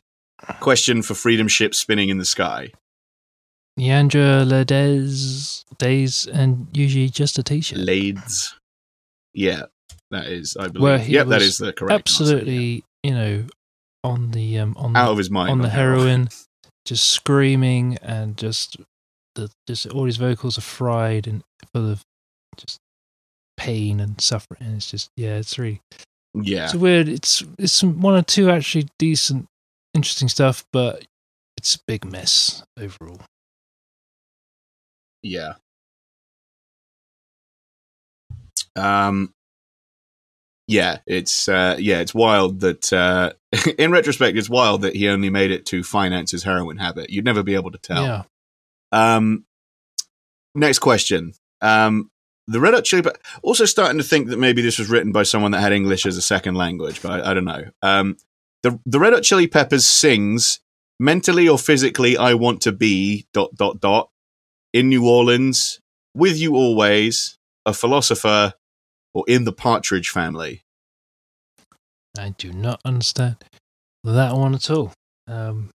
Question 0.61 1.03
for 1.03 1.15
Freedom 1.15 1.49
Ship 1.49 1.75
Spinning 1.75 2.09
in 2.09 2.19
the 2.19 2.25
Sky. 2.25 2.73
Niandra 3.79 4.45
LaDes 4.45 5.65
days 5.79 6.27
and 6.27 6.67
usually 6.73 7.09
just 7.09 7.39
a 7.39 7.43
t-shirt. 7.43 7.79
LaDes. 7.79 8.55
Yeah, 9.33 9.63
that 10.11 10.27
is, 10.27 10.57
I 10.59 10.69
believe. 10.69 11.09
Yep, 11.09 11.27
that 11.29 11.41
the 11.59 11.73
correct 11.73 12.11
answer, 12.11 12.23
Absolutely, 12.25 12.85
you 13.03 13.13
know, 13.13 13.45
on 14.05 14.33
the 14.33 14.59
um 14.59 14.75
on. 14.77 14.97
Out 14.97 15.07
the, 15.07 15.13
of 15.13 15.19
his 15.19 15.31
mind. 15.31 15.51
on 15.51 15.59
the 15.59 15.71
heroin. 15.71 16.07
heroin, 16.07 16.29
just 16.85 17.09
screaming 17.09 17.97
and 18.03 18.37
just 18.37 18.77
the 19.35 19.51
just 19.67 19.87
all 19.87 20.05
his 20.05 20.19
vocals 20.19 20.59
are 20.59 20.63
fried 20.63 21.27
and 21.27 21.43
full 21.75 21.91
of 21.91 22.03
just 22.57 22.79
pain 23.57 24.01
and 24.01 24.21
suffering. 24.21 24.63
And 24.63 24.77
it's 24.77 24.91
just 24.91 25.11
yeah, 25.17 25.37
it's 25.37 25.59
really 25.59 25.81
Yeah. 26.35 26.65
it's 26.65 26.75
weird. 26.75 27.09
It's 27.09 27.43
it's 27.59 27.83
one 27.83 28.15
or 28.15 28.23
two 28.23 28.51
actually 28.51 28.89
decent, 28.99 29.47
interesting 29.95 30.29
stuff, 30.29 30.65
but 30.73 31.05
it's 31.57 31.77
a 31.77 31.79
big 31.87 32.05
mess 32.05 32.63
overall. 32.79 33.21
Yeah. 35.23 35.55
Um, 38.75 39.33
yeah, 40.67 40.99
it's 41.07 41.49
uh, 41.49 41.77
yeah, 41.79 42.01
it's 42.01 42.15
wild 42.15 42.61
that 42.61 42.93
uh, 42.93 43.33
in 43.79 43.91
retrospect, 43.93 44.37
it's 44.39 44.49
wild 44.49 44.83
that 44.83 44.97
he 44.97 45.09
only 45.09 45.31
made 45.31 45.51
it 45.51 45.67
to 45.67 45.83
finance 45.83 46.31
his 46.31 46.43
heroin 46.43 46.79
habit. 46.79 47.11
You'd 47.11 47.25
never 47.25 47.43
be 47.43 47.55
able 47.55 47.71
to 47.73 47.79
tell. 47.79 48.03
Yeah. 48.03 48.23
Um, 48.93 49.45
next 50.55 50.79
question. 50.79 51.35
Um, 51.63 52.11
the 52.49 52.61
Red 52.61 52.75
Hot 52.75 52.85
Chili 52.85 53.03
Peppers. 53.03 53.23
Also 53.43 53.65
starting 53.65 53.99
to 53.99 54.05
think 54.05 54.29
that 54.29 54.39
maybe 54.39 54.63
this 54.63 54.79
was 54.79 54.91
written 54.91 55.13
by 55.13 55.23
someone 55.23 55.53
that 55.53 55.61
had 55.61 55.73
English 55.73 56.05
as 56.05 56.17
a 56.17 56.23
second 56.23 56.57
language, 56.57 57.01
but 57.01 57.13
I, 57.13 57.31
I 57.31 57.35
don't 57.35 57.45
know. 57.45 57.65
Um, 57.81 58.17
the 58.63 58.79
the 58.85 58.99
Red 58.99 59.13
Hot 59.13 59.23
Chili 59.23 59.47
Peppers 59.47 59.87
sings 59.87 60.61
mentally 60.99 61.49
or 61.49 61.59
physically. 61.59 62.17
I 62.17 62.35
want 62.35 62.61
to 62.63 62.73
be 62.73 63.27
dot 63.33 63.55
dot 63.55 63.81
dot 63.81 64.11
in 64.73 64.89
New 64.89 65.09
Orleans 65.09 65.81
with 66.15 66.37
you 66.39 66.57
always, 66.57 67.39
a 67.65 67.73
philosopher, 67.73 68.55
or 69.15 69.25
in 69.29 69.45
the 69.45 69.53
Partridge 69.53 70.09
Family. 70.09 70.63
I 72.19 72.35
do 72.37 72.53
not 72.53 72.81
understand 72.85 73.37
that 74.05 74.35
one 74.35 74.55
at 74.55 74.69
all. 74.71 74.93
Um, 75.27 75.71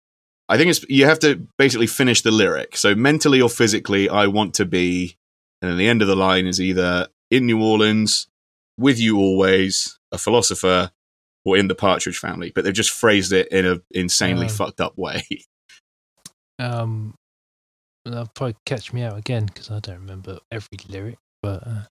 I 0.48 0.56
think 0.56 0.70
it's 0.70 0.84
you 0.88 1.04
have 1.06 1.20
to 1.20 1.46
basically 1.58 1.86
finish 1.86 2.22
the 2.22 2.30
lyric. 2.30 2.76
So 2.76 2.94
mentally 2.94 3.40
or 3.40 3.48
physically, 3.48 4.08
I 4.08 4.26
want 4.26 4.54
to 4.54 4.64
be, 4.64 5.16
and 5.64 5.72
then 5.72 5.78
the 5.78 5.88
end 5.88 6.02
of 6.02 6.08
the 6.08 6.16
line 6.16 6.46
is 6.46 6.60
either 6.60 7.08
in 7.30 7.46
New 7.46 7.62
Orleans, 7.62 8.28
with 8.78 8.98
you 8.98 9.18
always, 9.18 9.98
a 10.12 10.18
philosopher, 10.18 10.90
or 11.44 11.56
in 11.56 11.68
the 11.68 11.74
Partridge 11.74 12.18
Family. 12.18 12.52
But 12.54 12.64
they've 12.64 12.74
just 12.74 12.90
phrased 12.90 13.32
it 13.32 13.48
in 13.48 13.66
a 13.66 13.80
insanely 13.90 14.46
Um, 14.46 14.52
fucked 14.52 14.80
up 14.80 14.96
way. 14.96 15.22
um, 16.58 17.14
that'll 18.04 18.30
probably 18.34 18.56
catch 18.66 18.92
me 18.92 19.02
out 19.02 19.16
again 19.16 19.46
because 19.46 19.70
I 19.70 19.80
don't 19.80 20.00
remember 20.00 20.38
every 20.50 20.78
lyric. 20.88 21.18
But 21.42 21.66
uh, 21.66 21.82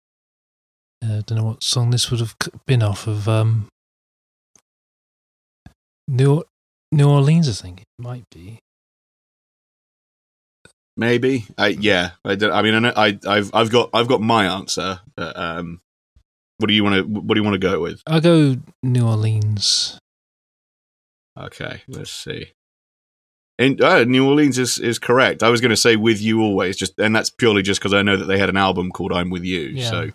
I 1.04 1.22
don't 1.26 1.36
know 1.38 1.44
what 1.44 1.64
song 1.64 1.92
this 1.92 2.10
would 2.10 2.20
have 2.20 2.36
been 2.66 2.84
off 2.84 3.08
of. 3.08 3.28
Um, 3.28 3.68
New 6.08 6.44
New 6.92 7.10
Orleans, 7.10 7.50
I 7.50 7.54
think 7.54 7.82
it 7.82 7.88
might 7.98 8.26
be. 8.30 8.60
Maybe, 10.96 11.46
I 11.58 11.68
yeah. 11.70 12.12
I, 12.24 12.34
I 12.34 12.62
mean, 12.62 12.76
I, 12.76 12.80
know, 12.80 12.94
I 12.96 13.20
I've 13.28 13.50
I've 13.54 13.72
got 13.72 13.90
I've 13.94 14.08
got 14.08 14.22
my 14.22 14.46
answer. 14.46 15.00
But, 15.16 15.38
um, 15.38 15.82
what 16.60 16.68
do 16.68 16.74
you 16.74 16.84
want 16.84 16.96
to 16.96 17.02
What 17.04 17.34
do 17.34 17.40
you 17.40 17.44
want 17.44 17.56
to 17.56 17.60
go 17.60 17.82
with? 17.82 18.02
I'll 18.06 18.22
go 18.22 18.58
New 18.84 19.08
Orleans. 19.08 19.98
Okay, 21.38 21.82
let's 21.88 22.12
see. 22.12 22.52
In, 23.60 23.82
uh, 23.82 24.04
New 24.04 24.28
Orleans 24.28 24.58
is, 24.58 24.80
is 24.80 25.00
correct. 25.00 25.44
I 25.44 25.50
was 25.50 25.62
going 25.62 25.72
to 25.72 25.78
say 25.78 25.96
"With 25.96 26.22
You 26.22 26.42
Always," 26.42 26.78
just 26.78 26.98
and 27.00 27.16
that's 27.16 27.30
purely 27.30 27.62
just 27.64 27.80
because 27.80 27.94
I 27.94 28.02
know 28.02 28.18
that 28.18 28.26
they 28.26 28.38
had 28.38 28.50
an 28.50 28.58
album 28.58 28.92
called 28.92 29.14
"I'm 29.14 29.30
With 29.30 29.44
You," 29.44 29.62
Yeah. 29.62 29.90
so 29.90 30.10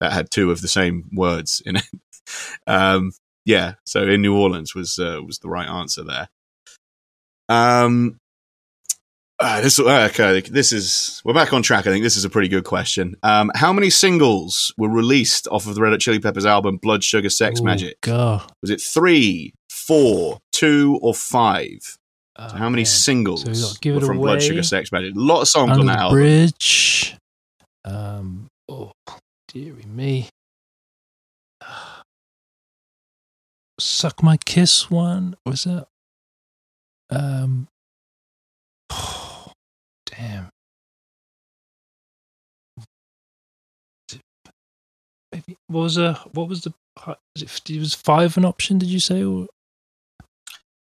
that 0.00 0.12
had 0.12 0.30
two 0.30 0.50
of 0.50 0.60
the 0.60 0.68
same 0.68 1.08
words 1.12 1.62
in 1.64 1.76
it. 1.76 1.84
um, 2.66 3.12
yeah, 3.44 3.74
so 3.84 4.02
in 4.02 4.22
New 4.22 4.36
Orleans 4.36 4.74
was 4.74 4.98
uh, 4.98 5.20
was 5.24 5.38
the 5.38 5.48
right 5.48 5.68
answer 5.68 6.02
there. 6.02 6.28
Um, 7.48 8.18
uh, 9.38 9.60
this 9.60 9.78
uh, 9.78 10.08
okay. 10.10 10.40
This 10.40 10.72
is 10.72 11.20
we're 11.24 11.34
back 11.34 11.52
on 11.52 11.62
track. 11.62 11.86
I 11.86 11.90
think 11.90 12.02
this 12.02 12.16
is 12.16 12.24
a 12.24 12.30
pretty 12.30 12.48
good 12.48 12.64
question. 12.64 13.16
Um, 13.22 13.50
how 13.54 13.72
many 13.72 13.90
singles 13.90 14.72
were 14.78 14.88
released 14.88 15.46
off 15.48 15.66
of 15.66 15.74
the 15.74 15.80
Red 15.82 15.90
Hot 15.90 16.00
Chili 16.00 16.18
Peppers 16.18 16.46
album 16.46 16.78
"Blood 16.78 17.04
Sugar 17.04 17.28
Sex 17.28 17.60
Ooh, 17.60 17.64
Magik"? 17.64 17.94
God. 18.00 18.50
Was 18.62 18.70
it 18.70 18.80
three, 18.80 19.52
four, 19.68 20.38
two, 20.52 20.98
or 21.02 21.14
five? 21.14 21.78
Oh, 22.38 22.48
So 22.48 22.56
how 22.56 22.68
many 22.68 22.80
man. 22.80 22.86
singles 22.86 23.42
So 23.42 23.50
we 23.50 23.60
got 23.60 23.80
Give 23.80 23.94
were 23.96 24.02
It 24.02 24.06
from 24.06 24.18
Blood 24.18 24.42
Sugar 24.42 24.62
Sex 24.62 24.90
Magik? 24.90 25.14
A 25.14 25.18
lot 25.18 25.42
of 25.42 25.48
songs 25.48 25.70
Under 25.70 25.80
on 25.80 25.86
that 25.86 25.98
album. 25.98 26.18
Bridge. 26.18 27.16
Um, 27.84 28.46
oh, 28.68 28.92
dearie 29.48 29.84
me. 29.86 30.28
Suck 33.78 34.22
My 34.22 34.36
Kiss 34.38 34.90
one. 34.90 35.36
Was 35.44 35.64
that? 35.64 35.86
Um, 37.10 37.68
damn. 40.16 40.48
Maybe 45.32 45.56
what 45.66 45.80
was 45.82 45.98
a 45.98 46.14
what 46.32 46.48
was 46.48 46.62
the 46.62 46.72
was 47.06 47.42
it, 47.42 47.70
it 47.70 47.78
was 47.78 47.94
five 47.94 48.36
an 48.36 48.44
option? 48.44 48.78
Did 48.78 48.88
you 48.88 49.00
say 49.00 49.22
or 49.22 49.48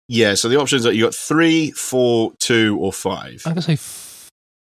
Yeah, 0.09 0.35
so 0.35 0.49
the 0.49 0.59
options 0.59 0.87
are 0.87 0.93
you 0.93 1.05
got 1.05 1.15
three, 1.15 1.71
four, 1.73 2.33
two, 2.39 2.79
or 2.81 2.93
five. 2.93 3.43
I'm 3.47 3.53
gonna 3.53 3.63
say 3.63 3.75
f- 3.75 4.29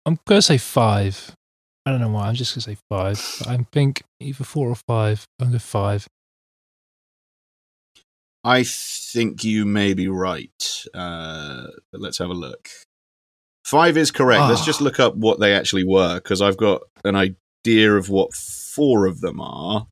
I'm 0.06 0.18
gonna 0.26 0.42
say 0.42 0.58
five. 0.58 1.32
I 1.86 1.92
don't 1.92 2.02
know 2.02 2.10
why. 2.10 2.28
I'm 2.28 2.36
just 2.36 2.54
gonna 2.56 2.62
say 2.62 2.78
five. 2.90 3.38
But 3.40 3.48
I 3.48 3.58
think 3.72 4.04
either 4.20 4.44
four 4.44 4.70
or 4.70 4.76
five. 4.76 5.26
I'm 5.40 5.48
gonna 5.48 5.60
five. 5.60 6.08
I 8.44 8.64
think 8.64 9.44
you 9.44 9.66
may 9.66 9.94
be 9.94 10.08
right. 10.08 10.86
Uh, 10.94 11.68
but 11.92 12.02
let's 12.02 12.18
have 12.20 12.30
a 12.30 12.34
look. 12.34 12.70
Five 13.70 13.98
is 13.98 14.12
correct. 14.12 14.42
Let's 14.50 14.62
Ah. 14.62 14.66
just 14.66 14.82
look 14.82 15.00
up 15.00 15.16
what 15.16 15.40
they 15.40 15.54
actually 15.54 15.84
were 15.86 16.16
because 16.16 16.42
I've 16.42 16.58
got 16.58 16.82
an 17.04 17.16
idea 17.16 17.96
of 17.96 18.10
what 18.10 18.34
four 18.34 19.06
of 19.06 19.22
them 19.22 19.40
are. 19.40 19.86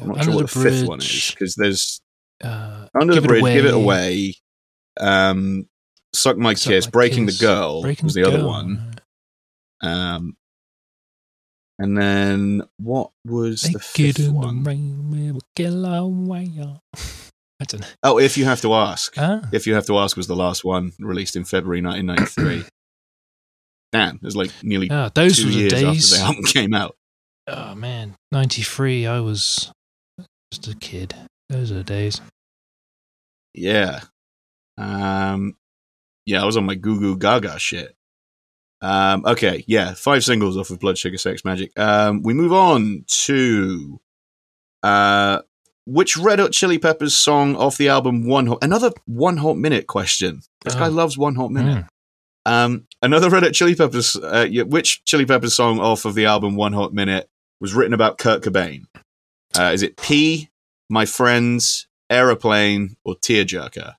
I'm 0.00 0.08
not 0.08 0.18
Under 0.18 0.24
sure 0.24 0.34
what 0.42 0.50
the 0.50 0.58
the 0.58 0.70
fifth 0.70 0.88
one 0.88 0.98
is 1.00 1.30
because 1.32 1.54
there's 1.56 2.00
Uh, 2.42 2.86
Under 3.00 3.14
Give 3.14 3.22
the 3.22 3.28
It 3.36 3.40
Bridge, 3.40 3.54
Give 3.54 3.66
It 3.66 3.74
Away. 3.74 3.84
Away, 3.84 4.34
um, 5.00 5.68
Suck 6.14 6.36
My 6.36 6.54
Suck 6.54 6.70
Kiss, 6.72 6.86
My 6.86 6.90
Breaking 6.90 7.26
Kiss, 7.26 7.38
the 7.38 7.46
Girl 7.46 7.82
Breaking 7.82 8.04
was 8.06 8.14
the 8.14 8.22
the 8.22 8.28
other 8.28 8.38
Girl. 8.38 8.48
one. 8.48 8.94
Um, 9.82 10.36
and 11.78 11.96
then 11.96 12.62
what 12.78 13.10
was 13.24 13.62
the 13.62 13.68
Make 13.68 13.76
it 13.76 13.82
fifth 14.16 14.28
one? 14.28 14.62
the 14.62 14.70
rain, 14.70 15.10
we 15.10 15.32
will 15.32 15.40
kill 15.56 15.86
our. 15.86 16.04
I 17.60 17.64
don't 17.64 17.80
know. 17.80 17.86
Oh, 18.02 18.18
If 18.18 18.36
You 18.36 18.44
Have 18.44 18.60
to 18.62 18.74
Ask. 18.74 19.14
Ah, 19.18 19.40
If 19.52 19.66
You 19.66 19.74
Have 19.74 19.86
to 19.86 19.98
Ask 19.98 20.16
was 20.16 20.26
the 20.26 20.36
last 20.36 20.64
one 20.64 20.92
released 20.98 21.36
in 21.36 21.44
February 21.44 21.80
1993. 21.80 22.64
Damn, 23.92 24.16
it 24.16 24.22
was 24.22 24.36
like 24.36 24.50
nearly 24.62 24.88
ah, 24.90 25.10
those 25.14 25.36
two 25.38 25.46
were 25.46 25.50
the 25.52 25.58
years 25.58 25.72
days. 25.72 26.12
after 26.12 26.16
the 26.22 26.26
album 26.28 26.44
came 26.44 26.74
out. 26.74 26.96
Oh 27.46 27.74
man, 27.74 28.14
ninety 28.30 28.62
three. 28.62 29.06
I 29.06 29.20
was 29.20 29.70
just 30.50 30.68
a 30.68 30.74
kid. 30.76 31.14
Those 31.50 31.70
are 31.70 31.74
the 31.76 31.84
days. 31.84 32.20
Yeah. 33.54 34.00
Um, 34.78 35.56
yeah, 36.24 36.42
I 36.42 36.46
was 36.46 36.56
on 36.56 36.64
my 36.64 36.74
Goo 36.74 36.98
Goo 36.98 37.16
Gaga 37.18 37.58
shit. 37.58 37.94
Um, 38.80 39.24
okay, 39.26 39.64
yeah, 39.68 39.94
five 39.94 40.24
singles 40.24 40.56
off 40.56 40.70
of 40.70 40.80
Blood 40.80 40.98
Sugar 40.98 41.18
Sex 41.18 41.42
Magik. 41.42 41.76
Um, 41.78 42.22
we 42.22 42.32
move 42.34 42.52
on 42.52 43.04
to 43.06 44.00
uh, 44.82 45.40
which 45.86 46.16
Red 46.16 46.38
Hot 46.38 46.52
Chili 46.52 46.78
Peppers 46.78 47.14
song 47.14 47.54
off 47.56 47.76
the 47.76 47.88
album 47.90 48.26
One 48.26 48.46
Hot? 48.46 48.58
Another 48.62 48.90
One 49.04 49.36
Hot 49.36 49.56
Minute 49.56 49.86
question. 49.86 50.40
This 50.64 50.74
guy 50.74 50.86
Oh. 50.88 50.90
loves 50.90 51.18
One 51.18 51.34
Hot 51.36 51.50
Minute. 51.50 51.84
Mm. 51.84 52.50
Um, 52.50 52.86
another 53.02 53.28
Red 53.28 53.42
Hot 53.42 53.52
Chili 53.52 53.74
Peppers. 53.74 54.16
Uh, 54.16 54.48
which 54.66 55.04
Chili 55.04 55.26
Peppers 55.26 55.54
song 55.54 55.78
off 55.78 56.04
of 56.04 56.14
the 56.14 56.26
album 56.26 56.56
One 56.56 56.72
Hot 56.72 56.94
Minute 56.94 57.28
was 57.60 57.74
written 57.74 57.94
about 57.94 58.18
Kurt 58.18 58.42
Cobain? 58.42 58.84
Uh, 59.58 59.70
is 59.74 59.82
it 59.82 59.96
Pea, 59.96 60.48
My 60.88 61.04
Friends, 61.04 61.86
Aeroplane, 62.10 62.96
or 63.04 63.14
Tearjerker? 63.14 63.94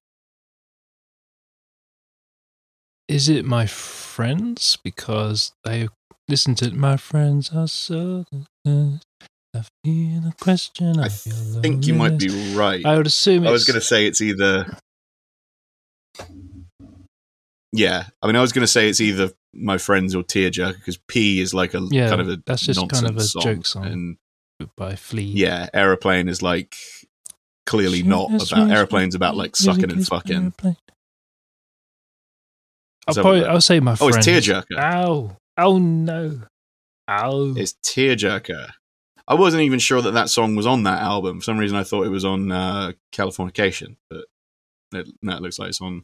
Is 3.08 3.30
it 3.30 3.46
my 3.46 3.66
friends 3.66 4.78
because 4.84 5.52
they 5.64 5.90
listen 6.28 6.56
to 6.56 6.72
my 6.72 6.98
friends 6.98 7.52
are 7.54 7.68
so. 7.68 8.26
good. 8.66 9.02
I 9.56 9.64
feel 9.84 10.22
the 10.22 10.34
question. 10.42 11.00
I, 11.00 11.06
I 11.06 11.10
think 11.10 11.86
you 11.86 11.94
might 11.94 12.18
be 12.18 12.56
right. 12.56 12.84
I 12.84 12.98
would 12.98 13.06
assume. 13.06 13.46
I 13.46 13.52
was 13.52 13.66
going 13.66 13.80
to 13.80 13.86
say 13.86 14.08
it's 14.08 14.22
either. 14.22 14.78
Yeah, 17.76 18.06
I 18.22 18.28
mean, 18.28 18.36
I 18.36 18.42
was 18.42 18.52
going 18.54 18.62
to 18.62 18.68
say 18.72 18.88
it's 18.88 19.02
either 19.02 19.32
my 19.52 19.78
friends 19.80 20.14
or 20.16 20.22
tearjerker 20.24 20.76
because 20.76 20.98
Pea 21.08 21.42
is 21.42 21.54
like 21.56 21.74
a 21.74 21.82
Yeah, 21.90 22.08
kind 22.10 22.22
of 22.22 22.30
a 22.30 22.38
that's 22.46 22.62
just 22.62 22.80
kind 22.90 23.08
of 23.08 23.18
a 23.18 23.26
joke 23.42 23.66
song. 23.66 23.86
and 23.86 24.18
by 24.78 24.96
Flea. 24.96 25.24
yeah, 25.24 25.68
aeroplane 25.74 26.30
is 26.30 26.42
like 26.44 26.76
clearly 27.66 28.04
not 28.04 28.30
about 28.52 28.70
airplanes 28.72 29.16
about 29.16 29.36
like 29.36 29.56
sucking 29.56 29.92
and 29.92 30.08
fucking. 30.08 30.54
I'll 30.62 30.76
Let's 33.08 33.18
have 33.18 33.18
a 33.18 33.22
probably. 33.22 33.46
I'll 33.46 33.62
say 33.62 33.80
my 33.80 33.98
Oh, 34.00 34.08
it's 34.08 34.18
tearjerker. 34.18 34.78
Ow! 34.78 35.36
Oh 35.58 35.78
no! 35.78 36.42
Ow! 37.10 37.54
It's 37.58 37.74
tearjerker. 37.84 38.70
I 39.28 39.34
wasn't 39.36 39.64
even 39.64 39.80
sure 39.80 40.02
that 40.02 40.12
that 40.12 40.30
song 40.30 40.56
was 40.56 40.68
on 40.68 40.84
that 40.84 41.02
album. 41.02 41.40
For 41.40 41.44
some 41.46 41.58
reason, 41.58 41.78
I 41.78 41.84
thought 41.84 42.06
it 42.06 42.10
was 42.10 42.26
on 42.26 42.52
uh, 42.52 42.92
Californication, 43.14 43.96
but 44.10 44.26
it, 44.94 45.10
no, 45.22 45.36
it 45.38 45.42
looks 45.42 45.60
like 45.60 45.70
it's 45.70 45.82
on 45.82 46.04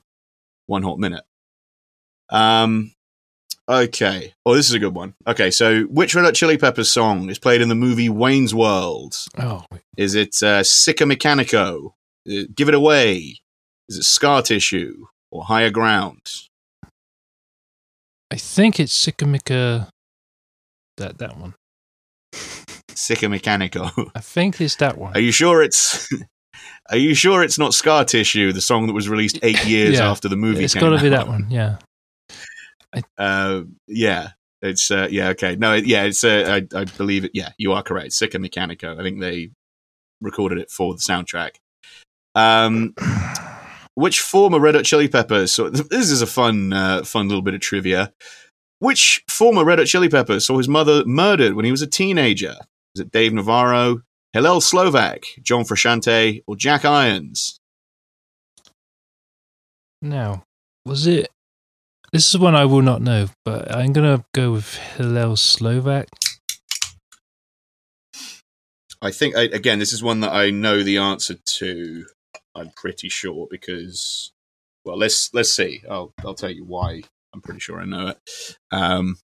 One 0.67 0.83
Hot 0.83 0.99
Minute. 0.99 1.23
Um. 2.31 2.91
Okay. 3.67 4.33
Oh, 4.47 4.55
this 4.55 4.67
is 4.67 4.73
a 4.73 4.79
good 4.79 4.95
one. 4.95 5.13
Okay, 5.27 5.51
so 5.51 5.83
which 5.83 6.15
Red 6.15 6.25
Hot 6.25 6.33
Chili 6.33 6.57
Peppers 6.57 6.91
song 6.91 7.29
is 7.29 7.37
played 7.37 7.61
in 7.61 7.69
the 7.69 7.75
movie 7.75 8.09
Wayne's 8.09 8.53
World? 8.55 9.15
oh, 9.37 9.63
Is 9.95 10.15
it 10.15 10.41
uh, 10.41 10.61
Sikamikanico? 10.61 11.91
Uh, 12.27 12.43
Give 12.55 12.67
It 12.67 12.73
Away? 12.73 13.39
Is 13.87 13.97
it 13.97 14.03
Scar 14.03 14.41
Tissue 14.41 15.05
or 15.31 15.43
Higher 15.43 15.69
Ground? 15.69 16.21
I 18.31 18.37
think 18.37 18.79
it's 18.79 18.93
Sycamika. 19.05 19.89
That 20.97 21.19
that 21.19 21.37
one. 21.37 21.53
Sikamikanico. 22.91 24.11
I 24.15 24.19
think 24.19 24.59
it's 24.61 24.75
that 24.77 24.97
one. 24.97 25.13
Are 25.15 25.19
you 25.19 25.31
sure 25.31 25.61
it's? 25.63 26.07
Are 26.89 26.97
you 26.97 27.13
sure 27.13 27.43
it's 27.43 27.59
not 27.59 27.73
Scar 27.75 28.03
Tissue, 28.03 28.51
the 28.51 28.61
song 28.61 28.87
that 28.87 28.93
was 28.93 29.07
released 29.07 29.37
eight 29.43 29.63
years 29.67 29.99
Yeah. 29.99 30.09
after 30.09 30.27
the 30.27 30.35
movie? 30.35 30.63
It's 30.63 30.73
got 30.73 30.89
to 30.89 30.99
be 31.01 31.09
that 31.09 31.27
one. 31.27 31.47
Yeah. 31.49 31.77
Uh, 33.17 33.61
yeah, 33.87 34.29
it's 34.61 34.91
uh, 34.91 35.07
yeah 35.09 35.29
okay. 35.29 35.55
No, 35.55 35.73
yeah, 35.73 36.03
it's 36.03 36.23
uh, 36.23 36.61
I, 36.73 36.77
I 36.77 36.85
believe 36.85 37.25
it. 37.25 37.31
Yeah, 37.33 37.49
you 37.57 37.73
are 37.73 37.83
correct. 37.83 38.11
Sikamikanico. 38.11 38.99
I 38.99 39.03
think 39.03 39.19
they 39.19 39.51
recorded 40.21 40.57
it 40.57 40.69
for 40.69 40.93
the 40.93 40.99
soundtrack. 40.99 41.51
Um, 42.35 42.93
which 43.95 44.21
former 44.21 44.59
Red 44.59 44.75
Hot 44.75 44.85
Chili 44.85 45.07
Peppers? 45.07 45.53
So 45.53 45.69
this 45.69 46.09
is 46.09 46.21
a 46.21 46.27
fun, 46.27 46.73
uh, 46.73 47.03
fun 47.03 47.27
little 47.27 47.41
bit 47.41 47.53
of 47.53 47.61
trivia. 47.61 48.13
Which 48.79 49.23
former 49.29 49.65
Red 49.65 49.79
Hot 49.79 49.87
Chili 49.87 50.09
Peppers 50.09 50.45
saw 50.45 50.57
his 50.57 50.69
mother 50.69 51.03
murdered 51.05 51.53
when 51.53 51.65
he 51.65 51.71
was 51.71 51.81
a 51.81 51.87
teenager? 51.87 52.55
Is 52.95 53.01
it 53.01 53.11
Dave 53.11 53.33
Navarro, 53.33 54.01
Hillel 54.33 54.61
Slovak, 54.61 55.23
John 55.41 55.63
Frusciante, 55.63 56.43
or 56.47 56.55
Jack 56.55 56.85
Irons? 56.85 57.59
No, 60.01 60.43
was 60.85 61.07
it? 61.07 61.29
This 62.11 62.27
is 62.27 62.39
one 62.39 62.55
I 62.55 62.65
will 62.65 62.81
not 62.81 63.03
know, 63.03 63.27
but 63.45 63.73
I'm 63.73 63.93
gonna 63.93 64.25
go 64.33 64.51
with 64.51 64.75
Hillel 64.75 65.35
Slovak. 65.35 66.07
I 69.01 69.11
think 69.11 69.35
again, 69.35 69.77
this 69.77 69.93
is 69.93 70.01
one 70.01 70.21
that 70.21 70.33
I 70.33 70.49
know 70.49 70.81
the 70.81 70.97
answer 70.97 71.35
to. 71.35 72.05
I'm 72.55 72.71
pretty 72.75 73.09
sure 73.09 73.47
because, 73.49 74.31
well, 74.83 74.97
let's 74.97 75.31
let's 75.35 75.53
see. 75.53 75.83
I'll 75.89 76.11
I'll 76.25 76.33
tell 76.33 76.49
you 76.49 76.65
why. 76.65 77.03
I'm 77.31 77.41
pretty 77.41 77.59
sure 77.59 77.79
I 77.79 77.85
know 77.85 78.07
it. 78.07 78.57
Um, 78.71 79.17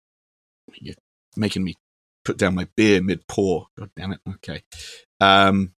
you're 0.75 0.97
making 1.37 1.63
me 1.63 1.77
put 2.25 2.37
down 2.37 2.57
my 2.57 2.67
beer 2.77 3.01
mid 3.01 3.29
pour. 3.29 3.67
God 3.79 3.91
damn 3.97 4.13
it. 4.13 4.21
Okay. 4.29 4.63
Um, 5.21 5.73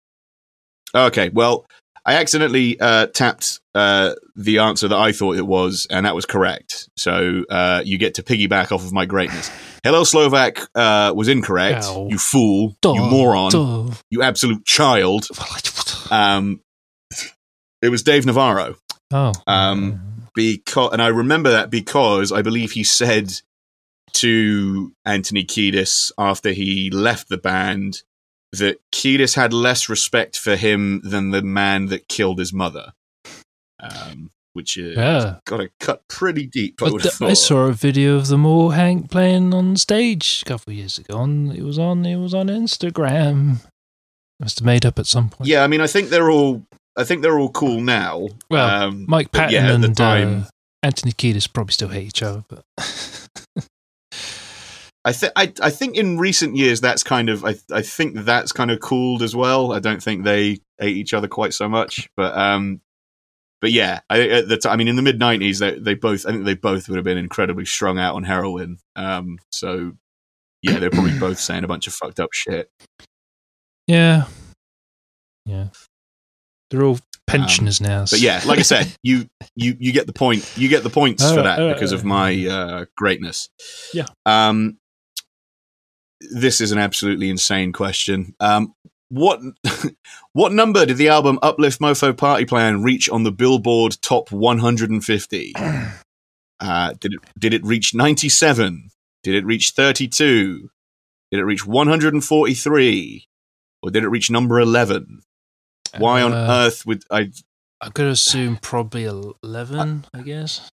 okay. 0.94 1.28
Well, 1.28 1.66
I 2.06 2.14
accidentally 2.16 2.78
uh, 2.78 3.06
tapped 3.06 3.60
uh, 3.74 4.14
the 4.36 4.58
answer 4.58 4.88
that 4.88 4.96
I 4.96 5.12
thought 5.12 5.36
it 5.36 5.46
was, 5.46 5.86
and 5.90 6.04
that 6.04 6.14
was 6.14 6.26
correct. 6.26 6.88
So 6.96 7.44
uh, 7.48 7.82
you 7.84 7.96
get 7.96 8.14
to 8.14 8.22
piggyback 8.22 8.72
off 8.72 8.84
of 8.84 8.92
my 8.92 9.06
greatness. 9.06 9.50
Hillel 9.82 10.04
Slovak 10.04 10.58
uh, 10.74 11.12
was 11.16 11.28
incorrect. 11.28 11.84
Ow. 11.84 12.08
You 12.10 12.18
fool. 12.18 12.76
Duh, 12.82 12.92
you 12.92 13.02
moron. 13.02 13.50
duh. 13.50 13.94
You 14.10 14.22
absolute 14.22 14.64
child. 14.66 15.28
Um, 16.10 16.60
it 17.80 17.88
was 17.88 18.02
Dave 18.02 18.26
Navarro. 18.26 18.76
Oh. 19.10 19.32
Um, 19.46 20.28
because 20.34 20.92
and 20.92 21.00
I 21.00 21.08
remember 21.08 21.50
that 21.52 21.70
because 21.70 22.32
I 22.32 22.42
believe 22.42 22.72
he 22.72 22.84
said 22.84 23.32
to 24.14 24.92
Anthony 25.04 25.44
Kiedis 25.44 26.12
after 26.18 26.50
he 26.50 26.90
left 26.90 27.28
the 27.28 27.38
band 27.38 28.02
that 28.54 28.80
Kiedis 28.92 29.34
had 29.34 29.52
less 29.52 29.88
respect 29.88 30.38
for 30.38 30.56
him 30.56 31.00
than 31.04 31.30
the 31.30 31.42
man 31.42 31.86
that 31.86 32.08
killed 32.08 32.38
his 32.38 32.52
mother. 32.52 32.92
Um, 33.80 34.30
which 34.54 34.76
is 34.76 34.96
Yeah. 34.96 35.38
got 35.44 35.58
to 35.58 35.68
cut 35.80 36.06
pretty 36.08 36.46
deep. 36.46 36.80
I 36.80 36.90
would 36.90 37.02
th- 37.02 37.18
have 37.18 37.28
I 37.28 37.34
saw 37.34 37.66
a 37.66 37.72
video 37.72 38.14
of 38.16 38.28
them 38.28 38.46
all 38.46 38.70
Hank 38.70 39.10
playing 39.10 39.52
on 39.52 39.76
stage 39.76 40.42
a 40.42 40.48
couple 40.48 40.70
of 40.72 40.78
years 40.78 40.96
ago. 40.96 41.18
On 41.18 41.50
it 41.50 41.62
was 41.62 41.78
on 41.78 42.06
it 42.06 42.16
was 42.16 42.32
on 42.34 42.46
Instagram. 42.46 43.56
Must 44.40 44.58
have 44.60 44.66
made 44.66 44.86
up 44.86 44.98
at 44.98 45.06
some 45.06 45.28
point. 45.28 45.48
Yeah, 45.48 45.62
I 45.62 45.66
mean, 45.66 45.80
I 45.80 45.86
think 45.86 46.08
they're 46.08 46.30
all. 46.30 46.64
I 46.96 47.02
think 47.04 47.22
they're 47.22 47.38
all 47.38 47.50
cool 47.50 47.80
now. 47.80 48.28
Well, 48.48 48.84
um, 48.84 49.04
Mike 49.08 49.32
Patton 49.32 49.52
yeah, 49.54 49.72
and 49.72 49.96
time, 49.96 50.42
uh, 50.42 50.44
Anthony 50.84 51.12
Kiedis 51.12 51.52
probably 51.52 51.72
still 51.72 51.88
hate 51.88 52.06
each 52.06 52.22
other, 52.22 52.44
but 52.48 52.64
I 55.04 55.12
think 55.12 55.32
I, 55.36 55.52
I 55.60 55.70
think 55.70 55.96
in 55.96 56.18
recent 56.18 56.56
years 56.56 56.80
that's 56.80 57.02
kind 57.02 57.28
of 57.28 57.44
I 57.44 57.56
I 57.70 57.82
think 57.82 58.16
that's 58.24 58.52
kind 58.52 58.70
of 58.70 58.80
cooled 58.80 59.22
as 59.22 59.36
well. 59.36 59.72
I 59.72 59.78
don't 59.78 60.02
think 60.02 60.24
they 60.24 60.60
hate 60.78 60.96
each 60.96 61.12
other 61.12 61.28
quite 61.28 61.52
so 61.54 61.68
much, 61.68 62.08
but 62.16 62.36
um, 62.36 62.80
but 63.60 63.70
yeah, 63.70 64.00
I 64.08 64.28
at 64.28 64.48
the 64.48 64.56
t- 64.56 64.68
I 64.68 64.76
mean 64.76 64.88
in 64.88 64.96
the 64.96 65.02
mid 65.02 65.20
'90s 65.20 65.58
they 65.58 65.78
they 65.78 65.94
both 65.94 66.26
I 66.26 66.32
think 66.32 66.44
they 66.44 66.54
both 66.54 66.88
would 66.88 66.96
have 66.96 67.04
been 67.04 67.18
incredibly 67.18 67.66
strung 67.66 67.98
out 67.98 68.14
on 68.14 68.24
heroin. 68.24 68.78
Um, 68.96 69.38
so 69.52 69.92
yeah, 70.62 70.78
they're 70.78 70.90
probably 70.90 71.18
both 71.18 71.38
saying 71.38 71.64
a 71.64 71.68
bunch 71.68 71.86
of 71.86 71.92
fucked 71.92 72.20
up 72.20 72.32
shit. 72.32 72.70
yeah, 73.86 74.24
yeah, 75.44 75.68
they're 76.70 76.84
all 76.84 76.98
pensioners 77.26 77.80
now. 77.80 78.00
Um, 78.00 78.06
But 78.10 78.20
yeah, 78.20 78.40
like 78.46 78.58
I 78.58 78.62
said, 78.62 78.94
you 79.02 79.26
you 79.54 79.76
you 79.78 79.92
get 79.92 80.06
the 80.06 80.14
point. 80.14 80.50
You 80.56 80.68
get 80.70 80.82
the 80.82 80.90
points 80.90 81.22
for 81.28 81.42
that 81.42 81.58
alright, 81.58 81.76
because 81.76 81.92
of 81.92 82.04
my 82.04 82.46
uh, 82.46 82.84
greatness. 82.96 83.50
Yeah. 83.92 84.06
Um, 84.24 84.78
this 86.32 86.60
is 86.60 86.72
an 86.72 86.78
absolutely 86.78 87.28
insane 87.30 87.72
question. 87.72 88.34
Um, 88.40 88.74
what 89.08 89.40
what 90.32 90.52
number 90.52 90.86
did 90.86 90.96
the 90.96 91.08
album 91.08 91.38
Uplift 91.42 91.80
Mofo 91.80 92.16
Party 92.16 92.44
Plan 92.44 92.82
reach 92.82 93.08
on 93.08 93.22
the 93.22 93.32
Billboard 93.32 93.96
Top 94.02 94.30
150? 94.32 95.52
Uh, 96.60 96.94
did 97.00 97.12
it 97.14 97.20
did 97.38 97.52
it 97.52 97.64
reach 97.64 97.94
97? 97.94 98.90
Did 99.24 99.34
it 99.34 99.44
reach 99.44 99.72
32? 99.72 100.70
Did 101.30 101.40
it 101.40 101.44
reach 101.44 101.66
143? 101.66 103.26
Or 103.82 103.90
did 103.90 104.04
it 104.04 104.08
reach 104.08 104.30
number 104.30 104.60
11? 104.60 105.20
Why 105.98 106.22
on 106.22 106.32
Uh, 106.32 106.46
earth 106.48 106.86
would 106.86 107.02
I 107.10 107.32
I 107.80 107.90
could 107.90 108.06
assume 108.06 108.56
probably 108.56 109.04
eleven. 109.04 110.06
I 110.14 110.22
guess. 110.22 110.70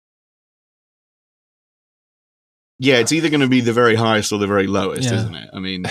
Yeah, 2.78 2.96
it's 2.98 3.12
either 3.12 3.30
going 3.30 3.40
to 3.40 3.48
be 3.48 3.60
the 3.60 3.72
very 3.72 3.94
highest 3.94 4.32
or 4.32 4.38
the 4.38 4.46
very 4.46 4.66
lowest, 4.66 5.04
Yeah. 5.10 5.16
isn't 5.16 5.34
it? 5.34 5.50
I 5.52 5.58
mean, 5.60 5.84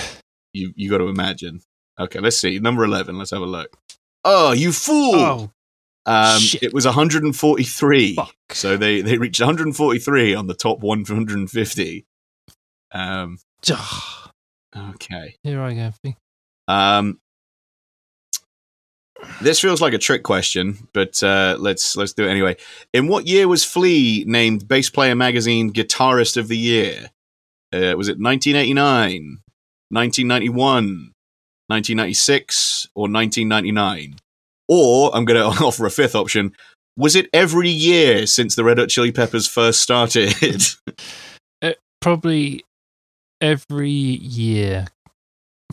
you 0.53 0.71
you 0.75 0.89
got 0.89 0.99
to 0.99 1.07
imagine. 1.07 1.61
Okay, 1.99 2.19
let's 2.19 2.37
see. 2.37 2.59
Number 2.59 2.83
eleven. 2.83 3.17
Let's 3.17 3.31
have 3.31 3.41
a 3.41 3.45
look. 3.45 3.75
Oh, 4.23 4.51
you 4.53 4.71
fool! 4.71 5.15
Oh, 5.15 5.51
um, 6.07 6.39
it 6.61 6.73
was 6.73 6.85
143. 6.85 8.15
fuck! 8.15 8.33
So 8.51 8.75
they 8.77 9.01
they 9.01 9.17
reached 9.17 9.39
143 9.39 10.33
on 10.35 10.47
the 10.47 10.53
top 10.55 10.79
150. 10.79 12.05
Um, 12.91 13.37
okay. 14.75 15.35
Here 15.43 15.61
I 15.61 15.73
go. 15.73 15.91
Um, 16.67 17.19
this 19.41 19.59
feels 19.59 19.81
like 19.81 19.93
a 19.93 19.97
trick 19.97 20.23
question, 20.23 20.87
but 20.93 21.21
uh, 21.23 21.55
let's 21.59 21.95
let's 21.95 22.13
do 22.13 22.25
it 22.25 22.31
anyway. 22.31 22.55
In 22.93 23.07
what 23.07 23.27
year 23.27 23.47
was 23.47 23.63
Flea 23.63 24.23
named 24.27 24.67
Bass 24.67 24.89
Player 24.89 25.15
Magazine 25.15 25.71
Guitarist 25.71 26.37
of 26.37 26.47
the 26.47 26.57
Year? 26.57 27.09
Uh, 27.73 27.95
was 27.97 28.07
it 28.07 28.19
1989, 28.19 29.39
1991, 29.89 31.11
1996, 31.67 32.87
or 32.95 33.09
1999? 33.09 34.15
Or 34.67 35.15
I'm 35.15 35.25
going 35.25 35.39
to 35.57 35.65
offer 35.65 35.85
a 35.85 35.91
fifth 35.91 36.15
option. 36.15 36.55
Was 36.97 37.15
it 37.15 37.29
every 37.33 37.69
year 37.69 38.25
since 38.25 38.55
the 38.55 38.63
Red 38.63 38.77
Hot 38.77 38.89
Chili 38.89 39.11
Peppers 39.11 39.47
first 39.47 39.81
started? 39.81 40.33
Probably 42.01 42.63
every 43.41 43.89
year. 43.89 44.87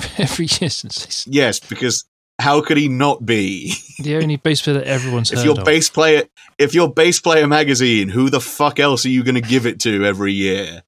Every 0.17 0.47
year 0.47 0.71
since 0.71 1.27
yes, 1.27 1.61
because 1.61 2.07
how 2.41 2.61
could 2.61 2.77
he 2.77 2.89
not 2.89 3.25
be? 3.25 3.75
the 4.01 4.17
only 4.17 4.37
bass 4.37 4.63
player 4.63 4.79
that 4.79 4.87
everyone's 4.87 5.33
if 5.33 5.45
your 5.45 5.59
of. 5.59 5.65
bass 5.65 5.89
player 5.89 6.25
if 6.59 6.75
your 6.75 6.93
bass 6.93 7.21
player 7.21 7.47
magazine 7.47 8.09
who 8.09 8.31
the 8.31 8.41
fuck 8.41 8.81
else 8.81 9.05
are 9.05 9.11
you 9.11 9.23
going 9.23 9.35
to 9.35 9.41
give 9.41 9.67
it 9.67 9.81
to 9.81 10.05
every 10.05 10.33
year 10.33 10.83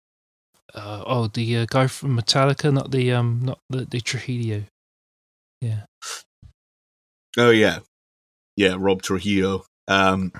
uh, 0.74 1.04
oh, 1.06 1.28
the 1.28 1.58
uh, 1.58 1.66
guy 1.70 1.86
from 1.86 2.18
Metallica, 2.18 2.72
not 2.72 2.90
the 2.90 3.12
um, 3.12 3.40
not 3.44 3.60
the, 3.70 3.84
the 3.84 4.00
Trujillo. 4.00 4.64
Yeah. 5.60 5.82
Oh 7.38 7.50
yeah 7.50 7.78
yeah 8.56 8.76
rob 8.78 9.02
trujillo 9.02 9.64
um 9.88 10.32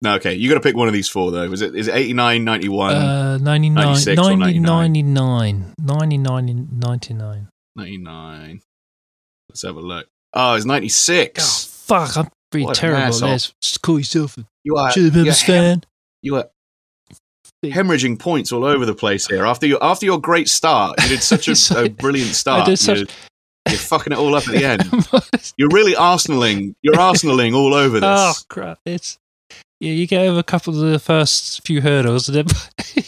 no 0.00 0.14
okay 0.14 0.34
you 0.34 0.48
got 0.48 0.54
to 0.54 0.60
pick 0.60 0.76
one 0.76 0.88
of 0.88 0.94
these 0.94 1.08
four 1.08 1.30
though 1.30 1.52
is 1.52 1.60
it 1.60 1.74
is 1.74 1.88
it 1.88 1.94
89 1.94 2.44
91 2.44 2.94
Uh, 2.94 3.38
99, 3.38 3.74
96 3.84 4.18
or 4.18 4.36
90, 4.36 4.58
99? 4.60 4.64
99, 4.64 5.74
99, 5.78 6.68
99. 6.78 7.48
99 7.76 8.60
let's 9.48 9.62
have 9.62 9.76
a 9.76 9.80
look 9.80 10.06
oh 10.34 10.54
it's 10.54 10.64
Oh, 10.64 10.68
96 10.68 11.64
fuck, 11.86 12.16
I'm 12.16 12.28
pretty 12.50 12.66
What 12.66 12.76
terrible 12.76 13.24
at 13.24 13.30
this. 13.32 13.54
Just 13.60 13.82
call 13.82 13.98
yourself 13.98 14.38
a 14.38 14.46
you 14.64 14.76
are 14.76 14.90
Chili 14.90 15.10
Peppers 15.10 15.42
fan. 15.42 15.82
you 16.22 16.36
are 16.36 16.48
hemorrhaging 17.64 18.18
points 18.18 18.52
all 18.52 18.64
over 18.64 18.86
the 18.86 18.94
place 18.94 19.26
here. 19.26 19.44
After 19.44 19.66
your 19.66 19.82
after 19.82 20.06
your 20.06 20.20
great 20.20 20.48
start 20.48 21.02
you 21.02 21.08
did 21.08 21.22
such 21.22 21.48
a, 21.48 21.78
a 21.84 21.88
brilliant 21.88 22.34
start 22.34 22.68
you're, 22.86 23.06
you're 23.68 23.78
fucking 23.78 24.12
it 24.12 24.18
all 24.18 24.34
up 24.34 24.46
at 24.48 24.54
the 24.54 24.64
end. 24.64 24.82
You're 25.56 25.68
really 25.70 25.92
arsenaling 25.94 26.74
you're 26.82 26.94
arsenaling 27.08 27.54
all 27.54 27.74
over 27.74 28.00
this. 28.00 28.04
Oh, 28.08 28.32
crap. 28.48 28.78
It's, 28.86 29.18
yeah, 29.80 29.92
you 29.92 30.06
get 30.06 30.26
over 30.26 30.38
a 30.38 30.44
couple 30.44 30.74
of 30.74 30.90
the 30.90 30.98
first 30.98 31.66
few 31.66 31.82
hurdles 31.82 32.28
and 32.28 32.36
then 32.48 33.04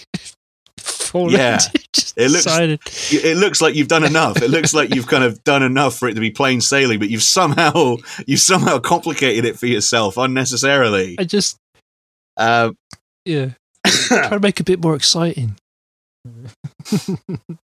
fall 0.90 1.30
Yeah. 1.32 1.58
it. 1.74 1.86
Looks- 2.30 2.44
decided. 2.44 2.80
It 3.12 3.36
looks 3.36 3.60
like 3.60 3.74
you've 3.74 3.88
done 3.88 4.04
enough. 4.04 4.42
It 4.42 4.48
looks 4.50 4.72
like 4.74 4.94
you've 4.94 5.06
kind 5.06 5.24
of 5.24 5.42
done 5.44 5.62
enough 5.62 5.98
for 5.98 6.08
it 6.08 6.14
to 6.14 6.20
be 6.20 6.30
plain 6.30 6.60
sailing, 6.60 6.98
but 6.98 7.08
you've 7.10 7.22
somehow 7.22 7.96
you've 8.26 8.40
somehow 8.40 8.78
complicated 8.78 9.44
it 9.44 9.58
for 9.58 9.66
yourself 9.66 10.16
unnecessarily. 10.16 11.16
I 11.18 11.24
just, 11.24 11.56
Uh, 12.36 12.72
yeah, 13.24 13.50
try 13.86 14.28
to 14.30 14.40
make 14.40 14.56
it 14.56 14.60
a 14.60 14.64
bit 14.64 14.82
more 14.82 14.94
exciting. 14.96 15.56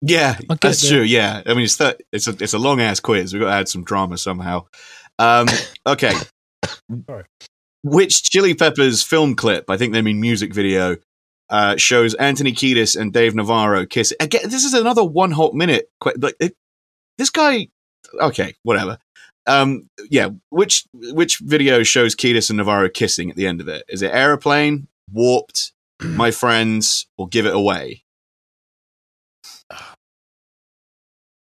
Yeah, 0.07 0.39
that's 0.61 0.83
there. 0.83 0.91
true. 0.99 1.03
Yeah, 1.03 1.43
I 1.47 1.55
mean 1.55 1.65
it's 1.65 1.79
th- 1.79 1.97
it's 2.13 2.27
a 2.29 2.37
it's 2.39 2.53
a 2.53 2.59
long 2.59 2.81
ass 2.81 3.01
quiz. 3.01 3.33
We've 3.33 3.41
got 3.41 3.49
to 3.49 3.55
add 3.55 3.69
some 3.69 3.85
drama 3.85 4.19
somehow. 4.19 4.67
Um, 5.19 5.47
okay, 5.87 6.13
Sorry. 7.09 7.25
which 7.83 8.23
Chili 8.25 8.53
Peppers 8.55 9.03
film 9.03 9.35
clip? 9.35 9.71
I 9.71 9.79
think 9.79 9.95
they 9.95 10.03
mean 10.03 10.21
music 10.21 10.53
video. 10.53 10.97
Uh, 11.51 11.77
shows 11.77 12.15
Anthony 12.15 12.53
Kiedis 12.53 12.99
and 12.99 13.13
Dave 13.13 13.35
Navarro 13.35 13.85
kiss. 13.85 14.15
Again, 14.19 14.43
this 14.45 14.65
is 14.65 14.73
another 14.75 15.05
one 15.05 15.31
hot 15.31 15.53
minute. 15.55 15.91
que- 16.03 16.15
Like 16.19 16.35
it, 16.41 16.57
this 17.19 17.29
guy. 17.31 17.69
Okay, 18.19 18.55
whatever. 18.63 18.99
Um, 19.47 19.91
yeah, 20.11 20.31
which 20.49 20.85
which 20.95 21.39
video 21.41 21.83
shows 21.83 22.15
Kiedis 22.17 22.49
and 22.49 22.57
Navarro 22.57 22.89
kissing 22.89 23.29
at 23.31 23.37
the 23.37 23.47
end 23.47 23.61
of 23.61 23.69
it? 23.69 23.85
Is 23.89 24.01
it 24.01 24.11
Aeroplane, 24.13 24.89
Warped, 25.13 25.73
My 26.03 26.31
Friends, 26.31 27.07
or 27.19 27.29
Give 27.29 27.45
It 27.45 27.55
Away? 27.55 28.05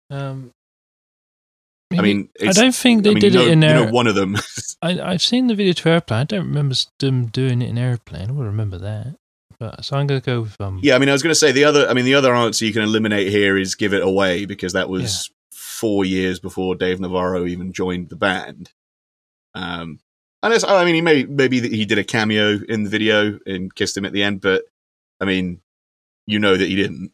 um, 0.09 0.51
I 1.91 1.95
maybe- 1.97 2.13
mean, 2.13 2.29
I 2.41 2.51
don't 2.53 2.73
think 2.75 3.03
they 3.03 3.11
I 3.11 3.13
mean, 3.13 3.21
did 3.21 3.33
you 3.33 3.39
know, 3.39 3.45
it 3.45 3.51
in 3.51 3.61
you 3.61 3.67
know 3.67 3.85
one 3.91 4.07
of 4.07 4.15
them. 4.15 4.37
I, 4.81 4.99
I've 5.01 5.21
seen 5.21 5.47
the 5.47 5.55
video 5.55 5.73
to 5.73 5.89
airplane. 5.89 6.21
I 6.21 6.23
don't 6.23 6.47
remember 6.47 6.75
them 6.99 7.25
doing 7.27 7.61
it 7.61 7.69
in 7.69 7.77
airplane. 7.77 8.29
I 8.29 8.31
would 8.31 8.45
remember 8.45 8.77
that. 8.79 9.15
But 9.61 9.85
so 9.85 9.95
I'm 9.95 10.07
gonna 10.07 10.21
go 10.21 10.41
with 10.41 10.59
um. 10.59 10.79
Yeah, 10.81 10.95
I 10.95 10.97
mean, 10.97 11.07
I 11.07 11.11
was 11.11 11.21
going 11.21 11.29
to 11.29 11.35
say 11.35 11.51
the 11.51 11.65
other. 11.65 11.87
I 11.87 11.93
mean, 11.93 12.05
the 12.05 12.15
other 12.15 12.33
answer 12.33 12.65
you 12.65 12.73
can 12.73 12.81
eliminate 12.81 13.27
here 13.27 13.59
is 13.59 13.75
"Give 13.75 13.93
It 13.93 14.01
Away" 14.01 14.45
because 14.45 14.73
that 14.73 14.89
was 14.89 15.29
four 15.51 16.03
years 16.03 16.39
before 16.39 16.73
Dave 16.73 16.99
Navarro 16.99 17.45
even 17.45 17.71
joined 17.71 18.09
the 18.09 18.15
band. 18.15 18.71
Um, 19.53 19.99
it's, 20.41 20.63
I 20.63 20.83
mean, 20.83 20.95
he 20.95 21.01
may 21.01 21.25
maybe 21.25 21.61
he 21.61 21.85
did 21.85 21.99
a 21.99 22.03
cameo 22.03 22.59
in 22.67 22.85
the 22.85 22.89
video 22.89 23.39
and 23.45 23.73
kissed 23.75 23.95
him 23.95 24.03
at 24.03 24.13
the 24.13 24.23
end, 24.23 24.41
but 24.41 24.63
I 25.19 25.25
mean, 25.25 25.61
you 26.25 26.39
know 26.39 26.57
that 26.57 26.67
he 26.67 26.75
didn't. 26.75 27.11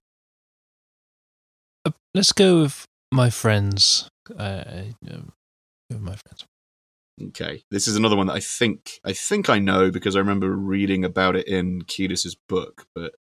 uh, 1.83 1.91
let's 2.13 2.31
go 2.31 2.61
with 2.61 2.85
my 3.11 3.29
friends. 3.29 4.09
Uh, 4.39 4.63
um, 5.11 5.33
my 5.99 6.15
friends. 6.15 6.45
Okay, 7.21 7.63
this 7.71 7.87
is 7.87 7.95
another 7.95 8.15
one 8.15 8.27
that 8.27 8.33
I 8.35 8.39
think 8.39 8.99
I 9.03 9.13
think 9.13 9.49
I 9.49 9.57
know 9.59 9.89
because 9.89 10.15
I 10.15 10.19
remember 10.19 10.51
reading 10.51 11.03
about 11.03 11.35
it 11.35 11.47
in 11.47 11.81
Kiedis's 11.83 12.35
book. 12.47 12.85
But 12.93 13.13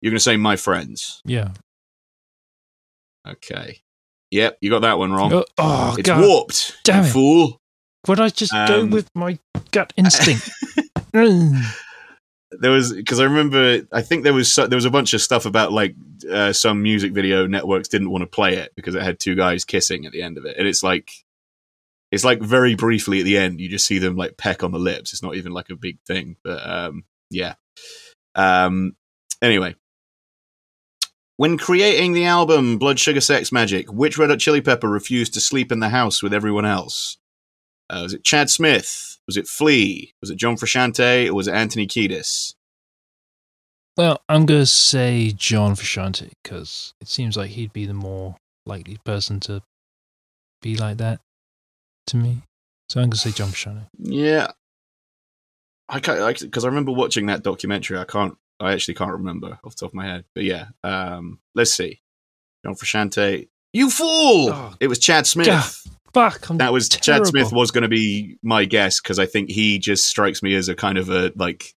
you're 0.00 0.10
going 0.10 0.16
to 0.16 0.22
say 0.24 0.36
"My 0.38 0.56
Friends." 0.56 1.20
Yeah. 1.24 1.50
Okay. 3.28 3.80
Yep, 4.30 4.58
you 4.60 4.70
got 4.70 4.82
that 4.82 4.98
one 4.98 5.12
wrong. 5.12 5.32
Oh, 5.32 5.44
oh, 5.58 5.96
it's 5.98 6.08
God! 6.08 6.22
warped. 6.22 6.76
damn 6.84 7.04
it. 7.04 7.08
fool. 7.08 7.58
Would 8.06 8.20
I 8.20 8.28
just 8.30 8.52
go 8.52 8.80
Um, 8.82 8.90
with 8.90 9.08
my 9.14 9.38
gut 9.70 9.92
instinct? 9.96 10.48
Mm. 11.12 11.60
there 12.60 12.70
was 12.70 12.92
because 12.92 13.18
I 13.18 13.24
remember 13.24 13.80
I 13.90 14.00
think 14.00 14.22
there 14.22 14.32
was 14.32 14.52
so, 14.52 14.68
there 14.68 14.76
was 14.76 14.84
a 14.84 14.90
bunch 14.90 15.12
of 15.12 15.20
stuff 15.20 15.44
about 15.44 15.72
like 15.72 15.96
uh, 16.30 16.52
some 16.52 16.84
music 16.84 17.12
video 17.12 17.48
networks 17.48 17.88
didn't 17.88 18.10
want 18.10 18.22
to 18.22 18.28
play 18.28 18.54
it 18.54 18.70
because 18.76 18.94
it 18.94 19.02
had 19.02 19.18
two 19.18 19.34
guys 19.34 19.64
kissing 19.64 20.06
at 20.06 20.12
the 20.12 20.22
end 20.22 20.38
of 20.38 20.44
it, 20.44 20.56
and 20.56 20.68
it's 20.68 20.84
like 20.84 21.10
it's 22.10 22.24
like 22.24 22.40
very 22.40 22.74
briefly 22.74 23.20
at 23.20 23.24
the 23.24 23.38
end 23.38 23.60
you 23.60 23.68
just 23.68 23.86
see 23.86 23.98
them 23.98 24.16
like 24.16 24.36
peck 24.36 24.62
on 24.62 24.72
the 24.72 24.78
lips. 24.78 25.12
It's 25.12 25.22
not 25.22 25.36
even 25.36 25.52
like 25.52 25.70
a 25.70 25.76
big 25.76 25.98
thing, 26.06 26.36
but 26.42 26.68
um, 26.68 27.04
yeah. 27.30 27.54
Um, 28.34 28.96
anyway, 29.42 29.74
when 31.36 31.56
creating 31.56 32.12
the 32.12 32.26
album 32.26 32.78
Blood 32.78 32.98
Sugar 32.98 33.20
Sex 33.20 33.50
Magik, 33.50 33.88
which 33.88 34.18
Red 34.18 34.30
Hot 34.30 34.38
Chili 34.38 34.60
Pepper 34.60 34.88
refused 34.88 35.34
to 35.34 35.40
sleep 35.40 35.72
in 35.72 35.80
the 35.80 35.88
house 35.88 36.22
with 36.22 36.34
everyone 36.34 36.66
else? 36.66 37.16
Uh, 37.88 38.00
was 38.02 38.12
it 38.12 38.24
Chad 38.24 38.50
Smith? 38.50 39.18
Was 39.26 39.36
it 39.36 39.48
Flea? 39.48 40.14
Was 40.20 40.30
it 40.30 40.36
John 40.36 40.56
Frusciante? 40.56 41.28
Or 41.28 41.34
was 41.34 41.48
it 41.48 41.54
Anthony 41.54 41.86
Kiedis? 41.86 42.54
Well, 43.96 44.20
I'm 44.28 44.46
gonna 44.46 44.66
say 44.66 45.32
John 45.34 45.74
Frusciante 45.74 46.30
because 46.42 46.94
it 47.00 47.08
seems 47.08 47.36
like 47.36 47.50
he'd 47.50 47.72
be 47.72 47.86
the 47.86 47.94
more 47.94 48.36
likely 48.66 48.98
person 49.04 49.40
to 49.40 49.62
be 50.62 50.76
like 50.76 50.98
that 50.98 51.20
to 52.10 52.16
me. 52.16 52.42
So 52.88 53.00
I'm 53.00 53.08
gonna 53.08 53.16
say 53.16 53.30
John 53.30 53.48
Frusciante. 53.48 53.86
Yeah, 53.98 54.48
I 55.88 56.00
can't 56.00 56.40
because 56.40 56.64
I 56.64 56.68
remember 56.68 56.92
watching 56.92 57.26
that 57.26 57.42
documentary. 57.42 57.98
I 57.98 58.04
can't. 58.04 58.36
I 58.58 58.72
actually 58.72 58.94
can't 58.94 59.12
remember 59.12 59.58
off 59.64 59.76
the 59.76 59.80
top 59.80 59.90
of 59.90 59.94
my 59.94 60.06
head. 60.06 60.24
But 60.34 60.44
yeah, 60.44 60.66
um, 60.84 61.38
let's 61.54 61.72
see. 61.72 62.00
John 62.64 62.74
Frusciante. 62.74 63.48
You 63.72 63.88
fool! 63.88 64.50
Oh, 64.52 64.74
it 64.80 64.88
was 64.88 64.98
Chad 64.98 65.26
Smith. 65.26 65.46
God, 65.46 65.64
Fuck, 66.12 66.50
I'm 66.50 66.58
that 66.58 66.72
was 66.72 66.88
Chad. 66.88 67.26
Smith 67.26 67.52
was 67.52 67.70
going 67.70 67.82
to 67.82 67.88
be 67.88 68.36
my 68.42 68.64
guess 68.64 69.00
because 69.00 69.20
I 69.20 69.26
think 69.26 69.48
he 69.48 69.78
just 69.78 70.06
strikes 70.06 70.42
me 70.42 70.54
as 70.56 70.68
a 70.68 70.74
kind 70.74 70.98
of 70.98 71.08
a 71.08 71.32
like 71.36 71.74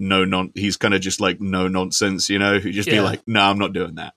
no 0.00 0.24
non. 0.24 0.50
He's 0.56 0.76
kind 0.76 0.94
of 0.94 1.00
just 1.00 1.20
like 1.20 1.40
no 1.40 1.68
nonsense, 1.68 2.28
you 2.28 2.40
know. 2.40 2.58
Who 2.58 2.72
just 2.72 2.88
be 2.88 3.00
like, 3.00 3.22
no, 3.28 3.40
I'm 3.40 3.58
not 3.58 3.72
doing 3.72 3.94
that. 3.96 4.14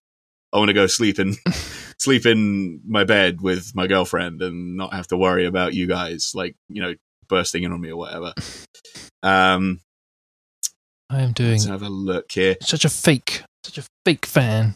I 0.52 0.58
want 0.58 0.70
to 0.70 0.74
go 0.74 0.88
sleep 0.88 1.20
in 1.20 1.36
sleep 2.00 2.26
in 2.26 2.82
my 2.88 3.04
bed 3.04 3.42
with 3.42 3.74
my 3.76 3.88
girlfriend 3.88 4.42
and 4.42 4.76
not 4.78 4.94
have 4.94 5.08
to 5.08 5.18
worry 5.18 5.46
about 5.46 5.74
you 5.74 5.88
guys 5.88 6.32
like 6.36 6.56
you 6.70 6.82
know 6.82 6.94
bursting 7.28 7.64
in 7.64 7.72
on 7.72 7.82
me 7.82 7.90
or 7.92 7.98
whatever. 7.98 8.34
Um, 9.24 9.82
I 11.10 11.22
am 11.22 11.32
doing 11.34 11.52
let's 11.52 11.66
have 11.66 11.82
a 11.84 11.90
look 11.90 12.32
here. 12.32 12.56
such 12.62 12.86
a 12.86 12.90
fake, 12.90 13.44
such 13.64 13.78
a 13.78 13.84
fake 14.06 14.26
fan. 14.26 14.76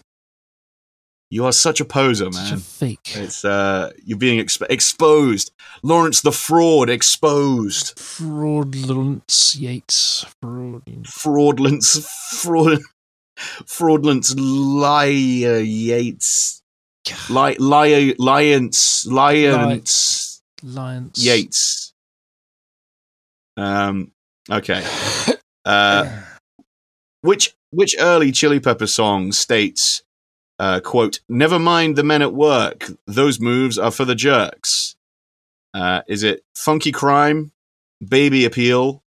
You 1.32 1.46
are 1.46 1.52
such 1.52 1.80
a 1.80 1.86
poser, 1.86 2.32
Such 2.32 2.48
a 2.50 2.54
man. 2.56 2.60
fake. 2.60 3.12
It's 3.16 3.46
uh, 3.46 3.92
you're 4.04 4.18
being 4.18 4.44
exp- 4.44 4.66
exposed. 4.68 5.52
Lawrence 5.84 6.22
the 6.22 6.32
fraud 6.32 6.90
exposed. 6.90 8.00
Fraudulence 8.00 9.56
Yates. 9.56 10.26
Fraud. 10.42 10.82
fraudulence, 11.06 12.08
fraud, 12.42 12.80
fraudulence, 13.68 14.34
liar 14.36 15.60
Yates, 15.60 16.64
li, 17.30 17.56
liar, 17.58 18.14
liance, 18.18 19.06
liance 19.08 20.30
Lions. 20.64 21.24
Yates. 21.26 21.94
Um. 23.58 24.12
Okay. 24.50 24.84
Uh. 25.66 26.22
Which 27.22 27.54
which 27.72 27.96
early 28.00 28.32
Chili 28.32 28.60
Pepper 28.60 28.88
song 28.88 29.32
states, 29.32 30.04
uh, 30.58 30.80
"quote 30.80 31.20
Never 31.28 31.60
mind 31.60 31.96
the 31.96 32.04
men 32.04 32.22
at 32.22 32.34
work; 32.34 32.90
those 33.06 33.40
moves 33.40 33.78
are 33.78 33.92
for 33.92 34.06
the 34.06 34.16
jerks." 34.16 34.96
Uh, 35.74 36.02
is 36.08 36.24
it 36.24 36.44
Funky 36.56 36.92
Crime, 36.92 37.52
Baby 38.06 38.46
Appeal, 38.46 39.04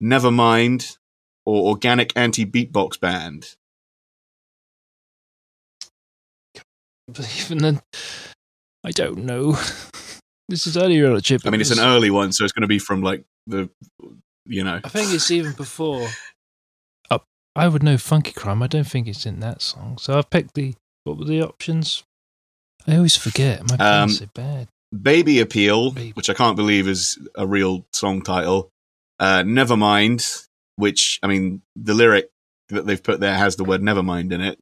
Never 0.00 0.30
Mind, 0.30 0.96
or 1.44 1.68
Organic 1.68 2.12
Anti 2.16 2.46
Beatbox 2.46 2.98
Band? 2.98 3.56
But 7.08 7.28
even 7.40 7.58
then, 7.58 7.80
I 8.84 8.90
don't 8.90 9.18
know. 9.18 9.52
this 10.48 10.66
is 10.66 10.76
earlier 10.76 11.10
on 11.10 11.16
a 11.16 11.20
chip. 11.20 11.42
I 11.44 11.50
mean, 11.50 11.60
it's 11.60 11.70
an 11.70 11.84
early 11.84 12.10
one, 12.10 12.32
so 12.32 12.44
it's 12.44 12.52
going 12.52 12.62
to 12.62 12.68
be 12.68 12.78
from 12.78 13.02
like 13.02 13.24
the, 13.46 13.70
you 14.44 14.64
know. 14.64 14.80
I 14.82 14.88
think 14.88 15.12
it's 15.12 15.30
even 15.30 15.52
before. 15.52 16.08
Uh, 17.10 17.18
I 17.56 17.68
would 17.68 17.82
know 17.82 17.96
Funky 17.96 18.32
Crime. 18.32 18.62
I 18.62 18.66
don't 18.66 18.86
think 18.86 19.06
it's 19.06 19.26
in 19.26 19.40
that 19.40 19.62
song. 19.62 19.98
So 19.98 20.18
I've 20.18 20.30
picked 20.30 20.54
the. 20.54 20.74
What 21.04 21.18
were 21.18 21.24
the 21.24 21.42
options? 21.42 22.02
I 22.86 22.96
always 22.96 23.16
forget. 23.16 23.62
My 23.68 23.76
Um, 24.02 24.08
so 24.10 24.26
bad. 24.34 24.68
Baby 25.02 25.40
Appeal, 25.40 25.90
Baby. 25.90 26.12
which 26.12 26.30
I 26.30 26.34
can't 26.34 26.56
believe 26.56 26.88
is 26.88 27.18
a 27.34 27.46
real 27.46 27.84
song 27.92 28.22
title. 28.22 28.70
Uh, 29.18 29.42
Nevermind, 29.42 30.46
which 30.76 31.18
I 31.22 31.26
mean, 31.26 31.62
the 31.74 31.94
lyric 31.94 32.28
that 32.68 32.86
they've 32.86 33.02
put 33.02 33.20
there 33.20 33.36
has 33.36 33.56
the 33.56 33.64
word 33.64 33.82
Nevermind 33.82 34.32
in 34.32 34.40
it. 34.40 34.58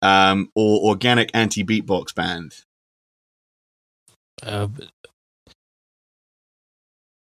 Um, 0.00 0.50
or 0.54 0.80
Organic 0.88 1.30
Anti 1.34 1.64
Beatbox 1.64 2.14
Band. 2.14 2.54
Uh, 4.42 4.68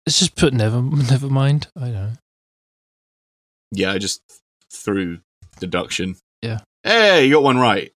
let's 0.06 0.20
just 0.20 0.36
put 0.36 0.54
never, 0.54 0.82
never 1.10 1.28
mind. 1.28 1.68
I 1.76 1.82
don't 1.82 1.94
know. 1.94 2.12
Yeah, 3.72 3.92
I 3.92 3.98
just 3.98 4.22
threw 4.72 5.20
deduction. 5.60 6.16
Yeah. 6.42 6.60
Hey, 6.84 7.26
you 7.26 7.34
got 7.34 7.44
one 7.44 7.58
right. 7.58 7.92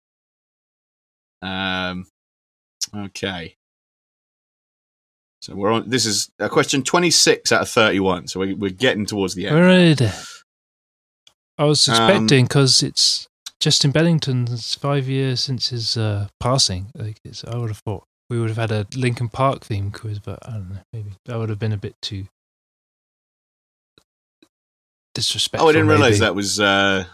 Um, 1.42 2.06
okay. 2.96 3.56
So 5.42 5.54
we're 5.54 5.72
on. 5.72 5.90
This 5.90 6.06
is 6.06 6.30
a 6.38 6.48
question 6.48 6.82
twenty-six 6.82 7.52
out 7.52 7.62
of 7.62 7.68
thirty-one. 7.68 8.28
So 8.28 8.40
we, 8.40 8.54
we're 8.54 8.70
getting 8.70 9.04
towards 9.04 9.34
the 9.34 9.46
end. 9.46 9.56
We're 9.56 9.66
ready 9.66 9.94
to- 9.96 10.14
I 11.58 11.64
was 11.64 11.86
Um, 11.88 11.94
expecting 11.94 12.44
because 12.46 12.82
it's 12.82 13.26
Justin 13.64 13.92
Bennington's 13.92 14.74
five 14.74 15.08
years 15.08 15.40
since 15.40 15.70
his 15.70 15.96
uh, 15.96 16.28
passing. 16.38 16.88
Like 16.94 17.16
I 17.48 17.56
would 17.56 17.70
have 17.70 17.78
thought 17.78 18.04
we 18.28 18.38
would 18.38 18.50
have 18.50 18.58
had 18.58 18.70
a 18.70 18.86
Linkin 18.94 19.30
Park 19.30 19.64
theme 19.64 19.90
quiz, 19.90 20.18
but 20.18 20.38
I 20.46 20.52
don't 20.52 20.68
know. 20.68 20.80
Maybe 20.92 21.12
that 21.24 21.38
would 21.38 21.48
have 21.48 21.58
been 21.58 21.72
a 21.72 21.78
bit 21.78 21.94
too 22.02 22.26
disrespectful. 25.14 25.66
Oh, 25.66 25.70
I 25.70 25.72
didn't 25.72 25.88
realize 25.88 26.18
that 26.18 26.34
was. 26.34 26.60
Uh, 26.60 27.06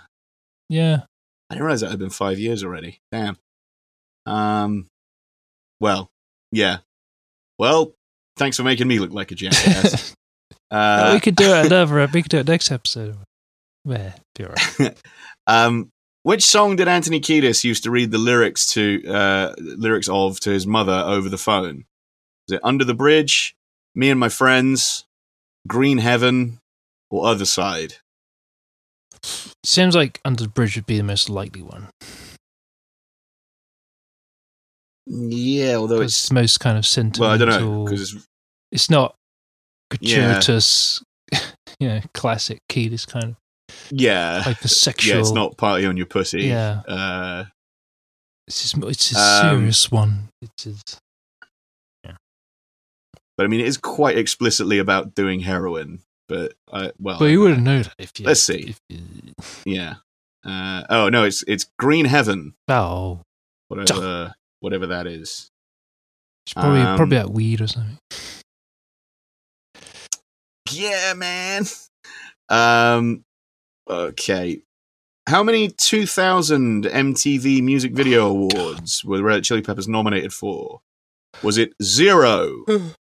Yeah, 0.69 1.03
I 1.51 1.55
didn't 1.55 1.67
realize 1.67 1.83
that 1.83 1.91
had 1.91 2.01
been 2.01 2.11
five 2.11 2.41
years 2.41 2.65
already. 2.65 2.99
Damn. 3.13 3.37
Um. 4.27 4.89
Well, 5.79 6.09
yeah. 6.51 6.79
Well, 7.61 7.95
thanks 8.37 8.57
for 8.57 8.65
making 8.65 8.89
me 8.89 8.99
look 8.99 9.13
like 9.13 9.31
a 9.31 9.37
jackass. 9.37 10.17
uh, 10.73 11.11
we 11.15 11.21
could 11.21 11.37
do 11.37 11.55
it 11.55 11.67
another. 11.73 12.09
We 12.13 12.23
could 12.23 12.31
do 12.31 12.39
it 12.39 12.49
next 12.49 12.73
episode. 12.73 13.19
Yeah, 13.85 14.15
be 14.35 14.47
alright. 14.47 14.99
um, 15.47 15.91
Which 16.23 16.45
song 16.45 16.77
did 16.77 16.87
Anthony 16.89 17.21
Kiedis 17.21 17.65
used 17.65 17.83
to 17.85 17.91
read 17.91 18.11
the 18.11 18.19
lyrics 18.19 18.67
to 18.75 19.03
uh, 19.09 19.55
lyrics 19.59 20.09
of 20.09 20.39
to 20.41 20.51
his 20.51 20.67
mother 20.67 20.93
over 21.07 21.29
the 21.29 21.39
phone? 21.39 21.85
Is 22.49 22.55
it 22.57 22.61
Under 22.63 22.85
the 22.85 22.95
Bridge, 22.95 23.55
Me 23.95 24.11
and 24.11 24.21
My 24.21 24.29
Friends, 24.29 25.07
Green 25.67 25.99
Heaven, 25.99 26.59
or 27.11 27.27
Other 27.27 27.47
Side? 27.47 27.95
Seems 29.65 29.95
like 29.95 30.21
Under 30.25 30.43
the 30.45 30.49
Bridge 30.51 30.77
would 30.77 30.87
be 30.87 30.99
the 30.99 31.03
most 31.05 31.31
likely 31.31 31.63
one. 31.63 31.89
Yeah, 35.07 35.77
although 35.77 36.03
it's 36.03 36.25
it's 36.25 36.33
most 36.33 36.61
kind 36.61 36.77
of 36.79 36.87
sentimental. 36.87 37.23
well, 37.23 37.35
I 37.35 37.39
don't 37.39 37.49
know 37.49 37.85
because 37.85 38.15
it's 38.15 38.27
it's 38.71 38.91
not 38.91 39.15
Yeah. 40.01 40.35
gratuitous, 40.35 41.03
you 41.81 41.89
know, 41.89 42.01
classic 42.15 42.59
Kiedis 42.71 43.07
kind 43.07 43.25
of 43.25 43.37
yeah, 43.91 44.43
hypersexual. 44.43 45.07
yeah, 45.07 45.19
it's 45.21 45.33
not 45.33 45.57
partly 45.57 45.87
on 45.87 45.97
your 45.97 46.07
pussy. 46.07 46.43
Yeah, 46.45 46.83
Uh, 46.89 47.45
it's 48.47 48.63
his, 48.63 48.83
it's 48.85 49.09
his 49.11 49.19
Um, 49.19 49.59
serious 49.59 49.91
one. 49.91 50.29
It's 50.43 50.65
his, 50.65 50.83
but 53.37 53.45
I 53.45 53.47
mean, 53.49 53.61
it 53.61 53.67
is 53.67 53.79
quite 53.79 54.19
explicitly 54.19 54.79
about 54.79 55.15
doing 55.15 55.41
heroin. 55.41 56.01
But 56.29 56.53
I 56.73 56.93
well, 56.99 57.19
but 57.19 57.27
you 57.27 57.41
wouldn't 57.41 57.63
know 57.63 57.83
that 57.83 57.95
if 57.99 58.13
you. 58.21 58.27
Let's 58.27 58.43
see. 58.43 58.75
You, 58.89 58.99
yeah. 59.65 59.95
Uh, 60.45 60.85
oh 60.91 61.09
no, 61.09 61.25
it's 61.25 61.43
it's 61.49 61.67
Green 61.79 62.05
Heaven, 62.07 62.55
oh, 62.69 63.21
whatever 63.69 64.35
whatever 64.61 64.87
that 64.89 65.07
is. 65.07 65.49
it's 66.47 66.55
probably 66.55 66.81
Um, 66.81 66.97
probably 66.97 67.19
like 67.19 67.29
weed 67.31 67.61
or 67.61 67.67
something. 67.67 67.99
Yeah, 70.71 71.15
man. 71.15 71.65
Um, 72.49 73.23
okay. 73.91 74.63
How 75.29 75.43
many 75.43 75.69
2000 75.69 76.85
MTV 76.85 77.63
Music 77.63 77.93
Video 77.93 78.27
oh, 78.27 78.31
Awards 78.31 79.05
were 79.05 79.23
Red 79.23 79.35
Hot 79.35 79.45
Chili 79.45 79.63
Peppers 79.63 79.87
nominated 79.89 80.33
for? 80.33 80.81
Was 81.43 81.59
it 81.59 81.73
zero, 81.83 82.65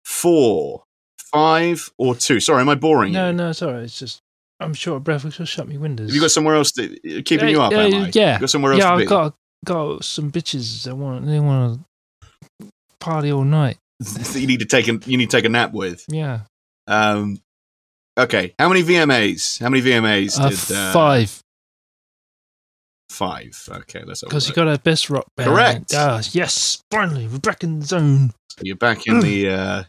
four, 0.04 0.84
five, 1.32 1.90
or 1.98 2.14
two? 2.14 2.40
Sorry, 2.40 2.60
am 2.60 2.68
I 2.68 2.74
boring 2.74 3.12
No, 3.12 3.28
you? 3.28 3.32
no, 3.36 3.52
alright. 3.60 3.82
It's 3.84 3.98
just 3.98 4.20
I'm 4.60 4.72
short 4.72 4.98
of 4.98 5.04
breath. 5.04 5.24
We 5.24 5.30
shut 5.30 5.68
me 5.68 5.76
windows. 5.78 6.08
Have 6.08 6.14
you 6.14 6.20
got 6.20 6.30
somewhere 6.30 6.54
else 6.54 6.72
to 6.72 6.84
uh, 6.84 7.22
keeping 7.24 7.48
Yeah, 7.48 7.54
you 7.54 7.60
up? 7.60 7.72
yeah, 7.72 7.78
am 7.84 7.94
I? 8.04 8.10
yeah. 8.14 8.34
You 8.34 8.40
got 8.40 8.50
somewhere 8.50 8.72
else 8.72 8.82
yeah, 8.82 8.90
to 8.92 8.96
be? 8.96 9.02
I've 9.02 9.08
got 9.08 9.34
got 9.64 10.04
some 10.04 10.30
bitches 10.32 10.84
that 10.84 10.96
want 10.96 11.26
they 11.26 11.40
want 11.40 11.80
to 12.60 12.66
party 13.00 13.32
all 13.32 13.44
night. 13.44 13.76
that 14.00 14.34
you 14.36 14.46
need 14.46 14.60
to 14.60 14.66
take 14.66 14.88
a 14.88 14.98
you 15.06 15.16
need 15.18 15.30
to 15.30 15.36
take 15.36 15.44
a 15.44 15.50
nap 15.50 15.72
with. 15.72 16.04
Yeah, 16.08 16.40
Um, 16.86 17.38
okay. 18.18 18.54
How 18.58 18.68
many 18.68 18.82
VMAs? 18.82 19.60
How 19.60 19.68
many 19.68 19.82
VMAs 19.82 20.38
uh, 20.40 20.48
did 20.48 20.72
uh, 20.76 20.92
five 20.92 21.42
Five. 23.08 23.56
Okay, 23.70 24.02
let's 24.04 24.22
because 24.22 24.48
you 24.48 24.54
got 24.54 24.68
a 24.68 24.78
best 24.78 25.08
rock 25.08 25.26
band. 25.36 25.48
Correct. 25.48 25.94
Ah, 25.94 26.20
yes, 26.32 26.82
finally 26.90 27.26
we're 27.28 27.38
back 27.38 27.62
in 27.62 27.80
the 27.80 27.86
zone. 27.86 28.32
So 28.50 28.58
you're 28.62 28.76
back 28.76 29.06
in 29.06 29.20
the 29.20 29.48
uh, 29.50 29.84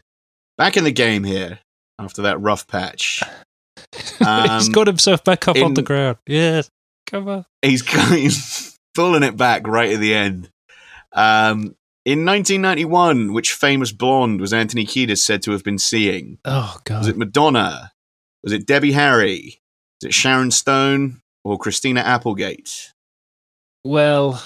back 0.58 0.78
in 0.78 0.84
the 0.84 0.92
game 0.92 1.24
here 1.24 1.60
after 2.00 2.22
that 2.22 2.40
rough 2.40 2.68
patch. 2.68 3.22
He's 4.20 4.70
got 4.70 4.88
himself 4.88 5.24
back 5.24 5.48
up 5.48 5.56
in- 5.56 5.64
off 5.64 5.74
the 5.74 5.82
ground. 5.82 6.18
Yes, 6.28 6.70
come 7.06 7.28
on. 7.28 7.46
He's 7.62 7.86
he's 8.10 8.78
pulling 8.96 9.24
it 9.24 9.36
back 9.36 9.68
right 9.68 9.92
at 9.92 10.00
the 10.00 10.14
end. 10.14 10.50
Um, 11.12 11.76
in 12.06 12.24
1991, 12.24 13.34
which 13.34 13.52
famous 13.52 13.92
blonde 13.92 14.40
was 14.40 14.54
Anthony 14.54 14.86
Kiedis 14.86 15.18
said 15.18 15.42
to 15.44 15.52
have 15.52 15.64
been 15.64 15.80
seeing? 15.80 16.38
Oh 16.46 16.78
god. 16.86 17.00
Was 17.00 17.08
it 17.08 17.18
Madonna? 17.18 17.92
Was 18.44 18.54
it 18.54 18.66
Debbie 18.66 18.92
Harry? 18.94 19.60
Was 20.02 20.10
it 20.10 20.14
Sharon 20.14 20.52
Stone 20.52 21.22
or 21.44 21.58
Christina 21.58 22.02
Applegate? 22.02 22.94
Well, 23.84 24.44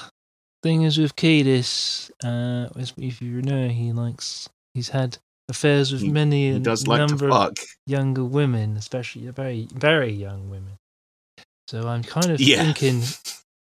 thing 0.64 0.84
is 0.84 0.98
with 0.98 1.16
Kiedis, 1.16 2.12
uh, 2.24 2.70
if 2.98 3.22
you 3.22 3.42
know, 3.42 3.68
he 3.70 3.92
likes 3.92 4.48
he's 4.74 4.90
had 4.90 5.18
affairs 5.50 5.92
with 5.92 6.02
He- 6.02 6.10
many 6.12 6.50
He 6.52 6.56
a 6.58 6.60
does 6.60 6.88
like 6.88 7.00
to 7.00 7.08
number 7.08 7.30
of 7.30 7.56
younger 7.86 8.24
women, 8.24 8.78
especially 8.78 9.28
very 9.28 9.68
very 9.74 10.12
young 10.12 10.50
women. 10.50 10.78
So 11.68 11.88
I'm 11.88 12.04
kind 12.04 12.32
of 12.32 12.40
Yeah. 12.40 12.64
thinking 12.64 13.04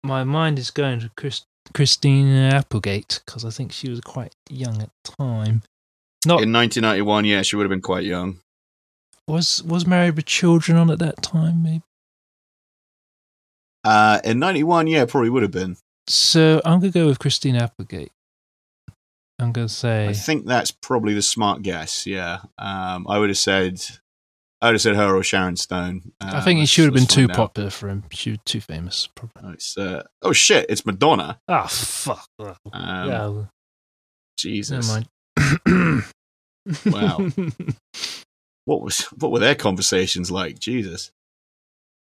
my 0.02 0.22
mind 0.24 0.58
is 0.58 0.70
going 0.70 1.00
to 1.00 1.10
Chris, 1.16 1.42
Christina 1.74 2.50
Applegate 2.54 3.20
because 3.26 3.44
I 3.44 3.50
think 3.50 3.72
she 3.72 3.88
was 3.90 4.00
quite 4.00 4.34
young 4.48 4.80
at 4.82 4.90
the 5.04 5.12
time. 5.18 5.62
Not 6.24 6.42
In 6.42 6.52
1991, 6.52 7.24
yeah, 7.24 7.42
she 7.42 7.56
would 7.56 7.64
have 7.64 7.70
been 7.70 7.80
quite 7.82 8.04
young. 8.04 8.40
Was 9.28 9.62
was 9.62 9.86
married 9.86 10.16
with 10.16 10.26
children 10.26 10.76
on 10.78 10.90
at 10.90 10.98
that 11.00 11.22
time, 11.22 11.62
maybe. 11.62 11.82
Uh, 13.84 14.20
in 14.24 14.38
91, 14.40 14.86
yeah, 14.88 15.04
probably 15.04 15.30
would 15.30 15.42
have 15.42 15.52
been. 15.52 15.76
So 16.08 16.60
I'm 16.64 16.80
gonna 16.80 16.90
go 16.92 17.06
with 17.06 17.18
Christine 17.18 17.56
Applegate. 17.56 18.12
I'm 19.38 19.52
gonna 19.52 19.68
say. 19.68 20.08
I 20.08 20.12
think 20.12 20.46
that's 20.46 20.70
probably 20.70 21.14
the 21.14 21.22
smart 21.22 21.62
guess. 21.62 22.06
Yeah, 22.06 22.38
um, 22.58 23.06
I 23.08 23.18
would 23.18 23.28
have 23.28 23.38
said, 23.38 23.80
I 24.62 24.66
would 24.68 24.74
have 24.76 24.80
said 24.82 24.96
her 24.96 25.14
or 25.14 25.22
Sharon 25.22 25.56
Stone. 25.56 26.12
I 26.20 26.38
Um, 26.38 26.42
think 26.44 26.56
he 26.56 26.62
let's- 26.62 26.70
should 26.70 26.86
have 26.86 26.94
been 26.94 27.06
too 27.06 27.22
find 27.26 27.32
out. 27.32 27.36
popular 27.36 27.70
for 27.70 27.88
him. 27.88 28.04
She 28.12 28.30
was 28.30 28.38
too 28.44 28.60
famous, 28.60 29.08
probably. 29.14 29.42
Oh, 29.44 29.50
It's, 29.52 29.76
uh, 29.76 30.02
oh 30.22 30.32
shit! 30.32 30.66
It's 30.68 30.86
Madonna. 30.86 31.38
Ah, 31.48 31.66
fuck. 31.66 32.26
Um, 32.40 33.08
yeah, 33.08 33.44
Jesus, 34.38 34.88
never 34.88 35.06
mind. 35.66 36.04
Wow. 36.86 37.28
what 38.66 38.82
was 38.82 39.00
what 39.18 39.32
were 39.32 39.38
their 39.38 39.54
conversations 39.54 40.30
like? 40.30 40.58
Jesus. 40.58 41.10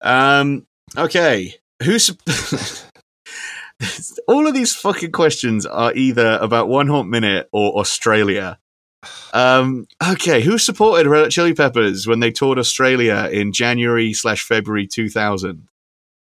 Um. 0.01 0.65
Okay. 0.97 1.55
Who's 1.83 2.09
all 4.27 4.47
of 4.47 4.53
these 4.53 4.73
fucking 4.73 5.11
questions 5.11 5.65
are 5.65 5.93
either 5.93 6.39
about 6.41 6.69
One 6.69 6.87
Hot 6.87 7.07
Minute 7.07 7.47
or 7.51 7.77
Australia. 7.79 8.57
Um. 9.33 9.87
Okay. 10.05 10.41
Who 10.41 10.57
supported 10.57 11.07
Red 11.07 11.21
Hot 11.21 11.31
Chili 11.31 11.53
Peppers 11.53 12.07
when 12.07 12.19
they 12.19 12.31
toured 12.31 12.57
Australia 12.57 13.29
in 13.31 13.53
January 13.53 14.13
slash 14.13 14.43
February 14.43 14.87
two 14.87 15.09
thousand? 15.09 15.67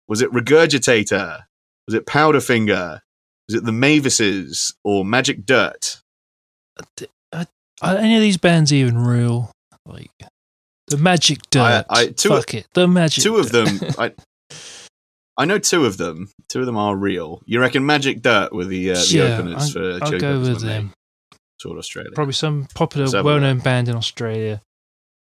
Was 0.09 0.21
it 0.21 0.31
Regurgitator? 0.33 1.45
Was 1.87 1.95
it 1.95 2.07
Powderfinger? 2.07 3.01
Was 3.49 3.55
it 3.55 3.65
the 3.65 3.73
Mavises 3.73 4.75
or 4.83 5.05
Magic 5.05 5.47
Dirt? 5.47 6.03
Are 7.83 7.97
any 7.97 8.17
of 8.17 8.23
these 8.23 8.39
bands 8.39 8.73
even 8.73 8.99
real? 8.99 9.53
Like 9.87 10.11
the 10.89 10.97
Magic 10.99 11.39
Dirt. 11.51 11.85
I- 11.89 12.01
I- 12.01 12.07
two- 12.09 12.29
Fuck 12.31 12.55
it. 12.55 12.67
The 12.75 12.87
Magic. 12.89 13.23
two 13.25 13.37
of 13.37 13.51
Dirt. 13.51 13.67
them 13.81 13.91
I 13.99 14.13
I 15.39 15.45
know 15.45 15.59
two 15.59 15.85
of 15.85 15.97
them. 15.99 16.31
Two 16.49 16.61
of 16.61 16.67
them 16.67 16.77
are 16.79 16.97
real. 16.97 17.43
You 17.45 17.61
reckon 17.61 17.85
Magic 17.87 18.23
Dirt 18.23 18.53
were 18.53 18.65
the 18.65 18.93
uh, 18.93 18.95
the 18.95 19.07
Yeah, 19.11 19.23
openers 19.39 19.73
for 19.73 19.93
I'll 19.95 20.01
Chili 20.01 20.19
go 20.19 20.41
with 20.41 20.61
them. 20.63 20.93
toured 21.61 21.79
Australia? 21.79 22.11
Probably 22.15 22.33
some 22.35 22.67
popular, 22.75 23.05
Let's 23.07 23.15
have 23.15 23.25
a 23.25 23.29
well-known 23.29 23.59
band 23.59 23.89
in 23.89 23.97
Australia. 23.97 24.63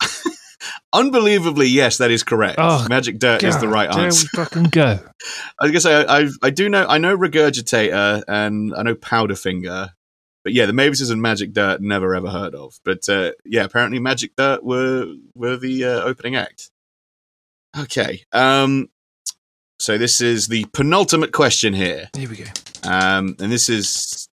Unbelievably, 0.92 1.66
yes, 1.68 1.98
that 1.98 2.10
is 2.10 2.22
correct. 2.22 2.56
Oh, 2.58 2.86
Magic 2.88 3.18
Dirt 3.18 3.42
is 3.42 3.56
the 3.58 3.66
God, 3.66 3.72
right 3.72 3.92
there 3.92 4.08
we 4.10 4.16
fucking 4.34 4.64
go. 4.64 5.00
I 5.60 5.68
guess 5.70 5.84
I, 5.86 6.02
I 6.20 6.28
I 6.42 6.50
do 6.50 6.68
know 6.68 6.86
I 6.86 6.98
know 6.98 7.16
Regurgitator 7.16 8.22
and 8.28 8.72
I 8.76 8.82
know 8.82 8.94
Powderfinger, 8.94 9.90
but 10.44 10.52
yeah, 10.52 10.66
the 10.66 10.72
Mavises 10.72 11.10
and 11.10 11.20
Magic 11.20 11.52
Dirt 11.52 11.80
never 11.80 12.14
ever 12.14 12.28
heard 12.28 12.54
of. 12.54 12.78
But 12.84 13.08
uh, 13.08 13.32
yeah, 13.44 13.64
apparently 13.64 13.98
Magic 13.98 14.36
Dirt 14.36 14.62
were 14.62 15.14
were 15.34 15.56
the 15.56 15.84
uh, 15.84 16.02
opening 16.02 16.36
act. 16.36 16.70
Okay, 17.76 18.22
um, 18.32 18.88
so 19.80 19.98
this 19.98 20.20
is 20.20 20.46
the 20.46 20.66
penultimate 20.72 21.32
question 21.32 21.74
here. 21.74 22.10
Here 22.14 22.28
we 22.28 22.36
go. 22.36 22.44
um, 22.84 23.34
and 23.40 23.50
this 23.50 23.68
is 23.68 24.28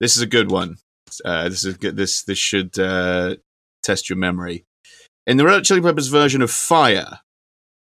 this 0.00 0.16
is 0.16 0.22
a 0.22 0.26
good 0.26 0.50
one. 0.50 0.78
Uh, 1.24 1.48
this 1.48 1.64
is 1.64 1.76
good. 1.76 1.96
This 1.96 2.22
this 2.24 2.38
should 2.38 2.76
uh, 2.78 3.36
test 3.82 4.08
your 4.08 4.16
memory. 4.18 4.64
In 5.26 5.36
the 5.36 5.44
Red 5.44 5.64
Chili 5.64 5.80
Peppers 5.80 6.08
version 6.08 6.42
of 6.42 6.50
Fire, 6.50 7.20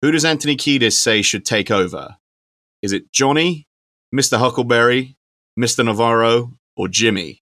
who 0.02 0.10
does 0.10 0.24
Anthony 0.24 0.56
Kiedis 0.56 0.92
say 0.92 1.22
should 1.22 1.44
take 1.44 1.70
over? 1.70 2.16
Is 2.82 2.92
it 2.92 3.12
Johnny, 3.12 3.66
Mister 4.10 4.38
Huckleberry, 4.38 5.16
Mister 5.56 5.82
Navarro, 5.82 6.52
or 6.76 6.88
Jimmy? 6.88 7.41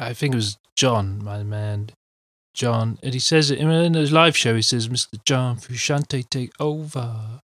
I 0.00 0.14
think 0.14 0.34
it 0.34 0.36
was 0.36 0.56
John, 0.76 1.22
my 1.22 1.42
man. 1.42 1.90
John. 2.54 2.98
And 3.02 3.14
he 3.14 3.20
says 3.20 3.50
it 3.50 3.58
in 3.58 3.94
his 3.94 4.10
live 4.12 4.36
show. 4.36 4.54
He 4.56 4.62
says, 4.62 4.88
Mr. 4.88 5.22
John 5.24 5.56
Frusciante, 5.56 6.28
take 6.28 6.50
over. 6.58 7.40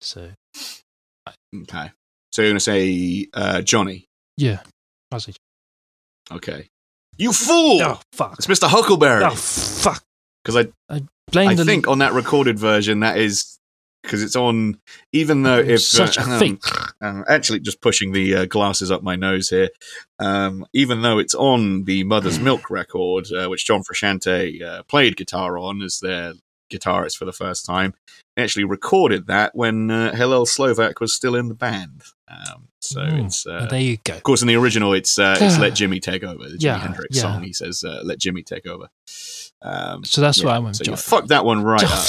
So, 0.00 0.30
Okay, 1.54 1.90
so 2.32 2.42
you're 2.42 2.50
gonna 2.50 2.60
say 2.60 3.26
uh, 3.32 3.62
Johnny? 3.62 4.04
yeah. 4.36 4.60
I'll 5.10 5.20
say, 5.20 5.32
Okay, 6.30 6.68
you 7.16 7.32
fool! 7.32 7.80
oh, 7.82 8.00
fuck. 8.12 8.34
It's 8.34 8.48
Mister 8.48 8.66
Huckleberry. 8.66 9.24
Oh, 9.24 9.30
fuck. 9.30 10.02
Because 10.44 10.66
I 10.66 10.94
I 10.94 11.02
Blame 11.32 11.48
I 11.50 11.54
the 11.54 11.64
think 11.64 11.88
on 11.88 11.98
that 12.00 12.12
recorded 12.12 12.58
version, 12.58 13.00
that 13.00 13.16
is 13.18 13.58
because 14.06 14.22
it's 14.22 14.36
on. 14.36 14.78
Even 15.12 15.42
though 15.42 15.58
if 15.58 15.80
such 15.80 16.16
a 16.16 16.22
uh, 16.22 16.38
fake. 16.38 16.62
um, 17.00 17.24
actually, 17.28 17.60
just 17.60 17.80
pushing 17.80 18.12
the 18.12 18.34
uh, 18.34 18.44
glasses 18.46 18.90
up 18.90 19.02
my 19.02 19.16
nose 19.16 19.50
here. 19.50 19.68
Um, 20.18 20.64
even 20.72 21.02
though 21.02 21.18
it's 21.18 21.34
on 21.34 21.84
the 21.84 22.04
Mother's 22.04 22.40
Milk 22.40 22.70
record, 22.70 23.26
uh, 23.32 23.48
which 23.48 23.66
John 23.66 23.82
Frusciante 23.82 24.62
uh, 24.62 24.82
played 24.84 25.16
guitar 25.16 25.58
on 25.58 25.82
as 25.82 25.98
their 26.00 26.32
guitarist 26.72 27.16
for 27.16 27.24
the 27.26 27.32
first 27.32 27.64
time. 27.66 27.94
He 28.34 28.42
actually 28.42 28.64
recorded 28.64 29.28
that 29.28 29.54
when 29.54 29.90
uh, 29.90 30.14
Hillel 30.14 30.46
Slovak 30.46 31.00
was 31.00 31.14
still 31.14 31.34
in 31.36 31.48
the 31.48 31.54
band. 31.54 32.02
Um, 32.28 32.68
so 32.80 33.00
Mm. 33.00 33.24
it's 33.26 33.46
Oh, 33.46 33.52
uh, 33.52 33.66
there 33.66 33.80
you 33.80 33.98
go. 34.04 34.14
of 34.14 34.22
course 34.24 34.42
in 34.42 34.48
the 34.48 34.56
original 34.56 34.92
it's 34.92 35.16
uh, 35.18 35.38
it's 35.40 35.58
Let 35.58 35.74
Jimmy 35.74 36.00
Take 36.00 36.24
Over, 36.24 36.44
the 36.48 36.56
Jimi 36.56 36.60
Yeah, 36.60 36.78
Hendrix 36.78 37.16
yeah. 37.16 37.22
song. 37.22 37.42
He 37.44 37.52
says 37.52 37.84
uh, 37.84 38.00
Let 38.04 38.18
Jimmy 38.18 38.42
Take 38.42 38.66
Over. 38.66 38.88
Um, 39.62 40.04
So 40.04 40.20
that's 40.20 40.38
yeah, 40.38 40.46
what 40.46 40.54
I 40.54 40.58
went 40.58 40.76
so 40.76 40.84
you 40.84 40.96
fucked 40.96 41.28
that 41.28 41.44
one 41.44 41.62
right 41.62 41.84
up. 41.84 42.06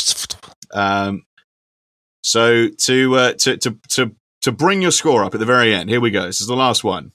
Um, 0.73 1.23
so 2.27 2.67
to 2.67 3.15
uh, 3.15 3.33
to 3.33 3.55
to 3.55 3.77
to 3.87 4.15
to 4.41 4.51
bring 4.51 4.81
your 4.81 4.91
score 4.91 5.23
up 5.23 5.33
at 5.33 5.39
the 5.39 5.45
very 5.45 5.73
end, 5.73 5.89
here 5.89 6.01
we 6.01 6.11
go. 6.11 6.25
This 6.25 6.41
is 6.41 6.47
the 6.47 6.57
last 6.57 6.83
one. 6.83 7.13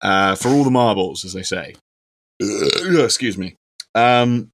Uh, 0.00 0.36
for 0.36 0.50
all 0.50 0.62
the 0.62 0.70
marbles, 0.70 1.24
as 1.24 1.32
they 1.32 1.42
say. 1.42 1.74
Excuse 2.40 3.36
me. 3.36 3.56
Um, 3.96 4.52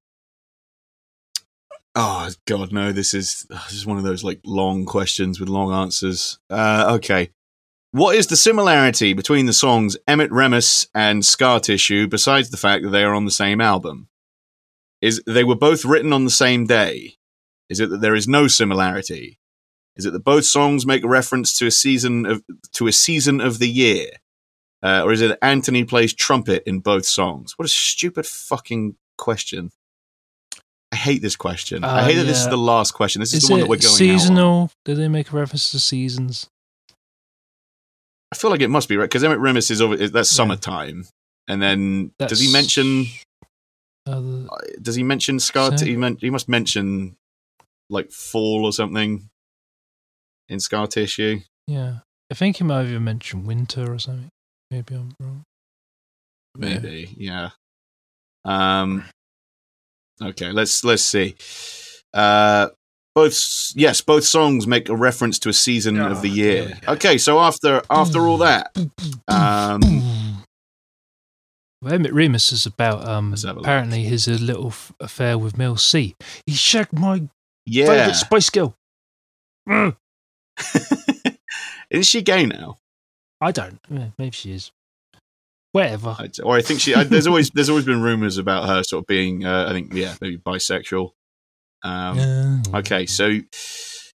oh 1.94 2.30
God, 2.46 2.72
no! 2.72 2.92
This 2.92 3.12
is 3.12 3.46
this 3.50 3.72
is 3.72 3.84
one 3.84 3.98
of 3.98 4.04
those 4.04 4.24
like 4.24 4.40
long 4.46 4.86
questions 4.86 5.38
with 5.38 5.50
long 5.50 5.70
answers. 5.70 6.38
Uh, 6.48 6.92
okay. 6.94 7.30
What 7.92 8.16
is 8.16 8.28
the 8.28 8.36
similarity 8.36 9.12
between 9.12 9.44
the 9.44 9.52
songs 9.52 9.98
Emit 10.08 10.30
Remmus 10.30 10.86
and 10.94 11.26
Scar 11.26 11.60
Tissue 11.60 12.06
besides 12.06 12.48
the 12.48 12.56
fact 12.56 12.84
that 12.84 12.90
they 12.90 13.02
are 13.02 13.14
on 13.14 13.26
the 13.26 13.30
same 13.30 13.60
album? 13.60 14.08
Is 15.02 15.22
they 15.26 15.44
were 15.44 15.56
both 15.56 15.84
written 15.84 16.14
on 16.14 16.24
the 16.24 16.30
same 16.30 16.66
day? 16.66 17.16
Is 17.70 17.80
it 17.80 17.88
that 17.90 18.00
there 18.02 18.14
is 18.14 18.28
no 18.28 18.48
similarity? 18.48 19.38
Is 19.96 20.04
it 20.04 20.12
that 20.12 20.24
both 20.24 20.44
songs 20.44 20.84
make 20.84 21.04
reference 21.04 21.56
to 21.58 21.66
a 21.66 21.70
season 21.70 22.26
of 22.26 22.42
to 22.72 22.86
a 22.86 22.92
season 22.92 23.40
of 23.40 23.58
the 23.58 23.68
year? 23.68 24.08
Uh, 24.82 25.02
or 25.04 25.12
is 25.12 25.20
it 25.20 25.28
that 25.28 25.38
Anthony 25.44 25.84
plays 25.84 26.12
trumpet 26.14 26.62
in 26.66 26.80
both 26.80 27.04
songs? 27.06 27.54
What 27.56 27.66
a 27.66 27.68
stupid 27.68 28.26
fucking 28.26 28.96
question. 29.18 29.70
I 30.92 30.96
hate 30.96 31.22
this 31.22 31.36
question. 31.36 31.84
I 31.84 32.00
Uh, 32.00 32.04
hate 32.04 32.14
that 32.16 32.24
this 32.24 32.40
is 32.40 32.48
the 32.48 32.56
last 32.58 32.92
question. 32.92 33.20
This 33.20 33.32
is, 33.34 33.42
Is 33.42 33.48
the 33.48 33.52
one 33.52 33.60
that 33.60 33.68
we're 33.68 33.76
going 33.76 33.94
seasonal? 33.94 34.70
Did 34.84 34.96
they 34.96 35.06
make 35.08 35.32
reference 35.32 35.70
to 35.72 35.78
seasons? 35.78 36.48
I 38.32 38.36
feel 38.36 38.50
like 38.50 38.60
it 38.60 38.68
must 38.68 38.88
be 38.88 38.96
right 38.96 39.04
because 39.04 39.22
Emit 39.22 39.38
Remmus 39.38 39.70
is 39.70 39.80
over. 39.80 39.96
That's 39.96 40.12
Yeah. 40.32 40.36
summertime, 40.36 41.06
and 41.48 41.60
then 41.60 42.12
does 42.18 42.40
he 42.40 42.50
mention? 42.52 43.06
Uh, 44.06 44.46
Does 44.80 44.94
he 44.94 45.02
mention 45.02 45.38
Scar? 45.38 45.72
He, 45.78 45.96
men- 45.96 46.16
he 46.20 46.30
must 46.30 46.48
mention 46.48 47.16
like 47.90 48.10
fall 48.12 48.64
or 48.64 48.72
something 48.72 49.28
in 50.48 50.60
Scar 50.60 50.86
Tissue. 50.86 51.40
yeah, 51.66 51.98
I 52.30 52.34
think 52.34 52.56
he 52.56 52.64
might 52.64 52.80
have 52.80 52.88
even 52.90 53.04
mentioned 53.04 53.46
winter 53.46 53.92
or 53.92 53.98
something. 53.98 54.28
Maybe 54.70 54.94
I'm 54.94 55.14
wrong. 55.20 55.42
Maybe, 56.56 57.14
yeah. 57.16 57.50
Um. 58.44 59.04
Okay, 60.22 60.50
let's 60.52 60.84
let's 60.84 61.02
see. 61.04 61.34
Uh, 62.12 62.68
both 63.14 63.72
yes, 63.74 64.00
both 64.00 64.24
songs 64.24 64.66
make 64.66 64.88
a 64.88 64.96
reference 64.96 65.38
to 65.40 65.48
a 65.48 65.52
season 65.52 65.98
of 66.00 66.22
the 66.22 66.30
Oh, 66.30 66.34
year. 66.34 66.64
there 66.66 66.78
we. 66.88 66.94
Okay, 66.94 67.18
so 67.18 67.38
after 67.40 67.82
after 67.90 68.20
all 68.26 68.38
that, 68.38 68.76
um, 69.28 69.80
Well, 71.82 71.94
Emit 71.94 72.12
Remmus 72.12 72.52
is 72.52 72.66
about 72.66 73.06
um 73.08 73.30
Let's 73.30 73.44
have 73.44 73.56
a 73.56 73.58
look. 73.60 73.64
apparently 73.66 74.02
his 74.04 74.28
little 74.28 74.72
affair 75.00 75.38
with 75.38 75.56
Mel 75.56 75.76
C. 75.76 76.14
He 76.46 76.52
shagged 76.54 76.92
my 76.98 77.28
yeah, 77.66 77.86
favorite 77.86 78.14
Spice 78.14 78.50
Girl. 78.50 78.76
Mm. 79.68 79.96
isn't 81.90 82.04
she 82.04 82.22
gay 82.22 82.46
now? 82.46 82.78
I 83.40 83.52
don't. 83.52 83.78
Yeah, 83.88 84.08
maybe 84.18 84.32
she 84.32 84.52
is. 84.52 84.70
Whatever. 85.72 86.16
I'd 86.18 86.40
or 86.40 86.56
I 86.56 86.62
think 86.62 86.80
she. 86.80 86.94
I, 86.94 87.04
there's 87.04 87.26
always 87.26 87.50
there's 87.54 87.68
always 87.70 87.84
been 87.84 88.02
rumors 88.02 88.38
about 88.38 88.68
her 88.68 88.82
sort 88.82 89.02
of 89.04 89.06
being. 89.06 89.44
Uh, 89.44 89.66
I 89.68 89.72
think 89.72 89.92
yeah, 89.94 90.14
maybe 90.20 90.38
bisexual. 90.38 91.10
Um, 91.82 92.18
Yeah. 92.18 92.58
Okay, 92.80 93.06
so 93.06 93.38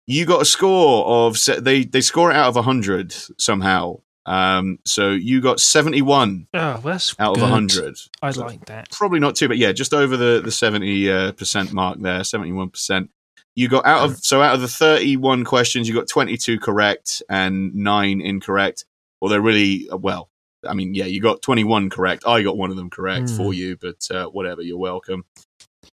you 0.07 0.25
got 0.25 0.41
a 0.41 0.45
score 0.45 1.05
of 1.27 1.37
they 1.63 1.83
they 1.85 2.01
score 2.01 2.31
it 2.31 2.35
out 2.35 2.55
of 2.55 2.63
hundred 2.65 3.13
somehow. 3.37 3.97
Um, 4.25 4.79
so 4.85 5.11
you 5.11 5.41
got 5.41 5.59
seventy 5.59 6.01
one 6.01 6.47
Oh, 6.53 6.79
that's 6.83 7.13
out 7.19 7.35
good. 7.35 7.43
of 7.43 7.49
hundred. 7.49 7.97
I 8.21 8.31
So 8.31 8.45
like 8.45 8.65
that. 8.65 8.89
Probably 8.89 9.19
not 9.19 9.35
too, 9.35 9.47
but 9.47 9.57
yeah, 9.57 9.73
just 9.73 9.93
over 9.93 10.17
the 10.17 10.41
the 10.43 10.51
seventy 10.51 11.11
uh, 11.11 11.33
percent 11.33 11.71
mark 11.71 11.99
there, 12.01 12.23
seventy 12.23 12.51
one 12.51 12.69
percent. 12.69 13.09
You 13.55 13.67
got 13.69 13.85
out 13.85 14.03
of 14.09 14.17
so 14.17 14.41
out 14.41 14.55
of 14.55 14.61
the 14.61 14.67
thirty 14.67 15.15
one 15.17 15.43
questions, 15.43 15.87
you 15.87 15.93
got 15.93 16.07
twenty 16.07 16.37
two 16.37 16.59
correct 16.59 17.21
and 17.29 17.73
nine 17.75 18.19
incorrect. 18.21 18.85
Well, 19.21 19.29
they're 19.29 19.41
really 19.41 19.87
uh, 19.91 19.97
well. 19.97 20.29
I 20.67 20.73
mean, 20.73 20.95
yeah, 20.95 21.05
you 21.05 21.21
got 21.21 21.41
twenty 21.41 21.63
one 21.63 21.89
correct. 21.89 22.23
I 22.25 22.41
got 22.41 22.57
one 22.57 22.71
of 22.71 22.77
them 22.77 22.89
correct 22.89 23.25
Mm. 23.27 23.37
for 23.37 23.53
you, 23.53 23.77
but 23.77 24.07
uh, 24.09 24.25
whatever. 24.27 24.61
You're 24.61 24.77
welcome. 24.79 25.25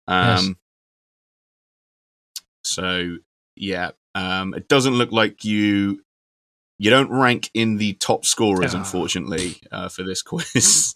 Um, 0.07 0.27
Yes. 0.37 0.55
So 2.63 3.17
yeah, 3.55 3.91
um, 4.15 4.53
it 4.53 4.67
doesn't 4.67 4.93
look 4.95 5.11
like 5.11 5.43
you 5.43 6.01
you 6.77 6.89
don't 6.89 7.11
rank 7.11 7.49
in 7.53 7.77
the 7.77 7.93
top 7.95 8.25
scorers, 8.25 8.73
Ah. 8.73 8.79
unfortunately, 8.79 9.57
uh, 9.71 9.89
for 9.89 10.03
this 10.03 10.21
quiz. 10.23 10.95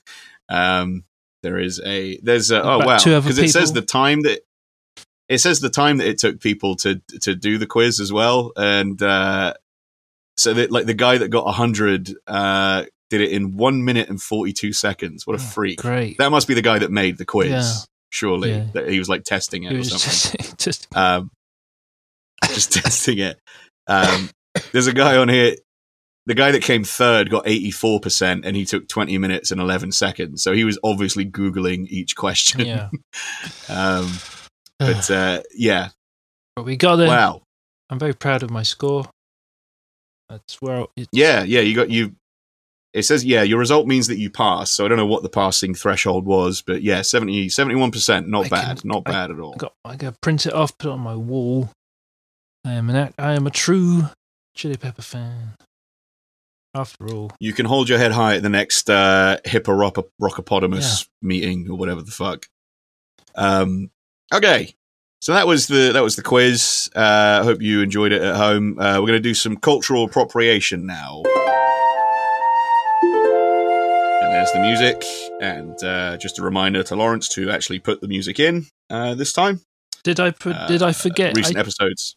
um, 0.50 1.04
there 1.42 1.58
is 1.60 1.82
a 1.86 2.18
there's 2.22 2.52
a 2.52 2.64
oh 2.64 2.80
wow 2.80 2.98
because 3.04 3.38
it 3.38 3.50
says 3.50 3.74
the 3.74 3.82
time 3.82 4.22
that 4.22 4.42
it 5.34 5.40
says 5.40 5.60
the 5.60 5.70
time 5.70 5.98
that 5.98 6.08
it 6.08 6.18
took 6.18 6.40
people 6.40 6.76
to 6.78 7.02
to 7.22 7.36
do 7.36 7.58
the 7.58 7.68
quiz 7.68 8.00
as 8.00 8.12
well, 8.14 8.52
and 8.56 9.02
uh, 9.02 9.54
so 10.38 10.54
that 10.54 10.72
like 10.72 10.86
the 10.86 10.94
guy 10.94 11.18
that 11.18 11.30
got 11.30 11.52
hundred 11.54 12.14
uh, 12.28 12.86
did 13.10 13.22
it 13.22 13.32
in 13.32 13.56
one 13.58 13.84
minute 13.84 14.10
and 14.10 14.22
forty 14.22 14.54
two 14.54 14.74
seconds. 14.74 15.28
What 15.28 15.40
a 15.40 15.44
Oh, 15.44 15.46
freak! 15.46 15.80
Great. 15.80 16.18
That 16.18 16.32
must 16.32 16.48
be 16.48 16.54
the 16.54 16.62
guy 16.62 16.80
that 16.80 16.92
made 16.92 17.18
the 17.18 17.26
quiz. 17.26 17.50
Yeah. 17.52 17.72
Surely 18.10 18.52
Yeah. 18.52 18.68
that 18.74 18.90
he 18.90 19.00
was 19.00 19.10
like 19.10 19.24
testing 19.24 19.64
it 19.64 19.72
It 19.74 19.80
or 19.80 19.84
something 19.84 20.40
just, 20.40 20.58
just 20.60 20.96
um, 20.96 21.32
just 22.46 22.72
testing 22.72 23.18
it. 23.18 23.40
Um, 23.88 24.30
there's 24.72 24.88
a 24.88 24.94
guy 24.94 25.18
on 25.18 25.30
here. 25.30 25.56
The 26.26 26.36
guy 26.36 26.52
that 26.52 26.62
came 26.62 26.86
third 26.86 27.30
got 27.30 27.46
84%, 27.48 28.46
and 28.46 28.56
he 28.56 28.64
took 28.64 28.88
20 28.88 29.18
minutes 29.18 29.52
and 29.52 29.60
11 29.60 29.92
seconds. 29.92 30.42
So 30.42 30.54
he 30.54 30.64
was 30.64 30.80
obviously 30.82 31.26
Googling 31.26 31.88
each 31.90 32.16
question. 32.16 32.62
yeah. 32.62 32.90
um, 33.70 34.10
but 34.92 35.12
uh, 35.12 35.42
yeah, 35.56 35.90
but 36.56 36.66
we 36.66 36.76
got 36.78 37.00
it. 37.00 37.08
wow. 37.08 37.42
I'm 37.90 38.00
very 38.00 38.14
proud 38.14 38.44
of 38.44 38.50
my 38.50 38.64
score. 38.64 39.06
That's 40.30 40.62
where 40.62 40.86
it, 40.96 41.08
Yeah, 41.12 41.44
yeah, 41.44 41.62
you 41.62 41.76
got 41.76 41.90
you. 41.90 42.16
It 42.94 43.04
says, 43.04 43.26
yeah, 43.26 43.42
your 43.42 43.58
result 43.60 43.88
means 43.88 44.08
that 44.08 44.18
you 44.20 44.30
pass. 44.30 44.72
So 44.72 44.86
I 44.86 44.88
don't 44.88 44.98
know 44.98 45.06
what 45.08 45.24
the 45.24 45.30
passing 45.30 45.74
threshold 45.74 46.26
was, 46.26 46.62
but 46.62 46.84
yeah, 46.84 47.02
70, 47.02 47.48
71%, 47.48 48.28
not 48.28 48.46
I 48.46 48.50
bad. 48.50 48.80
can- 48.82 48.88
not 48.88 49.04
I- 49.08 49.12
bad 49.12 49.32
at 49.32 49.40
all. 49.40 49.54
I 49.54 49.58
got. 49.58 49.74
I 49.86 49.96
got 49.96 50.14
to 50.14 50.20
print 50.22 50.46
it 50.46 50.54
off, 50.54 50.78
put 50.78 50.90
it 50.90 50.94
on 50.94 51.00
my 51.02 51.16
wall. 51.16 51.70
I 52.66 52.74
am 52.74 52.90
an. 52.90 53.14
I 53.18 53.34
am 53.34 53.46
a 53.48 53.52
true 53.52 54.04
Chili 54.56 54.78
Pepper 54.78 55.02
fan. 55.02 55.54
After 56.76 57.08
all, 57.14 57.32
you 57.40 57.54
can 57.54 57.66
hold 57.68 57.90
your 57.90 58.00
head 58.00 58.12
high 58.14 58.36
at 58.38 58.42
the 58.44 58.50
next 58.50 58.90
uh, 58.90 59.38
Hippo 59.46 59.72
Rockopotamus 60.20 61.08
meeting 61.22 61.70
or 61.70 61.78
whatever 61.78 62.02
the 62.02 62.12
fuck. 62.12 62.48
Um, 63.36 63.92
okay, 64.34 64.74
so 65.22 65.34
that 65.34 65.48
was 65.48 65.68
the 65.68 65.92
that 65.94 66.04
was 66.04 66.16
the 66.16 66.22
quiz. 66.24 66.90
Uh, 66.96 67.40
I 67.42 67.44
hope 67.44 67.62
you 67.62 67.82
enjoyed 67.82 68.12
it 68.12 68.22
at 68.22 68.36
home. 68.36 68.78
Uh, 68.80 68.96
we're 69.00 69.08
going 69.08 69.14
to 69.14 69.20
do 69.20 69.34
some 69.34 69.58
cultural 69.58 70.04
appropriation 70.06 70.86
now. 70.86 71.24
And 74.22 74.32
there's 74.34 74.52
the 74.52 74.60
music, 74.60 75.04
and 75.42 75.82
uh, 75.84 76.18
just 76.18 76.40
a 76.40 76.44
reminder 76.44 76.84
to 76.84 76.96
Lawrence 76.96 77.28
to 77.30 77.50
actually 77.52 77.80
put 77.80 78.02
the 78.02 78.08
music 78.08 78.40
in 78.40 78.66
uh, 78.90 79.14
this 79.16 79.34
time. 79.34 79.62
did 80.04 80.20
I 80.20 80.32
put? 80.32 80.56
did 80.68 80.82
Uh, 80.82 80.88
I 80.88 80.94
forget? 80.94 81.36
recent 81.36 81.58
I, 81.58 81.60
episodes? 81.62 82.16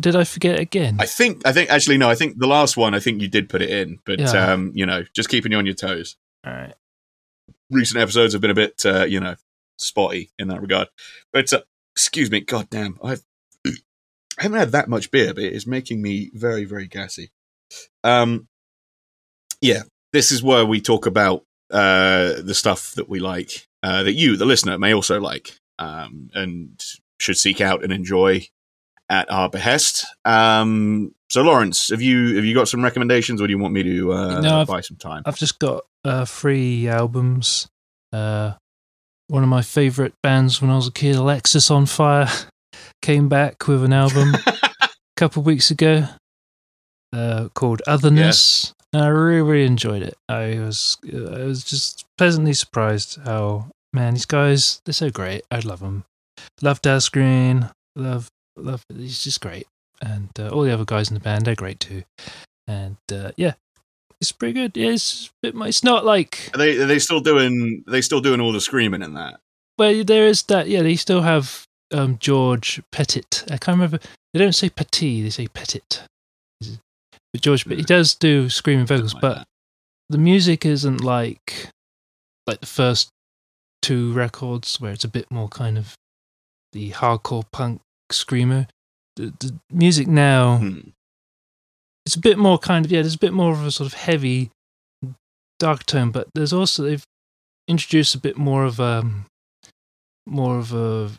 did 0.00 0.16
I 0.16 0.24
forget 0.24 0.58
again? 0.58 0.96
I 0.98 1.06
think 1.06 1.46
I 1.46 1.52
think 1.52 1.68
actually 1.70 1.98
no, 1.98 2.08
I 2.08 2.14
think 2.14 2.38
the 2.38 2.46
last 2.46 2.76
one 2.76 2.94
I 2.94 3.00
think 3.00 3.20
you 3.20 3.28
did 3.28 3.48
put 3.48 3.60
it 3.62 3.70
in, 3.70 3.98
but 4.06 4.18
Yeah. 4.18 4.30
um, 4.52 4.72
you 4.74 4.86
know, 4.86 5.04
just 5.14 5.28
keeping 5.28 5.52
you 5.52 5.58
on 5.58 5.66
your 5.66 5.74
toes. 5.74 6.16
all 6.46 6.52
right. 6.52 6.74
recent 7.70 8.00
episodes 8.00 8.32
have 8.32 8.40
been 8.42 8.50
a 8.50 8.54
bit, 8.54 8.82
uh, 8.86 9.04
you 9.04 9.20
know, 9.20 9.34
spotty 9.80 10.30
in 10.38 10.48
that 10.48 10.60
regard. 10.60 10.88
But 11.32 11.52
uh, 11.52 11.62
excuse 11.94 12.30
me, 12.30 12.40
god 12.40 12.68
damn, 12.70 12.98
I've 13.02 13.22
I 13.66 13.72
haven't 14.38 14.58
had 14.58 14.72
that 14.72 14.88
much 14.88 15.10
beer, 15.10 15.34
but 15.34 15.44
it 15.44 15.52
is 15.52 15.66
making 15.66 16.00
me 16.02 16.30
very, 16.34 16.64
very 16.64 16.86
gassy. 16.86 17.30
Um, 18.04 18.48
yeah, 19.60 19.82
this 20.12 20.32
is 20.32 20.42
where 20.42 20.64
we 20.64 20.80
talk 20.80 21.06
about 21.06 21.44
uh, 21.70 22.34
the 22.42 22.54
stuff 22.54 22.92
that 22.92 23.08
we 23.08 23.20
like, 23.20 23.66
uh, 23.82 24.02
that 24.02 24.12
you, 24.14 24.36
the 24.36 24.46
listener, 24.46 24.78
may 24.78 24.94
also 24.94 25.20
like, 25.20 25.58
um, 25.78 26.30
and 26.34 26.80
should 27.18 27.36
seek 27.36 27.60
out 27.60 27.82
and 27.84 27.92
enjoy 27.92 28.46
at 29.08 29.30
our 29.30 29.48
behest. 29.50 30.06
Um, 30.24 31.14
so, 31.28 31.42
Lawrence, 31.42 31.90
have 31.90 32.00
you 32.02 32.36
have 32.36 32.44
you 32.44 32.54
got 32.54 32.68
some 32.68 32.82
recommendations, 32.82 33.40
or 33.40 33.46
do 33.46 33.52
you 33.52 33.58
want 33.58 33.74
me 33.74 33.82
to 33.82 34.12
uh, 34.12 34.40
No, 34.40 34.60
I've- 34.62 34.68
buy 34.68 34.80
some 34.80 34.96
time? 34.96 35.22
I've 35.26 35.38
just 35.38 35.58
got 35.58 35.84
uh, 36.04 36.24
three 36.24 36.88
albums. 36.88 37.68
Uh, 38.12 38.54
one 39.30 39.44
of 39.44 39.48
my 39.48 39.62
favorite 39.62 40.12
bands 40.22 40.60
when 40.60 40.70
I 40.70 40.76
was 40.76 40.88
a 40.88 40.92
kid, 40.92 41.14
Alexisonfire, 41.14 42.46
came 43.00 43.28
back 43.28 43.68
with 43.68 43.84
an 43.84 43.92
album 43.92 44.34
a 44.46 44.88
couple 45.16 45.42
weeks 45.44 45.70
ago 45.70 46.08
uh, 47.12 47.48
called 47.54 47.80
Otherness. 47.86 48.74
And 48.92 49.04
I 49.04 49.06
really, 49.06 49.42
really 49.42 49.66
enjoyed 49.66 50.02
it. 50.02 50.16
I 50.28 50.58
was, 50.58 50.98
I 51.04 51.44
was 51.44 51.62
just 51.62 52.04
pleasantly 52.18 52.54
surprised 52.54 53.20
how 53.24 53.70
man 53.92 54.14
these 54.14 54.26
guys 54.26 54.80
they're 54.84 54.92
so 54.92 55.10
great. 55.10 55.42
I 55.50 55.60
love 55.60 55.80
them. 55.80 56.04
love 56.60 56.82
Dallas 56.82 57.08
Green. 57.08 57.70
Love, 57.94 58.28
love. 58.56 58.82
He's 58.92 59.22
just 59.22 59.40
great, 59.40 59.66
and 60.02 60.28
uh, 60.38 60.48
all 60.48 60.62
the 60.62 60.72
other 60.72 60.84
guys 60.84 61.08
in 61.08 61.14
the 61.14 61.20
band 61.20 61.46
they're 61.46 61.54
great 61.54 61.78
too. 61.78 62.02
And 62.66 62.96
uh, 63.12 63.30
yeah, 63.36 63.54
it's 64.20 64.32
pretty 64.32 64.54
good. 64.54 64.76
Yeah, 64.76 64.90
it's 64.90 65.30
bit. 65.42 65.54
It's 65.56 65.84
not 65.84 66.04
like 66.04 66.50
Are 66.54 66.58
they 66.58 66.78
are 66.78 66.86
they 66.86 66.98
still 66.98 67.20
doing 67.20 67.84
are 67.86 67.90
they 67.90 68.02
still 68.02 68.20
doing 68.20 68.40
all 68.40 68.52
the 68.52 68.60
screaming 68.60 69.02
in 69.02 69.14
that? 69.14 69.40
well, 69.78 70.04
there 70.04 70.26
is 70.26 70.42
that. 70.44 70.68
Yeah, 70.68 70.82
they 70.82 70.96
still 70.96 71.22
have 71.22 71.64
um, 71.92 72.18
George 72.18 72.82
Pettit. 72.92 73.44
I 73.46 73.56
can't 73.56 73.76
remember. 73.76 73.98
They 74.32 74.38
don't 74.38 74.54
say 74.54 74.68
Petit. 74.68 75.22
They 75.22 75.30
say 75.30 75.48
Pettit. 75.48 76.02
But 77.32 77.42
George, 77.42 77.64
but 77.64 77.78
he 77.78 77.84
does 77.84 78.14
do 78.14 78.48
screaming 78.48 78.86
vocals, 78.86 79.14
like 79.14 79.20
but 79.20 79.46
the 80.08 80.18
music 80.18 80.66
isn't 80.66 81.00
like 81.00 81.68
like 82.46 82.60
the 82.60 82.66
first 82.66 83.08
two 83.82 84.12
records 84.12 84.80
where 84.80 84.92
it's 84.92 85.04
a 85.04 85.08
bit 85.08 85.30
more 85.30 85.48
kind 85.48 85.78
of 85.78 85.94
the 86.72 86.90
hardcore 86.90 87.44
punk 87.52 87.80
screamer. 88.10 88.66
The, 89.16 89.32
the 89.38 89.54
music 89.70 90.08
now. 90.08 90.58
Hmm. 90.58 90.80
It's 92.10 92.16
a 92.16 92.20
bit 92.20 92.38
more 92.38 92.58
kind 92.58 92.84
of 92.84 92.90
yeah. 92.90 93.02
There's 93.02 93.14
a 93.14 93.18
bit 93.18 93.32
more 93.32 93.52
of 93.52 93.64
a 93.64 93.70
sort 93.70 93.86
of 93.86 93.94
heavy, 93.94 94.50
dark 95.60 95.86
tone, 95.86 96.10
but 96.10 96.26
there's 96.34 96.52
also 96.52 96.82
they've 96.82 97.04
introduced 97.68 98.16
a 98.16 98.18
bit 98.18 98.36
more 98.36 98.64
of 98.64 98.80
a 98.80 99.04
more 100.26 100.58
of 100.58 100.72
a 100.72 101.10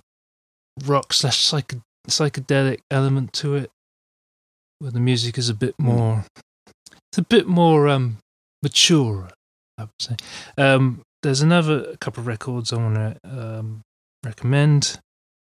rock 0.86 1.14
slash 1.14 1.38
psych- 1.40 1.80
psychedelic 2.10 2.80
element 2.92 3.32
to 3.34 3.56
it, 3.56 3.70
where 4.80 4.92
the 4.92 5.00
music 5.00 5.38
is 5.38 5.48
a 5.48 5.54
bit 5.54 5.76
Hmm. 5.80 5.86
more 5.86 6.26
it's 7.12 7.18
a 7.18 7.24
bit 7.24 7.48
more 7.48 7.88
um 7.88 8.18
mature. 8.62 9.30
I 9.78 9.84
would 9.84 9.90
say. 10.02 10.16
Um, 10.58 11.02
there's 11.24 11.42
another 11.42 11.96
couple 12.02 12.20
of 12.22 12.28
records 12.28 12.74
I 12.74 12.76
want 12.78 12.96
to 12.96 13.18
um, 13.24 13.82
recommend. 14.26 15.00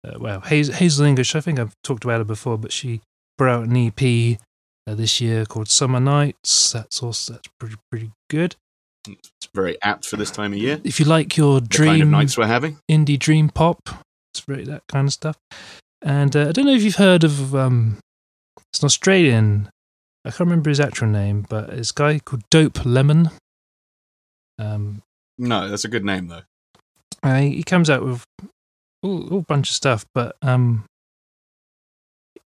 Uh, 0.07 0.19
well, 0.19 0.41
Hazel, 0.43 0.75
Hazel 0.75 1.07
English, 1.07 1.35
I 1.35 1.41
think 1.41 1.59
I've 1.59 1.73
talked 1.83 2.05
about 2.05 2.19
her 2.19 2.25
before, 2.25 2.57
but 2.59 2.71
she 2.71 3.01
brought 3.37 3.61
out 3.63 3.69
an 3.69 3.77
EP 3.77 4.39
uh, 4.89 4.95
this 4.95 5.21
year 5.21 5.45
called 5.45 5.69
Summer 5.69 6.01
Nights. 6.01 6.73
That's 6.73 7.03
also 7.03 7.35
that's 7.35 7.49
pretty 7.61 7.77
pretty 7.91 8.11
good. 8.31 8.57
It's 9.07 9.49
very 9.55 9.81
apt 9.83 10.07
for 10.07 10.17
this 10.17 10.31
time 10.31 10.53
of 10.53 10.59
year. 10.59 10.81
If 10.85 10.99
you 11.01 11.07
like 11.07 11.37
your 11.37 11.61
The 11.61 11.69
kind 11.69 11.91
of 11.91 11.99
dream 11.99 12.11
nights 12.11 12.37
we're 12.39 12.47
having. 12.47 12.79
indie 12.91 13.19
dream 13.19 13.49
pop, 13.49 13.81
it's 14.33 14.41
very 14.41 14.65
that 14.65 14.83
kind 14.89 15.07
of 15.07 15.13
stuff. 15.13 15.37
And 16.03 16.35
uh, 16.37 16.49
I 16.49 16.53
don't 16.53 16.67
know 16.67 16.75
if 16.75 16.83
you've 16.83 16.97
heard 16.97 17.25
of 17.25 17.55
um, 17.55 17.99
it's 18.73 18.83
an 18.83 18.87
Australian. 18.87 19.71
I 20.25 20.31
can't 20.31 20.41
remember 20.41 20.69
his 20.69 20.81
actual 20.81 21.09
name, 21.09 21.47
but 21.49 21.71
it's 21.71 21.91
a 21.91 21.95
guy 21.95 22.19
called 22.19 22.43
Dope 22.51 22.85
Lemon. 22.85 23.31
Um, 24.59 25.03
No, 25.39 25.69
that's 25.69 25.85
a 25.85 25.89
good 25.89 26.05
name 26.05 26.29
though. 26.29 26.43
Uh, 27.23 27.41
he 27.41 27.63
comes 27.63 27.89
out 27.89 28.05
with 28.05 28.25
all, 29.03 29.33
all 29.33 29.41
bunch 29.43 29.71
of 29.71 29.75
stuff, 29.75 30.05
but 30.15 30.37
um, 30.43 30.85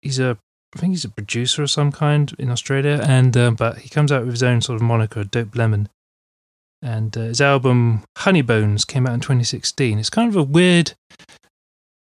he's 0.00 0.18
a 0.18 0.38
I 0.74 0.78
think 0.78 0.92
he's 0.92 1.04
a 1.04 1.08
producer 1.10 1.62
of 1.62 1.70
some 1.70 1.92
kind 1.92 2.34
in 2.38 2.50
Australia, 2.50 3.00
and 3.06 3.36
uh, 3.36 3.50
but 3.50 3.78
he 3.78 3.88
comes 3.88 4.10
out 4.10 4.22
with 4.24 4.32
his 4.32 4.42
own 4.42 4.60
sort 4.62 4.76
of 4.76 4.82
moniker, 4.82 5.22
Dope 5.24 5.54
Lemon, 5.56 5.88
and 6.80 7.16
uh, 7.16 7.22
his 7.22 7.40
album 7.40 8.04
Honeybones 8.18 8.84
came 8.84 9.06
out 9.06 9.14
in 9.14 9.20
2016. 9.20 9.98
It's 9.98 10.08
kind 10.10 10.28
of 10.28 10.36
a 10.36 10.42
weird 10.42 10.92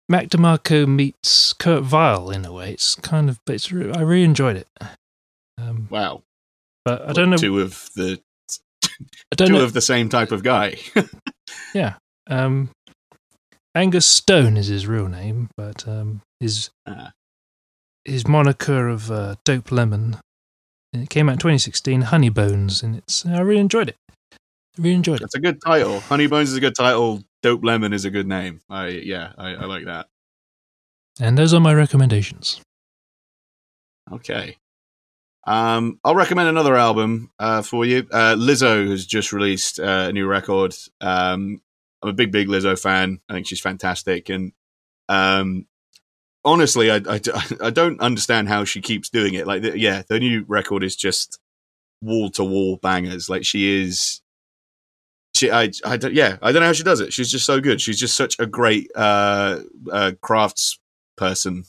Mac 0.08 0.28
DeMarco 0.28 0.86
meets 0.88 1.52
Kurt 1.52 1.82
Vile 1.84 2.30
in 2.30 2.44
a 2.44 2.52
way. 2.52 2.72
It's 2.72 2.94
kind 2.96 3.28
of, 3.28 3.38
but 3.46 3.54
it's 3.54 3.70
re- 3.72 3.92
I 3.92 4.00
really 4.00 4.24
enjoyed 4.24 4.56
it. 4.56 4.68
Um, 5.58 5.86
Wow. 5.90 6.22
but 6.84 7.08
I 7.08 7.12
don't 7.12 7.30
know. 7.30 7.36
two 7.36 7.60
of 7.60 7.88
the 7.94 8.20
I 9.32 9.34
don't 9.36 9.48
two 9.48 9.54
know. 9.54 9.64
of 9.64 9.72
the 9.74 9.80
same 9.80 10.08
type 10.08 10.32
of 10.32 10.42
guy. 10.42 10.76
Yeah, 11.74 11.94
um, 12.28 12.70
Angus 13.74 14.04
Stone 14.06 14.56
is 14.56 14.66
his 14.66 14.86
real 14.86 15.06
name, 15.08 15.48
but 15.56 15.86
um, 15.86 16.22
his 16.40 16.70
Ah. 16.86 17.12
His 18.06 18.26
moniker 18.26 18.88
of 18.88 19.10
uh, 19.10 19.36
Dope 19.44 19.72
Lemon. 19.72 20.16
And 20.92 21.02
it 21.02 21.10
came 21.10 21.28
out 21.28 21.32
in 21.32 21.38
2016, 21.38 22.02
Honey 22.02 22.28
Bones, 22.28 22.82
and 22.82 22.96
it's 22.96 23.26
I 23.26 23.40
really 23.40 23.60
enjoyed 23.60 23.88
it. 23.88 23.96
I 24.32 24.36
really 24.78 24.94
enjoyed 24.94 25.16
it. 25.16 25.22
That's 25.22 25.34
a 25.34 25.40
good 25.40 25.60
title. 25.60 26.00
Honey 26.00 26.26
Bones 26.26 26.50
is 26.50 26.56
a 26.56 26.60
good 26.60 26.74
title. 26.74 27.22
Dope 27.42 27.64
Lemon 27.64 27.92
is 27.92 28.04
a 28.04 28.10
good 28.10 28.26
name. 28.26 28.60
I 28.70 28.88
yeah, 28.88 29.32
I, 29.36 29.50
I 29.54 29.64
like 29.64 29.84
that. 29.84 30.06
And 31.20 31.36
those 31.36 31.52
are 31.52 31.60
my 31.60 31.74
recommendations. 31.74 32.60
Okay. 34.10 34.56
Um, 35.46 36.00
I'll 36.04 36.14
recommend 36.14 36.48
another 36.48 36.76
album 36.76 37.30
uh, 37.38 37.62
for 37.62 37.84
you. 37.84 38.06
Uh, 38.10 38.34
Lizzo 38.36 38.88
has 38.90 39.06
just 39.06 39.32
released 39.32 39.78
uh, 39.78 40.06
a 40.08 40.12
new 40.12 40.26
record. 40.26 40.74
Um, 41.00 41.62
I'm 42.02 42.10
a 42.10 42.12
big, 42.12 42.32
big 42.32 42.48
Lizzo 42.48 42.78
fan. 42.78 43.20
I 43.28 43.34
think 43.34 43.46
she's 43.46 43.60
fantastic, 43.60 44.28
and 44.28 44.52
um, 45.08 45.66
honestly, 46.46 46.90
I, 46.90 46.96
I, 47.08 47.20
I 47.60 47.70
don't 47.70 48.00
understand 48.00 48.48
how 48.48 48.64
she 48.64 48.80
keeps 48.80 49.10
doing 49.10 49.34
it. 49.34 49.46
Like, 49.46 49.62
the, 49.62 49.78
yeah, 49.78 50.02
the 50.08 50.18
new 50.18 50.44
record 50.48 50.82
is 50.82 50.96
just 50.96 51.38
wall 52.00 52.30
to 52.30 52.44
wall 52.44 52.78
bangers. 52.82 53.28
Like, 53.28 53.44
she 53.44 53.82
is. 53.82 54.22
She, 55.34 55.50
I, 55.50 55.70
I, 55.84 55.98
don't- 55.98 56.14
yeah, 56.14 56.38
I 56.40 56.52
don't 56.52 56.60
know 56.62 56.68
how 56.68 56.72
she 56.72 56.82
does 56.82 57.00
it. 57.00 57.12
She's 57.12 57.30
just 57.30 57.44
so 57.44 57.60
good. 57.60 57.80
She's 57.82 57.98
just 58.00 58.16
such 58.16 58.36
a 58.38 58.46
great 58.46 58.90
uh, 58.96 59.60
uh, 59.92 60.12
crafts 60.22 60.78
person 61.18 61.64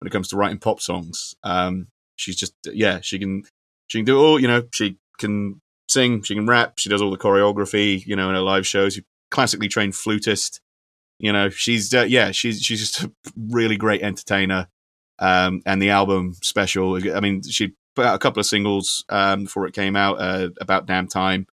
when 0.00 0.06
it 0.06 0.10
comes 0.10 0.28
to 0.28 0.36
writing 0.36 0.58
pop 0.58 0.80
songs. 0.80 1.34
Um, 1.44 1.88
she's 2.16 2.36
just 2.36 2.54
yeah 2.72 3.00
she 3.02 3.18
can 3.18 3.42
she 3.88 3.98
can 3.98 4.04
do 4.04 4.18
all 4.18 4.38
you 4.38 4.46
know 4.46 4.62
she 4.72 4.96
can 5.18 5.60
sing 5.88 6.22
she 6.22 6.34
can 6.34 6.46
rap 6.46 6.74
she 6.78 6.88
does 6.88 7.02
all 7.02 7.10
the 7.10 7.18
choreography 7.18 8.04
you 8.06 8.14
know 8.14 8.28
in 8.28 8.34
her 8.34 8.40
live 8.40 8.66
shows 8.66 9.00
classically 9.30 9.66
trained 9.66 9.94
flutist 9.94 10.60
you 11.22 11.32
know 11.32 11.48
she's 11.48 11.94
uh, 11.94 12.02
yeah 12.06 12.30
she's 12.32 12.62
she's 12.62 12.80
just 12.80 13.04
a 13.04 13.12
really 13.36 13.78
great 13.78 14.02
entertainer. 14.02 14.68
Um 15.18 15.62
and 15.64 15.80
the 15.80 15.90
album 15.90 16.34
special 16.42 16.96
i 17.14 17.20
mean 17.20 17.42
she 17.42 17.74
put 17.94 18.06
out 18.06 18.16
a 18.16 18.18
couple 18.18 18.40
of 18.40 18.46
singles 18.46 19.04
um 19.08 19.44
before 19.44 19.66
it 19.66 19.74
came 19.74 19.94
out 19.94 20.20
uh, 20.20 20.48
about 20.60 20.86
damn 20.86 21.06
time 21.06 21.46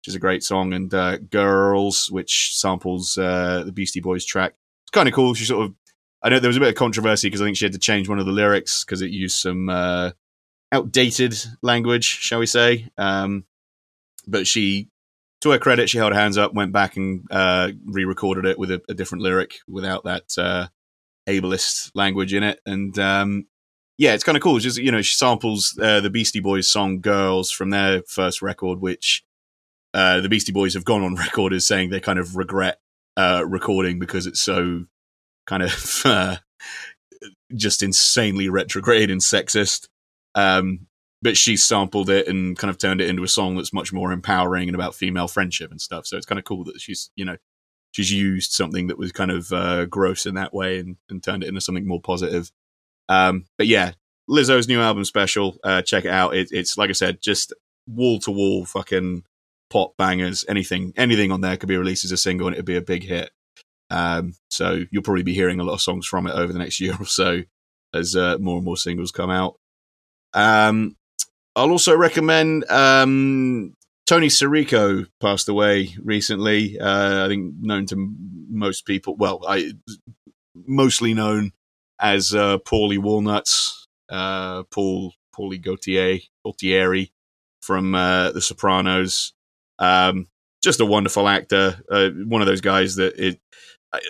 which 0.00 0.08
is 0.08 0.14
a 0.14 0.20
great 0.20 0.42
song 0.42 0.74
and 0.74 0.92
uh 0.92 1.16
girls 1.16 2.10
which 2.10 2.50
samples 2.54 3.16
uh 3.16 3.62
the 3.64 3.72
beastie 3.72 4.00
boys 4.00 4.24
track. 4.24 4.52
It's 4.84 4.90
kind 4.90 5.08
of 5.08 5.14
cool. 5.14 5.32
She 5.34 5.46
sort 5.46 5.64
of 5.64 5.74
I 6.24 6.30
know 6.30 6.38
there 6.38 6.48
was 6.48 6.56
a 6.56 6.60
bit 6.60 6.70
of 6.70 6.74
controversy 6.74 7.28
because 7.28 7.42
I 7.42 7.44
think 7.44 7.58
she 7.58 7.66
had 7.66 7.74
to 7.74 7.78
change 7.78 8.08
one 8.08 8.18
of 8.18 8.24
the 8.24 8.32
lyrics 8.32 8.82
because 8.82 9.02
it 9.02 9.10
used 9.10 9.36
some 9.36 9.68
uh, 9.68 10.12
outdated 10.72 11.36
language, 11.60 12.04
shall 12.04 12.38
we 12.38 12.46
say. 12.46 12.88
Um, 12.96 13.44
but 14.26 14.46
she, 14.46 14.88
to 15.44 15.50
her 15.50 15.58
credit, 15.58 15.90
she 15.90 15.98
held 15.98 16.14
hands 16.14 16.38
up, 16.38 16.54
went 16.54 16.72
back 16.72 16.96
and 16.96 17.22
uh, 17.30 17.70
re-recorded 17.84 18.46
it 18.46 18.58
with 18.58 18.70
a, 18.70 18.80
a 18.88 18.94
different 18.94 19.22
lyric 19.22 19.56
without 19.68 20.04
that 20.04 20.24
uh, 20.38 20.66
ableist 21.28 21.90
language 21.94 22.32
in 22.32 22.42
it. 22.42 22.60
And 22.64 22.98
um, 22.98 23.46
yeah, 23.98 24.14
it's 24.14 24.24
kind 24.24 24.36
of 24.36 24.42
cool. 24.42 24.56
It's 24.56 24.64
just 24.64 24.78
you 24.78 24.90
know, 24.90 25.02
she 25.02 25.14
samples 25.14 25.78
uh, 25.80 26.00
the 26.00 26.08
Beastie 26.08 26.40
Boys 26.40 26.68
song 26.68 27.00
"Girls" 27.00 27.50
from 27.50 27.68
their 27.68 28.02
first 28.08 28.40
record, 28.40 28.80
which 28.80 29.22
uh, 29.92 30.20
the 30.20 30.30
Beastie 30.30 30.50
Boys 30.50 30.72
have 30.74 30.86
gone 30.86 31.02
on 31.02 31.14
record 31.26 31.52
as 31.52 31.66
saying 31.66 31.90
they 31.90 32.00
kind 32.00 32.18
of 32.18 32.36
regret 32.36 32.80
uh, 33.18 33.44
recording 33.46 33.98
because 33.98 34.26
it's 34.26 34.40
so 34.40 34.86
kind 35.46 35.62
of 35.62 36.02
uh, 36.06 36.36
just 37.54 37.82
insanely 37.82 38.48
retrograde 38.48 39.10
and 39.10 39.20
sexist. 39.20 39.88
Um, 40.34 40.86
but 41.24 41.38
she 41.38 41.56
sampled 41.56 42.10
it 42.10 42.28
and 42.28 42.56
kind 42.58 42.70
of 42.70 42.76
turned 42.76 43.00
it 43.00 43.08
into 43.08 43.24
a 43.24 43.28
song 43.28 43.56
that's 43.56 43.72
much 43.72 43.94
more 43.94 44.12
empowering 44.12 44.68
and 44.68 44.74
about 44.74 44.94
female 44.94 45.26
friendship 45.26 45.70
and 45.70 45.80
stuff. 45.80 46.06
So 46.06 46.18
it's 46.18 46.26
kind 46.26 46.38
of 46.38 46.44
cool 46.44 46.64
that 46.64 46.78
she's, 46.82 47.10
you 47.16 47.24
know, 47.24 47.38
she's 47.92 48.12
used 48.12 48.52
something 48.52 48.88
that 48.88 48.98
was 48.98 49.10
kind 49.10 49.30
of 49.30 49.50
uh, 49.50 49.86
gross 49.86 50.26
in 50.26 50.34
that 50.34 50.52
way 50.52 50.78
and, 50.78 50.98
and 51.08 51.24
turned 51.24 51.42
it 51.42 51.48
into 51.48 51.62
something 51.62 51.88
more 51.88 52.00
positive. 52.00 52.52
Um, 53.08 53.46
but 53.56 53.66
yeah, 53.66 53.92
Lizzo's 54.28 54.68
new 54.68 54.82
album 54.82 55.02
special, 55.06 55.56
uh, 55.64 55.80
check 55.80 56.04
it 56.04 56.10
out. 56.10 56.36
It, 56.36 56.48
it's 56.50 56.76
like 56.76 56.90
I 56.90 56.92
said, 56.92 57.22
just 57.22 57.54
wall 57.86 58.18
to 58.20 58.30
wall 58.30 58.66
fucking 58.66 59.24
pop 59.70 59.96
bangers. 59.96 60.44
Anything, 60.46 60.92
anything 60.94 61.32
on 61.32 61.40
there 61.40 61.56
could 61.56 61.70
be 61.70 61.78
released 61.78 62.04
as 62.04 62.12
a 62.12 62.18
single 62.18 62.48
and 62.48 62.54
it'd 62.54 62.66
be 62.66 62.76
a 62.76 62.82
big 62.82 63.02
hit. 63.02 63.30
Um, 63.88 64.34
so 64.50 64.84
you'll 64.90 65.02
probably 65.02 65.22
be 65.22 65.32
hearing 65.32 65.58
a 65.58 65.64
lot 65.64 65.72
of 65.72 65.80
songs 65.80 66.06
from 66.06 66.26
it 66.26 66.34
over 66.34 66.52
the 66.52 66.58
next 66.58 66.80
year 66.82 66.96
or 67.00 67.06
so 67.06 67.44
as 67.94 68.14
uh, 68.14 68.36
more 68.38 68.56
and 68.56 68.64
more 68.66 68.76
singles 68.76 69.10
come 69.10 69.30
out. 69.30 69.58
Um, 70.34 70.96
I'll 71.56 71.70
also 71.70 71.96
recommend 71.96 72.68
um, 72.70 73.74
Tony 74.06 74.28
Sirico 74.28 75.06
passed 75.20 75.48
away 75.48 75.94
recently. 76.02 76.78
Uh, 76.78 77.24
I 77.24 77.28
think 77.28 77.54
known 77.60 77.86
to 77.86 78.14
most 78.50 78.86
people. 78.86 79.16
Well, 79.16 79.40
I 79.46 79.72
mostly 80.54 81.14
known 81.14 81.52
as 82.00 82.34
uh, 82.34 82.58
Paulie 82.58 82.98
Walnuts, 82.98 83.86
uh, 84.10 84.64
Paul 84.64 85.12
Paulie 85.36 85.62
Gautier 85.62 86.20
Gautieri 86.44 87.10
from 87.62 87.94
uh, 87.94 88.32
The 88.32 88.42
Sopranos. 88.42 89.32
Um, 89.78 90.28
just 90.62 90.80
a 90.80 90.86
wonderful 90.86 91.28
actor. 91.28 91.80
Uh, 91.90 92.10
one 92.10 92.40
of 92.40 92.46
those 92.46 92.60
guys 92.60 92.96
that 92.96 93.16
it. 93.16 93.40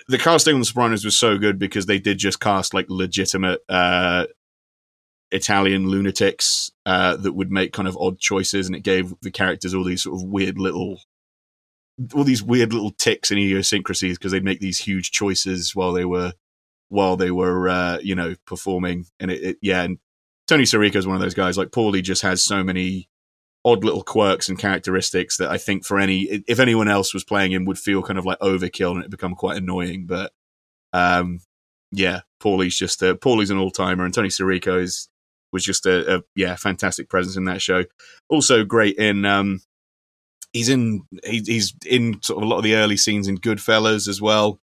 The 0.08 0.16
casting 0.16 0.54
on 0.54 0.60
The 0.60 0.66
Sopranos 0.66 1.04
was 1.04 1.18
so 1.18 1.36
good 1.36 1.58
because 1.58 1.84
they 1.84 1.98
did 1.98 2.16
just 2.16 2.40
cast 2.40 2.72
like 2.72 2.86
legitimate 2.88 3.60
uh, 3.68 4.24
Italian 5.34 5.88
lunatics 5.88 6.70
uh, 6.86 7.16
that 7.16 7.32
would 7.32 7.50
make 7.50 7.72
kind 7.72 7.88
of 7.88 7.96
odd 7.98 8.18
choices, 8.18 8.66
and 8.66 8.76
it 8.76 8.80
gave 8.80 9.12
the 9.20 9.30
characters 9.30 9.74
all 9.74 9.84
these 9.84 10.02
sort 10.02 10.20
of 10.20 10.28
weird 10.28 10.58
little, 10.58 11.00
all 12.14 12.24
these 12.24 12.42
weird 12.42 12.72
little 12.72 12.92
ticks 12.92 13.30
and 13.30 13.40
idiosyncrasies 13.40 14.16
because 14.16 14.32
they'd 14.32 14.44
make 14.44 14.60
these 14.60 14.78
huge 14.78 15.10
choices 15.10 15.74
while 15.74 15.92
they 15.92 16.04
were 16.04 16.32
while 16.88 17.16
they 17.16 17.30
were 17.30 17.68
uh, 17.68 17.98
you 18.02 18.14
know 18.14 18.34
performing, 18.46 19.06
and 19.18 19.30
it, 19.30 19.42
it 19.42 19.56
yeah, 19.60 19.82
and 19.82 19.98
Tony 20.46 20.64
Sirico 20.64 20.96
is 20.96 21.06
one 21.06 21.16
of 21.16 21.22
those 21.22 21.34
guys. 21.34 21.58
Like 21.58 21.68
Paulie 21.70 22.02
just 22.02 22.22
has 22.22 22.44
so 22.44 22.62
many 22.62 23.08
odd 23.64 23.82
little 23.82 24.02
quirks 24.02 24.48
and 24.48 24.58
characteristics 24.58 25.38
that 25.38 25.50
I 25.50 25.58
think 25.58 25.84
for 25.84 25.98
any 25.98 26.42
if 26.46 26.60
anyone 26.60 26.88
else 26.88 27.14
was 27.14 27.24
playing 27.24 27.52
him 27.52 27.64
would 27.64 27.78
feel 27.78 28.02
kind 28.02 28.18
of 28.18 28.26
like 28.26 28.38
overkill 28.40 28.92
and 28.92 29.04
it 29.04 29.10
become 29.10 29.34
quite 29.34 29.56
annoying. 29.56 30.06
But 30.06 30.32
um, 30.92 31.40
yeah, 31.90 32.20
Paulie's 32.40 32.76
just 32.76 33.02
a, 33.02 33.14
Paulie's 33.14 33.50
an 33.50 33.58
all 33.58 33.70
timer, 33.70 34.04
and 34.04 34.12
Tony 34.12 34.28
Sirico 34.28 34.80
is 34.80 35.08
was 35.54 35.64
just 35.64 35.86
a, 35.86 36.16
a, 36.16 36.22
yeah 36.34 36.56
fantastic 36.56 37.08
presence 37.08 37.36
in 37.36 37.44
that 37.44 37.62
show. 37.62 37.84
Also 38.28 38.64
great 38.64 38.96
in 38.96 39.24
um, 39.24 39.62
he's 40.52 40.68
in 40.68 41.02
he, 41.24 41.40
he's 41.46 41.74
in 41.86 42.20
sort 42.20 42.42
of 42.42 42.42
a 42.42 42.50
lot 42.50 42.58
of 42.58 42.64
the 42.64 42.74
early 42.74 42.98
scenes 42.98 43.28
in 43.28 43.38
Goodfellas 43.38 44.08
as 44.08 44.20
well. 44.20 44.60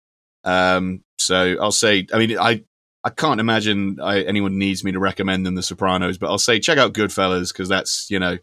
Um, 0.44 1.02
so 1.18 1.56
I'll 1.60 1.72
say, 1.72 2.06
I 2.14 2.18
mean, 2.18 2.38
I 2.38 2.64
I 3.04 3.10
can't 3.10 3.40
imagine 3.40 3.98
I, 4.00 4.22
anyone 4.22 4.58
needs 4.58 4.84
me 4.84 4.92
to 4.92 5.00
recommend 5.00 5.44
them 5.44 5.56
The 5.56 5.62
Sopranos, 5.62 6.18
but 6.18 6.28
I'll 6.30 6.38
say 6.38 6.60
check 6.60 6.78
out 6.78 6.94
Goodfellas 6.94 7.52
because 7.52 7.68
that's 7.68 8.08
you 8.08 8.20
know 8.20 8.38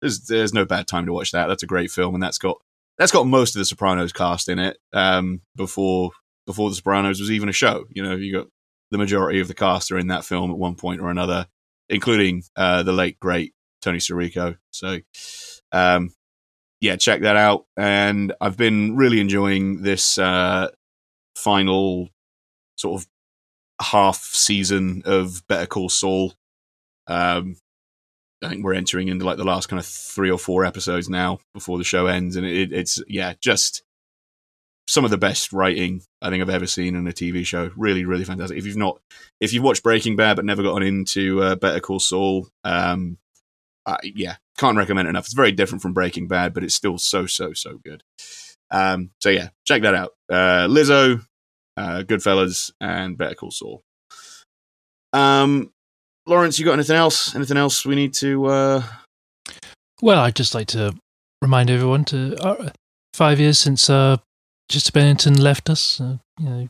there's 0.00 0.20
there's 0.26 0.54
no 0.54 0.64
bad 0.64 0.86
time 0.86 1.04
to 1.06 1.12
watch 1.12 1.32
that. 1.32 1.48
That's 1.48 1.64
a 1.64 1.66
great 1.68 1.90
film, 1.90 2.14
and 2.14 2.22
that's 2.22 2.38
got 2.38 2.58
that's 2.96 3.12
got 3.12 3.26
most 3.26 3.56
of 3.56 3.58
the 3.58 3.64
Sopranos 3.66 4.12
cast 4.12 4.48
in 4.48 4.60
it. 4.60 4.78
Um, 4.92 5.40
before 5.56 6.12
before 6.46 6.70
the 6.70 6.76
Sopranos 6.76 7.18
was 7.18 7.32
even 7.32 7.48
a 7.48 7.52
show, 7.52 7.86
you 7.90 8.04
know, 8.04 8.14
you 8.14 8.32
got 8.32 8.46
the 8.90 8.98
majority 8.98 9.40
of 9.40 9.48
the 9.48 9.54
cast 9.54 9.90
are 9.90 9.98
in 9.98 10.08
that 10.08 10.24
film 10.24 10.50
at 10.50 10.56
one 10.56 10.74
point 10.74 11.00
or 11.00 11.10
another, 11.10 11.46
including 11.88 12.42
uh, 12.56 12.82
the 12.82 12.92
late 12.92 13.18
great 13.20 13.54
Tony 13.82 13.98
Sirico. 13.98 14.56
So, 14.70 14.98
um, 15.72 16.10
yeah, 16.80 16.96
check 16.96 17.22
that 17.22 17.36
out. 17.36 17.66
And 17.76 18.32
I've 18.40 18.56
been 18.56 18.96
really 18.96 19.20
enjoying 19.20 19.82
this 19.82 20.18
uh, 20.18 20.68
final 21.36 22.08
sort 22.76 23.00
of 23.00 23.08
half 23.80 24.18
season 24.18 25.02
of 25.04 25.46
Better 25.48 25.66
Call 25.66 25.88
Saul. 25.88 26.34
Um, 27.06 27.56
I 28.42 28.48
think 28.48 28.64
we're 28.64 28.74
entering 28.74 29.08
into 29.08 29.24
like 29.24 29.36
the 29.36 29.44
last 29.44 29.68
kind 29.68 29.80
of 29.80 29.86
three 29.86 30.30
or 30.30 30.38
four 30.38 30.64
episodes 30.64 31.08
now 31.08 31.40
before 31.54 31.78
the 31.78 31.84
show 31.84 32.06
ends, 32.06 32.36
and 32.36 32.46
it, 32.46 32.72
it's 32.72 33.02
yeah, 33.08 33.34
just 33.40 33.82
some 34.88 35.04
of 35.04 35.10
the 35.10 35.18
best 35.18 35.52
writing 35.52 36.02
I 36.22 36.30
think 36.30 36.42
I've 36.42 36.48
ever 36.48 36.66
seen 36.66 36.96
in 36.96 37.06
a 37.06 37.12
TV 37.12 37.44
show. 37.46 37.70
Really, 37.76 38.04
really 38.04 38.24
fantastic. 38.24 38.56
If 38.56 38.66
you've 38.66 38.76
not, 38.76 38.98
if 39.38 39.52
you've 39.52 39.62
watched 39.62 39.82
Breaking 39.82 40.16
Bad 40.16 40.36
but 40.36 40.46
never 40.46 40.62
gotten 40.62 40.82
into 40.82 41.42
uh, 41.42 41.54
Better 41.54 41.78
Call 41.78 42.00
Saul, 42.00 42.48
um, 42.64 43.18
yeah, 44.02 44.36
can't 44.56 44.78
recommend 44.78 45.06
enough. 45.06 45.26
It's 45.26 45.34
very 45.34 45.52
different 45.52 45.82
from 45.82 45.92
Breaking 45.92 46.26
Bad, 46.26 46.54
but 46.54 46.64
it's 46.64 46.74
still 46.74 46.98
so 46.98 47.26
so 47.26 47.52
so 47.52 47.78
good. 47.84 48.02
Um, 48.70 49.10
so 49.20 49.28
yeah, 49.28 49.50
check 49.66 49.82
that 49.82 49.94
out. 49.94 50.14
Uh, 50.28 50.66
Lizzo, 50.68 51.22
uh, 51.76 52.02
Goodfellas, 52.02 52.72
and 52.80 53.16
Better 53.16 53.34
Call 53.34 53.50
Saul. 53.50 53.82
Um, 55.12 55.70
Lawrence, 56.26 56.58
you 56.58 56.64
got 56.64 56.74
anything 56.74 56.96
else? 56.96 57.34
Anything 57.34 57.56
else 57.56 57.84
we 57.84 57.94
need 57.94 58.14
to? 58.14 58.46
Uh... 58.46 58.82
Well, 60.02 60.20
I'd 60.20 60.36
just 60.36 60.54
like 60.54 60.68
to 60.68 60.94
remind 61.42 61.70
everyone 61.70 62.04
to 62.06 62.36
uh, 62.36 62.70
five 63.14 63.40
years 63.40 63.58
since 63.58 63.88
uh, 63.88 64.18
Chester 64.68 64.92
Bennington 64.92 65.40
left 65.40 65.70
us. 65.70 66.00
Uh, 66.00 66.18
you 66.38 66.48
know, 66.48 66.68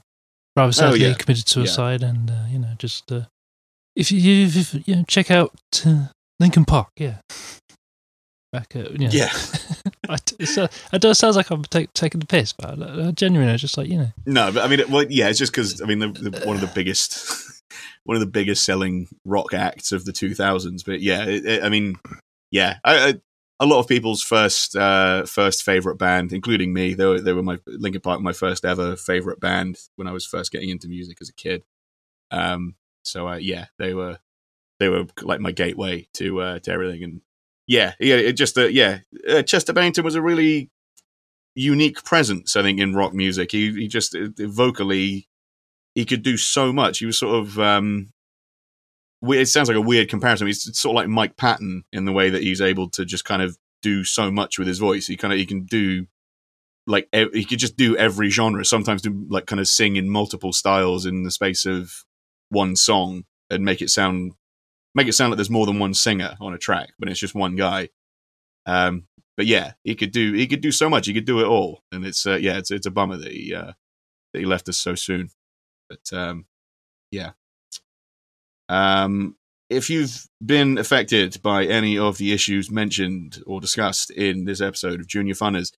rather 0.56 0.72
sadly 0.72 1.04
oh, 1.04 1.08
yeah. 1.08 1.14
committed 1.14 1.48
suicide, 1.48 2.02
yeah. 2.02 2.08
and 2.08 2.30
uh, 2.30 2.44
you 2.50 2.58
know, 2.58 2.74
just 2.78 3.10
uh, 3.10 3.22
if 3.96 4.12
you 4.12 4.46
if, 4.46 4.74
you 4.88 4.96
know, 4.96 5.04
check 5.06 5.30
out 5.30 5.52
uh, 5.86 6.06
Linkin 6.40 6.64
Park, 6.64 6.88
yeah. 6.96 7.18
Back 8.50 8.76
at, 8.76 8.92
you 8.92 8.98
know, 8.98 9.10
yeah, 9.10 9.30
uh, 10.08 10.16
it 10.38 11.02
does 11.02 11.18
sounds 11.18 11.36
like 11.36 11.50
I'm 11.50 11.64
take, 11.64 11.92
taking 11.92 12.18
the 12.18 12.26
piss, 12.26 12.54
but 12.54 12.80
uh, 12.80 13.12
genuinely, 13.12 13.54
just 13.58 13.76
like 13.76 13.88
you 13.88 13.98
know. 13.98 14.08
No, 14.24 14.50
but 14.50 14.64
I 14.64 14.68
mean, 14.68 14.90
well, 14.90 15.04
yeah, 15.10 15.28
it's 15.28 15.38
just 15.38 15.52
because 15.52 15.82
I 15.82 15.84
mean, 15.84 15.98
the, 15.98 16.08
the, 16.08 16.46
one 16.46 16.56
of 16.56 16.62
the 16.62 16.72
biggest 16.74 17.30
one 18.04 18.16
of 18.16 18.20
the 18.20 18.26
biggest 18.26 18.64
selling 18.64 19.06
rock 19.26 19.52
acts 19.52 19.92
of 19.92 20.06
the 20.06 20.12
2000s. 20.12 20.82
But 20.82 21.02
yeah, 21.02 21.24
it, 21.24 21.44
it, 21.44 21.62
I 21.62 21.68
mean, 21.68 21.96
yeah, 22.50 22.78
I, 22.84 23.08
I, 23.08 23.14
a 23.60 23.66
lot 23.66 23.80
of 23.80 23.88
people's 23.88 24.22
first 24.22 24.76
uh, 24.76 25.24
first 25.26 25.64
favorite 25.64 25.96
band, 25.96 26.32
including 26.32 26.72
me. 26.72 26.94
They 26.94 27.06
were 27.06 27.20
they 27.20 27.32
were 27.32 27.42
my 27.42 27.58
Linkin 27.66 28.00
Park, 28.00 28.20
my 28.20 28.32
first 28.32 28.64
ever 28.64 28.96
favorite 28.96 29.40
band 29.40 29.78
when 29.96 30.08
I 30.08 30.12
was 30.12 30.24
first 30.24 30.52
getting 30.52 30.68
into 30.68 30.88
music 30.88 31.18
as 31.20 31.28
a 31.28 31.34
kid. 31.34 31.64
Um, 32.30 32.76
so 33.02 33.28
uh, 33.28 33.36
yeah, 33.36 33.66
they 33.78 33.94
were 33.94 34.18
they 34.78 34.88
were 34.88 35.06
like 35.22 35.40
my 35.40 35.52
gateway 35.52 36.08
to 36.14 36.40
uh, 36.40 36.58
to 36.60 36.70
everything. 36.70 37.02
And 37.02 37.20
yeah, 37.66 37.94
yeah, 37.98 38.16
it 38.16 38.34
just 38.34 38.56
uh, 38.56 38.68
yeah, 38.68 39.00
uh, 39.28 39.42
Chester 39.42 39.72
Bennington 39.72 40.04
was 40.04 40.14
a 40.14 40.22
really 40.22 40.70
unique 41.54 42.04
presence, 42.04 42.54
I 42.54 42.62
think, 42.62 42.78
in 42.78 42.94
rock 42.94 43.12
music. 43.12 43.50
He 43.50 43.72
he 43.72 43.88
just 43.88 44.14
uh, 44.14 44.28
vocally 44.38 45.28
he 45.94 46.04
could 46.04 46.22
do 46.22 46.36
so 46.36 46.72
much. 46.72 46.98
He 46.98 47.06
was 47.06 47.18
sort 47.18 47.40
of 47.40 47.58
um, 47.58 48.12
it 49.22 49.46
sounds 49.46 49.68
like 49.68 49.76
a 49.76 49.82
weird 49.82 50.08
comparison. 50.08 50.46
He's 50.46 50.62
sort 50.78 50.94
of 50.94 50.96
like 50.96 51.08
Mike 51.08 51.36
Patton 51.36 51.84
in 51.92 52.04
the 52.04 52.12
way 52.12 52.30
that 52.30 52.42
he's 52.42 52.60
able 52.60 52.88
to 52.90 53.04
just 53.04 53.24
kind 53.24 53.42
of 53.42 53.58
do 53.82 54.04
so 54.04 54.30
much 54.30 54.58
with 54.58 54.68
his 54.68 54.78
voice. 54.78 55.06
He 55.06 55.16
kind 55.16 55.32
of 55.32 55.38
he 55.38 55.46
can 55.46 55.64
do 55.64 56.06
like 56.86 57.08
he 57.12 57.44
could 57.44 57.58
just 57.58 57.76
do 57.76 57.96
every 57.96 58.30
genre. 58.30 58.64
Sometimes 58.64 59.02
do 59.02 59.26
like 59.28 59.46
kind 59.46 59.60
of 59.60 59.68
sing 59.68 59.96
in 59.96 60.08
multiple 60.08 60.52
styles 60.52 61.04
in 61.04 61.24
the 61.24 61.30
space 61.30 61.66
of 61.66 62.04
one 62.50 62.76
song 62.76 63.24
and 63.50 63.64
make 63.64 63.82
it 63.82 63.90
sound 63.90 64.32
make 64.94 65.08
it 65.08 65.12
sound 65.12 65.30
like 65.30 65.36
there's 65.36 65.50
more 65.50 65.66
than 65.66 65.78
one 65.78 65.94
singer 65.94 66.36
on 66.40 66.54
a 66.54 66.58
track, 66.58 66.90
but 66.98 67.08
it's 67.08 67.20
just 67.20 67.34
one 67.34 67.56
guy. 67.56 67.88
Um, 68.66 69.06
but 69.36 69.46
yeah, 69.46 69.72
he 69.84 69.94
could 69.94 70.12
do 70.12 70.32
he 70.32 70.46
could 70.46 70.60
do 70.60 70.72
so 70.72 70.88
much. 70.88 71.06
He 71.06 71.14
could 71.14 71.24
do 71.24 71.40
it 71.40 71.46
all, 71.46 71.82
and 71.92 72.04
it's 72.04 72.26
uh, 72.26 72.36
yeah, 72.36 72.58
it's 72.58 72.70
it's 72.70 72.86
a 72.86 72.90
bummer 72.90 73.16
that 73.16 73.32
he 73.32 73.54
uh, 73.54 73.72
that 74.32 74.38
he 74.40 74.44
left 74.44 74.68
us 74.68 74.78
so 74.78 74.94
soon. 74.94 75.30
But 75.88 76.12
um, 76.12 76.46
yeah. 77.10 77.32
Um, 78.68 79.36
if 79.70 79.90
you've 79.90 80.26
been 80.44 80.78
affected 80.78 81.40
by 81.42 81.64
any 81.64 81.98
of 81.98 82.16
the 82.16 82.32
issues 82.32 82.70
mentioned 82.70 83.42
or 83.46 83.60
discussed 83.60 84.10
in 84.10 84.44
this 84.44 84.60
episode 84.60 85.00
of 85.00 85.06
Junior 85.06 85.34
Funners, 85.34 85.72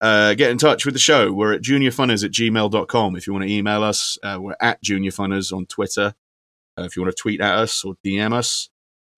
uh, 0.00 0.34
get 0.34 0.50
in 0.50 0.58
touch 0.58 0.84
with 0.84 0.94
the 0.94 1.00
show. 1.00 1.32
We're 1.32 1.52
at 1.52 1.62
juniorfunners 1.62 2.24
at 2.24 2.32
gmail.com. 2.32 3.16
If 3.16 3.26
you 3.26 3.32
want 3.32 3.44
to 3.44 3.52
email 3.52 3.84
us, 3.84 4.18
uh, 4.22 4.38
we're 4.40 4.56
at 4.60 4.82
Junior 4.82 5.12
Funners 5.12 5.52
on 5.52 5.66
Twitter. 5.66 6.14
Uh, 6.78 6.82
if 6.82 6.96
you 6.96 7.02
want 7.02 7.14
to 7.14 7.20
tweet 7.20 7.40
at 7.40 7.54
us 7.54 7.84
or 7.84 7.94
DM 8.04 8.32
us. 8.32 8.68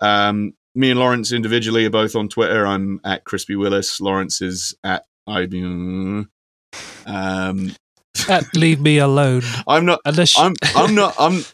Um, 0.00 0.54
me 0.74 0.90
and 0.90 1.00
Lawrence 1.00 1.32
individually 1.32 1.84
are 1.86 1.90
both 1.90 2.16
on 2.16 2.28
Twitter. 2.28 2.66
I'm 2.66 3.00
at 3.04 3.24
Crispy 3.24 3.56
Willis. 3.56 4.00
Lawrence 4.00 4.40
is 4.40 4.74
at 4.84 5.04
IBM. 5.28 6.28
Um, 7.06 7.72
at 8.28 8.56
leave 8.56 8.80
me 8.80 8.98
alone. 8.98 9.42
I'm 9.68 9.84
not. 9.84 10.00
Unless 10.04 10.38
I'm. 10.38 10.54
I'm 10.74 10.94
not. 10.94 11.14
I'm. 11.18 11.44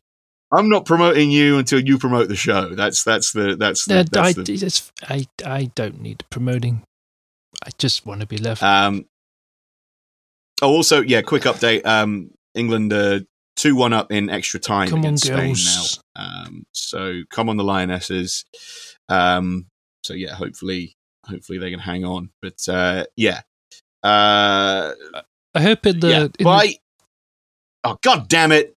I'm 0.51 0.69
not 0.69 0.87
promoting 0.87 1.31
you 1.31 1.59
until 1.59 1.81
you 1.81 1.99
promote 1.99 2.29
the 2.29 2.37
show. 2.37 2.75
That's 2.75 3.05
that's 3.05 3.33
the 3.33 3.57
that's 3.57 3.85
the. 3.85 4.01
Uh, 4.01 4.05
that's 4.11 4.39
I, 4.39 4.43
the... 4.43 5.27
I 5.47 5.57
I 5.59 5.65
don't 5.75 6.01
need 6.01 6.25
promoting. 6.31 6.83
I 7.65 7.71
just 7.79 8.07
want 8.07 8.21
to 8.23 8.27
be 8.27 8.39
left. 8.39 8.63
Um. 8.63 9.07
Oh, 10.63 10.71
also, 10.71 11.03
yeah. 11.03 11.23
Quick 11.23 11.43
update. 11.43 11.85
Um, 11.85 12.31
England 12.55 12.93
uh, 12.93 13.21
two 13.57 13.77
one 13.77 13.93
up 13.93 14.11
in 14.11 14.31
extra 14.31 14.59
time 14.59 14.89
come 14.89 15.01
against 15.01 15.29
on, 15.31 15.37
Spain 15.37 15.49
girls. 15.49 16.03
now. 16.17 16.23
Um, 16.25 16.67
so 16.73 17.23
come 17.31 17.49
on 17.51 17.59
the 17.59 17.65
Lionesses. 17.65 18.47
Um. 19.11 19.67
So 20.03 20.15
yeah, 20.15 20.35
hopefully, 20.35 20.97
hopefully 21.27 21.59
they 21.59 21.71
can 21.71 21.81
hang 21.81 22.07
on. 22.07 22.31
But 22.41 22.67
uh, 22.69 23.05
yeah. 23.17 23.43
Uh, 24.03 24.95
I 25.55 25.61
hope 25.61 25.85
in 25.85 26.01
the. 26.01 26.09
Yeah, 26.09 26.29
in 26.39 26.45
bye. 26.45 26.67
The, 26.67 26.79
oh 27.85 27.99
god 28.03 28.29
damn 28.29 28.53
it! 28.53 28.78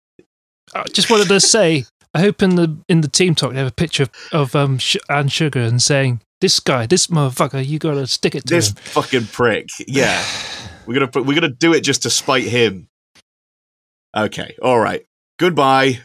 I 0.75 0.83
just 0.93 1.09
wanted 1.09 1.27
to 1.29 1.39
say, 1.39 1.85
I 2.13 2.19
hope 2.21 2.41
in 2.41 2.55
the 2.55 2.77
in 2.87 3.01
the 3.01 3.07
team 3.07 3.35
talk 3.35 3.51
they 3.53 3.59
have 3.59 3.67
a 3.67 3.71
picture 3.71 4.03
of, 4.03 4.11
of 4.31 4.55
um 4.55 4.77
Sh- 4.77 4.97
Alan 5.09 5.27
Sugar 5.27 5.59
and 5.59 5.81
saying, 5.81 6.21
"This 6.41 6.59
guy, 6.59 6.85
this 6.85 7.07
motherfucker, 7.07 7.65
you 7.65 7.79
gotta 7.79 8.07
stick 8.07 8.35
it 8.35 8.45
to 8.47 8.53
this 8.55 8.69
him. 8.69 8.75
fucking 8.75 9.25
prick." 9.27 9.67
Yeah, 9.87 10.23
we're 10.85 10.95
gonna 10.95 11.07
put, 11.07 11.25
we're 11.25 11.35
gonna 11.39 11.49
do 11.49 11.73
it 11.73 11.81
just 11.81 12.03
to 12.03 12.09
spite 12.09 12.43
him. 12.45 12.87
Okay, 14.15 14.55
all 14.61 14.79
right. 14.79 15.05
Goodbye. 15.37 15.99